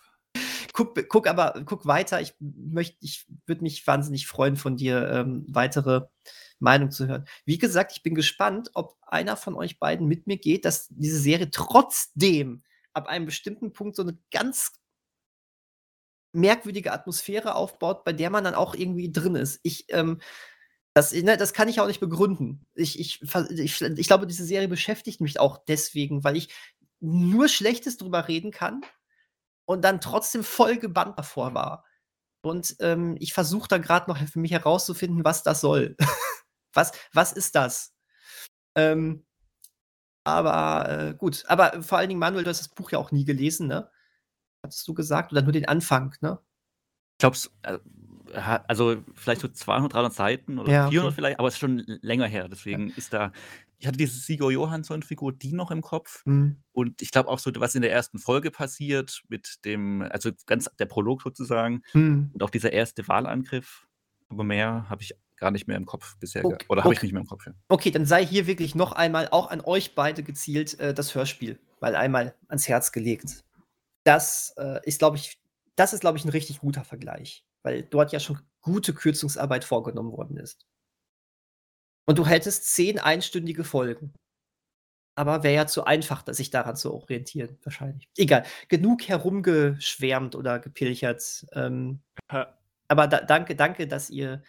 Guck, 0.79 1.09
guck 1.09 1.27
aber, 1.27 1.61
guck 1.65 1.87
weiter. 1.87 2.21
Ich 2.21 2.35
möchte, 2.39 2.97
ich 3.01 3.27
würde 3.47 3.63
mich 3.63 3.85
wahnsinnig 3.85 4.29
freuen, 4.29 4.57
von 4.57 4.77
dir 4.77 5.11
ähm, 5.11 5.45
weitere 5.49 6.07
Meinung 6.61 6.93
zu 6.93 7.09
hören. 7.09 7.27
Wie 7.45 7.59
gesagt, 7.59 7.91
ich 7.93 8.05
bin 8.05 8.15
gespannt, 8.15 8.71
ob 8.75 8.97
einer 9.03 9.37
von 9.37 9.57
euch 9.57 9.81
beiden 9.81 10.07
mit 10.07 10.29
mir 10.29 10.39
geht, 10.39 10.65
dass 10.65 10.87
diese 10.91 11.19
Serie 11.19 11.51
trotzdem 11.51 12.63
ab 12.93 13.09
einem 13.09 13.27
bestimmten 13.27 13.73
Punkt 13.73 13.97
so 13.97 14.03
eine 14.03 14.19
ganz 14.31 14.81
merkwürdige 16.33 16.93
Atmosphäre 16.93 17.57
aufbaut, 17.57 18.05
bei 18.05 18.13
der 18.13 18.31
man 18.31 18.45
dann 18.45 18.55
auch 18.55 18.77
irgendwie 18.77 19.11
drin 19.11 19.35
ist. 19.35 19.59
Ich, 19.65 19.87
ähm, 19.89 20.21
das, 20.95 21.13
ne, 21.13 21.37
das 21.37 21.53
kann 21.53 21.69
ich 21.69 21.81
auch 21.81 21.89
nicht 21.89 22.01
begründen. 22.01 22.67
Ich, 22.75 23.01
ich, 23.01 23.21
ich, 23.51 23.83
ich 23.83 24.07
glaube, 24.07 24.29
diese 24.29 24.45
Serie 24.45 24.69
beschäftigt 24.69 25.21
mich 25.21 25.41
auch 25.41 25.59
deswegen, 25.67 26.23
weil 26.23 26.37
ich 26.37 26.55
nur 27.01 27.49
Schlechtes 27.49 27.97
drüber 27.97 28.29
reden 28.29 28.53
kann 28.53 28.83
und 29.69 29.83
dann 29.83 30.01
trotzdem 30.01 30.43
voll 30.43 30.79
gebannt 30.79 31.19
davor 31.19 31.53
war. 31.53 31.85
Und 32.43 32.77
ähm, 32.81 33.17
ich 33.21 33.35
versuche 33.35 33.69
da 33.69 33.77
gerade 33.77 34.11
noch 34.11 34.17
für 34.17 34.39
mich 34.39 34.53
herauszufinden, 34.53 35.25
was 35.25 35.43
das 35.43 35.61
soll. 35.61 35.95
was, 36.73 36.93
was 37.13 37.33
ist 37.33 37.55
das? 37.55 37.95
Ähm, 38.75 39.27
aber 40.25 40.89
äh, 40.89 41.15
gut, 41.15 41.45
aber 41.49 41.83
vor 41.83 41.99
allen 41.99 42.09
Dingen, 42.09 42.21
Manuel, 42.21 42.45
du 42.45 42.51
hast 42.51 42.61
das 42.61 42.71
Buch 42.71 42.91
ja 42.93 42.99
auch 42.99 43.13
nie 43.13 43.27
gelesen, 43.27 43.67
ne? 43.67 43.91
Hattest 44.65 44.89
du 44.89 44.95
gesagt? 44.95 45.33
Oder 45.33 45.43
nur 45.43 45.53
den 45.53 45.69
Anfang, 45.69 46.15
ne? 46.23 46.39
Ich 47.13 47.19
glaube, 47.19 47.37
also 48.69 49.03
vielleicht 49.15 49.43
so 49.43 49.49
200, 49.49 49.93
300 49.93 50.15
Seiten 50.15 50.59
oder 50.59 50.73
Ja, 50.73 50.87
okay. 50.87 50.93
400 50.93 51.15
vielleicht, 51.15 51.39
aber 51.39 51.49
es 51.49 51.55
ist 51.55 51.61
schon 51.61 51.83
länger 51.87 52.27
her. 52.27 52.49
Deswegen 52.49 52.91
ist 52.91 53.13
da, 53.13 53.33
ich 53.79 53.87
hatte 53.87 53.97
diese 53.97 54.19
Sigurd 54.19 54.53
Johansson-Figur, 54.53 55.33
die 55.33 55.53
noch 55.53 55.71
im 55.71 55.83
Kopf. 55.83 56.25
Hm. 56.25 56.63
Und 56.73 57.01
ich 57.01 57.13
glaube 57.13 57.29
auch 57.29 57.39
so, 57.39 57.51
was 57.57 57.75
in 57.75 57.83
der 57.83 57.93
ersten 57.93 58.19
Folge 58.19 58.51
passiert, 58.51 59.23
mit 59.29 59.65
dem, 59.65 60.03
also 60.03 60.31
ganz 60.47 60.69
der 60.79 60.87
Prolog 60.87 61.23
sozusagen, 61.23 61.83
Hm. 61.93 62.31
und 62.35 62.43
auch 62.43 62.51
dieser 62.51 62.73
erste 62.73 63.07
Wahlangriff. 63.07 63.87
Aber 64.29 64.45
mehr 64.45 64.89
habe 64.89 65.03
ich 65.03 65.15
gar 65.37 65.53
nicht 65.53 65.69
mehr 65.69 65.77
im 65.77 65.87
Kopf 65.87 66.17
bisher. 66.19 66.45
Okay, 66.45 66.67
Oder 66.69 66.83
habe 66.83 66.93
ich 66.93 66.99
okay. 66.99 67.07
nicht 67.07 67.13
mehr 67.13 67.23
im 67.23 67.29
Kopf. 67.29 67.47
Ja. 67.47 67.53
Okay, 67.69 67.91
dann 67.93 68.05
sei 68.05 68.27
hier 68.27 68.47
wirklich 68.47 68.75
noch 68.75 68.93
einmal 68.93 69.29
auch 69.29 69.51
an 69.51 69.61
euch 69.61 69.95
beide 69.95 70.23
gezielt 70.23 70.79
äh, 70.81 70.93
das 70.93 71.15
Hörspiel 71.15 71.59
mal 71.81 71.95
einmal 71.95 72.35
ans 72.49 72.69
Herz 72.69 72.91
gelegt. 72.91 73.45
Das 74.03 74.55
äh, 74.57 74.81
ist, 74.85 74.99
glaube 74.99 75.17
ich, 75.17 75.41
das 75.77 75.93
ist, 75.93 76.01
glaube 76.01 76.19
ich, 76.19 76.25
ein 76.25 76.31
richtig 76.31 76.59
guter 76.59 76.83
Vergleich, 76.83 77.45
weil 77.63 77.85
dort 77.85 78.11
ja 78.11 78.19
schon 78.19 78.41
gute 78.61 78.93
Kürzungsarbeit 78.93 79.65
vorgenommen 79.65 80.11
worden 80.11 80.37
ist. 80.37 80.67
Und 82.09 82.17
du 82.17 82.27
hättest 82.27 82.65
zehn 82.75 82.99
einstündige 82.99 83.65
Folgen. 83.65 84.15
Aber 85.15 85.43
wäre 85.43 85.55
ja 85.55 85.67
zu 85.67 85.85
einfach, 85.85 86.25
sich 86.29 86.49
daran 86.49 86.75
zu 86.75 86.95
orientieren, 86.95 87.59
wahrscheinlich. 87.65 88.09
Egal, 88.17 88.45
genug 88.69 89.07
herumgeschwärmt 89.07 90.35
oder 90.35 90.59
gepilchert. 90.59 91.45
Ähm, 91.53 92.01
aber 92.89 93.09
da, 93.09 93.21
danke, 93.21 93.57
danke, 93.57 93.87
dass 93.87 94.09
ihr 94.09 94.43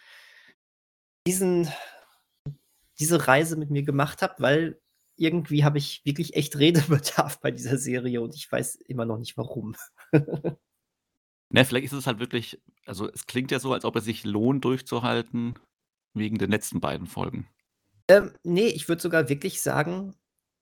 diesen, 1.27 1.68
diese 2.98 3.27
Reise 3.27 3.57
mit 3.57 3.72
mir 3.72 3.84
gemacht 3.84 4.22
habt, 4.22 4.40
weil 4.40 4.80
irgendwie 5.18 5.65
habe 5.65 5.80
ich 5.80 6.06
wirklich 6.06 6.36
echt 6.36 6.57
Redebedarf 6.57 7.41
bei 7.41 7.52
dieser 7.52 7.77
Serie 7.77 8.22
und 8.22 8.36
ich 8.36 8.49
weiß 8.49 8.76
immer 8.76 9.06
noch 9.06 9.18
nicht 9.18 9.36
warum. 9.36 9.76
Ne, 11.52 11.65
vielleicht 11.65 11.86
ist 11.86 11.94
es 11.94 12.06
halt 12.06 12.19
wirklich, 12.19 12.61
also 12.86 13.10
es 13.10 13.26
klingt 13.26 13.49
ja 13.49 13.60
so, 13.60 13.73
als 13.73 13.84
ob 13.84 13.95
es 13.95 14.06
sich 14.06 14.23
lohnt, 14.23 14.64
durchzuhalten, 14.65 15.56
wegen 16.14 16.38
den 16.38 16.52
letzten 16.52 16.80
beiden 16.80 17.07
Folgen. 17.07 17.48
Ähm, 18.07 18.31
nee, 18.44 18.68
ich 18.68 18.88
würde 18.88 19.02
sogar 19.02 19.30
wirklich 19.30 19.61
sagen, 19.61 20.15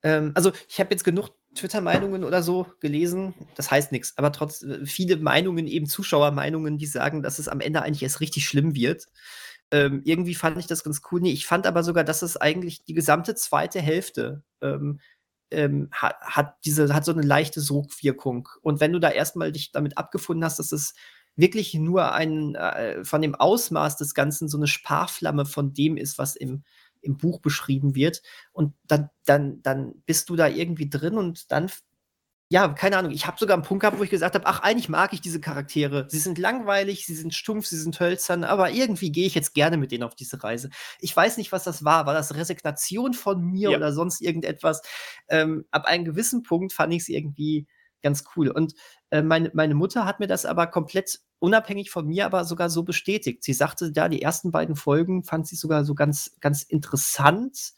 ähm, 0.03 0.31
also 0.35 0.51
ich 0.67 0.79
habe 0.79 0.91
jetzt 0.91 1.03
genug 1.03 1.29
Twitter-Meinungen 1.55 2.23
oder 2.23 2.43
so 2.43 2.67
gelesen, 2.79 3.33
das 3.55 3.71
heißt 3.71 3.91
nichts, 3.91 4.17
aber 4.17 4.31
trotz 4.31 4.61
äh, 4.63 4.85
viele 4.85 5.17
Meinungen, 5.17 5.67
eben 5.67 5.87
Zuschauermeinungen, 5.87 6.77
die 6.77 6.85
sagen, 6.85 7.23
dass 7.23 7.39
es 7.39 7.47
am 7.47 7.61
Ende 7.61 7.81
eigentlich 7.81 8.03
erst 8.03 8.19
richtig 8.19 8.47
schlimm 8.47 8.75
wird. 8.75 9.07
Ähm, 9.71 10.01
irgendwie 10.05 10.35
fand 10.35 10.57
ich 10.57 10.67
das 10.67 10.83
ganz 10.83 11.01
cool. 11.11 11.21
Nee, 11.21 11.31
ich 11.31 11.45
fand 11.45 11.67
aber 11.67 11.83
sogar, 11.83 12.03
dass 12.03 12.21
es 12.21 12.37
eigentlich 12.37 12.83
die 12.83 12.93
gesamte 12.93 13.35
zweite 13.35 13.81
Hälfte 13.81 14.43
ähm, 14.61 14.99
ähm, 15.51 15.89
hat, 15.91 16.15
hat 16.21 16.55
diese, 16.65 16.93
hat 16.93 17.05
so 17.05 17.11
eine 17.11 17.21
leichte 17.21 17.61
Sogwirkung. 17.61 18.49
Und 18.61 18.79
wenn 18.79 18.93
du 18.93 18.99
da 18.99 19.09
erstmal 19.09 19.51
dich 19.51 19.71
damit 19.71 19.97
abgefunden 19.97 20.45
hast, 20.45 20.59
dass 20.59 20.71
es 20.71 20.93
wirklich 21.37 21.73
nur 21.75 22.13
ein, 22.13 22.55
äh, 22.55 23.05
von 23.05 23.21
dem 23.21 23.35
Ausmaß 23.35 23.97
des 23.97 24.13
Ganzen 24.13 24.49
so 24.49 24.57
eine 24.57 24.67
Sparflamme 24.67 25.45
von 25.45 25.73
dem 25.73 25.97
ist, 25.97 26.17
was 26.17 26.35
im, 26.35 26.63
im 27.01 27.17
Buch 27.17 27.39
beschrieben 27.41 27.95
wird. 27.95 28.21
Und 28.51 28.73
dann, 28.83 29.09
dann, 29.25 29.61
dann 29.63 29.93
bist 30.05 30.29
du 30.29 30.35
da 30.35 30.47
irgendwie 30.47 30.89
drin 30.89 31.17
und 31.17 31.51
dann 31.51 31.69
ja, 32.49 32.69
keine 32.69 32.95
Ahnung. 32.97 33.11
Ich 33.11 33.27
habe 33.27 33.37
sogar 33.37 33.55
einen 33.57 33.63
Punkt 33.65 33.81
gehabt, 33.81 33.99
wo 33.99 34.03
ich 34.03 34.09
gesagt 34.09 34.33
habe: 34.35 34.45
„Ach, 34.47 34.61
eigentlich 34.61 34.87
mag 34.87 35.11
ich 35.11 35.19
diese 35.19 35.41
Charaktere. 35.41 36.07
Sie 36.09 36.19
sind 36.19 36.37
langweilig, 36.37 37.05
sie 37.05 37.15
sind 37.15 37.33
stumpf, 37.33 37.65
sie 37.67 37.77
sind 37.77 37.99
hölzern, 37.99 38.45
aber 38.45 38.71
irgendwie 38.71 39.11
gehe 39.11 39.27
ich 39.27 39.35
jetzt 39.35 39.53
gerne 39.53 39.75
mit 39.75 39.91
denen 39.91 40.03
auf 40.03 40.15
diese 40.15 40.41
Reise.“ 40.41 40.69
Ich 40.99 41.15
weiß 41.15 41.35
nicht, 41.37 41.51
was 41.51 41.65
das 41.65 41.83
war. 41.83 42.05
War 42.05 42.13
das 42.13 42.35
Resignation 42.35 43.13
von 43.13 43.41
mir 43.43 43.71
Ja. 43.71 43.73
oder 43.73 43.91
sonst 43.91 44.21
irgendetwas? 44.21 44.81
Ähm, 45.27 45.65
ab 45.71 45.85
einem 45.85 46.05
gewissen 46.05 46.43
Punkt 46.43 46.71
fand 46.71 46.93
ich's 46.93 47.09
irgendwie 47.09 47.67
ganz 48.01 48.23
cool. 48.37 48.49
Und, 48.49 48.73
äh, 49.09 49.21
meine 49.21 49.51
meine 49.53 49.75
Mutter 49.75 50.05
hat 50.05 50.19
mir 50.21 50.27
das 50.27 50.45
aber 50.45 50.67
komplett 50.67 51.19
unabhängig 51.39 51.91
von 51.91 52.07
mir 52.07 52.25
aber 52.25 52.45
sogar 52.45 52.69
so 52.69 52.83
bestätigt. 52.83 53.43
Sie 53.43 53.53
sagte, 53.53 53.91
ja, 53.95 54.09
die 54.09 54.21
ersten 54.21 54.51
beiden 54.51 54.75
Folgen 54.75 55.23
fand 55.23 55.47
sie 55.47 55.55
sogar 55.55 55.85
so 55.85 55.95
ganz 55.95 56.35
ganz 56.41 56.63
interessant. 56.63 57.73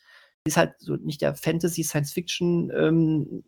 Ist 0.46 0.58
halt 0.58 0.74
so 0.80 0.96
nicht 0.96 1.22
der 1.22 1.36
Fantasy, 1.36 1.84
Science-Fiction, 1.84 2.72
ähm, 2.74 3.44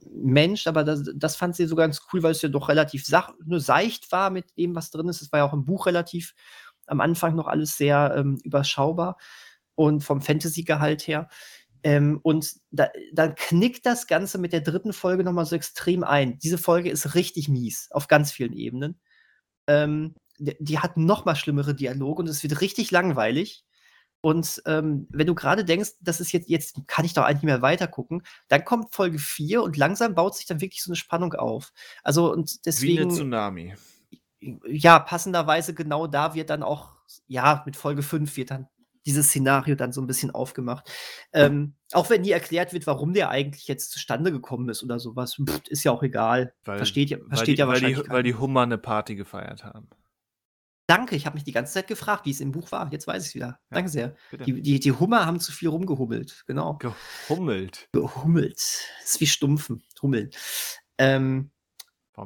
aber 0.66 0.84
das 0.84 1.04
das 1.16 1.36
fand 1.38 1.56
sie 1.56 1.66
sogar 1.66 1.88
ganz 1.88 2.02
cool, 2.14 2.22
weil 2.24 2.32
es 2.32 2.42
ja 2.42 2.50
doch 2.50 2.70
relativ 2.70 3.06
sach 3.06 3.34
nur 3.46 3.60
seicht 3.62 4.12
war 4.12 4.30
mit 4.30 4.58
dem, 4.58 4.76
was 4.76 4.92
drin 4.92 5.08
ist. 5.10 5.22
Es 5.22 5.32
war 5.32 5.40
ja 5.40 5.46
auch 5.46 5.54
im 5.54 5.66
Buch 5.66 5.86
relativ 5.86 6.36
am 6.88 7.02
Anfang 7.02 7.36
noch 7.36 7.48
alles 7.48 7.78
sehr, 7.78 8.14
ähm, 8.18 8.38
überschaubar 8.44 9.18
und 9.76 10.04
vom 10.04 10.22
Fantasygehalt 10.22 11.08
her. 11.08 11.30
Ähm, 11.84 12.20
und 12.24 12.56
da 12.72 12.90
dann 13.14 13.36
knickt 13.36 13.86
das 13.86 14.08
Ganze 14.08 14.38
mit 14.38 14.54
der 14.54 14.62
dritten 14.62 14.94
Folge 14.94 15.24
noch 15.24 15.34
mal 15.34 15.46
so 15.46 15.56
extrem 15.56 16.04
ein. 16.04 16.38
Diese 16.40 16.58
Folge 16.58 16.90
ist 16.92 17.16
richtig 17.16 17.50
mies 17.50 17.88
auf 17.92 18.08
ganz 18.08 18.32
vielen 18.32 18.54
Ebenen. 18.54 19.00
Ähm, 19.68 20.16
die 20.40 20.80
hat 20.80 20.98
noch 20.98 21.26
mal 21.26 21.36
schlimmere 21.36 21.76
Dialoge 21.76 22.22
und 22.24 22.30
es 22.30 22.44
wird 22.44 22.62
richtig 22.62 22.92
langweilig. 22.92 23.64
Und, 24.22 24.62
ähm, 24.68 25.08
wenn 25.12 25.28
du 25.28 25.36
grade 25.36 25.66
denkst, 25.66 25.92
das 26.02 26.20
ist 26.22 26.32
jetzt 26.34 26.50
jetzt 26.50 26.78
kann 26.88 27.06
ich 27.06 27.14
doch 27.14 27.24
eigentlich 27.24 27.38
nicht 27.38 27.46
mehr 27.46 27.62
weitergucken, 27.64 28.24
dann 28.50 28.66
kommt 28.66 28.94
Folge 28.96 29.20
4 29.20 29.64
und 29.64 29.78
langsam 29.78 30.16
baut 30.16 30.36
sich 30.38 30.46
dann 30.48 30.62
wirklich 30.62 30.84
so 30.84 30.92
'ne 30.92 30.96
Spannung 30.98 31.34
auf. 31.36 31.74
Also, 32.04 32.32
und 32.34 32.66
Wie 32.76 32.94
'ne 32.94 33.06
deswegen 33.06 33.08
Tsunami. 33.08 33.76
ja, 34.68 35.00
passenderweise 35.00 35.74
genau 35.76 36.08
da 36.08 36.34
wird 36.34 36.50
dann 36.50 36.64
auch 36.64 36.96
ja, 37.28 37.62
mit 37.66 37.76
Folge 37.76 38.02
5 38.04 38.38
wird 38.38 38.52
dann 38.52 38.68
dieses 39.06 39.28
Szenario 39.30 39.76
dann 39.76 39.92
so 39.94 40.02
'n 40.02 40.08
bisschen 40.08 40.32
aufgemacht. 40.32 40.90
Ähm, 41.34 41.76
auch 41.94 42.10
wenn 42.10 42.22
nie 42.22 42.32
erklärt 42.32 42.74
wird, 42.74 42.88
warum 42.88 43.14
der 43.14 43.30
eigentlich 43.30 43.68
jetzt 43.68 43.92
zustande 43.92 44.32
gekommen 44.32 44.70
ist 44.70 44.84
oder 44.84 45.00
so 45.00 45.16
was, 45.16 45.38
ist 45.70 45.84
ja 45.84 45.92
auch 45.92 46.04
egal. 46.04 46.54
Weil 46.66 46.78
Versteht 46.78 47.10
ja 47.12 47.18
weil 47.20 47.28
versteht 47.30 47.58
die 47.58 47.60
ja 47.62 47.68
weil 47.68 47.80
die 47.82 47.84
wahrscheinlich 47.86 48.10
weil 48.12 48.24
die. 48.24 48.36
Hummer 48.36 48.66
'ne 48.66 48.78
Party 48.78 49.16
gefeiert 49.16 49.64
haben. 49.64 49.90
Danke, 50.90 51.16
ich 51.16 51.26
habe 51.26 51.36
mich 51.36 51.44
die 51.44 51.52
ganze 51.52 51.74
Zeit 51.74 51.88
gefragt, 51.88 52.26
wie 52.26 52.32
es 52.32 52.42
im 52.42 52.52
Buch 52.52 52.72
war. 52.72 52.92
Jetzt 52.92 53.08
weiß 53.08 53.24
ich's 53.26 53.36
wieder. 53.36 53.60
Ja, 53.70 53.76
Danke 53.76 53.90
sehr. 53.90 54.16
Die 54.46 54.62
die 54.62 54.80
die 54.80 54.92
Hummer 54.92 55.26
haben 55.26 55.40
zu 55.40 55.52
viel 55.52 55.70
rumgehummelt, 55.70 56.44
genau. 56.48 56.80
Gehummelt. 56.80 57.88
Gehummelt. 57.94 58.58
Das 59.02 59.12
ist 59.14 59.22
wie 59.22 59.28
Stumpfen, 59.28 59.84
hummeln. 60.02 60.32
Ähm, 60.98 61.52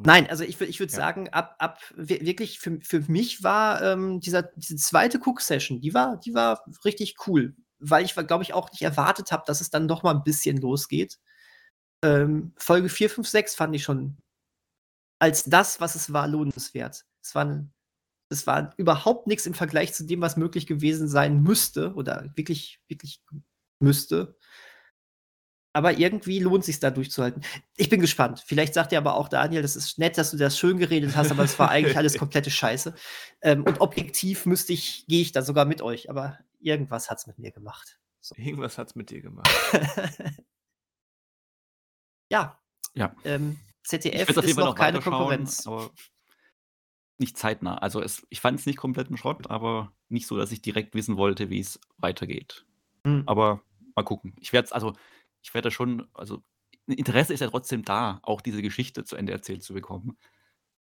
nein, 0.03 0.27
also 0.29 0.43
ich 0.43 0.59
ich 0.61 0.79
würde 0.79 0.91
Ja. 0.91 0.97
sagen, 0.97 1.29
ab 1.29 1.55
ab 1.59 1.79
wi 1.95 2.19
wirklich 2.25 2.59
für 2.59 2.79
für 2.81 3.01
mich 3.09 3.43
war, 3.43 3.81
ähm, 3.81 4.19
dieser 4.19 4.43
diese 4.55 4.75
2. 4.77 5.19
Cook-Session, 5.19 5.81
die 5.81 5.93
war 5.93 6.17
die 6.19 6.33
war 6.33 6.63
richtig 6.85 7.15
cool, 7.27 7.55
weil 7.79 8.05
ich, 8.05 8.15
glaube 8.15 8.43
ich, 8.43 8.53
auch 8.53 8.71
nicht 8.71 8.81
erwartet 8.83 9.31
habe, 9.31 9.43
dass 9.47 9.61
es 9.61 9.69
dann 9.69 9.85
noch 9.87 10.03
mal 10.03 10.13
'n 10.15 10.23
bisschen 10.23 10.57
losgeht. 10.57 11.19
Ähm, 12.03 12.53
Folge 12.57 12.89
4, 12.89 13.09
5, 13.11 13.27
6 13.29 13.55
fand 13.55 13.75
ich 13.75 13.83
schon 13.83 14.17
als 15.21 15.45
das, 15.45 15.79
was 15.79 15.95
es 15.95 16.11
war, 16.13 16.27
lohnenswert. 16.27 17.05
Es 17.21 17.35
war 17.35 17.65
es 18.29 18.47
war 18.47 18.73
überhaupt 18.77 19.27
nix 19.27 19.45
im 19.47 19.53
Vergleich 19.55 19.93
zu 19.93 20.05
dem, 20.05 20.21
was 20.21 20.37
möglich 20.37 20.67
gewesen 20.67 21.07
sein 21.07 21.41
müsste 21.43 21.93
oder 21.95 22.31
wirklich 22.35 22.81
wirklich 22.89 23.21
müsste. 23.79 24.37
Aber 25.75 25.97
irgendwie 25.97 26.39
lohnt 26.39 26.63
sich's 26.63 26.79
da 26.79 26.89
durchzuhalten. 26.89 27.43
Ich 27.75 27.89
bin 27.89 27.99
gespannt. 27.99 28.41
Vielleicht 28.47 28.73
sagt 28.73 28.93
dir 28.93 28.97
aber 28.97 29.15
auch 29.15 29.27
Daniel: 29.27 29.61
„Das 29.61 29.75
ist 29.75 29.99
nett, 29.99 30.17
dass 30.17 30.31
du 30.31 30.37
das 30.37 30.57
schön 30.57 30.77
geredet 30.77 31.17
hast, 31.17 31.31
aber 31.31 31.43
es 31.43 31.59
war 31.59 31.69
eigentlich 31.69 31.97
alles 31.97 32.17
komplette 32.17 32.49
Scheiße.“ 32.49 32.95
Ähm, 33.41 33.65
und 33.65 33.81
objektiv 33.81 34.45
müsste 34.45 34.71
ich 34.71 35.05
gehe 35.07 35.21
ich 35.21 35.33
da 35.33 35.41
sogar 35.41 35.65
mit 35.65 35.81
euch, 35.81 36.09
aber 36.09 36.39
irgendwas 36.61 37.09
hat's 37.09 37.27
mit 37.27 37.39
mir 37.39 37.51
gemacht. 37.51 37.99
So. 38.21 38.35
Irgendwas 38.37 38.77
hat's 38.77 38.95
mit 38.95 39.09
dir 39.09 39.21
gemacht. 39.21 39.51
Ja. 42.31 42.59
Ja. 42.95 43.15
Ähm, 43.23 43.59
ZDF 43.83 44.29
es 44.29 44.37
ist 44.37 44.57
noch 44.57 44.65
noch 44.65 44.75
keine 44.75 44.99
Konkurrenz. 44.99 45.67
aber 45.67 45.91
nicht 47.19 47.37
zeitnah. 47.37 47.77
Also, 47.77 48.01
es 48.01 48.25
ich 48.29 48.41
fand's 48.41 48.65
nicht 48.65 48.77
komplett 48.77 49.11
'n 49.11 49.17
Schrott, 49.17 49.47
aber 49.49 49.93
nicht 50.09 50.25
so, 50.25 50.37
dass 50.37 50.51
ich 50.51 50.61
direkt 50.61 50.95
wissen 50.95 51.17
wollte, 51.17 51.51
wie's 51.51 51.79
weitergeht. 51.97 52.65
Mhm. 53.03 53.23
Aber 53.27 53.61
mal 53.95 54.03
gucken. 54.03 54.33
Ich 54.39 54.53
werde 54.53 54.65
es 54.65 54.71
also 54.71 54.93
ich 55.45 55.53
werde 55.53 55.69
schon 55.69 56.07
also, 56.13 56.43
Interesse 56.87 57.33
ist 57.33 57.39
ja 57.39 57.49
trotzdem 57.49 57.83
da, 57.83 58.19
auch 58.23 58.41
diese 58.41 58.63
Geschichte 58.63 59.03
zu 59.03 59.15
Ende 59.15 59.31
erzählt 59.31 59.61
zu 59.63 59.73
bekommen. 59.73 60.17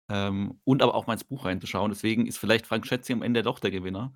Ähm, 0.09 0.59
und 0.63 0.81
aber 0.81 0.95
auch 0.95 1.05
mal 1.05 1.13
ins 1.13 1.25
Buch 1.25 1.45
reinzuschauen. 1.45 1.91
Deswegen 1.91 2.25
ist 2.27 2.37
vielleicht 2.37 2.65
Frank 2.65 2.87
Schätzing 2.87 3.17
am 3.17 3.23
Ende 3.23 3.41
doch 3.41 3.59
der 3.59 3.71
Gewinner, 3.71 4.13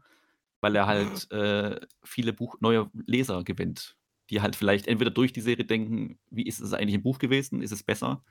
weil 0.62 0.76
er 0.76 0.86
halt, 0.88 1.30
äh, 1.32 1.80
viele 2.04 2.32
Buch 2.34 2.58
neue 2.62 2.90
Leser 3.06 3.44
gewinnt, 3.44 3.98
die 4.30 4.42
halt 4.42 4.56
vielleicht 4.56 4.88
entweder 4.88 5.12
durch 5.12 5.34
die 5.34 5.42
Serie 5.42 5.66
denken: 5.66 6.18
„Wie 6.30 6.48
ist 6.48 6.62
es 6.62 6.74
eigentlich 6.74 6.96
im 6.96 7.04
Buch 7.04 7.20
gewesen? 7.20 7.62
Ist 7.62 7.72
es 7.72 7.84
besser?“ 7.84 8.24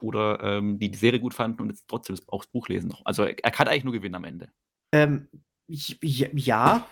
Oder, 0.00 0.42
ähm, 0.42 0.78
die 0.78 0.90
die 0.90 0.98
Serie 0.98 1.20
gut 1.20 1.34
fanden 1.34 1.60
und 1.62 1.68
jetzt 1.68 1.86
trotzdem 1.86 2.16
auch 2.28 2.44
das 2.44 2.50
Buch 2.50 2.68
lesen 2.68 2.88
noch. 2.88 3.02
Also, 3.04 3.24
er 3.24 3.36
er 3.44 3.50
kann 3.50 3.68
eigentlich 3.68 3.84
nur 3.84 3.92
gewinnen 3.92 4.14
am 4.14 4.24
Ende. 4.24 4.50
Ähm, 4.92 5.28
j 5.68 5.98
ja, 6.34 6.86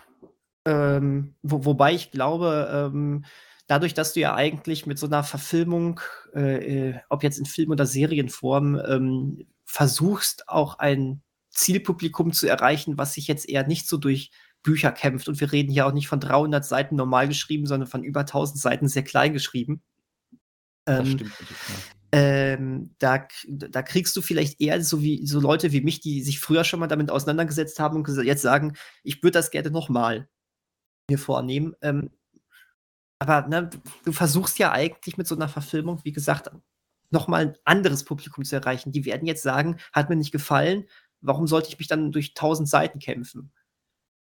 ähm, 0.65 1.33
wo 1.41 1.65
wobei 1.65 1.93
ich 1.95 2.11
glaube, 2.11 2.91
ähm, 2.93 3.25
dadurch, 3.69 3.93
dass 3.95 4.13
du 4.13 4.21
ja 4.21 4.35
eigentlich 4.35 4.85
mit 4.87 4.99
so 4.99 5.07
'ner 5.07 5.23
Verfilmung, 5.23 6.01
äh, 6.35 6.89
äh, 6.91 6.95
ob 7.09 7.23
jetzt 7.23 7.39
in 7.39 7.45
Film 7.45 7.71
oder 7.71 7.87
Serienform, 7.87 8.77
ähm, 8.87 9.47
versuchst, 9.65 10.49
auch 10.49 10.79
ein 10.79 11.21
Zielpublikum 11.51 12.33
zu 12.33 12.47
erreichen, 12.47 12.97
was 12.97 13.13
sich 13.15 13.27
jetzt 13.27 13.49
eher 13.49 13.67
nicht 13.67 13.87
so 13.89 13.97
durch 13.97 14.31
Bücher 14.63 14.91
kämpft. 14.91 15.29
Und 15.29 15.39
wir 15.41 15.51
reden 15.53 15.71
hier 15.71 15.87
auch 15.87 15.93
nicht 15.93 16.09
von 16.09 16.19
300 16.19 16.65
Seiten 16.65 16.97
normal 16.97 17.27
geschrieben, 17.29 17.67
sondern 17.67 17.89
von 17.89 18.03
über 18.03 18.25
1000 18.25 18.59
Seiten 18.61 18.89
sehr 18.89 19.03
klein 19.03 19.33
geschrieben. 19.33 19.83
Das 20.95 21.07
Ähm, 21.07 21.11
stimmt 21.11 21.35
ähm, 22.13 22.95
da 22.99 23.27
da 23.47 23.83
kriegst 23.83 24.15
du 24.17 24.21
vielleicht 24.23 24.61
eher 24.61 24.83
so 24.83 25.01
wie 25.03 25.25
so 25.27 25.39
Leute 25.39 25.71
wie 25.73 25.81
mich, 25.81 26.01
die 26.01 26.23
sich 26.23 26.39
früher 26.39 26.63
schon 26.65 26.79
mal 26.81 26.87
damit 26.87 27.11
auseinandergesetzt 27.11 27.79
haben 27.79 27.97
und 27.97 28.07
jetzt 28.25 28.41
sagen: 28.43 28.75
„Ich 29.03 29.23
würde 29.23 29.33
das 29.39 29.51
gerne 29.51 29.71
noch 29.71 29.89
mal 29.89 30.29
mir 31.09 31.19
vornehmen.“ 31.19 31.75
Ähm, 31.81 32.11
aber, 33.19 33.47
ne, 33.47 33.69
du 34.05 34.11
versuchst 34.13 34.59
ja 34.59 34.71
eigentlich 34.71 35.17
mit 35.17 35.27
so 35.27 35.35
'ner 35.35 35.49
Verfilmung, 35.49 36.01
wie 36.05 36.13
gesagt, 36.13 36.51
noch 37.11 37.27
mal 37.27 37.43
'n 37.47 37.57
anderes 37.65 38.05
Publikum 38.05 38.45
zu 38.45 38.55
erreichen. 38.57 38.91
Die 38.93 39.05
werden 39.05 39.27
jetzt 39.27 39.43
sagen: 39.43 39.77
„Hat 39.93 40.09
mir 40.09 40.15
nicht 40.17 40.31
gefallen. 40.31 40.85
Warum 41.21 41.47
sollte 41.47 41.69
ich 41.69 41.79
mich 41.79 41.87
dann 41.89 42.11
durch 42.13 42.33
1000 42.35 42.69
Seiten 42.69 42.99
kämpfen?“ 42.99 43.51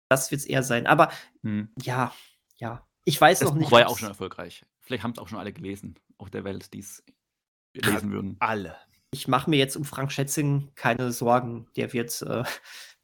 Das 0.09 0.31
wird's 0.31 0.45
eher 0.45 0.63
sein. 0.63 0.87
Aber 0.87 1.09
Mhm. 1.43 1.69
ja, 1.81 2.13
ja. 2.57 2.87
Ich 3.05 3.19
weiß 3.21 3.41
Das 3.41 3.45
noch 3.45 3.55
Buch 3.57 3.71
nicht, 3.71 3.71
war 3.71 3.79
ja 3.81 3.87
auch 3.87 3.97
schon 3.97 4.07
erfolgreich. 4.09 4.65
Vielleicht 4.81 5.03
haben's 5.03 5.17
auch 5.19 5.27
schon 5.27 5.39
alle 5.39 5.51
gelesen 5.53 5.95
auf 6.19 6.29
der 6.29 6.43
Welt, 6.43 6.73
die's 6.73 7.03
Ja, 7.75 7.81
lesen 7.83 8.11
würden. 8.11 8.39
alle. 8.39 8.75
Ich 9.11 9.27
mache 9.27 9.49
mir 9.49 9.57
jetzt 9.57 9.75
um 9.75 9.85
Frank 9.85 10.11
Schätzing 10.11 10.71
keine 10.75 11.11
Sorgen. 11.11 11.67
Der 11.75 11.93
wird 11.93 12.21
äh, 12.21 12.43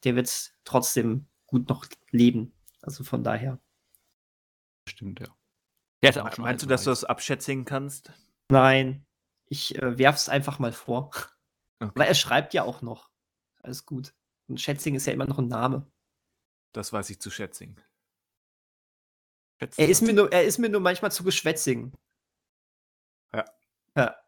der 0.04 0.16
wird 0.16 0.52
trotzdem 0.64 1.26
gut 1.46 1.68
noch 1.68 1.86
leben. 2.10 2.52
Also, 2.82 3.04
von 3.04 3.24
daher. 3.24 3.58
Stimmt, 4.86 5.20
ja. 5.20 5.37
Der 6.02 6.10
ist 6.10 6.18
auch 6.18 6.32
schon 6.32 6.44
meinst 6.44 6.62
du, 6.64 6.68
dass 6.68 6.84
du 6.84 6.90
das 6.90 7.04
abschätzen 7.04 7.64
kannst? 7.64 8.12
Nein, 8.50 9.04
ich, 9.46 9.74
äh, 9.76 9.98
werfe 9.98 10.16
es 10.16 10.28
einfach 10.30 10.58
mal 10.58 10.72
vor. 10.72 11.10
Weil 11.94 12.08
Okay. 12.08 12.08
er 12.08 12.14
schreibt 12.14 12.54
ja 12.54 12.62
auch 12.64 12.82
noch. 12.82 13.10
Alles 13.62 13.86
gut. 13.86 14.14
Und 14.48 14.60
Schätzing 14.60 14.94
ist 14.94 15.06
ja 15.06 15.12
immer 15.14 15.26
noch 15.26 15.38
'n 15.38 15.48
Name. 15.48 15.90
Das 16.74 16.92
weiß 16.92 17.10
ich 17.10 17.20
zu 17.20 17.30
Schätzing. 17.30 17.78
Er 19.78 19.88
ist 19.88 20.02
mir 20.02 20.12
nur 20.12 20.32
er 20.32 20.42
ist 20.44 20.58
mir 20.58 20.68
nur 20.68 20.80
manchmal 20.80 21.12
zu 21.12 21.22
geschwätzig. 21.22 21.88
Ja. 23.34 23.44
Ja. 23.96 24.18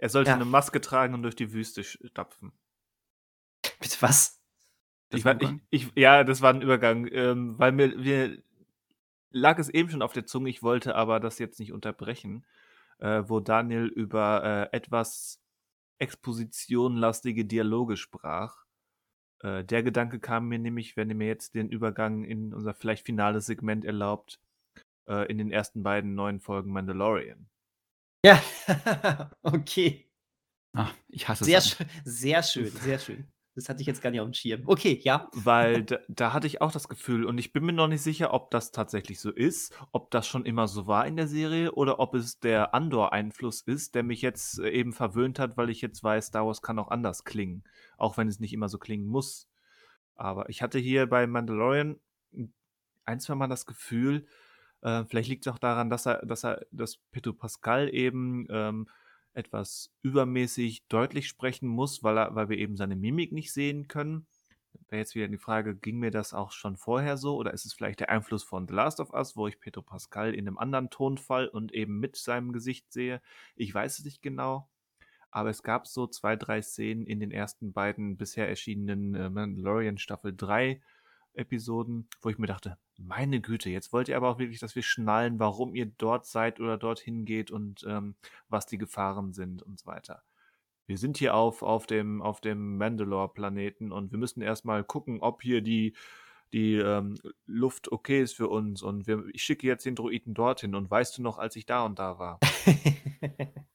Er 0.00 0.08
sollte 0.10 0.30
Ja. 0.30 0.36
'ne 0.36 0.44
Maske 0.44 0.80
tragen 0.80 1.14
und 1.14 1.22
durch 1.24 1.34
die 1.34 1.52
Wüste 1.52 1.82
stapfen. 1.82 2.52
Bitte 3.80 3.96
was? 4.02 4.40
Das 5.12 5.20
Ich 5.20 5.24
war 5.24 5.40
ich 5.40 5.54
ich 5.70 5.90
ja, 5.96 6.22
das 6.24 6.42
war 6.42 6.52
'n 6.52 6.60
Übergang, 6.62 7.08
ähm, 7.10 7.58
weil 7.58 7.72
mir 7.72 7.96
mir 7.96 8.42
lag 9.30 9.58
es 9.58 9.68
eben 9.68 9.90
schon 9.90 10.02
auf 10.02 10.12
der 10.12 10.26
Zunge, 10.26 10.50
ich 10.50 10.62
wollte 10.62 10.94
aber 10.94 11.20
das 11.20 11.38
jetzt 11.38 11.58
nicht 11.58 11.72
unterbrechen, 11.72 12.44
äh, 12.98 13.22
wo 13.26 13.40
Daniel 13.40 13.86
über, 13.86 14.68
äh, 14.72 14.76
etwas 14.76 15.40
expositionlastige 15.98 17.44
Dialoge 17.44 17.96
sprach. 17.96 18.64
Äh, 19.40 19.64
der 19.64 19.82
Gedanke 19.82 20.20
kam 20.20 20.48
mir 20.48 20.58
nämlich, 20.58 20.96
wenn 20.96 21.10
ihr 21.10 21.16
mir 21.16 21.28
jetzt 21.28 21.54
den 21.54 21.68
Übergang 21.68 22.24
in 22.24 22.54
unser 22.54 22.74
vielleicht 22.74 23.06
finales 23.06 23.46
Segment 23.46 23.84
erlaubt, 23.84 24.40
äh, 25.08 25.30
in 25.30 25.38
den 25.38 25.50
ersten 25.50 25.82
beiden 25.82 26.14
neuen 26.14 26.40
Folgen 26.40 26.72
Mandalorian. 26.72 27.48
Ja, 28.24 28.42
okay. 29.42 30.10
Ah, 30.72 30.90
ich 31.08 31.28
hasse 31.28 31.44
Sehr 31.44 31.58
es 31.58 31.70
schö 31.70 31.84
sehr 32.04 32.42
schön, 32.42 32.70
sehr 32.70 32.98
schön, 32.98 33.32
Das 33.58 33.68
hatte 33.68 33.80
ich 33.80 33.88
jetzt 33.88 34.00
gar 34.00 34.10
nicht 34.10 34.20
auf 34.20 34.28
dem 34.28 34.34
Schirm. 34.34 34.62
Okay, 34.66 35.00
ja. 35.02 35.28
Weil 35.34 35.82
da, 35.82 35.98
da 36.06 36.32
hatte 36.32 36.46
ich 36.46 36.60
auch 36.60 36.70
das 36.70 36.88
Gefühl, 36.88 37.24
und 37.24 37.38
ich 37.38 37.52
bin 37.52 37.64
mir 37.64 37.72
noch 37.72 37.88
nicht 37.88 38.02
sicher, 38.02 38.32
ob 38.32 38.52
das 38.52 38.70
tatsächlich 38.70 39.18
so 39.18 39.32
ist, 39.32 39.76
ob 39.90 40.12
das 40.12 40.28
schon 40.28 40.46
immer 40.46 40.68
so 40.68 40.86
war 40.86 41.08
in 41.08 41.16
der 41.16 41.26
Serie 41.26 41.72
oder 41.72 41.98
ob 41.98 42.14
es 42.14 42.38
der 42.38 42.72
Andor-Einfluss 42.72 43.62
ist, 43.62 43.96
der 43.96 44.04
mich 44.04 44.22
jetzt 44.22 44.60
äh, 44.60 44.70
eben 44.70 44.92
verwöhnt 44.92 45.40
hat, 45.40 45.56
weil 45.56 45.70
ich 45.70 45.80
jetzt 45.80 46.04
weiß, 46.04 46.26
Star 46.26 46.46
Wars 46.46 46.62
kann 46.62 46.78
auch 46.78 46.92
anders 46.92 47.24
klingen. 47.24 47.64
Auch 47.96 48.16
wenn 48.16 48.28
es 48.28 48.38
nicht 48.38 48.52
immer 48.52 48.68
so 48.68 48.78
klingen 48.78 49.08
muss. 49.08 49.48
Aber 50.14 50.48
ich 50.48 50.62
hatte 50.62 50.78
hier 50.78 51.08
bei 51.08 51.26
Mandalorian 51.26 51.98
ein, 53.04 53.18
zwei 53.18 53.34
Mal 53.34 53.48
das 53.48 53.66
Gefühl, 53.66 54.24
äh, 54.82 55.04
vielleicht 55.06 55.28
liegt 55.28 55.46
es 55.46 55.52
auch 55.52 55.58
daran, 55.58 55.90
dass 55.90 56.06
er, 56.06 56.24
dass 56.24 56.44
er, 56.44 56.64
dass 56.70 56.98
Pedro 57.10 57.32
Pascal 57.32 57.92
eben 57.92 58.46
ähm, 58.50 58.88
etwas 59.38 59.90
übermäßig 60.02 60.86
deutlich 60.88 61.28
sprechen 61.28 61.68
muss, 61.68 62.02
weil, 62.02 62.18
er, 62.18 62.34
weil 62.34 62.48
wir 62.48 62.58
eben 62.58 62.76
seine 62.76 62.96
Mimik 62.96 63.32
nicht 63.32 63.52
sehen 63.52 63.88
können. 63.88 64.26
Wäre 64.88 65.00
jetzt 65.00 65.14
wieder 65.14 65.28
die 65.28 65.38
Frage, 65.38 65.76
ging 65.76 65.98
mir 65.98 66.10
das 66.10 66.34
auch 66.34 66.50
schon 66.50 66.76
vorher 66.76 67.16
so 67.16 67.36
oder 67.36 67.52
ist 67.52 67.64
es 67.64 67.72
vielleicht 67.72 68.00
der 68.00 68.10
Einfluss 68.10 68.42
von 68.42 68.66
The 68.66 68.74
Last 68.74 69.00
of 69.00 69.12
Us, 69.12 69.36
wo 69.36 69.46
ich 69.46 69.60
Pedro 69.60 69.82
Pascal 69.82 70.34
in 70.34 70.46
einem 70.46 70.58
anderen 70.58 70.90
Tonfall 70.90 71.48
und 71.48 71.72
eben 71.72 71.98
mit 71.98 72.16
seinem 72.16 72.52
Gesicht 72.52 72.92
sehe? 72.92 73.22
Ich 73.54 73.72
weiß 73.72 73.98
es 73.98 74.04
nicht 74.04 74.22
genau, 74.22 74.68
aber 75.30 75.50
es 75.50 75.62
gab 75.62 75.86
so 75.86 76.06
zwei, 76.06 76.36
drei 76.36 76.62
Szenen 76.62 77.06
in 77.06 77.20
den 77.20 77.30
ersten 77.30 77.72
beiden 77.72 78.16
bisher 78.16 78.48
erschienenen 78.48 79.14
äh, 79.14 79.30
Mandalorian 79.30 79.98
Staffel 79.98 80.34
3 80.34 80.80
Episoden, 81.34 82.08
wo 82.20 82.30
ich 82.30 82.38
mir 82.38 82.46
dachte, 82.46 82.78
meine 82.98 83.40
Güte, 83.40 83.70
jetzt 83.70 83.92
wollt 83.92 84.08
ihr 84.08 84.16
aber 84.16 84.28
auch 84.28 84.38
wirklich, 84.38 84.58
dass 84.58 84.74
wir 84.74 84.82
schnallen, 84.82 85.38
warum 85.38 85.74
ihr 85.74 85.86
dort 85.86 86.26
seid 86.26 86.60
oder 86.60 86.76
dorthin 86.76 87.24
geht 87.24 87.50
und 87.50 87.84
ähm, 87.88 88.16
was 88.48 88.66
die 88.66 88.78
Gefahren 88.78 89.32
sind 89.32 89.62
und 89.62 89.78
so 89.78 89.86
weiter. 89.86 90.22
Wir 90.86 90.98
sind 90.98 91.18
hier 91.18 91.34
auf, 91.34 91.62
auf 91.62 91.86
dem, 91.86 92.22
auf 92.22 92.40
dem 92.40 92.78
Mandalore-Planeten 92.78 93.92
und 93.92 94.10
wir 94.10 94.18
müssen 94.18 94.40
erstmal 94.40 94.82
gucken, 94.84 95.20
ob 95.20 95.42
hier 95.42 95.60
die, 95.60 95.94
die 96.52 96.76
ähm, 96.76 97.18
Luft 97.46 97.92
okay 97.92 98.22
ist 98.22 98.34
für 98.34 98.48
uns 98.48 98.82
und 98.82 99.06
wir, 99.06 99.24
ich 99.32 99.42
schicke 99.42 99.66
jetzt 99.66 99.84
den 99.84 99.94
Droiden 99.94 100.34
dorthin 100.34 100.74
und 100.74 100.90
weißt 100.90 101.18
du 101.18 101.22
noch, 101.22 101.38
als 101.38 101.56
ich 101.56 101.66
da 101.66 101.84
und 101.84 101.98
da 101.98 102.18
war? 102.18 102.40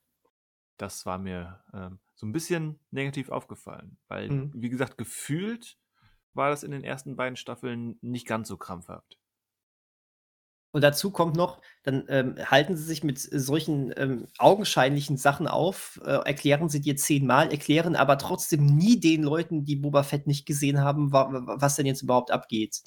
das 0.78 1.06
war 1.06 1.20
mir 1.20 1.64
ähm, 1.72 2.00
so 2.16 2.26
ein 2.26 2.32
bisschen 2.32 2.80
negativ 2.92 3.30
aufgefallen, 3.30 3.98
weil, 4.08 4.30
mhm. 4.30 4.52
wie 4.56 4.70
gesagt, 4.70 4.98
gefühlt 4.98 5.78
war 6.36 6.50
das 6.50 6.64
in 6.64 6.72
den 6.72 6.84
ersten 6.84 7.16
beiden 7.16 7.36
Staffeln 7.36 7.98
nicht 8.02 8.28
ganz 8.28 8.48
so 8.48 8.58
krampfhaft. 8.58 9.18
Und 10.76 10.82
dazu 10.82 11.12
kommt 11.12 11.36
noch, 11.36 11.62
dann 11.84 12.06
ähm, 12.08 12.36
halten 12.50 12.76
sie 12.76 12.84
sich 12.84 13.04
mit 13.04 13.20
solchen 13.20 13.94
ähm, 13.96 14.26
augenscheinlichen 14.40 15.18
Sachen 15.18 15.48
auf, 15.48 16.02
äh, 16.04 16.14
erklären 16.26 16.68
sie 16.68 16.82
dir 16.82 16.96
zehnmal, 16.96 17.52
erklären 17.52 17.96
aber 17.96 18.18
trotzdem 18.18 18.66
nie 18.66 19.00
den 19.00 19.22
Leuten, 19.22 19.66
die 19.66 19.76
Boba 19.76 20.02
Fett 20.02 20.26
nicht 20.26 20.48
gesehen 20.48 20.82
haben, 20.82 21.14
wa 21.14 21.30
was 21.60 21.76
denn 21.76 21.86
jetzt 21.86 22.02
überhaupt 22.02 22.32
abgeht. 22.32 22.82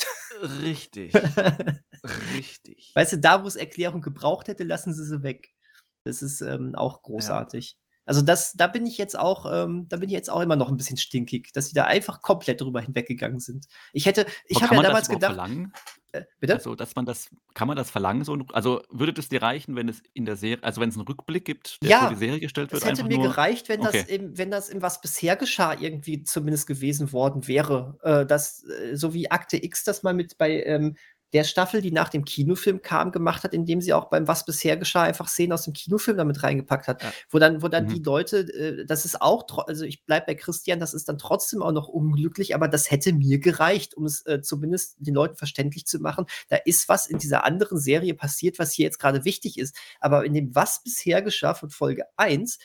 Richtig. 0.63 1.15
Richtig. 2.35 2.91
Weißt 2.97 3.13
du, 3.13 3.19
da, 3.19 3.45
wo 3.45 3.47
es 3.47 3.55
Erklärung 3.55 4.01
gebraucht 4.01 4.49
hätte, 4.49 4.65
lassen 4.65 4.93
sie 4.93 5.05
sie 5.05 5.23
weg. 5.23 5.55
Das 6.03 6.23
ist 6.23 6.41
ähm, 6.41 6.75
auch 6.75 7.03
großartig. 7.03 7.79
Also 8.07 8.23
das, 8.23 8.53
da 8.53 8.69
bin 8.69 8.87
ich 8.87 8.99
jetzt 8.99 9.19
auch, 9.19 9.47
ähm, 9.53 9.87
da 9.89 9.97
bin 9.97 10.09
ich 10.09 10.15
jetzt 10.15 10.31
auch 10.31 10.41
immer 10.41 10.57
noch 10.57 10.71
ein 10.71 10.77
bisschen 10.77 10.97
stinkig, 10.97 11.53
dass 11.53 11.67
sie 11.67 11.75
da 11.75 11.85
einfach 11.85 12.23
komplett 12.23 12.61
drüber 12.61 12.81
hinweggegangen 12.81 13.41
sind. 13.41 13.67
Ich 13.93 14.07
hätte, 14.07 14.27
ich 14.47 14.63
habe 14.63 14.77
ja 14.77 14.83
damals 14.83 15.09
gedacht, 15.09 15.35
verlangen? 15.35 15.73
Äh, 16.13 16.25
bitte? 16.39 16.55
Also, 16.55 16.75
dass 16.77 16.95
man 16.95 17.05
das, 17.05 17.29
kann 17.55 17.67
man 17.67 17.77
das 17.77 17.91
verlangen? 17.91 18.25
So, 18.25 18.39
also 18.53 18.83
würde 18.91 19.13
das 19.13 19.29
dir 19.29 19.43
reichen, 19.43 19.75
wenn 19.75 19.89
es 19.89 20.03
in 20.15 20.25
der 20.25 20.37
Serie, 20.37 20.63
also 20.63 20.81
wenn 20.81 20.89
es 20.89 20.97
einen 20.97 21.07
Rückblick 21.07 21.45
gibt, 21.45 21.83
der 21.83 21.91
ja, 21.91 22.09
für 22.09 22.15
die 22.15 22.21
Serie 22.21 22.41
gestellt 22.41 22.73
wird? 22.73 22.83
Es 22.83 22.89
hätte 22.89 23.05
mir 23.05 23.19
nur? 23.19 23.29
gereicht, 23.29 23.69
wenn 23.69 23.81
okay. 23.81 23.99
das 24.01 24.09
eben, 24.09 24.39
wenn 24.39 24.51
das 24.51 24.69
im 24.69 24.83
was 24.83 25.01
bisher 25.01 25.37
geschah 25.37 25.75
irgendwie 25.79 26.23
zumindest 26.23 26.67
gewesen 26.67 27.13
worden 27.13 27.49
wäre, 27.49 27.99
äh, 28.03 28.25
dass 28.25 28.65
äh, 28.65 28.95
so 28.95 29.15
wie 29.15 29.31
Akte 29.31 29.63
X 29.63 29.85
das 29.85 30.03
mal 30.03 30.15
mit 30.15 30.39
bei 30.39 30.63
ähm, 30.63 30.97
der 31.37 31.45
Staffel, 31.45 31.83
die 31.83 31.93
nach 31.93 32.09
dem 32.09 32.25
Kinofilm 32.25 32.81
kam, 32.81 33.13
gemacht 33.13 33.45
hat, 33.45 33.53
indem 33.53 33.83
sie 33.83 33.93
auch 33.93 34.07
beim 34.07 34.27
Was 34.27 34.47
bisher 34.47 34.79
geschah 34.79 35.03
einfach 35.03 35.29
Szenen 35.29 35.53
aus 35.53 35.65
dem 35.65 35.75
Kinofilm 35.75 36.17
damit 36.17 36.43
reingepackt 36.43 36.89
hat. 36.89 37.03
Ja. 37.03 37.13
Wo 37.29 37.39
dann, 37.39 37.61
wo 37.61 37.69
dann 37.69 37.85
mhm. 37.85 37.89
die 37.91 38.03
Leute, 38.03 38.39
äh, 38.39 38.87
das 38.87 39.05
ist 39.05 39.21
auch, 39.21 39.47
also 39.67 39.85
ich 39.85 40.07
bleibe 40.07 40.29
bei 40.29 40.35
Christian, 40.35 40.81
das 40.81 40.95
ist 40.95 41.11
dann 41.11 41.19
trotzdem 41.19 41.63
auch 41.63 41.73
noch 41.73 41.89
unglücklich, 41.89 42.55
aber 42.55 42.69
das 42.69 42.91
hätte 42.91 43.13
mir 43.13 43.39
gereicht, 43.39 43.95
um 43.95 44.07
es 44.07 44.25
äh, 44.25 44.41
zumindest 44.41 44.97
den 44.99 45.15
Leuten 45.15 45.37
verständlich 45.37 45.87
zu 45.87 45.99
machen. 45.99 46.25
Da 46.49 46.57
ist 46.57 46.89
was 46.89 47.07
in 47.07 47.19
dieser 47.19 47.45
anderen 47.45 47.79
Serie 47.79 48.15
passiert, 48.15 48.59
was 48.59 48.73
hier 48.73 48.87
jetzt 48.87 48.99
gerade 48.99 49.27
wichtig 49.27 49.59
ist. 49.59 49.77
Aber 50.01 50.25
in 50.25 50.33
dem 50.33 50.55
Was 50.55 50.83
bisher 50.83 51.21
geschah 51.21 51.53
von 51.53 51.69
Folge 51.69 52.05
1 52.17 52.59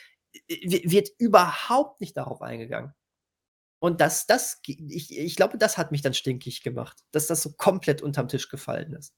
äh, 0.47 0.89
wird 0.89 1.09
überhaupt 1.17 1.99
nicht 1.99 2.15
darauf 2.15 2.41
eingegangen. 2.41 2.93
Und 3.81 3.99
das, 3.99 4.27
das, 4.27 4.61
ich, 4.67 5.17
ich 5.17 5.35
glaube, 5.35 5.57
das 5.57 5.79
hat 5.79 5.91
mich 5.91 6.03
dann 6.03 6.13
stinkig 6.13 6.61
gemacht, 6.61 6.99
dass 7.09 7.25
das 7.25 7.41
so 7.41 7.53
komplett 7.53 8.03
unterm 8.03 8.27
Tisch 8.27 8.47
gefallen 8.47 8.93
ist. 8.93 9.15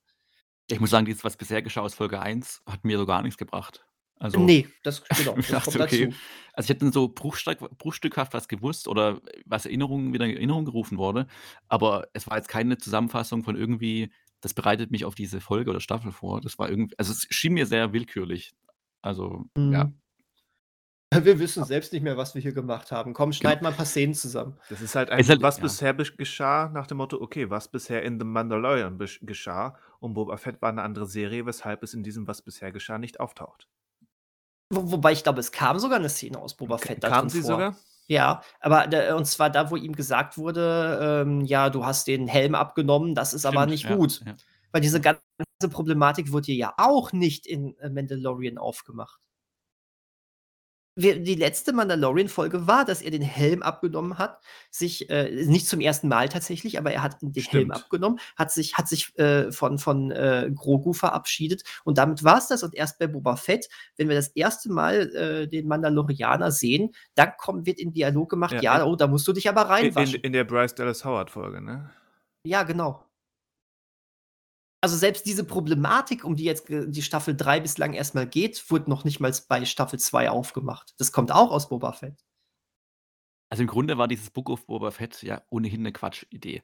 Ich 0.70 0.80
muss 0.80 0.90
sagen, 0.90 1.06
dieses, 1.06 1.26
was 1.26 1.36
bisher 1.36 1.62
geschah 1.62 1.82
aus 1.82 1.96
Folge 1.96 2.22
1, 2.22 2.64
hat 2.66 2.86
mir 2.86 2.98
so 2.98 3.06
gar 3.06 3.22
nichts 3.24 3.38
gebracht. 3.38 3.86
Also, 4.20 4.40
nee, 4.40 4.70
das, 4.84 5.04
genau, 5.18 5.36
das 5.36 5.50
dachte, 5.50 5.82
okay. 5.82 6.14
Also 6.54 6.68
ich 6.68 6.70
hätte 6.70 6.94
so 6.94 7.10
bruchstück, 7.10 7.60
bruchstückhaft 7.78 8.34
was 8.34 8.48
gewusst 8.48 8.88
oder 8.88 9.20
was 9.46 9.66
Erinnerungen 9.66 10.14
wieder 10.14 10.24
in 10.24 10.38
Erinnerung 10.38 10.64
gerufen 10.64 10.98
wurde, 10.98 11.28
aber 11.68 12.08
es 12.14 12.26
war 12.30 12.38
jetzt 12.38 12.48
keine 12.48 12.78
Zusammenfassung 12.78 13.44
von 13.44 13.58
irgendwie, 13.58 14.14
das 14.40 14.54
bereitet 14.54 14.92
mich 14.92 15.04
auf 15.04 15.14
diese 15.14 15.42
Folge 15.42 15.72
oder 15.72 15.82
Staffel 15.82 16.14
vor. 16.14 16.40
Das 16.40 16.58
war 16.58 16.70
irgendwie, 16.70 16.96
also 16.98 17.12
es 17.12 17.28
schien 17.32 17.54
mir 17.54 17.66
sehr 17.66 17.92
willkürlich. 17.92 18.54
Also, 19.02 19.44
mhm. 19.58 19.74
ja. 19.74 19.92
Wir 21.24 21.40
wissen 21.40 21.64
selbst 21.66 21.94
nicht 21.94 22.02
mehr, 22.02 22.18
was 22.18 22.36
wir 22.36 22.42
hier 22.42 22.54
gemacht 22.54 22.92
haben. 22.92 23.14
Komm, 23.14 23.34
schneid 23.34 23.62
mal 23.62 23.70
ein 23.70 23.76
paar 23.76 23.86
Szenen 23.86 24.14
zusammen. 24.14 24.58
Das 24.70 24.82
ist 24.82 24.96
halt 24.96 25.10
ein, 25.10 25.26
halt, 25.26 25.42
was 25.42 25.58
ja. 25.58 25.64
bisher 25.64 25.94
geschah, 25.94 26.70
nach 26.70 26.88
dem 26.88 26.98
Motto, 26.98 27.22
okay, 27.22 27.50
was 27.50 27.68
bisher 27.68 28.04
in 28.04 28.20
The 28.20 28.26
Mandalorian 28.26 28.98
geschah 29.22 29.78
und 30.00 30.14
Boba 30.14 30.38
Fett 30.38 30.62
war 30.62 30.70
eine 30.70 30.82
andere 30.82 31.06
Serie, 31.06 31.46
weshalb 31.46 31.84
es 31.84 31.94
in 31.94 32.04
diesem, 32.04 32.28
was 32.28 32.42
bisher 32.42 32.72
geschah, 32.72 32.98
nicht 32.98 33.20
auftaucht. 33.20 33.68
Wo, 34.70 34.92
wobei 34.92 35.12
ich 35.12 35.24
glaube, 35.24 35.40
es 35.40 35.52
kam 35.52 35.80
sogar 35.80 36.00
eine 36.00 36.10
Szene 36.10 36.40
aus 36.40 36.56
Boba 36.56 36.78
Fett. 36.78 37.02
Kam 37.02 37.30
sie 37.30 37.42
vor. 37.42 37.52
sogar? 37.52 37.78
Ja, 38.08 38.42
aber 38.60 39.16
und 39.16 39.26
zwar 39.26 39.50
da, 39.50 39.72
wo 39.72 39.78
ihm 39.78 39.96
gesagt 39.96 40.38
wurde, 40.38 41.24
ähm, 41.26 41.42
ja, 41.42 41.70
du 41.70 41.86
hast 41.86 42.08
den 42.08 42.28
Helm 42.28 42.54
abgenommen, 42.54 43.16
das 43.16 43.34
ist 43.34 43.42
Stimmt, 43.42 43.56
aber 43.56 43.66
nicht 43.66 43.86
ja, 43.86 43.96
gut. 43.96 44.22
Ja. 44.26 44.36
Weil 44.72 44.82
diese 44.82 45.00
ganze 45.00 45.22
Problematik 45.70 46.32
wurde 46.32 46.52
ja 46.52 46.74
auch 46.78 47.14
nicht 47.14 47.46
in 47.46 47.78
äh, 47.78 47.90
Mandalorian 47.90 48.58
aufgemacht 48.58 49.22
die 50.96 51.36
letzte 51.36 51.74
Mandalorian-Folge 51.74 52.68
war, 52.68 52.86
dass 52.86 53.02
er 53.02 53.12
den 53.12 53.22
Helm 53.22 53.64
abgenommen 53.64 54.18
hat, 54.18 54.40
sich, 54.70 55.10
äh, 55.10 55.32
nicht 55.46 55.68
zum 55.68 55.80
ersten 55.80 56.08
Mal 56.08 56.30
tatsächlich, 56.30 56.78
aber 56.78 56.92
er 56.92 57.02
hat 57.02 57.22
den 57.22 57.32
Stimmt. 57.32 57.54
Helm 57.54 57.72
abgenommen, 57.72 58.20
hat 58.36 58.52
sich, 58.52 58.76
hat 58.76 58.88
sich 58.88 59.18
äh, 59.18 59.52
von, 59.52 59.80
von 59.80 60.12
äh, 60.12 60.52
Grogu 60.54 60.94
verabschiedet 60.94 61.64
und 61.84 61.98
damit 61.98 62.24
war 62.24 62.38
es 62.38 62.48
das. 62.48 62.64
Und 62.64 62.76
erst 62.76 63.00
bei 63.00 63.08
Boba 63.08 63.36
Fett, 63.36 63.70
wenn 63.98 64.08
wir 64.08 64.16
das 64.16 64.30
erste 64.30 64.72
Mal 64.72 65.16
äh, 65.16 65.48
den 65.48 65.68
Mandalorianer 65.68 66.52
sehen, 66.52 66.94
dann 67.16 67.32
kommt, 67.38 67.66
wird 67.66 67.80
in 67.80 67.94
Dialog 67.94 68.30
gemacht, 68.30 68.54
ja, 68.54 68.80
ja 68.80 68.86
oh, 68.86 68.96
da 68.96 69.08
musst 69.08 69.28
du 69.28 69.34
dich 69.34 69.50
aber 69.50 69.64
reinwaschen. 69.64 70.16
In, 70.16 70.20
in, 70.20 70.26
in 70.28 70.34
der 70.34 70.44
Bryce 70.44 70.76
Dallas 70.76 71.04
Howard-Folge, 71.04 71.62
ne? 71.62 71.90
Ja, 72.46 72.64
genau 72.64 73.04
also 74.84 74.98
selbst 74.98 75.26
diese 75.26 75.46
Problematik, 75.46 76.26
um 76.26 76.36
die 76.36 76.44
jetzt 76.44 76.68
die 76.68 77.02
Staffel 77.02 77.38
3 77.38 77.62
bislang 77.62 77.94
erstmal 77.94 78.28
geht, 78.28 78.70
wurde 78.70 78.90
noch 78.90 79.06
nicht 79.06 79.22
mal 79.22 79.34
bei 79.48 79.64
Staffel 79.64 79.98
2 79.98 80.30
aufgemacht. 80.30 80.94
Das 80.98 81.14
kommt 81.14 81.32
auch 81.32 81.52
aus 81.52 81.70
Boba 81.70 81.94
Fett. 81.94 82.22
Also 83.50 83.64
im 83.64 83.68
Grunde 83.68 83.98
war 83.98 84.10
dieses 84.10 84.30
Book 84.30 84.50
of 84.50 84.66
Boba 84.66 84.92
Fett 84.92 85.24
ja 85.24 85.42
ohnehin 85.50 85.80
eine 85.80 85.94
Quatschidee. 85.94 86.64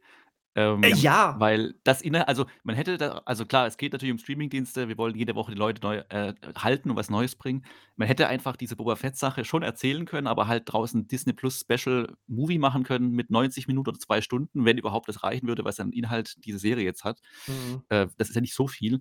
Ähm, 0.60 0.84
äh, 0.84 0.94
ja. 0.94 1.36
Weil 1.40 1.76
das 1.86 2.02
inne, 2.02 2.28
also 2.28 2.46
man 2.64 2.76
hätte 2.76 2.98
da, 2.98 3.22
also 3.24 3.46
klar, 3.46 3.66
es 3.66 3.78
geht 3.78 3.94
natürlich 3.94 4.12
um 4.12 4.18
Streamingdienste, 4.18 4.90
wir 4.90 4.98
wollen 4.98 5.16
jede 5.16 5.34
Woche 5.36 5.54
die 5.54 5.58
Leute 5.58 5.82
neu 5.82 5.98
äh, 6.10 6.34
halten 6.58 6.90
und 6.90 6.98
was 6.98 7.10
Neues 7.10 7.36
bringen. 7.38 7.64
Man 7.96 8.10
hätte 8.10 8.28
einfach 8.28 8.58
diese 8.58 8.76
Boba 8.76 8.98
Fett-Sache 8.98 9.46
schon 9.46 9.64
erzählen 9.64 10.06
können, 10.06 10.28
aber 10.28 10.48
halt 10.48 10.64
draußen 10.66 11.08
Disney 11.08 11.32
Plus 11.32 11.62
Special 11.62 12.14
Movie 12.28 12.58
machen 12.58 12.84
können 12.84 13.12
mit 13.12 13.30
90 13.30 13.68
Minuten 13.68 13.90
oder 13.90 14.00
zwei 14.00 14.20
Stunden, 14.20 14.66
wenn 14.66 14.78
überhaupt 14.78 15.08
das 15.08 15.24
reichen 15.24 15.48
würde, 15.48 15.64
was 15.64 15.80
an 15.80 15.94
Inhalt 15.94 16.36
diese 16.44 16.60
Serie 16.60 16.84
jetzt 16.84 17.06
hat. 17.06 17.22
Mhm. 17.48 17.84
Äh, 17.88 18.08
das 18.18 18.28
ist 18.28 18.36
ja 18.36 18.42
nicht 18.42 18.56
so 18.56 18.68
viel. 18.68 19.00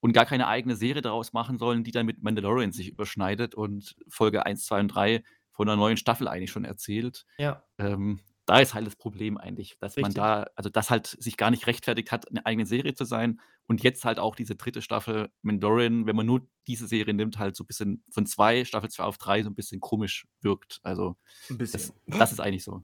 Und 0.00 0.12
gar 0.12 0.26
keine 0.26 0.46
eigene 0.46 0.76
Serie 0.76 1.00
daraus 1.00 1.32
machen 1.32 1.58
sollen, 1.58 1.84
die 1.84 1.90
dann 1.90 2.04
mit 2.04 2.22
Mandalorian 2.22 2.70
sich 2.70 2.90
überschneidet 2.90 3.54
und 3.54 3.96
Folge 4.08 4.44
1, 4.44 4.66
2 4.66 4.80
und 4.80 4.88
3 4.88 5.24
von 5.52 5.68
einer 5.68 5.76
neuen 5.76 5.96
Staffel 5.96 6.28
eigentlich 6.28 6.52
schon 6.52 6.64
erzählt. 6.64 7.24
Ja. 7.38 7.64
Ähm, 7.78 8.20
da 8.48 8.60
ist 8.60 8.72
halt 8.72 8.86
das 8.86 8.96
Problem 8.96 9.36
eigentlich, 9.36 9.76
dass 9.78 9.96
man 9.98 10.14
da, 10.14 10.46
also 10.56 10.70
das 10.70 10.88
halt 10.88 11.06
sich 11.06 11.36
gar 11.36 11.50
nicht 11.50 11.66
rechtfertigt 11.66 12.10
hat, 12.10 12.30
eine 12.30 12.46
eigene 12.46 12.64
Serie 12.64 12.94
zu 12.94 13.04
sein 13.04 13.40
und 13.66 13.82
jetzt 13.82 14.06
halt 14.06 14.18
auch 14.18 14.34
diese 14.34 14.56
dritte 14.56 14.80
Staffel 14.80 15.28
Mandalorian, 15.42 16.06
wenn 16.06 16.16
man 16.16 16.24
nur 16.24 16.48
diese 16.66 16.86
Serie 16.86 17.12
nimmt, 17.12 17.38
halt 17.38 17.56
so 17.56 17.64
ein 17.64 17.66
bisschen 17.66 18.02
von 18.10 18.24
zwei, 18.24 18.64
Staffel 18.64 18.88
2 18.88 19.04
auf 19.04 19.18
drei 19.18 19.42
so 19.42 19.50
ein 19.50 19.54
bisschen 19.54 19.80
komisch 19.80 20.26
wirkt. 20.40 20.80
Also 20.82 21.16
Ein 21.50 21.58
das, 21.58 21.92
das 22.06 22.32
ist 22.32 22.40
eigentlich 22.40 22.64
so. 22.64 22.82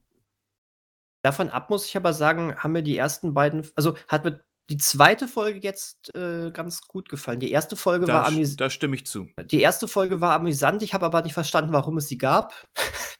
Davon 1.22 1.48
ab 1.48 1.70
muss 1.70 1.86
ich 1.86 1.96
aber 1.96 2.12
sagen, 2.12 2.54
haben 2.56 2.72
mir 2.72 2.82
die 2.82 2.98
ersten 2.98 3.32
beiden, 3.32 3.66
also 3.74 3.96
hat 4.08 4.24
mit 4.24 4.44
die 4.70 4.78
zweite 4.78 5.28
Folge 5.28 5.58
jetzt 5.60 6.14
äh, 6.14 6.50
ganz 6.50 6.82
gut 6.82 7.08
gefallen. 7.08 7.40
Die 7.40 7.50
erste 7.50 7.76
Folge 7.76 8.06
Da, 8.06 8.14
war 8.14 8.26
amüsant. 8.26 8.60
da 8.60 8.70
stimme 8.70 8.96
ich 8.96 9.04
zu. 9.04 9.28
Die 9.50 9.60
erste 9.60 9.88
Folge 9.88 10.20
war 10.20 10.34
amüsant. 10.34 10.82
Ich 10.82 10.94
habe 10.94 11.04
aber 11.04 11.22
nicht 11.22 11.34
verstanden, 11.34 11.72
warum 11.72 11.98
es 11.98 12.08
sie 12.08 12.18
gab. 12.18 12.54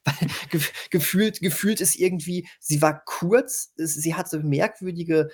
Gefühlt, 0.91 1.41
gefühlt 1.41 1.81
ist 1.81 1.97
irgendwie, 1.97 2.47
sie 2.61 2.81
war 2.83 3.03
kurz, 3.05 3.73
es, 3.77 3.95
sie 3.95 4.15
hatte 4.15 4.41
merkwürdige 4.41 5.31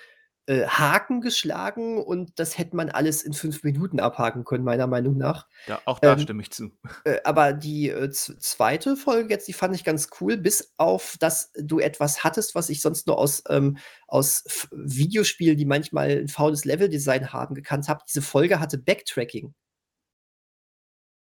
äh, 0.51 0.67
Haken 0.67 1.21
geschlagen 1.21 1.97
und 1.97 2.37
das 2.37 2.57
hätte 2.57 2.75
man 2.75 2.89
alles 2.89 3.23
in 3.23 3.31
fünf 3.31 3.63
Minuten 3.63 4.01
abhaken 4.01 4.43
können, 4.43 4.65
meiner 4.65 4.85
Meinung 4.85 5.17
nach. 5.17 5.47
Da, 5.65 5.79
auch 5.85 5.99
da 5.99 6.13
Ähm, 6.13 6.19
stimme 6.19 6.41
ich 6.41 6.51
zu. 6.51 6.71
Äh, 7.05 7.19
aber 7.23 7.53
die 7.53 7.87
äh, 7.89 8.09
zweite 8.09 8.97
Folge 8.97 9.29
jetzt, 9.29 9.47
die 9.47 9.53
fand 9.53 9.73
ich 9.75 9.85
ganz 9.85 10.09
cool, 10.19 10.35
bis 10.35 10.73
auf, 10.75 11.15
dass 11.19 11.53
du 11.55 11.79
etwas 11.79 12.25
hattest, 12.25 12.53
was 12.53 12.69
ich 12.69 12.81
sonst 12.81 13.07
nur 13.07 13.17
aus, 13.17 13.43
ähm, 13.47 13.77
aus 14.07 14.67
Videospielen, 14.71 15.57
die 15.57 15.65
manchmal 15.65 16.09
ein 16.09 16.27
faules 16.27 16.65
Leveldesign 16.65 17.31
haben, 17.31 17.55
gekannt 17.55 17.87
habe. 17.87 18.03
Diese 18.05 18.21
Folge 18.21 18.59
hatte 18.59 18.77
Backtracking. 18.77 19.53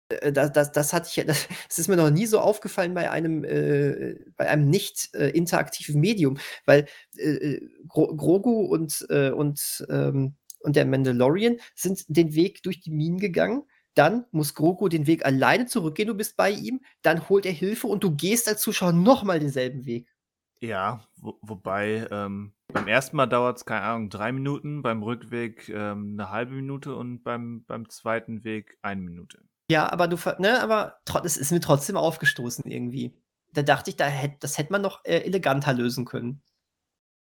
Äh, 0.08 0.32
das, 0.32 0.52
das, 0.52 0.72
das 0.72 0.92
hatte 0.92 1.08
ich, 1.08 1.26
das, 1.26 1.48
das 1.68 1.78
ist 1.78 1.88
mir 1.88 1.96
noch 1.96 2.10
nie 2.10 2.26
so 2.26 2.38
aufgefallen 2.40 2.94
bei 2.94 3.10
einem, 3.10 3.44
äh, 3.44 4.16
bei 4.36 4.48
einem 4.48 4.68
nicht 4.68 5.14
äh, 5.14 5.30
interaktiven 5.30 6.00
Medium, 6.00 6.38
weil 6.64 6.86
äh, 7.16 7.30
äh, 7.30 7.68
Gro 7.88 8.14
Grogu 8.16 8.66
und, 8.66 9.06
äh, 9.10 9.30
und, 9.30 9.86
ähm, 9.90 10.34
und 10.60 10.76
der 10.76 10.86
Mandalorian 10.86 11.58
sind 11.74 12.04
den 12.08 12.34
Weg 12.34 12.62
durch 12.62 12.80
die 12.80 12.90
Minen 12.90 13.18
gegangen. 13.18 13.62
Dann 13.94 14.26
muss 14.30 14.54
Grogu 14.54 14.88
den 14.88 15.06
Weg 15.06 15.24
alleine 15.24 15.66
zurückgehen, 15.66 16.08
du 16.08 16.14
bist 16.14 16.36
bei 16.36 16.50
ihm, 16.50 16.80
dann 17.02 17.28
holt 17.28 17.46
er 17.46 17.52
Hilfe 17.52 17.86
und 17.86 18.04
du 18.04 18.14
gehst 18.14 18.46
als 18.46 18.60
Zuschauer 18.60 18.92
nochmal 18.92 19.40
denselben 19.40 19.86
Weg. 19.86 20.14
Ja, 20.60 21.06
wo, 21.16 21.38
wobei 21.42 22.06
ähm, 22.10 22.52
beim 22.68 22.88
ersten 22.88 23.16
Mal 23.16 23.26
dauert 23.26 23.58
es, 23.58 23.64
keine 23.64 23.82
Ahnung, 23.82 24.10
drei 24.10 24.32
Minuten, 24.32 24.82
beim 24.82 25.02
Rückweg 25.02 25.68
ähm, 25.68 26.16
eine 26.18 26.30
halbe 26.30 26.54
Minute 26.54 26.94
und 26.94 27.22
beim, 27.22 27.64
beim 27.64 27.88
zweiten 27.88 28.44
Weg 28.44 28.78
eine 28.82 29.00
Minute. 29.00 29.42
Ja, 29.70 29.90
aber 29.90 30.06
du, 30.09 30.16
ne, 30.38 30.60
aber 30.62 31.01
es 31.24 31.36
ist 31.36 31.51
mir 31.52 31.60
trotzdem 31.60 31.97
aufgestoßen 31.97 32.64
irgendwie. 32.70 33.14
Da 33.52 33.62
dachte 33.62 33.90
ich, 33.90 33.97
da 33.97 34.06
hätt, 34.06 34.43
das 34.44 34.59
hätte 34.59 34.72
man 34.72 34.82
noch 34.82 35.05
äh, 35.05 35.18
eleganter 35.20 35.72
lösen 35.72 36.05
können. 36.05 36.43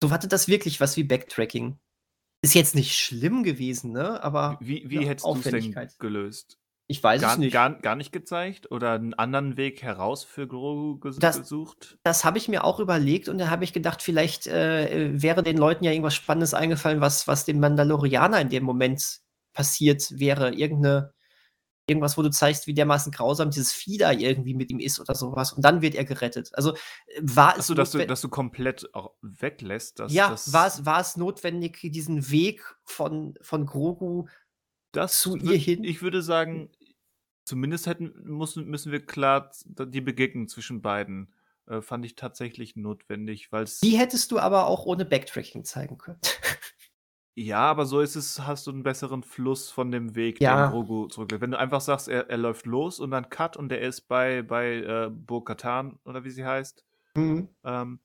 So 0.02 0.10
hatte 0.10 0.28
das 0.28 0.46
wirklich 0.46 0.80
was 0.80 0.96
wie 0.96 1.04
Backtracking. 1.04 1.78
Ist 2.42 2.54
jetzt 2.54 2.76
nicht 2.76 2.96
schlimm 2.96 3.42
gewesen, 3.42 3.90
ne? 3.92 4.22
Aber 4.22 4.56
Wie, 4.60 4.88
wie 4.88 4.96
ja, 5.02 5.08
hättest 5.08 5.26
du 5.26 5.34
es 5.34 5.42
denn 5.42 5.88
gelöst? 5.98 6.58
ich 6.86 7.02
weiß 7.02 7.20
Gar, 7.20 7.32
es 7.32 7.38
nicht. 7.38 7.52
Gar, 7.52 7.74
gar 7.80 7.96
nicht 7.96 8.12
gezeigt 8.12 8.70
oder 8.70 8.92
einen 8.92 9.12
anderen 9.14 9.56
Weg 9.56 9.82
heraus 9.82 10.22
für 10.22 10.46
Grogu 10.46 11.00
ges 11.00 11.18
Das- 11.18 11.38
gesucht? 11.38 11.98
Das 12.04 12.24
habe 12.24 12.38
ich 12.38 12.46
mir 12.48 12.62
auch 12.62 12.78
überlegt 12.78 13.28
und 13.28 13.38
da 13.38 13.50
habe 13.50 13.64
ich 13.64 13.72
gedacht, 13.72 14.00
vielleicht 14.02 14.46
äh, 14.46 15.20
wäre 15.20 15.42
den 15.42 15.58
Leuten 15.58 15.82
ja 15.84 15.90
irgendwas 15.90 16.14
Spannendes 16.14 16.54
eingefallen, 16.54 17.00
was, 17.00 17.26
was 17.26 17.44
dem 17.44 17.58
Mandalorianer 17.58 18.40
in 18.40 18.48
dem 18.50 18.62
Moment 18.62 19.18
passiert 19.52 20.06
wäre. 20.12 20.54
Irgendeine, 20.54 21.12
irgendwas, 21.88 22.16
wo 22.18 22.22
du 22.22 22.30
zeigst, 22.30 22.66
wie 22.66 22.74
dermaßen 22.74 23.10
grausam 23.12 23.50
dieses 23.50 23.72
Vieh 23.72 23.98
da 23.98 24.12
irgendwie 24.12 24.54
mit 24.54 24.70
ihm 24.70 24.78
ist 24.78 25.00
oder 25.00 25.14
sowas. 25.14 25.52
Und 25.52 25.64
dann 25.64 25.82
wird 25.82 25.94
er 25.94 26.04
gerettet. 26.04 26.50
Also 26.52 26.74
äh, 26.74 27.20
war 27.22 27.54
es 27.54 27.60
Achso, 27.60 27.74
dass 27.74 27.90
du, 27.92 28.06
dass 28.06 28.20
du 28.20 28.28
komplett 28.28 28.94
auch 28.94 29.14
weglässt. 29.22 29.98
Dass, 29.98 30.12
ja, 30.12 30.30
das, 30.30 30.52
war 30.52 30.66
es, 30.66 30.84
war 30.84 31.00
es 31.00 31.16
notwendig, 31.16 31.80
diesen 31.82 32.30
Weg 32.30 32.62
von, 32.84 33.34
von 33.40 33.66
Grogu 33.66 34.26
das 34.92 35.20
zu 35.20 35.36
ihr 35.36 35.56
hin? 35.56 35.84
Ich 35.84 36.02
würde 36.02 36.22
sagen, 36.22 36.70
zumindest 37.44 37.86
hätten, 37.86 38.12
müssen, 38.22 38.66
müssen 38.66 38.92
wir 38.92 39.04
klar 39.04 39.50
die 39.64 40.00
Begegnung 40.00 40.48
zwischen 40.48 40.82
beiden 40.82 41.32
äh, 41.66 41.82
fand 41.82 42.04
ich 42.04 42.14
tatsächlich 42.14 42.76
notwendig, 42.76 43.52
weil 43.52 43.64
es. 43.64 43.80
Die 43.80 43.98
hättest 43.98 44.30
du 44.32 44.38
aber 44.38 44.66
auch 44.66 44.86
ohne 44.86 45.04
Backtracking 45.04 45.64
zeigen 45.64 45.98
können. 45.98 46.20
Ja, 47.40 47.70
aber 47.70 47.86
so 47.86 48.00
ist 48.00 48.16
es, 48.16 48.40
hast 48.40 48.66
du 48.66 48.72
einen 48.72 48.82
besseren 48.82 49.22
Fluss 49.22 49.70
von 49.70 49.92
dem 49.92 50.16
Weg, 50.16 50.40
Ja. 50.40 50.66
den 50.66 50.70
Grogu 50.72 51.06
zurücklegt. 51.06 51.40
Wenn 51.40 51.52
du 51.52 51.58
einfach 51.58 51.80
sagst, 51.80 52.08
er, 52.08 52.28
er 52.28 52.36
läuft 52.36 52.66
los 52.66 52.98
und 52.98 53.12
dann 53.12 53.28
Cut 53.30 53.56
und 53.56 53.70
er 53.70 53.80
ist 53.80 54.08
bei, 54.08 54.42
bei 54.42 54.78
äh, 54.78 55.08
Bo-Katan 55.08 56.00
oder 56.04 56.24
wie 56.24 56.30
sie 56.30 56.44
heißt, 56.44 56.84
Mhm. 57.14 57.48
ähm, 57.62 58.00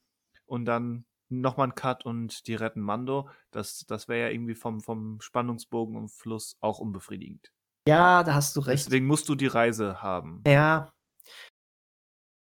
und 0.45 0.65
dann 0.65 1.05
nochmal 1.30 1.69
ein 1.69 1.76
Cut 1.76 2.05
und 2.05 2.45
die 2.45 2.53
retten 2.53 2.81
Mando, 2.81 3.27
das, 3.49 3.85
das 3.88 4.07
wäre 4.07 4.27
ja 4.27 4.34
irgendwie 4.34 4.53
vom, 4.53 4.81
vom 4.81 5.19
Spannungsbogen 5.19 5.95
und 5.95 6.10
Fluss 6.10 6.55
auch 6.61 6.77
unbefriedigend. 6.77 7.51
Ja, 7.88 8.22
da 8.23 8.35
hast 8.35 8.55
du 8.55 8.60
recht. 8.60 8.85
Deswegen 8.85 9.07
musst 9.07 9.27
du 9.30 9.35
die 9.35 9.47
Reise 9.47 10.03
haben. 10.03 10.43
Ja. 10.45 10.93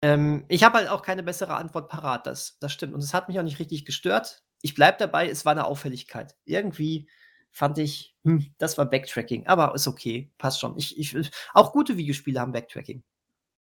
Ähm, 0.03 0.43
ich 0.49 0.63
habe 0.65 0.77
halt 0.79 0.89
auch 0.89 1.03
keine 1.03 1.23
bessere 1.23 1.55
Antwort 1.55 1.87
parat, 1.89 2.27
das, 2.27 2.57
das 2.59 2.73
stimmt. 2.73 2.93
Und 2.93 3.01
es 3.01 3.13
hat 3.13 3.29
mich 3.29 3.39
auch 3.39 3.43
nicht 3.43 3.59
richtig 3.59 3.85
gestört. 3.85 4.43
Ich 4.61 4.75
bleibe 4.75 4.97
dabei, 4.99 5.29
es 5.29 5.45
war 5.45 5.51
eine 5.51 5.65
Auffälligkeit. 5.65 6.35
Irgendwie 6.45 7.07
fand 7.51 7.77
ich, 7.77 8.15
hm, 8.23 8.53
das 8.57 8.77
war 8.77 8.89
Backtracking. 8.89 9.47
Aber 9.47 9.75
ist 9.75 9.87
okay, 9.87 10.31
passt 10.37 10.59
schon. 10.59 10.77
Ich, 10.77 10.97
ich, 10.97 11.15
auch 11.53 11.73
gute 11.73 11.97
Videospiele 11.97 12.39
haben 12.39 12.53
Backtracking. 12.53 13.03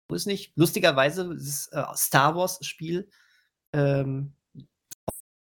So 0.09 0.15
ist 0.15 0.27
nicht. 0.27 0.53
Lustigerweise, 0.55 1.33
das 1.33 1.67
äh, 1.71 1.83
Star 1.95 2.35
Wars-Spiel 2.35 3.09
ähm, 3.73 4.33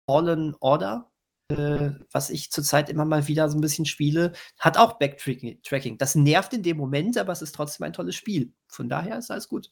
Fallen 0.10 0.56
Order, 0.60 1.12
äh, 1.50 1.92
was 2.12 2.30
ich 2.30 2.52
zurzeit 2.52 2.90
immer 2.90 3.06
mal 3.06 3.28
wieder 3.28 3.50
so 3.50 3.58
ein 3.58 3.62
bisschen 3.62 3.86
spiele, 3.86 4.34
hat 4.58 4.78
auch 4.78 4.94
Backtracking. 5.00 5.62
Tracking. 5.64 5.98
Das 5.98 6.16
nervt 6.16 6.54
in 6.54 6.64
dem 6.64 6.78
Moment, 6.78 7.18
aber 7.18 7.34
es 7.34 7.42
ist 7.42 7.56
trotzdem 7.56 7.86
ein 7.86 7.94
tolles 7.94 8.16
Spiel. 8.16 8.54
Von 8.68 8.90
daher 8.90 9.18
ist 9.18 9.32
alles 9.32 9.48
gut. 9.48 9.72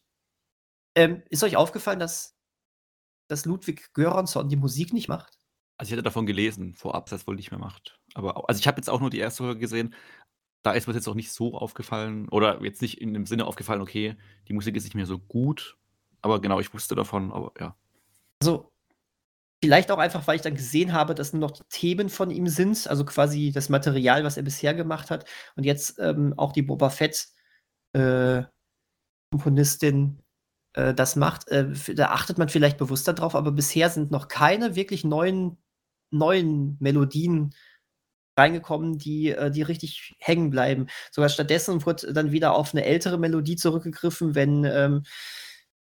Ähm, 0.96 1.24
ist 1.30 1.44
euch 1.44 1.58
aufgefallen, 1.58 2.00
dass, 2.00 2.38
dass 3.28 3.46
Ludwig 3.46 3.94
Göransson 3.94 4.50
die 4.50 4.56
Musik 4.56 4.94
nicht 4.94 5.08
macht? 5.08 5.38
Also 5.78 5.90
ich 5.90 5.94
hatte 5.94 6.04
davon 6.04 6.26
gelesen, 6.26 6.74
vorab, 6.76 7.06
dass 7.06 7.22
das 7.22 7.28
wohl 7.28 7.36
nicht 7.36 7.52
mehr 7.52 7.60
macht. 7.60 8.00
Aber 8.14 8.50
also 8.50 8.60
ich 8.60 8.68
habe 8.68 8.78
jetzt 8.78 8.90
auch 8.90 9.02
nur 9.02 9.10
die 9.10 9.20
erste 9.20 9.44
Folge 9.44 9.60
gesehen. 9.60 9.94
Da 10.64 10.72
ist 10.72 10.88
mir 10.88 10.94
jetzt 10.94 11.08
auch 11.08 11.16
nicht 11.16 11.32
so 11.32 11.56
aufgefallen 11.56 12.28
oder 12.30 12.64
jetzt 12.64 12.82
nicht 12.82 13.00
in 13.00 13.14
dem 13.14 13.26
Sinne 13.26 13.46
aufgefallen, 13.46 13.82
okay, 13.82 14.16
die 14.48 14.54
Musik 14.54 14.76
ist 14.76 14.86
nicht 14.86 14.96
mehr 14.96 15.06
so 15.06 15.20
gut. 15.20 15.78
Aber 16.22 16.42
genau, 16.42 16.60
ich 16.60 16.74
wusste 16.74 16.96
davon, 16.96 17.32
aber 17.32 17.54
ja. 17.60 17.76
Also, 18.42 18.72
vielleicht 19.64 19.92
auch 19.92 20.00
einfach, 20.00 20.26
weil 20.28 20.38
ich 20.38 20.42
dann 20.42 20.56
gesehen 20.56 20.94
habe, 20.94 21.14
dass 21.14 21.34
nur 21.34 21.42
noch 21.42 21.52
die 21.52 21.64
Themen 21.70 22.10
von 22.10 22.32
ihm 22.32 22.48
sind, 22.48 22.88
also 22.88 23.06
quasi 23.06 23.52
das 23.52 23.70
Material, 23.70 24.24
was 24.24 24.38
er 24.38 24.44
bisher 24.44 24.74
gemacht 24.74 25.12
hat. 25.12 25.30
Und 25.56 25.66
jetzt 25.66 26.00
ähm, 26.00 26.34
auch 26.38 26.52
die 26.52 26.64
Boba 26.64 26.90
Fett 26.90 27.28
äh, 27.94 28.44
äh, 30.76 30.94
das 30.94 31.16
macht. 31.16 31.48
Äh, 31.50 31.74
da 31.96 32.08
achtet 32.08 32.38
man 32.38 32.50
vielleicht 32.50 32.78
bewusster 32.78 33.14
drauf, 33.14 33.36
aber 33.36 33.52
bisher 33.52 33.90
sind 33.90 34.12
noch 34.12 34.28
keine 34.28 34.76
wirklich 34.76 35.04
neuen, 35.04 35.58
neuen 36.12 36.78
Melodien 36.80 37.54
reingekommen, 38.38 38.98
die, 38.98 39.30
äh, 39.30 39.52
die 39.52 39.62
richtig 39.62 40.14
hängen 40.20 40.50
bleiben. 40.50 40.88
Sogar 41.12 41.30
stattdessen 41.30 41.86
wird 41.86 42.06
dann 42.16 42.32
wieder 42.32 42.56
auf 42.56 42.74
eine 42.74 42.86
ältere 42.86 43.18
Melodie 43.18 43.56
zurückgegriffen, 43.56 44.36
wenn, 44.36 44.66
ähm, 44.66 45.04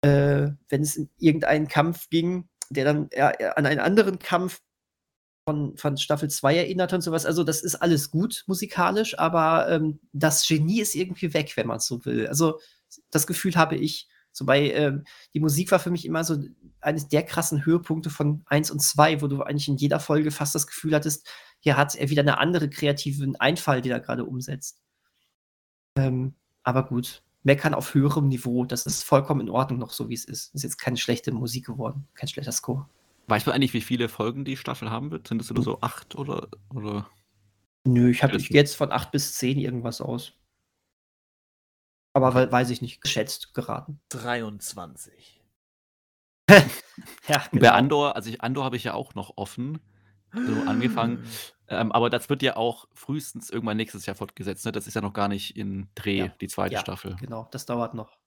äh, 0.03 0.51
wenn 0.69 0.83
es 0.83 0.97
in 0.97 1.11
irgendeinen 1.19 1.69
Kampf 1.69 2.11
ging, 2.11 2.49
der 2.71 2.85
dann 2.85 3.09
an 3.57 3.67
einen 3.67 3.81
anderen 3.81 4.19
Kampf 4.19 4.61
von, 5.49 5.77
von 5.77 5.97
Staffel 5.97 6.31
2 6.31 6.57
erinnert 6.57 6.93
und 6.93 7.01
sowas. 7.03 7.27
Also, 7.27 7.45
das 7.45 7.63
ist 7.63 7.77
alles 7.77 8.11
gut 8.11 8.45
musikalisch, 8.47 9.19
aber 9.19 9.69
ähm, 9.69 10.01
das 10.13 10.47
Genie 10.47 10.81
ist 10.81 10.95
irgendwie 10.95 11.35
weg, 11.35 11.53
wenn 11.57 11.67
man 11.67 11.79
es 11.79 11.87
so 11.87 12.05
will. 12.05 12.27
Also, 12.29 12.61
das 13.11 13.27
Gefühl 13.27 13.57
habe 13.57 13.77
ich. 13.77 14.09
So 14.33 14.45
bei, 14.47 14.71
ähm, 14.73 15.05
die 15.35 15.41
Musik 15.41 15.71
war 15.71 15.79
für 15.79 15.91
mich 15.91 16.05
immer 16.07 16.25
so 16.25 16.37
eines 16.81 17.09
der 17.09 17.23
krassen 17.23 17.65
Höhepunkte 17.65 18.11
von 18.11 18.43
1 18.47 18.71
und 18.71 18.81
2, 18.81 19.21
wo 19.23 19.27
du 19.29 19.43
eigentlich 19.43 19.69
in 19.69 19.77
jeder 19.77 20.01
Folge 20.01 20.31
fast 20.31 20.55
das 20.55 20.67
Gefühl 20.67 20.95
hattest, 20.95 21.29
hier 21.61 21.77
hat 21.77 21.95
er 21.95 22.09
wieder 22.11 22.23
eine 22.23 22.39
andere 22.39 22.69
kreativen 22.71 23.37
Einfall, 23.37 23.83
den 23.83 23.93
er 23.93 24.01
gerade 24.01 24.25
umsetzt. 24.25 24.81
Ähm, 25.97 26.35
aber 26.63 26.85
gut, 26.87 27.23
meckern 27.43 27.75
auf 27.75 27.95
höherem 27.95 28.29
Niveau, 28.29 28.65
das 28.65 28.87
ist 28.87 29.03
vollkommen 29.05 29.43
in 29.43 29.51
Ordnung 29.51 29.79
noch 29.79 29.91
so, 29.93 30.09
wie 30.09 30.15
es 30.15 30.25
ist. 30.25 30.55
Ist 30.55 30.63
jetzt 30.63 30.79
keine 30.79 30.97
schlechte 30.97 31.33
Musik 31.33 31.67
geworden, 31.67 32.09
kein 32.15 32.29
schlechter 32.29 32.53
Score. 32.53 32.89
Weiß 33.29 33.47
man 33.47 33.55
eigentlich, 33.55 33.75
wie 33.75 33.81
viele 33.81 34.09
Folgen 34.09 34.45
die 34.45 34.57
Staffel 34.57 34.91
haben 34.91 35.11
wird? 35.11 35.29
Sind 35.29 35.41
es 35.41 35.51
nur 35.51 35.63
so 35.63 35.81
acht 35.81 36.17
oder, 36.17 36.49
oder? 36.75 37.09
Nö, 37.85 38.11
ich, 38.11 38.23
hab, 38.23 38.33
Das- 38.33 38.43
ich 38.43 38.49
gehe 38.49 38.61
jetzt 38.61 38.77
von 38.77 38.91
8 38.93 39.11
bis 39.13 39.35
10 39.35 39.59
irgendwas 39.59 40.01
aus. 40.01 40.33
Aber 42.15 42.35
we- 42.35 42.51
weiß 42.53 42.71
ich 42.71 42.83
nicht, 42.83 43.01
geschätzt, 43.01 43.55
geraten. 43.55 44.01
23. 44.11 45.41
Ja, 47.27 47.43
Bei 47.53 47.73
Andor, 47.73 48.17
also 48.17 48.29
ich, 48.29 48.43
Andor 48.43 48.65
habe 48.65 48.77
ich 48.77 48.85
ja 48.85 48.93
auch 48.95 49.15
noch 49.15 49.37
offen, 49.37 49.81
so 50.33 50.53
angefangen. 50.67 51.27
Ähm, 51.69 51.91
aber 51.91 52.11
das 52.11 52.29
wird 52.29 52.43
ja 52.43 52.57
auch 52.57 52.87
frühestens 52.93 53.49
irgendwann 53.49 53.79
nächstes 53.79 54.05
Jahr 54.05 54.15
fortgesetzt. 54.15 54.67
Ne? 54.67 54.73
Das 54.73 54.87
ist 54.87 54.93
ja 54.95 55.01
noch 55.01 55.15
gar 55.15 55.29
nicht 55.29 55.57
in 55.57 55.89
Dreh, 55.95 56.19
Ja. 56.19 56.29
die 56.29 56.49
zweite 56.49 56.75
Ja. 56.75 56.81
Staffel. 56.81 57.17
Genau, 57.17 57.49
das 57.51 57.65
dauert 57.65 57.95
noch. 57.95 58.19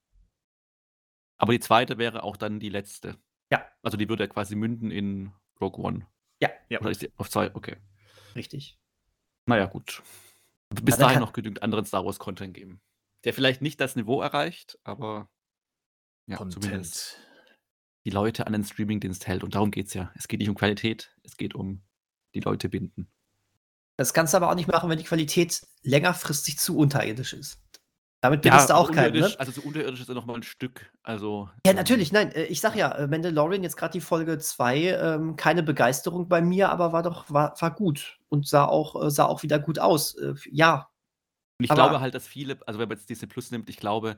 Aber 1.38 1.54
die 1.54 1.60
zweite 1.60 1.98
wäre 2.00 2.24
auch 2.24 2.38
dann 2.38 2.60
die 2.60 2.70
letzte. 2.70 3.18
Ja. 3.52 3.64
Also 3.84 3.98
die 3.98 4.10
würde 4.10 4.24
ja 4.24 4.28
quasi 4.28 4.56
münden 4.56 4.90
in 4.90 5.32
Rogue 5.62 5.84
One. 5.86 6.08
Ja. 6.42 6.50
Ja. 6.70 6.80
Oder 6.80 6.90
ist 6.90 7.02
die 7.04 7.12
auf 7.18 7.30
zwei? 7.30 7.54
Okay. 7.54 7.78
Richtig. 8.34 8.80
Naja, 9.46 9.66
gut. 9.68 10.02
Bis 10.70 10.98
dahin 10.98 11.20
noch 11.20 11.34
genügend 11.34 11.62
anderen 11.62 11.86
Star 11.86 12.04
Wars 12.04 12.18
Content 12.18 12.56
geben. 12.56 12.82
Der 13.26 13.34
vielleicht 13.34 13.62
nicht 13.62 13.82
das 13.82 13.96
Niveau 13.96 14.22
erreicht, 14.22 14.78
aber 14.84 15.30
ja, 16.28 16.38
zumindest 16.38 16.64
Content. 16.64 17.18
die 18.06 18.10
Leute 18.12 18.48
an 18.48 18.54
den 18.54 18.64
Streamingdienst 18.64 19.28
hält. 19.28 19.44
Und 19.44 19.56
darum 19.56 19.72
geht 19.72 19.88
es 19.88 19.94
ja. 19.94 20.12
Es 20.16 20.28
geht 20.28 20.40
nicht 20.40 20.50
um 20.50 20.56
Qualität, 20.56 21.16
es 21.24 21.36
geht 21.36 21.56
um 21.56 21.82
die 22.34 22.40
Leute 22.40 22.70
binden. 22.70 23.08
Das 23.98 24.14
kannst 24.14 24.34
du 24.34 24.38
aber 24.38 24.50
auch 24.50 24.56
nicht 24.56 24.68
machen, 24.68 24.90
wenn 24.90 24.98
die 24.98 25.06
Qualität 25.06 25.66
längerfristig 25.84 26.58
zu 26.58 26.78
unterirdisch 26.78 27.34
ist. 27.34 27.60
Damit 28.22 28.42
bittest 28.42 28.72
du 28.72 28.76
auch 28.76 28.92
keinen, 28.92 29.20
ne? 29.20 29.32
Also 29.38 29.52
so 29.52 29.62
unterirdisch 29.62 30.02
ist 30.02 30.08
ja 30.08 30.16
noch 30.16 30.26
mal 30.26 30.36
ein 30.36 30.44
Stück. 30.44 30.92
Also, 31.04 31.50
Ja, 31.66 31.72
ähm, 31.72 31.78
natürlich, 31.78 32.12
nein, 32.12 32.32
äh, 32.32 32.46
ich 32.46 32.60
sag 32.60 32.76
ja, 32.76 32.92
äh, 32.92 33.08
Mandalorian, 33.08 33.62
jetzt 33.62 33.78
gerade 33.78 33.94
die 33.94 34.02
Folge 34.02 34.40
2, 34.40 34.78
ähm, 34.78 35.36
keine 35.36 35.62
Begeisterung 35.62 36.28
bei 36.28 36.42
mir, 36.42 36.70
aber 36.70 36.92
war 36.92 37.04
doch, 37.04 37.30
war, 37.30 37.56
war 37.60 37.76
gut 37.76 38.18
und 38.30 38.48
sah 38.48 38.66
auch, 38.66 39.06
äh, 39.06 39.12
sah 39.12 39.26
auch 39.26 39.44
wieder 39.44 39.60
gut 39.60 39.78
aus. 39.78 40.16
Äh, 40.16 40.34
ja, 40.50 40.90
Und 41.58 41.66
ich 41.66 41.72
Aber- 41.72 41.82
glaube 41.84 42.00
halt, 42.02 42.14
dass 42.14 42.28
viele, 42.28 42.58
also 42.68 42.80
wenn 42.80 42.90
man 42.90 42.98
jetzt 42.98 43.10
Disney 43.10 43.28
Plus 43.28 43.52
nimmt, 43.52 43.70
ich 43.70 43.78
glaube, 43.78 44.18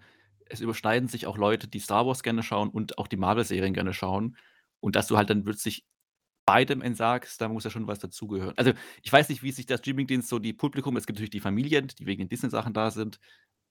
es 0.50 0.62
überschneiden 0.62 1.10
sich 1.10 1.28
auch 1.28 1.38
Leute, 1.38 1.68
die 1.68 1.80
Star 1.80 2.06
Wars 2.08 2.24
gerne 2.24 2.42
schauen 2.44 2.70
und 2.70 2.98
auch 2.98 3.08
die 3.08 3.18
Marvel-Serien 3.18 3.74
gerne 3.74 3.94
schauen. 3.94 4.38
Und 4.80 4.96
dass 4.96 5.08
du 5.08 5.18
halt 5.18 5.30
dann 5.30 5.44
plötzlich 5.44 5.86
beidem 6.46 6.82
entsagst, 6.82 7.42
da 7.42 7.50
muss 7.50 7.66
ja 7.66 7.70
schon 7.70 7.88
was 7.88 8.00
dazugehören. 8.00 8.54
Also 8.58 8.72
ich 9.04 9.12
weiß 9.12 9.28
nicht, 9.28 9.44
wie 9.44 9.52
sich 9.52 9.66
das 9.66 9.80
Streamingdienst 9.82 10.30
so 10.30 10.40
die 10.40 10.54
Publikum, 10.54 10.96
es 10.96 11.06
gibt 11.06 11.18
natürlich 11.18 11.32
die 11.32 11.42
Familien, 11.42 11.88
die 12.00 12.06
wegen 12.06 12.24
den 12.24 12.30
Disney-Sachen 12.30 12.74
da 12.74 12.90
sind. 12.90 13.20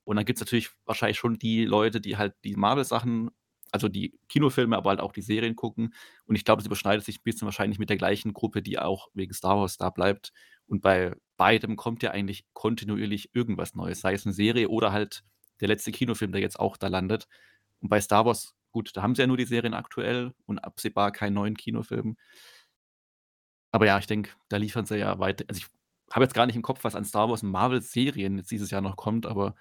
Und 0.04 0.16
dann 0.16 0.26
gibt 0.26 0.36
es 0.38 0.44
natürlich 0.44 0.70
wahrscheinlich 0.84 1.16
schon 1.18 1.38
die 1.38 1.64
Leute, 1.64 2.00
die 2.00 2.18
halt 2.18 2.34
die 2.44 2.54
Marvel-Sachen, 2.54 3.30
also 3.72 3.88
die 3.88 4.18
Kinofilme, 4.28 4.76
aber 4.76 4.90
halt 4.90 5.00
auch 5.00 5.12
die 5.12 5.22
Serien 5.22 5.56
gucken. 5.56 5.94
Und 6.26 6.36
ich 6.36 6.44
glaube, 6.44 6.60
es 6.60 6.66
überschneidet 6.66 7.04
sich 7.04 7.18
ein 7.18 7.24
bisschen 7.24 7.46
wahrscheinlich 7.46 7.78
mit 7.78 7.88
der 7.88 7.96
gleichen 7.96 8.34
Gruppe, 8.34 8.62
die 8.62 8.78
auch 8.78 9.08
wegen 9.14 9.32
Star 9.32 9.56
Wars 9.56 9.78
da 9.78 9.88
bleibt. 9.88 10.32
Und 10.66 10.82
bei 10.82 11.14
beidem 11.36 11.76
kommt 11.76 12.02
ja 12.02 12.10
eigentlich 12.10 12.44
kontinuierlich 12.52 13.34
irgendwas 13.34 13.74
Neues, 13.74 14.00
sei 14.00 14.14
es 14.14 14.26
eine 14.26 14.32
Serie 14.32 14.68
oder 14.68 14.92
halt 14.92 15.22
der 15.60 15.68
letzte 15.68 15.92
Kinofilm, 15.92 16.32
der 16.32 16.40
jetzt 16.40 16.58
auch 16.58 16.76
da 16.76 16.88
landet. 16.88 17.28
Und 17.80 17.88
bei 17.88 18.00
Star 18.00 18.24
Wars, 18.26 18.54
gut, 18.72 18.96
da 18.96 19.02
haben 19.02 19.14
sie 19.14 19.22
ja 19.22 19.26
nur 19.26 19.36
die 19.36 19.44
Serien 19.44 19.74
aktuell 19.74 20.34
und 20.46 20.58
absehbar 20.58 21.12
keinen 21.12 21.34
neuen 21.34 21.56
Kinofilm. 21.56 22.16
Aber 23.72 23.86
ja, 23.86 23.98
ich 23.98 24.06
denke, 24.06 24.30
da 24.48 24.56
liefern 24.56 24.86
sie 24.86 24.98
ja 24.98 25.18
weiter. 25.18 25.44
Also 25.48 25.58
ich 25.58 25.66
habe 26.12 26.24
jetzt 26.24 26.34
gar 26.34 26.46
nicht 26.46 26.56
im 26.56 26.62
Kopf, 26.62 26.84
was 26.84 26.94
an 26.94 27.04
Star 27.04 27.28
Wars 27.28 27.42
und 27.42 27.50
Marvel-Serien 27.50 28.38
jetzt 28.38 28.50
dieses 28.50 28.70
Jahr 28.70 28.80
noch 28.80 28.96
kommt, 28.96 29.26
aber 29.26 29.54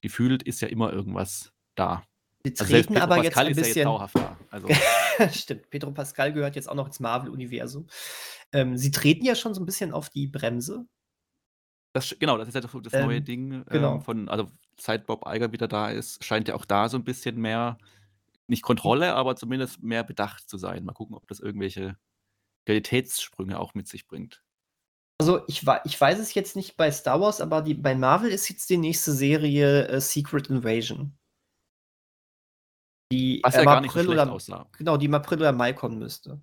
gefühlt 0.00 0.42
ist 0.42 0.60
ja 0.60 0.68
immer 0.68 0.92
irgendwas 0.92 1.52
da. 1.74 2.02
Sie 2.44 2.54
Also 2.58 2.64
treten 2.64 2.94
Pedro 2.94 3.02
aber 3.04 3.16
jetzt 3.22 3.34
Pascal 3.34 3.46
ein 3.46 3.52
ist 3.52 3.76
ja 3.76 3.90
jetzt 3.90 4.12
bisschen. 4.12 4.36
Also 4.50 4.68
Stimmt, 5.32 5.70
Pedro 5.70 5.90
Pascal 5.92 6.32
gehört 6.32 6.56
jetzt 6.56 6.68
auch 6.68 6.74
noch 6.74 6.86
ins 6.86 7.00
Marvel-Universum. 7.00 7.86
Ähm, 8.52 8.76
sie 8.76 8.90
treten 8.90 9.24
ja 9.24 9.34
schon 9.34 9.54
so 9.54 9.60
ein 9.60 9.66
bisschen 9.66 9.92
auf 9.92 10.10
die 10.10 10.26
Bremse. 10.26 10.86
Das, 11.94 12.14
genau, 12.18 12.38
das 12.38 12.48
ist 12.48 12.54
ja 12.54 12.60
das, 12.60 12.70
das 12.82 12.92
neue 12.92 13.18
Ähm, 13.18 13.24
Ding 13.24 13.64
genau. 13.66 13.96
ähm, 13.96 14.02
von, 14.02 14.28
also 14.28 14.50
seit 14.78 15.06
Bob 15.06 15.24
Iger 15.26 15.52
wieder 15.52 15.68
da 15.68 15.90
ist, 15.90 16.24
scheint 16.24 16.48
ja 16.48 16.54
auch 16.54 16.64
da 16.64 16.88
so 16.88 16.96
ein 16.96 17.04
bisschen 17.04 17.36
mehr, 17.36 17.78
nicht 18.46 18.62
Kontrolle, 18.62 19.14
aber 19.14 19.36
zumindest 19.36 19.82
mehr 19.82 20.02
bedacht 20.02 20.48
zu 20.48 20.56
sein. 20.56 20.84
Mal 20.84 20.92
gucken, 20.92 21.14
ob 21.14 21.26
das 21.28 21.40
irgendwelche 21.40 21.96
Realitätssprünge 22.66 23.58
auch 23.58 23.74
mit 23.74 23.88
sich 23.88 24.06
bringt. 24.06 24.42
Also 25.20 25.42
ich, 25.46 25.64
ich 25.84 26.00
weiß 26.00 26.18
es 26.18 26.34
jetzt 26.34 26.56
nicht 26.56 26.76
bei 26.76 26.90
Star 26.90 27.20
Wars, 27.20 27.40
aber 27.40 27.62
die, 27.62 27.74
bei 27.74 27.94
Marvel 27.94 28.30
ist 28.30 28.48
jetzt 28.48 28.70
die 28.70 28.78
nächste 28.78 29.12
Serie 29.12 29.86
äh, 29.86 30.00
Secret 30.00 30.48
Invasion. 30.48 31.16
Die 33.12 33.40
Was 33.42 33.54
ja 33.54 33.60
im 33.60 33.66
gar 33.66 33.80
nicht 33.80 33.92
so 33.92 34.00
April 34.00 34.12
oder, 34.12 34.32
aussah. 34.32 34.66
genau, 34.76 34.96
die 34.96 35.06
im 35.06 35.14
April 35.14 35.38
oder 35.38 35.52
Mai 35.52 35.72
kommen 35.72 35.98
müsste. 35.98 36.42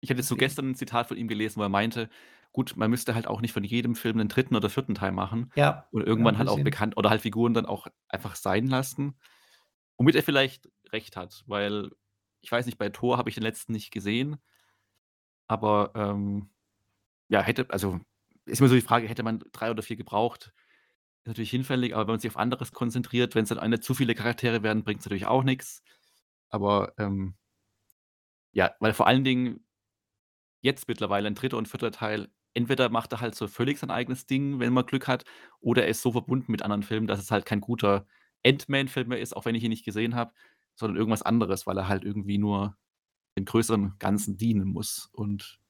Ich 0.00 0.10
hatte 0.10 0.22
so 0.22 0.36
gestern 0.36 0.70
ein 0.70 0.74
Zitat 0.74 1.06
von 1.08 1.16
ihm 1.16 1.28
gelesen, 1.28 1.58
wo 1.60 1.62
er 1.62 1.68
meinte, 1.68 2.10
gut, 2.52 2.76
man 2.76 2.90
müsste 2.90 3.14
halt 3.14 3.26
auch 3.26 3.40
nicht 3.40 3.52
von 3.52 3.64
jedem 3.64 3.94
Film 3.94 4.18
einen 4.18 4.28
dritten 4.28 4.56
oder 4.56 4.68
vierten 4.68 4.94
Teil 4.94 5.12
machen 5.12 5.50
Ja. 5.56 5.86
und 5.90 6.02
irgendwann 6.06 6.34
ein 6.34 6.38
halt 6.38 6.48
auch 6.48 6.60
bekannt 6.62 6.96
oder 6.96 7.08
halt 7.08 7.22
Figuren 7.22 7.54
dann 7.54 7.66
auch 7.66 7.86
einfach 8.08 8.34
sein 8.34 8.66
lassen. 8.66 9.16
Womit 9.96 10.16
er 10.16 10.22
vielleicht 10.22 10.68
recht 10.90 11.16
hat, 11.16 11.44
weil 11.46 11.90
ich 12.40 12.50
weiß 12.50 12.66
nicht, 12.66 12.76
bei 12.78 12.88
Thor 12.88 13.16
habe 13.18 13.28
ich 13.30 13.34
den 13.36 13.44
letzten 13.44 13.72
nicht 13.72 13.92
gesehen, 13.92 14.36
aber 15.46 15.92
ähm, 15.94 16.50
ja, 17.28 17.40
hätte, 17.40 17.66
also 17.70 18.00
ist 18.44 18.58
immer 18.60 18.68
so 18.68 18.74
die 18.74 18.80
Frage, 18.80 19.08
hätte 19.08 19.22
man 19.22 19.42
drei 19.52 19.70
oder 19.70 19.82
vier 19.82 19.96
gebraucht? 19.96 20.52
Ist 21.22 21.28
natürlich 21.28 21.50
hinfällig, 21.50 21.94
aber 21.94 22.08
wenn 22.08 22.14
man 22.14 22.20
sich 22.20 22.30
auf 22.30 22.36
anderes 22.36 22.72
konzentriert, 22.72 23.36
wenn 23.36 23.44
es 23.44 23.50
dann 23.50 23.60
eine 23.60 23.78
zu 23.78 23.94
viele 23.94 24.16
Charaktere 24.16 24.64
werden, 24.64 24.82
bringt 24.82 25.00
es 25.00 25.06
natürlich 25.06 25.26
auch 25.26 25.44
nichts. 25.44 25.84
Aber 26.48 26.94
ähm, 26.98 27.34
ja, 28.50 28.72
weil 28.80 28.92
vor 28.92 29.06
allen 29.06 29.22
Dingen 29.22 29.64
jetzt 30.62 30.88
mittlerweile 30.88 31.28
ein 31.28 31.36
dritter 31.36 31.58
und 31.58 31.68
vierter 31.68 31.92
Teil, 31.92 32.28
entweder 32.54 32.88
macht 32.88 33.12
er 33.12 33.20
halt 33.20 33.36
so 33.36 33.46
völlig 33.46 33.78
sein 33.78 33.92
eigenes 33.92 34.26
Ding, 34.26 34.58
wenn 34.58 34.72
man 34.72 34.84
Glück 34.84 35.06
hat, 35.06 35.24
oder 35.60 35.84
er 35.84 35.90
ist 35.90 36.02
so 36.02 36.10
verbunden 36.10 36.50
mit 36.50 36.62
anderen 36.62 36.82
Filmen, 36.82 37.06
dass 37.06 37.20
es 37.20 37.30
halt 37.30 37.46
kein 37.46 37.60
guter 37.60 38.04
Ant-Man-Film 38.44 39.08
mehr 39.08 39.20
ist, 39.20 39.36
auch 39.36 39.44
wenn 39.44 39.54
ich 39.54 39.62
ihn 39.62 39.70
nicht 39.70 39.84
gesehen 39.84 40.16
habe, 40.16 40.32
sondern 40.74 40.96
irgendwas 40.96 41.22
anderes, 41.22 41.68
weil 41.68 41.78
er 41.78 41.86
halt 41.86 42.02
irgendwie 42.04 42.38
nur 42.38 42.76
dem 43.36 43.44
größeren 43.44 43.94
Ganzen 44.00 44.36
dienen 44.36 44.66
muss. 44.66 45.08
Und 45.12 45.60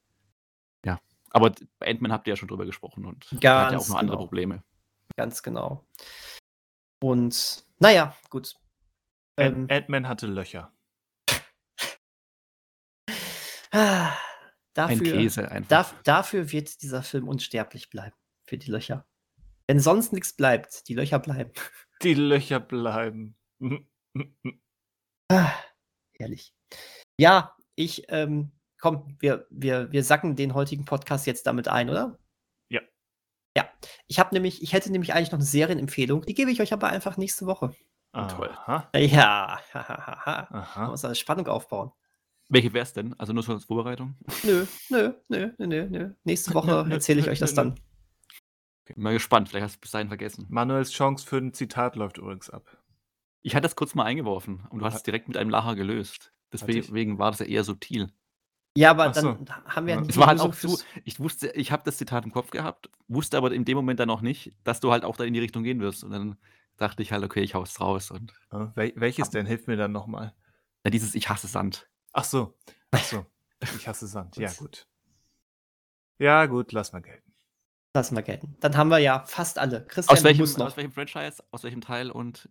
ja, 0.84 0.98
aber 1.30 1.52
bei 1.78 1.90
Ant-Man 1.90 2.10
habt 2.10 2.26
ihr 2.26 2.32
ja 2.32 2.36
schon 2.36 2.48
drüber 2.48 2.64
gesprochen 2.64 3.04
und 3.04 3.26
er 3.32 3.36
hat 3.36 3.42
ja 3.42 3.66
auch 3.66 3.70
Ganz 3.70 3.88
noch 3.90 3.96
andere 3.96 4.16
genau. 4.16 4.26
Probleme. 4.26 4.64
Ganz 5.16 5.42
genau. 5.42 5.86
Und 7.02 7.66
naja, 7.78 8.16
gut. 8.30 8.56
Ähm, 9.38 9.64
Ant- 9.68 9.72
Ant-Man 9.72 10.08
hatte 10.08 10.26
Löcher. 10.26 10.72
ah, 13.72 14.10
Ein 14.10 14.18
dafür, 14.74 15.12
Käse 15.12 15.50
einfach. 15.50 15.68
darf, 15.68 16.02
dafür 16.02 16.50
wird 16.52 16.82
dieser 16.82 17.02
Film 17.02 17.28
unsterblich 17.28 17.90
bleiben. 17.90 18.16
Für 18.46 18.58
die 18.58 18.70
Löcher. 18.70 19.06
Wenn 19.66 19.80
sonst 19.80 20.12
nichts 20.12 20.34
bleibt, 20.34 20.88
die 20.88 20.94
Löcher 20.94 21.18
bleiben. 21.18 21.52
Die 22.02 22.14
Löcher 22.14 22.58
bleiben. 22.58 23.36
Ah, 25.30 25.52
herrlich. 26.18 26.52
Ja, 27.16 27.56
ich, 27.76 28.06
ähm, 28.08 28.50
komm, 28.80 29.16
wir, 29.20 29.46
wir, 29.50 29.92
wir 29.92 30.02
sacken 30.02 30.34
den 30.34 30.52
heutigen 30.54 30.84
Podcast 30.84 31.28
jetzt 31.28 31.46
damit 31.46 31.68
ein, 31.68 31.88
oder? 31.88 32.18
Ja. 32.68 32.80
Ja. 33.56 33.72
Ich 34.12 34.18
habe 34.18 34.34
nämlich, 34.34 34.62
ich 34.62 34.74
hätte 34.74 34.92
nämlich 34.92 35.14
eigentlich 35.14 35.30
noch 35.30 35.38
eine 35.38 35.46
Serienempfehlung, 35.46 36.26
die 36.26 36.34
gebe 36.34 36.50
ich 36.50 36.60
euch 36.60 36.74
aber 36.74 36.88
einfach 36.88 37.16
nächste 37.16 37.46
Woche. 37.46 37.74
Toll. 38.12 38.50
Aha. 38.50 38.90
Ja, 38.94 39.58
Aha. 39.72 40.86
muss 40.90 41.02
eine 41.06 41.14
Spannung 41.14 41.46
aufbauen. 41.46 41.92
Welche 42.50 42.74
wäre 42.74 42.82
es 42.82 42.92
denn? 42.92 43.14
Also 43.18 43.32
nur 43.32 43.42
so 43.42 43.54
als 43.54 43.64
Vorbereitung? 43.64 44.18
Nö, 44.42 44.66
nö, 44.90 45.14
nö, 45.30 45.50
nö, 45.56 45.66
nö, 45.66 45.88
nö. 45.88 46.10
Nächste 46.24 46.52
Woche 46.54 46.86
erzähle 46.90 47.20
ich 47.20 47.30
euch 47.30 47.38
das 47.38 47.54
dann. 47.54 47.80
Okay, 48.84 49.00
mal 49.00 49.14
gespannt, 49.14 49.48
vielleicht 49.48 49.64
hast 49.64 49.76
du 49.76 49.78
es 49.78 49.80
bis 49.80 49.90
dahin 49.92 50.08
vergessen. 50.08 50.44
Manuels 50.50 50.90
Chance 50.92 51.26
für 51.26 51.38
ein 51.38 51.54
Zitat 51.54 51.96
läuft 51.96 52.18
übrigens 52.18 52.50
ab. 52.50 52.76
Ich 53.40 53.56
hatte 53.56 53.66
es 53.66 53.76
kurz 53.76 53.94
mal 53.94 54.04
eingeworfen 54.04 54.66
und 54.68 54.80
du 54.80 54.84
hast 54.84 54.96
es 54.96 55.02
direkt 55.04 55.28
mit 55.28 55.38
einem 55.38 55.48
Lacher 55.48 55.74
gelöst. 55.74 56.34
Deswegen 56.52 57.18
war 57.18 57.30
das 57.30 57.40
ja 57.40 57.46
eher 57.46 57.64
subtil. 57.64 58.12
Ja, 58.76 58.90
aber 58.92 59.12
so. 59.12 59.32
dann 59.32 59.48
haben 59.66 59.86
wir 59.86 59.94
Ja. 59.94 60.00
ja 60.00 60.06
Es 60.08 60.16
war 60.16 60.28
halt 60.28 60.40
auch 60.40 60.54
zu, 60.54 60.78
ich 61.04 61.20
wusste, 61.20 61.50
ich 61.50 61.72
habe 61.72 61.82
das 61.84 61.98
Zitat 61.98 62.24
im 62.24 62.32
Kopf 62.32 62.50
gehabt, 62.50 62.88
wusste 63.08 63.36
aber 63.36 63.52
in 63.52 63.64
dem 63.64 63.76
Moment 63.76 64.00
dann 64.00 64.08
noch 64.08 64.22
nicht, 64.22 64.52
dass 64.64 64.80
du 64.80 64.92
halt 64.92 65.04
auch 65.04 65.16
da 65.16 65.24
in 65.24 65.34
die 65.34 65.40
Richtung 65.40 65.62
gehen 65.62 65.80
wirst. 65.80 66.04
Und 66.04 66.10
dann 66.10 66.36
dachte 66.78 67.02
ich 67.02 67.12
halt, 67.12 67.22
okay, 67.22 67.40
ich 67.42 67.54
hau's 67.54 67.80
raus. 67.80 68.10
Und 68.10 68.32
Ja, 68.50 68.72
wel 68.74 68.92
welches 68.96 69.28
denn? 69.30 69.46
Hilf 69.46 69.66
mir 69.66 69.76
dann 69.76 69.92
nochmal. 69.92 70.34
ja, 70.84 70.90
dieses 70.90 71.14
Ich 71.14 71.28
hasse 71.28 71.46
Sand. 71.48 71.88
Ach 72.12 72.24
so. 72.24 72.56
Ach 72.90 73.02
so. 73.04 73.26
Ich 73.76 73.86
hasse 73.86 74.06
Sand. 74.08 74.36
Ja, 74.36 74.50
gut. 74.52 74.88
Ja, 76.18 76.46
gut, 76.46 76.72
lass 76.72 76.92
mal 76.92 77.00
gelten. 77.00 77.32
Lassen 77.94 78.16
wir 78.16 78.22
gelten. 78.22 78.56
Dann 78.60 78.76
haben 78.76 78.88
wir 78.88 78.98
ja 78.98 79.20
fast 79.26 79.58
alle. 79.58 79.84
Christian, 79.86 80.16
Aus 80.16 80.24
welchem, 80.24 80.42
aus 80.44 80.76
welchem 80.76 80.92
Franchise, 80.92 81.44
aus 81.50 81.62
welchem 81.62 81.80
Teil 81.82 82.10
und 82.10 82.48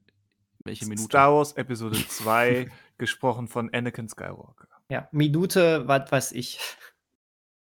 welche 0.64 0.85
Minute? 0.85 1.03
Star 1.03 1.34
Wars 1.34 1.53
Episode 1.53 1.98
2, 2.07 2.69
gesprochen 2.98 3.48
von 3.48 3.73
Anakin 3.73 4.07
Skywalker. 4.07 4.68
Ja, 4.91 5.07
Minute, 5.13 5.88
was 5.88 6.11
weiß 6.11 6.31
ich. 6.34 6.59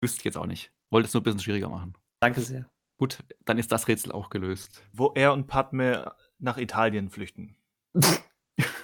Wüsste 0.02 0.18
ich 0.18 0.24
jetzt 0.24 0.36
auch 0.36 0.44
nicht. 0.44 0.70
Wollte 0.90 1.08
es 1.08 1.14
nur 1.14 1.22
ein 1.22 1.24
bisschen 1.24 1.40
schwieriger 1.40 1.70
machen. 1.70 1.94
Danke 2.20 2.42
sehr. 2.42 2.68
Gut, 2.98 3.18
dann 3.46 3.56
ist 3.56 3.72
das 3.72 3.88
Rätsel 3.88 4.12
auch 4.12 4.28
gelöst. 4.28 4.82
Wo 4.92 5.10
er 5.14 5.32
und 5.32 5.46
Padme 5.46 6.14
nach 6.38 6.58
Italien 6.58 7.10
flüchten. 7.10 7.56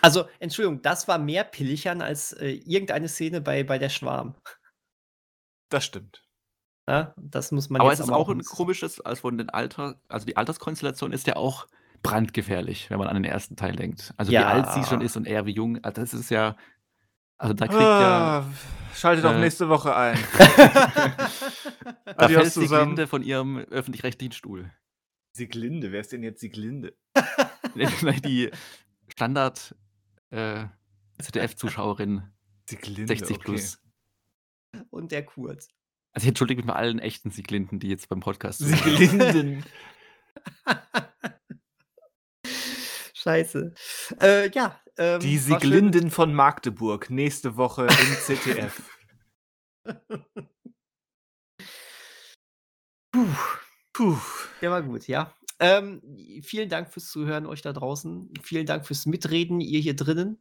Also, 0.02 0.24
Entschuldigung, 0.40 0.82
das 0.82 1.06
war 1.06 1.18
mehr 1.18 1.44
Pilchern 1.44 2.00
als 2.02 2.32
äh, 2.32 2.48
irgendeine 2.48 3.06
Szene 3.06 3.40
bei, 3.40 3.62
bei 3.62 3.78
der 3.78 3.90
Schwarm. 3.90 4.34
Das 5.68 5.84
stimmt. 5.84 6.26
Ja, 6.88 7.14
das 7.18 7.52
muss 7.52 7.70
man 7.70 7.80
Aber 7.80 7.90
jetzt 7.90 8.00
es 8.00 8.06
ist 8.06 8.10
aber 8.10 8.18
auch 8.18 8.30
ein 8.30 8.42
komisches, 8.42 9.00
also 9.00 9.20
von 9.20 9.38
den 9.38 9.48
Alter, 9.50 10.00
also 10.08 10.26
die 10.26 10.36
Alterskonstellation 10.36 11.12
ist 11.12 11.28
ja 11.28 11.36
auch 11.36 11.68
brandgefährlich, 12.02 12.90
wenn 12.90 12.98
man 12.98 13.06
an 13.06 13.14
den 13.14 13.26
ersten 13.26 13.54
Teil 13.54 13.76
denkt. 13.76 14.12
Also 14.16 14.32
Ja. 14.32 14.40
wie 14.40 14.44
alt 14.46 14.72
sie 14.72 14.82
schon 14.84 15.02
ist 15.02 15.16
und 15.16 15.26
er 15.26 15.46
wie 15.46 15.52
jung. 15.52 15.78
Also 15.84 16.00
das 16.00 16.14
ist 16.14 16.30
ja, 16.30 16.56
also 17.40 17.54
da 17.54 17.66
kriegt 17.66 17.80
ja, 17.80 18.38
Ah, 18.40 18.52
schaltet 18.94 19.24
auch 19.24 19.32
äh, 19.32 19.40
nächste 19.40 19.70
Woche 19.70 19.96
ein. 19.96 20.18
da 20.36 22.14
Adios 22.16 22.42
fällt 22.42 22.46
die 22.46 22.50
zusammen. 22.50 22.94
Glinde 22.94 23.06
von 23.06 23.22
ihrem 23.22 23.56
öffentlich-rechtlichen 23.56 24.32
Stuhl. 24.32 24.70
Sieglinde, 25.32 25.90
wer 25.90 26.00
ist 26.00 26.12
denn 26.12 26.22
jetzt 26.22 26.40
Sieglinde? 26.40 26.94
die 28.24 28.50
Standard 29.08 29.74
äh, 30.28 30.66
ZDF-Zuschauerin 31.18 32.30
Sieglinde, 32.68 33.06
60 33.06 33.36
okay. 33.36 33.44
plus. 33.44 33.82
Und 34.90 35.10
der 35.10 35.24
Kurt. 35.24 35.66
Also 36.12 36.24
ich 36.24 36.28
entschuldige 36.28 36.60
mich 36.60 36.66
bei 36.66 36.74
allen 36.74 36.98
echten 36.98 37.30
Sieglinden, 37.30 37.80
die 37.80 37.88
jetzt 37.88 38.10
beim 38.10 38.20
Podcast 38.20 38.58
zuhören. 38.58 38.98
Sieglinden. 38.98 39.64
Scheiße. 43.14 43.74
Äh, 44.20 44.50
ja. 44.50 44.78
Ähm, 45.00 45.18
Die. 45.20 45.38
Sieglinden 45.38 46.10
von 46.10 46.34
Magdeburg, 46.34 47.08
nächste 47.08 47.56
Woche 47.56 47.86
im 47.86 47.88
ZDF. 48.22 48.82
Puh, 53.10 53.26
Puh. 53.94 54.18
der 54.60 54.70
war 54.70 54.82
gut, 54.82 55.08
ja. 55.08 55.34
Ähm, 55.58 56.02
vielen 56.42 56.68
Dank 56.68 56.92
fürs 56.92 57.08
Zuhören 57.08 57.46
euch 57.46 57.62
da 57.62 57.72
draußen. 57.72 58.30
Vielen 58.42 58.66
Dank 58.66 58.86
fürs 58.86 59.06
Mitreden, 59.06 59.62
ihr 59.62 59.80
hier 59.80 59.96
drinnen. 59.96 60.38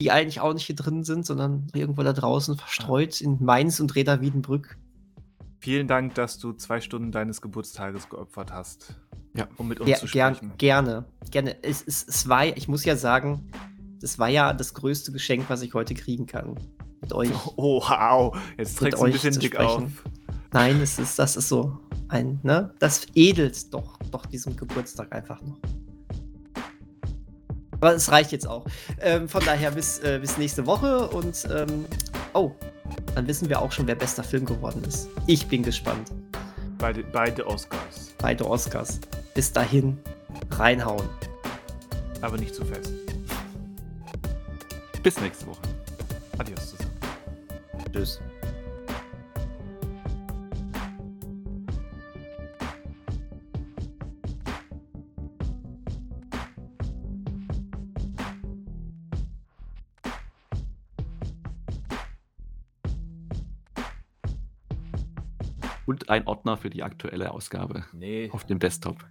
Die 0.00 0.12
eigentlich 0.12 0.40
auch 0.40 0.54
nicht 0.54 0.66
hier 0.66 0.76
drin 0.76 1.02
sind, 1.02 1.26
sondern 1.26 1.66
irgendwo 1.74 2.04
da 2.04 2.12
draußen 2.12 2.56
verstreut 2.56 3.20
in 3.20 3.42
Mainz 3.44 3.80
und 3.80 3.96
Reda 3.96 4.20
Wiedenbrück. 4.20 4.78
Vielen 5.60 5.86
Dank, 5.86 6.14
dass 6.14 6.38
du 6.38 6.54
zwei 6.54 6.80
Stunden 6.80 7.12
deines 7.12 7.42
Geburtstages 7.42 8.08
geopfert 8.08 8.50
hast. 8.50 8.94
Ja. 9.34 9.46
Um 9.58 9.68
mit 9.68 9.78
uns 9.78 9.90
Ger 9.90 9.98
zu 9.98 10.06
gern, 10.06 10.34
sprechen. 10.34 10.54
gerne, 10.56 11.04
gerne. 11.30 11.62
Es, 11.62 11.84
es, 11.86 12.02
es 12.08 12.28
war, 12.30 12.46
ich 12.46 12.66
muss 12.66 12.82
ja 12.86 12.96
sagen, 12.96 13.52
das 14.00 14.18
war 14.18 14.28
ja 14.28 14.54
das 14.54 14.72
größte 14.72 15.12
Geschenk, 15.12 15.44
was 15.48 15.60
ich 15.60 15.74
heute 15.74 15.92
kriegen 15.92 16.26
kann. 16.26 16.56
Mit 17.02 17.12
euch. 17.12 17.30
Oh, 17.56 17.82
wow. 17.82 18.36
Jetzt 18.56 18.78
trägst 18.78 19.00
du 19.00 19.04
ein 19.04 19.12
bisschen 19.12 19.38
dick 19.38 19.56
auf. 19.56 19.84
Nein, 20.50 20.80
es 20.80 20.98
ist, 20.98 21.18
das 21.18 21.36
ist 21.36 21.48
so 21.48 21.78
ein, 22.08 22.40
ne? 22.42 22.74
Das 22.78 23.06
edelt 23.14 23.72
doch, 23.74 23.98
doch 24.10 24.24
diesen 24.24 24.56
Geburtstag 24.56 25.12
einfach 25.14 25.42
noch. 25.42 25.58
Aber 27.74 27.94
es 27.94 28.10
reicht 28.10 28.32
jetzt 28.32 28.46
auch. 28.46 28.64
Ähm, 28.98 29.28
von 29.28 29.44
daher 29.44 29.72
bis, 29.72 29.98
äh, 29.98 30.18
bis 30.20 30.38
nächste 30.38 30.66
Woche 30.66 31.06
und 31.08 31.46
ähm, 31.50 31.84
oh, 32.32 32.52
dann 33.14 33.26
wissen 33.26 33.48
wir 33.48 33.60
auch 33.60 33.72
schon, 33.72 33.86
wer 33.86 33.94
bester 33.94 34.22
Film 34.22 34.44
geworden 34.44 34.82
ist. 34.84 35.08
Ich 35.26 35.46
bin 35.46 35.62
gespannt. 35.62 36.10
Beide, 36.78 37.02
beide 37.02 37.46
Oscars. 37.46 38.14
Beide 38.18 38.48
Oscars. 38.48 39.00
Bis 39.34 39.52
dahin, 39.52 39.98
reinhauen. 40.50 41.08
Aber 42.20 42.36
nicht 42.38 42.54
zu 42.54 42.64
fest. 42.64 42.92
Bis 45.02 45.20
nächste 45.20 45.46
Woche. 45.46 45.62
Adios 46.38 46.70
zusammen. 46.70 46.90
Tschüss. 47.92 48.20
Und 66.10 66.14
ein 66.16 66.26
Ordner 66.26 66.56
für 66.56 66.70
die 66.70 66.82
aktuelle 66.82 67.30
Ausgabe 67.30 67.84
Nee, 67.92 68.30
auf 68.32 68.44
dem 68.44 68.58
Desktop. 68.58 69.04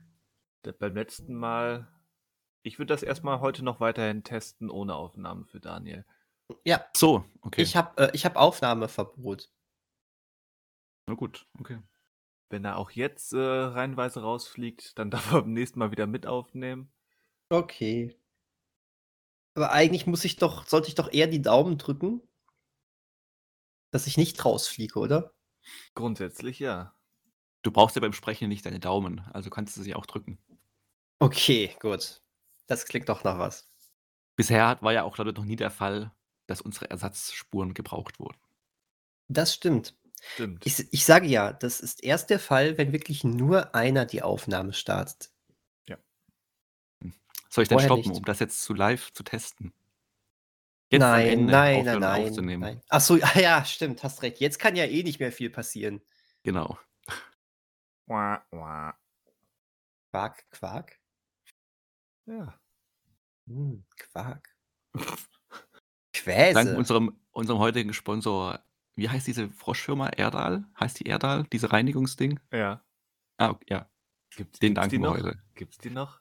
beim 0.79 0.95
letzten 0.95 1.33
Mal. 1.33 1.87
Ich 2.61 2.77
würde 2.77 2.93
das 2.93 3.03
erstmal 3.03 3.39
heute 3.39 3.63
noch 3.63 3.79
weiterhin 3.79 4.23
testen, 4.23 4.69
ohne 4.69 4.95
Aufnahmen 4.95 5.45
für 5.45 5.61
Daniel. 5.61 6.05
Ja, 6.65 6.85
So, 6.95 7.23
okay. 7.41 7.61
ich 7.61 7.77
habe 7.77 8.09
äh, 8.09 8.11
ich 8.13 8.25
hab 8.25 8.35
Aufnahmeverbot. 8.35 9.49
Na 11.07 11.13
gut, 11.15 11.47
okay. 11.59 11.79
Wenn 12.49 12.65
er 12.65 12.77
auch 12.77 12.91
jetzt 12.91 13.31
äh, 13.33 13.37
reihenweise 13.37 14.21
rausfliegt, 14.21 14.99
dann 14.99 15.09
darf 15.11 15.31
er 15.31 15.41
beim 15.41 15.53
nächsten 15.53 15.79
Mal 15.79 15.91
wieder 15.91 16.05
mit 16.05 16.27
aufnehmen. 16.27 16.91
Okay. 17.49 18.19
Aber 19.55 19.71
eigentlich 19.71 20.05
muss 20.05 20.25
ich 20.25 20.35
doch, 20.35 20.67
sollte 20.67 20.89
ich 20.89 20.95
doch 20.95 21.11
eher 21.11 21.27
die 21.27 21.41
Daumen 21.41 21.77
drücken, 21.77 22.21
dass 23.91 24.05
ich 24.05 24.17
nicht 24.17 24.43
rausfliege, 24.43 24.99
oder? 24.99 25.33
Grundsätzlich 25.95 26.59
ja. 26.59 26.93
Du 27.61 27.71
brauchst 27.71 27.95
ja 27.95 28.01
beim 28.01 28.13
Sprechen 28.13 28.49
nicht 28.49 28.65
deine 28.65 28.79
Daumen, 28.79 29.19
also 29.33 29.49
kannst 29.49 29.75
du 29.77 29.81
sie 29.81 29.95
auch 29.95 30.05
drücken. 30.05 30.39
Okay, 31.19 31.75
gut. 31.79 32.21
Das 32.67 32.85
klingt 32.85 33.09
doch 33.09 33.23
nach 33.23 33.37
was. 33.37 33.67
Bisher 34.35 34.77
war 34.81 34.93
ja 34.93 35.03
auch, 35.03 35.15
glaube 35.15 35.31
ich, 35.31 35.35
noch 35.35 35.43
nie 35.45 35.57
der 35.57 35.71
Fall, 35.71 36.11
dass 36.47 36.61
unsere 36.61 36.89
Ersatzspuren 36.89 37.73
gebraucht 37.73 38.19
wurden. 38.19 38.37
Das 39.27 39.53
stimmt. 39.53 39.95
Stimmt. 40.33 40.65
Ich, 40.65 40.91
ich 40.91 41.05
sage 41.05 41.27
ja, 41.27 41.51
das 41.51 41.79
ist 41.79 42.03
erst 42.03 42.29
der 42.29 42.39
Fall, 42.39 42.77
wenn 42.77 42.91
wirklich 42.93 43.23
nur 43.23 43.75
einer 43.75 44.05
die 44.05 44.21
Aufnahme 44.21 44.73
startet. 44.73 45.31
Soll 47.49 47.63
ich 47.63 47.69
denn 47.69 47.79
Vorher 47.79 47.87
stoppen, 47.87 48.09
nicht. 48.09 48.17
um 48.19 48.25
das 48.25 48.39
jetzt 48.39 48.61
zu 48.61 48.73
live 48.73 49.11
zu 49.11 49.23
testen? 49.23 49.73
Jetzt 50.91 51.03
am 51.03 51.11
nein, 51.11 51.27
Ende 51.27 51.51
nein, 51.51 51.85
nein, 51.85 51.99
nein, 51.99 52.21
aufzunehmen. 52.27 52.61
nein. 52.61 52.81
Ach 52.89 53.01
so, 53.01 53.17
ja, 53.35 53.63
stimmt, 53.65 54.03
hast 54.03 54.21
recht. 54.23 54.39
Jetzt 54.39 54.57
kann 54.59 54.75
ja 54.75 54.85
eh 54.85 55.03
nicht 55.03 55.19
mehr 55.19 55.31
viel 55.31 55.49
passieren. 55.49 56.01
Genau. 56.43 56.77
Wah, 58.07 58.43
wah. 58.51 58.97
Quark, 60.11 60.49
Quark? 60.51 60.99
Ja. 62.25 62.59
Hm, 63.47 63.85
Quark. 63.97 64.55
Dank 64.95 65.17
Quäse. 66.13 66.77
unserem, 66.77 67.19
unserem 67.31 67.59
heutigen 67.59 67.93
Sponsor, 67.93 68.59
wie 68.95 69.07
heißt 69.09 69.27
diese 69.27 69.49
Froschfirma? 69.51 70.07
Erdal? 70.09 70.65
Heißt 70.79 70.99
die 70.99 71.05
Erdal, 71.05 71.45
diese 71.51 71.71
Reinigungsding? 71.71 72.39
Ja. 72.51 72.83
Ah, 73.37 73.55
ja. 73.69 73.87
Gibt's, 74.35 74.59
Den 74.59 74.73
gibt's 74.73 74.89
die 74.89 74.97
danken 74.99 75.01
wir 75.01 75.09
noch? 75.09 75.17
heute. 75.17 75.41
Gibt's 75.55 75.77
die 75.77 75.89
noch? 75.91 76.19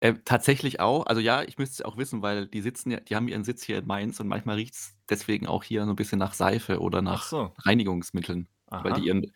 Äh, 0.00 0.14
tatsächlich 0.24 0.78
auch. 0.80 1.06
Also 1.06 1.20
ja, 1.20 1.42
ich 1.42 1.56
müsste 1.58 1.74
es 1.74 1.82
auch 1.82 1.96
wissen, 1.96 2.20
weil 2.22 2.46
die 2.46 2.60
sitzen 2.60 2.90
ja, 2.90 3.00
die 3.00 3.16
haben 3.16 3.28
ihren 3.28 3.44
Sitz 3.44 3.62
hier 3.62 3.78
in 3.78 3.86
Mainz 3.86 4.20
und 4.20 4.28
manchmal 4.28 4.56
riecht 4.56 4.74
es 4.74 4.94
deswegen 5.08 5.46
auch 5.46 5.64
hier 5.64 5.84
so 5.84 5.90
ein 5.90 5.96
bisschen 5.96 6.18
nach 6.18 6.34
Seife 6.34 6.80
oder 6.80 6.98
Ach 6.98 7.02
nach 7.02 7.22
so. 7.26 7.54
Reinigungsmitteln. 7.60 8.48
Weil 8.66 8.92
Aha. 8.92 9.00
die 9.00 9.06
ihren, 9.06 9.32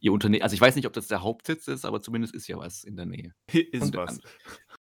ihr 0.00 0.12
Unternehmen, 0.12 0.42
also 0.42 0.54
ich 0.54 0.60
weiß 0.60 0.74
nicht, 0.76 0.86
ob 0.86 0.92
das 0.92 1.06
der 1.06 1.22
Hauptsitz 1.22 1.68
ist, 1.68 1.84
aber 1.84 2.02
zumindest 2.02 2.34
ist 2.34 2.46
ja 2.48 2.58
was 2.58 2.84
in 2.84 2.96
der 2.96 3.06
Nähe. 3.06 3.32
Ist 3.72 3.82
Und- 3.82 3.96
was. 3.96 4.20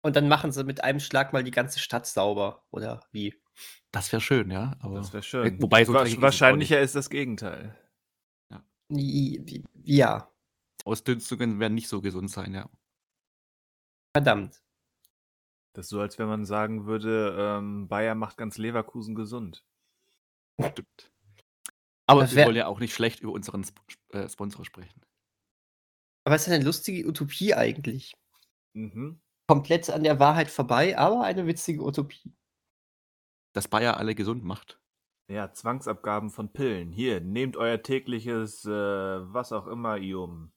Und 0.01 0.15
dann 0.17 0.27
machen 0.27 0.51
sie 0.51 0.63
mit 0.65 0.83
einem 0.83 0.99
Schlag 0.99 1.31
mal 1.31 1.43
die 1.45 1.51
ganze 1.51 1.79
Stadt 1.79 2.05
sauber, 2.05 2.65
oder 2.71 3.05
wie? 3.13 3.33
Das 3.91 4.11
wäre 4.11 4.19
schön, 4.21 4.49
ja. 4.51 4.75
Aber 4.79 4.95
Das 4.97 5.13
wäre 5.13 5.23
schön. 5.23 5.61
Wobei 5.61 5.85
so 5.85 5.93
Wa- 5.93 6.05
Wahrscheinlicher 6.21 6.81
ist 6.81 6.95
das 6.95 7.09
Gegenteil. 7.09 7.77
Wie- 8.89 9.63
Ja, 9.83 10.29
Ausdünstungen 10.83 11.59
werden 11.61 11.75
nicht 11.75 11.87
so 11.87 12.01
gesund 12.01 12.29
sein, 12.29 12.53
ja. 12.53 12.69
verdammt. 14.13 14.61
Das 15.73 15.87
ist 15.87 15.89
so, 15.89 15.99
als 15.99 16.19
wenn 16.19 16.27
man 16.27 16.45
sagen 16.45 16.85
würde, 16.85 17.35
ähm, 17.37 17.87
Bayer 17.87 18.15
macht 18.15 18.37
ganz 18.37 18.57
Leverkusen 18.57 19.15
gesund. 19.15 19.65
Stimmt. 20.61 21.11
Aber 22.05 22.21
Das 22.21 22.35
wir 22.35 22.45
wollen 22.45 22.55
ja 22.55 22.67
auch 22.67 22.79
nicht 22.79 22.93
schlecht 22.93 23.21
über 23.21 23.31
unseren 23.31 23.61
Sp 23.65 23.79
äh, 24.09 24.29
Sponsor 24.29 24.65
sprechen. 24.65 25.01
Aber 26.25 26.35
es 26.35 26.47
ist 26.47 26.53
eine 26.53 26.63
lustige 26.63 27.07
Utopie 27.07 27.53
eigentlich. 27.53 28.13
Mhm. 28.73 29.19
Komplett 29.47 29.89
an 29.89 30.03
der 30.03 30.19
Wahrheit 30.19 30.49
vorbei, 30.49 30.97
aber 30.97 31.23
eine 31.23 31.47
witzige 31.47 31.83
Utopie. 31.83 32.33
Dass 33.53 33.67
Bayer 33.67 33.97
alle 33.97 34.15
gesund 34.15 34.43
macht. 34.43 34.79
Ja, 35.29 35.51
Zwangsabgaben 35.51 36.29
von 36.29 36.51
Pillen. 36.53 36.91
Hier, 36.91 37.21
nehmt 37.21 37.57
euer 37.57 37.81
tägliches, 37.81 38.65
äh, 38.65 38.69
was 38.69 39.51
auch 39.51 39.67
immer, 39.67 39.97
Ium. 39.97 40.51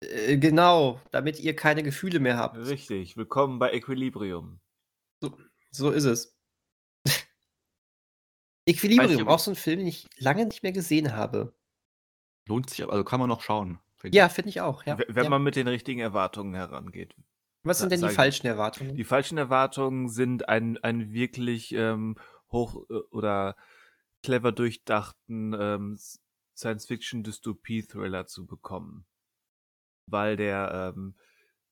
Äh, 0.00 0.38
genau, 0.38 1.00
damit 1.10 1.40
ihr 1.40 1.56
keine 1.56 1.82
Gefühle 1.82 2.20
mehr 2.20 2.36
habt. 2.36 2.56
Richtig, 2.56 3.16
willkommen 3.16 3.58
bei 3.58 3.72
Equilibrium. 3.72 4.60
So 5.70 5.90
ist 5.90 6.04
es. 6.04 6.36
Equilibrium, 8.66 9.28
auch 9.28 9.40
so 9.40 9.50
ein 9.50 9.56
Film, 9.56 9.80
den 9.80 9.88
ich 9.88 10.06
lange 10.16 10.46
nicht 10.46 10.62
mehr 10.62 10.72
gesehen 10.72 11.14
habe. 11.14 11.54
Lohnt 12.46 12.70
sich, 12.70 12.88
also 12.88 13.04
kann 13.04 13.20
man 13.20 13.28
noch 13.28 13.42
schauen. 13.42 13.80
finde 13.96 14.16
Ja, 14.16 14.28
finde 14.28 14.50
ich 14.50 14.60
auch. 14.60 14.84
Ja, 14.86 14.98
Wenn 15.08 15.24
ja. 15.24 15.30
man 15.30 15.42
mit 15.42 15.56
den 15.56 15.68
richtigen 15.68 16.00
Erwartungen 16.00 16.54
herangeht. 16.54 17.14
Was 17.64 17.80
sind 17.80 17.90
denn 17.90 18.00
die 18.00 18.08
falschen 18.08 18.46
Erwartungen? 18.46 18.96
Die 18.96 19.04
falschen 19.04 19.36
Erwartungen 19.36 20.08
sind 20.08 20.48
ein, 20.48 20.78
ein 20.78 21.12
wirklich 21.12 21.72
ähm, 21.72 22.16
hoch 22.50 22.88
äh, 22.88 22.94
oder 23.10 23.56
clever 24.22 24.52
durchdachten 24.52 25.54
ähm, 25.58 25.98
Science-Fiction-Dystopie-Thriller 26.56 28.26
zu 28.26 28.46
bekommen. 28.46 29.07
Weil 30.10 30.36
der 30.36 30.92
ähm, 30.96 31.14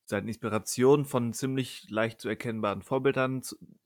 seine 0.05 0.27
Inspiration 0.27 1.05
von 1.05 1.33
ziemlich 1.33 1.89
leicht 1.89 2.21
zu 2.21 2.29
erkennbaren 2.29 2.81
Vorbildern 2.81 3.41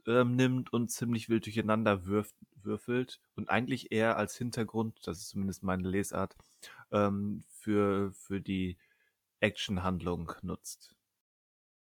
ähm, 0.07 0.36
nimmt 0.36 0.72
und 0.72 0.91
ziemlich 0.91 1.30
wild 1.30 1.45
durcheinander 1.45 2.06
wirft, 2.06 2.36
würfelt 2.64 3.19
und 3.36 3.49
eigentlich 3.49 3.91
eher 3.91 4.18
als 4.18 4.38
Hintergrund, 4.38 4.99
das 5.07 5.18
ist 5.18 5.30
zumindest 5.30 5.64
meine 5.64 5.88
Lesart, 5.88 6.36
ähm, 6.91 7.44
für, 7.49 8.14
für 8.14 8.40
die 8.40 8.78
Actionhandlung 9.40 10.32
nutzt. 10.44 10.95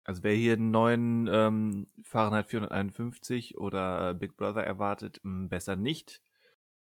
Also 0.04 0.24
wer 0.24 0.34
hier 0.34 0.54
einen 0.54 0.72
neuen 0.72 1.28
ähm, 1.32 1.88
Fahrenheit 2.04 2.48
451 2.48 3.58
oder 3.58 4.14
Big 4.14 4.38
Brother 4.38 4.64
erwartet, 4.64 5.20
besser 5.24 5.76
nicht. 5.76 6.22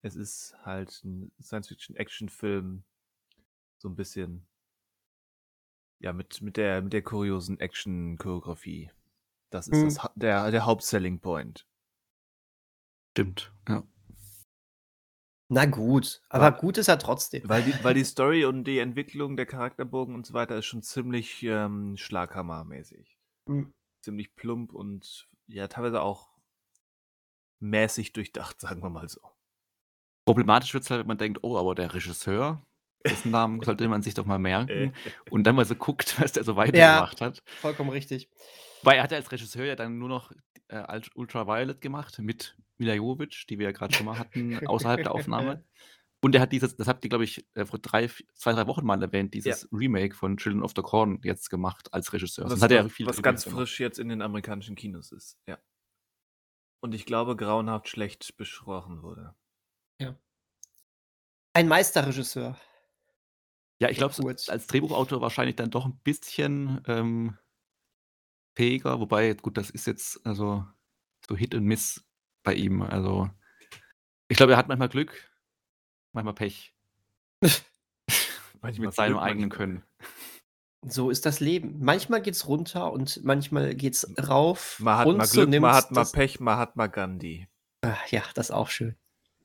Es 0.01 0.15
ist 0.15 0.55
halt 0.63 1.01
ein 1.03 1.31
Science-Fiction-Action-Film, 1.41 2.83
so 3.77 3.89
ein 3.89 3.95
bisschen, 3.95 4.45
ja, 5.99 6.13
mit, 6.13 6.41
mit 6.41 6.57
der, 6.57 6.81
mit 6.81 6.93
der 6.93 7.01
kuriosen 7.01 7.59
Action-Choreografie. 7.59 8.91
Das 9.51 9.67
ist 9.67 9.77
Hm. 9.77 9.85
das, 9.85 10.09
der, 10.15 10.51
der 10.51 10.65
Hauptselling 10.65 11.19
Point. 11.19 11.67
Stimmt, 13.11 13.53
ja. 13.67 13.83
Na 15.47 15.65
gut, 15.65 16.21
aber 16.29 16.51
gut 16.51 16.77
ist 16.77 16.87
er 16.87 16.97
trotzdem. 16.97 17.47
Weil 17.47 17.63
die, 17.63 17.83
weil 17.83 17.93
die 17.93 18.03
Story 18.03 18.45
und 18.45 18.63
die 18.63 18.79
Entwicklung 18.79 19.37
der 19.37 19.45
Charakterbogen 19.45 20.15
und 20.15 20.25
so 20.25 20.33
weiter 20.33 20.57
ist 20.57 20.65
schon 20.65 20.81
ziemlich 20.81 21.43
ähm, 21.43 21.97
schlaghammermäßig. 21.97 23.17
Hm. 23.47 23.71
Ziemlich 24.03 24.35
plump 24.35 24.73
und 24.73 25.29
ja, 25.47 25.67
teilweise 25.67 26.01
auch 26.01 26.29
mäßig 27.59 28.11
durchdacht, 28.13 28.59
sagen 28.59 28.81
wir 28.81 28.89
mal 28.89 29.07
so. 29.07 29.21
Problematisch 30.25 30.73
wird 30.73 30.83
es 30.83 30.89
halt, 30.89 31.01
wenn 31.01 31.07
man 31.07 31.19
denkt, 31.19 31.39
oh, 31.43 31.57
aber 31.57 31.75
der 31.75 31.93
Regisseur, 31.93 32.65
Dessen 33.05 33.31
Namen 33.31 33.61
sollte 33.61 33.87
man 33.87 34.01
sich 34.01 34.13
doch 34.13 34.25
mal 34.25 34.39
merken. 34.39 34.93
Und 35.29 35.43
dann 35.45 35.55
mal 35.55 35.65
so 35.65 35.75
guckt, 35.75 36.19
was 36.19 36.31
der 36.33 36.43
so 36.43 36.51
Ja. 36.53 36.57
weitergemacht 36.57 37.21
hat. 37.21 37.41
Vollkommen 37.45 37.89
richtig. 37.91 38.29
Weil 38.83 38.97
er 38.97 39.03
hat 39.03 39.11
ja 39.11 39.17
als 39.17 39.31
Regisseur 39.31 39.65
ja 39.65 39.75
dann 39.75 39.97
nur 39.97 40.09
noch 40.09 40.31
äh, 40.67 40.77
Ult- 40.77 41.11
Ultraviolet 41.15 41.79
gemacht 41.81 42.19
mit 42.19 42.57
Mila 42.77 42.93
Jovovich, 42.95 43.45
die 43.47 43.57
wir 43.59 43.65
ja 43.67 43.71
gerade 43.71 43.93
schon 43.93 44.05
mal 44.05 44.17
hatten, 44.19 44.59
außerhalb 44.67 45.03
der 45.03 45.13
Aufnahme. 45.13 45.63
Und 46.21 46.33
er 46.33 46.41
hat 46.41 46.51
dieses, 46.51 46.75
das 46.75 46.87
habt 46.87 47.03
ihr, 47.05 47.09
glaube 47.09 47.23
ich, 47.23 47.45
äh, 47.53 47.65
vor 47.65 47.77
drei, 47.77 48.09
zwei, 48.33 48.53
drei 48.53 48.65
Wochen 48.65 48.83
mal 48.85 48.99
erwähnt, 49.01 49.33
dieses 49.35 49.69
Remake 49.71 50.15
von 50.15 50.37
Children 50.37 50.63
of 50.63 50.73
the 50.75 50.81
Corn 50.81 51.19
jetzt 51.23 51.49
gemacht 51.51 51.93
als 51.93 52.11
Regisseur. 52.13 52.45
Was, 52.45 52.51
Sonst 52.51 52.63
hat 52.63 52.71
er 52.71 52.89
viel 52.89 53.05
was 53.05 53.21
ganz 53.21 53.43
gemacht. 53.43 53.59
frisch 53.59 53.79
jetzt 53.79 53.99
in 53.99 54.09
den 54.09 54.23
amerikanischen 54.23 54.75
Kinos 54.75 55.11
ist. 55.11 55.37
Ja. 55.47 55.59
Und 56.81 56.95
ich 56.95 57.05
glaube, 57.05 57.35
grauenhaft 57.35 57.87
schlecht 57.89 58.35
besprochen 58.37 59.03
wurde. 59.03 59.35
Ein 61.53 61.67
Meisterregisseur. 61.69 62.57
Ja, 63.81 63.89
ich 63.89 63.97
glaube, 63.97 64.13
Kurz. 64.15 64.49
als 64.49 64.67
Drehbuchautor 64.67 65.21
wahrscheinlich 65.21 65.55
dann 65.57 65.69
doch 65.71 65.85
ein 65.85 65.97
bisschen 66.03 66.81
ähm, 66.87 67.37
fähiger, 68.55 68.99
wobei, 68.99 69.33
gut, 69.33 69.57
das 69.57 69.69
ist 69.69 69.85
jetzt 69.87 70.25
also 70.25 70.65
so 71.27 71.35
Hit 71.35 71.53
und 71.55 71.65
Miss 71.65 72.05
bei 72.43 72.53
ihm. 72.53 72.81
Also, 72.81 73.29
ich 74.29 74.37
glaube, 74.37 74.53
er 74.53 74.57
hat 74.57 74.67
manchmal 74.69 74.89
Glück, 74.89 75.29
manchmal 76.13 76.35
Pech 76.35 76.73
Manchmal 78.61 78.87
mit 78.87 78.95
seinem 78.95 79.13
Glück, 79.13 79.23
eigenen 79.23 79.49
manchmal- 79.49 79.57
Können. 79.57 79.83
So 80.87 81.09
ist 81.09 81.25
das 81.25 81.39
Leben. 81.39 81.79
Manchmal 81.83 82.21
geht's 82.21 82.47
runter 82.47 82.93
und 82.93 83.23
manchmal 83.23 83.73
geht's 83.73 84.07
rauf. 84.27 84.79
Man 84.79 84.97
hat 84.99 85.07
und 85.07 85.17
mal 85.17 85.25
so 85.25 85.33
Glück, 85.41 85.49
man 85.49 85.61
nimmt's 85.61 85.77
hat 85.77 85.91
mal 85.91 86.05
Pech, 86.05 86.39
man 86.39 86.57
hat 86.57 86.75
mal 86.75 86.87
Gandhi. 86.87 87.47
Ah, 87.83 87.97
Ja, 88.11 88.23
das 88.35 88.47
ist 88.49 88.55
auch 88.55 88.69
schön. 88.69 88.95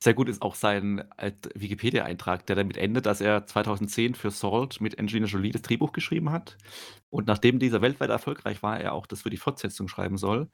Sehr 0.02 0.14
gut 0.14 0.30
ist 0.30 0.40
auch 0.40 0.54
sein 0.54 1.04
alt- 1.18 1.50
Wikipedia-Eintrag, 1.54 2.46
der 2.46 2.56
damit 2.56 2.78
endet, 2.78 3.04
dass 3.04 3.20
er 3.20 3.46
2010 3.46 4.14
für 4.14 4.30
Salt 4.30 4.80
mit 4.80 4.98
Angelina 4.98 5.26
Jolie 5.26 5.52
das 5.52 5.60
Drehbuch 5.60 5.92
geschrieben 5.92 6.30
hat. 6.30 6.56
Und 7.10 7.26
nachdem 7.26 7.58
dieser 7.58 7.82
weltweit 7.82 8.08
erfolgreich 8.08 8.62
war, 8.62 8.80
er 8.80 8.94
auch 8.94 9.06
das 9.06 9.22
für 9.22 9.30
die 9.30 9.36
Fortsetzung 9.36 9.88
schreiben 9.88 10.16
soll. 10.16 10.48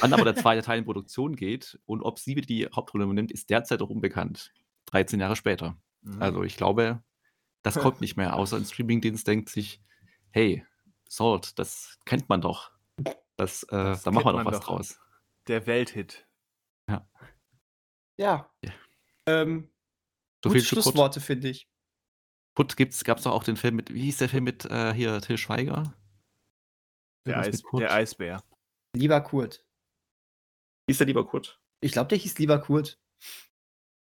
Wann 0.00 0.12
aber 0.12 0.24
der 0.24 0.36
zweite 0.36 0.62
Teil 0.62 0.78
in 0.78 0.84
Produktion 0.84 1.34
geht 1.34 1.80
und 1.84 2.02
ob 2.02 2.20
sie 2.20 2.36
wieder 2.36 2.46
die 2.46 2.66
Hauptrolle 2.66 3.04
übernimmt, 3.04 3.32
ist 3.32 3.50
derzeit 3.50 3.80
noch 3.80 3.90
unbekannt. 3.90 4.52
13 4.86 5.18
Jahre 5.18 5.34
später. 5.34 5.76
Mhm. 6.02 6.22
Also 6.22 6.44
ich 6.44 6.56
glaube, 6.56 7.02
das 7.62 7.80
kommt 7.80 8.00
nicht 8.00 8.16
mehr. 8.16 8.36
Außer 8.36 8.56
ein 8.56 8.64
Streamingdienst 8.64 9.26
denkt 9.26 9.48
sich, 9.48 9.82
hey, 10.30 10.64
Salt, 11.08 11.58
das 11.58 11.98
kennt 12.04 12.28
man 12.28 12.40
doch. 12.40 12.70
Das, 13.36 13.64
äh, 13.64 13.66
Das 13.72 14.04
da 14.04 14.12
machen 14.12 14.26
wir 14.26 14.32
doch 14.32 14.44
was 14.44 14.60
doch. 14.60 14.66
draus. 14.66 15.00
Der 15.48 15.66
Welthit. 15.66 16.24
Ja. 16.88 17.08
Ja. 18.16 18.50
Ähm, 19.26 19.70
So 20.44 20.50
gute 20.50 20.60
Kurt. 20.60 20.68
Schlussworte, 20.68 21.20
finde 21.20 21.48
ich. 21.50 21.68
Kurt 22.56 22.76
gibt's, 22.76 23.04
gab's 23.04 23.22
doch 23.22 23.32
auch 23.32 23.44
den 23.44 23.56
Film 23.56 23.76
mit, 23.76 23.92
wie 23.94 24.02
hieß 24.02 24.18
der 24.18 24.28
Film 24.28 24.44
mit 24.44 24.64
äh, 24.66 24.92
hier 24.92 25.20
Till 25.20 25.38
Schweiger? 25.38 25.94
Der, 27.26 27.38
Eis, 27.38 27.62
Kurt? 27.62 27.82
der 27.82 27.92
Eisbär. 27.94 28.42
Lieber 28.94 29.20
Kurt. 29.20 29.64
Hieß 30.88 30.98
der 30.98 31.06
lieber 31.06 31.26
Kurt? 31.26 31.60
Ich 31.80 31.92
glaube, 31.92 32.08
der 32.08 32.18
hieß 32.18 32.38
lieber 32.38 32.60
Kurt. 32.60 32.98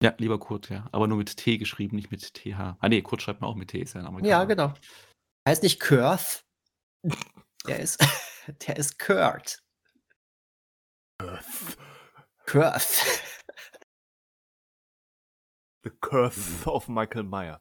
Ja, 0.02 0.14
lieber 0.18 0.38
Kurt, 0.38 0.70
ja. 0.70 0.88
Aber 0.92 1.06
nur 1.06 1.18
mit 1.18 1.36
T 1.36 1.58
geschrieben, 1.58 1.96
nicht 1.96 2.10
mit 2.10 2.34
TH. 2.34 2.76
Ah 2.80 2.88
nee, 2.88 3.02
Kurt 3.02 3.22
schreibt 3.22 3.40
man 3.40 3.50
auch 3.50 3.54
mit 3.54 3.70
T, 3.70 3.80
ist 3.80 3.94
ja 3.94 4.00
ein 4.00 4.06
Amerikaner. 4.06 4.30
Ja, 4.30 4.44
genau. 4.44 4.74
Er 5.44 5.50
heißt 5.50 5.62
nicht 5.62 5.80
Kurth. 5.80 6.44
Der 7.66 7.80
ist, 7.80 8.00
der 8.66 8.76
ist 8.76 8.98
Kurt. 8.98 9.62
Kurth. 12.46 13.04
The 15.84 15.90
Curse 16.00 16.68
of 16.70 16.88
Michael 16.88 17.24
Meyer. 17.24 17.60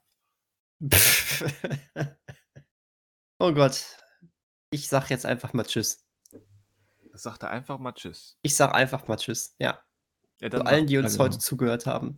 oh 3.39 3.53
Gott. 3.53 3.98
Ich 4.72 4.88
sag 4.88 5.10
jetzt 5.10 5.26
einfach 5.26 5.53
mal 5.53 5.64
Tschüss. 5.64 6.06
Sagt 7.14 7.43
er 7.43 7.49
einfach 7.49 7.77
mal 7.80 7.91
Tschüss. 7.93 8.38
Ich 8.41 8.56
sag 8.56 8.73
einfach 8.73 9.07
mal 9.07 9.18
Tschüss. 9.18 9.56
Ja. 9.60 9.84
Ja, 10.39 10.49
Zu 10.49 10.65
allen, 10.65 10.88
die 10.88 10.98
uns 10.98 11.19
heute 11.19 11.38
zugehört 11.38 11.85
haben. 11.85 12.18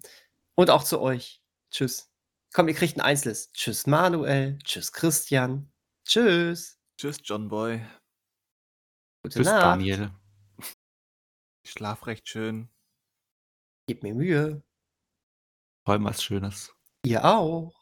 Und 0.55 0.69
auch 0.69 0.83
zu 0.83 1.01
euch. 1.01 1.41
Tschüss. 1.71 2.09
Komm, 2.53 2.67
ihr 2.67 2.75
kriegt 2.75 2.95
ein 2.97 3.01
Einzelnes. 3.01 3.51
Tschüss, 3.51 3.87
Manuel. 3.87 4.59
Tschüss, 4.59 4.91
Christian. 4.91 5.71
Tschüss. 6.05 6.79
Tschüss, 6.97 7.17
John 7.23 7.47
Boy. 7.47 7.81
Gute 9.23 9.39
Tschüss, 9.39 9.47
Nacht. 9.47 9.63
Daniel. 9.63 10.11
Schlaf 11.65 12.05
recht 12.07 12.27
schön. 12.27 12.69
Gebt 13.87 14.03
mir 14.03 14.13
Mühe. 14.13 14.63
Träum 15.85 16.05
was 16.05 16.23
Schönes. 16.23 16.73
Ihr 17.05 17.25
auch. 17.25 17.73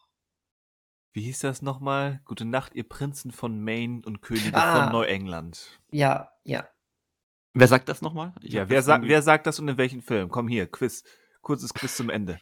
Wie 1.13 1.21
hieß 1.23 1.39
das 1.39 1.61
nochmal? 1.61 2.21
Gute 2.25 2.45
Nacht, 2.45 2.73
ihr 2.73 2.87
Prinzen 2.87 3.31
von 3.31 3.61
Maine 3.63 4.01
und 4.05 4.21
Könige 4.21 4.55
Ah. 4.55 4.83
von 4.85 4.91
Neuengland. 4.93 5.79
Ja, 5.91 6.31
ja. 6.43 6.67
Wer 7.53 7.67
sagt 7.67 7.89
das 7.89 8.01
nochmal? 8.01 8.33
Ich 8.41 8.53
Ja, 8.53 8.69
wer, 8.69 8.81
sa 8.81 8.99
wer 9.01 9.21
sagt 9.21 9.45
das 9.45 9.59
und 9.59 9.67
in 9.67 9.77
welchem 9.77 10.01
Film? 10.01 10.29
Komm 10.29 10.47
hier, 10.47 10.67
Quiz. 10.67 11.03
Kurzes 11.41 11.73
Quiz 11.73 11.95
zum 11.97 12.09
Ende. 12.09 12.39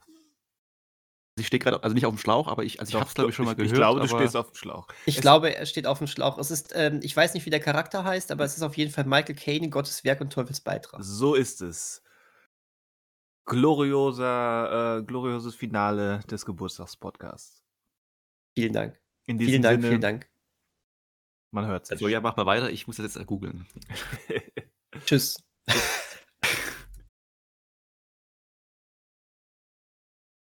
Ich 1.37 1.47
stehe 1.47 1.59
gerade, 1.59 1.81
also 1.83 1.93
nicht 1.93 2.05
auf 2.05 2.13
dem 2.13 2.19
Schlauch, 2.19 2.47
aber 2.47 2.63
ich, 2.63 2.79
also 2.79 2.89
ich 2.91 2.95
habe 2.95 3.07
es 3.07 3.15
glaube 3.15 3.29
ich 3.31 3.35
schon 3.35 3.45
mal 3.45 3.51
ich, 3.53 3.57
gehört. 3.57 3.71
Ich 3.71 3.77
glaube, 3.77 4.01
du 4.01 4.07
stehst 4.07 4.35
auf 4.35 4.51
dem 4.51 4.55
Schlauch. 4.55 4.87
Ich 5.05 5.15
Es- 5.15 5.21
glaube, 5.21 5.55
er 5.55 5.65
steht 5.65 5.87
auf 5.87 5.97
dem 5.97 6.07
Schlauch. 6.07 6.37
Es 6.37 6.51
ist, 6.51 6.73
ähm, 6.75 6.99
ich 7.01 7.15
weiß 7.15 7.33
nicht, 7.33 7.45
wie 7.45 7.49
der 7.49 7.61
Charakter 7.61 8.03
heißt, 8.03 8.31
aber 8.31 8.43
es 8.43 8.55
ist 8.57 8.61
auf 8.63 8.77
jeden 8.77 8.91
Fall 8.91 9.05
Michael 9.05 9.35
Caine 9.35 9.65
in 9.65 9.71
Gottes 9.71 10.03
Werk 10.03 10.21
und 10.21 10.31
Teufels 10.31 10.61
Beitrag. 10.61 11.01
So 11.03 11.33
ist 11.35 11.61
es. 11.61 12.03
Glorioser, 13.49 14.99
äh, 14.99 15.03
glorioses 15.03 15.55
Finale 15.55 16.19
des 16.29 16.45
Geburtstagspodcasts. 16.45 17.65
Vielen 18.55 18.73
Dank. 18.73 19.01
In 19.25 19.37
diesem 19.37 19.49
Vielen 19.49 19.61
Dank, 19.63 19.81
Sinne, 19.81 19.87
vielen 19.89 20.01
Dank. 20.01 20.29
man 21.51 21.65
hört 21.65 21.87
sich. 21.87 21.93
Also 21.93 22.07
ja, 22.07 22.21
mach 22.21 22.37
mal 22.37 22.45
weiter, 22.45 22.69
ich 22.69 22.87
muss 22.87 22.97
das 22.97 23.15
jetzt 23.15 23.27
googeln. 23.27 23.65
Tschüss. 25.05 25.43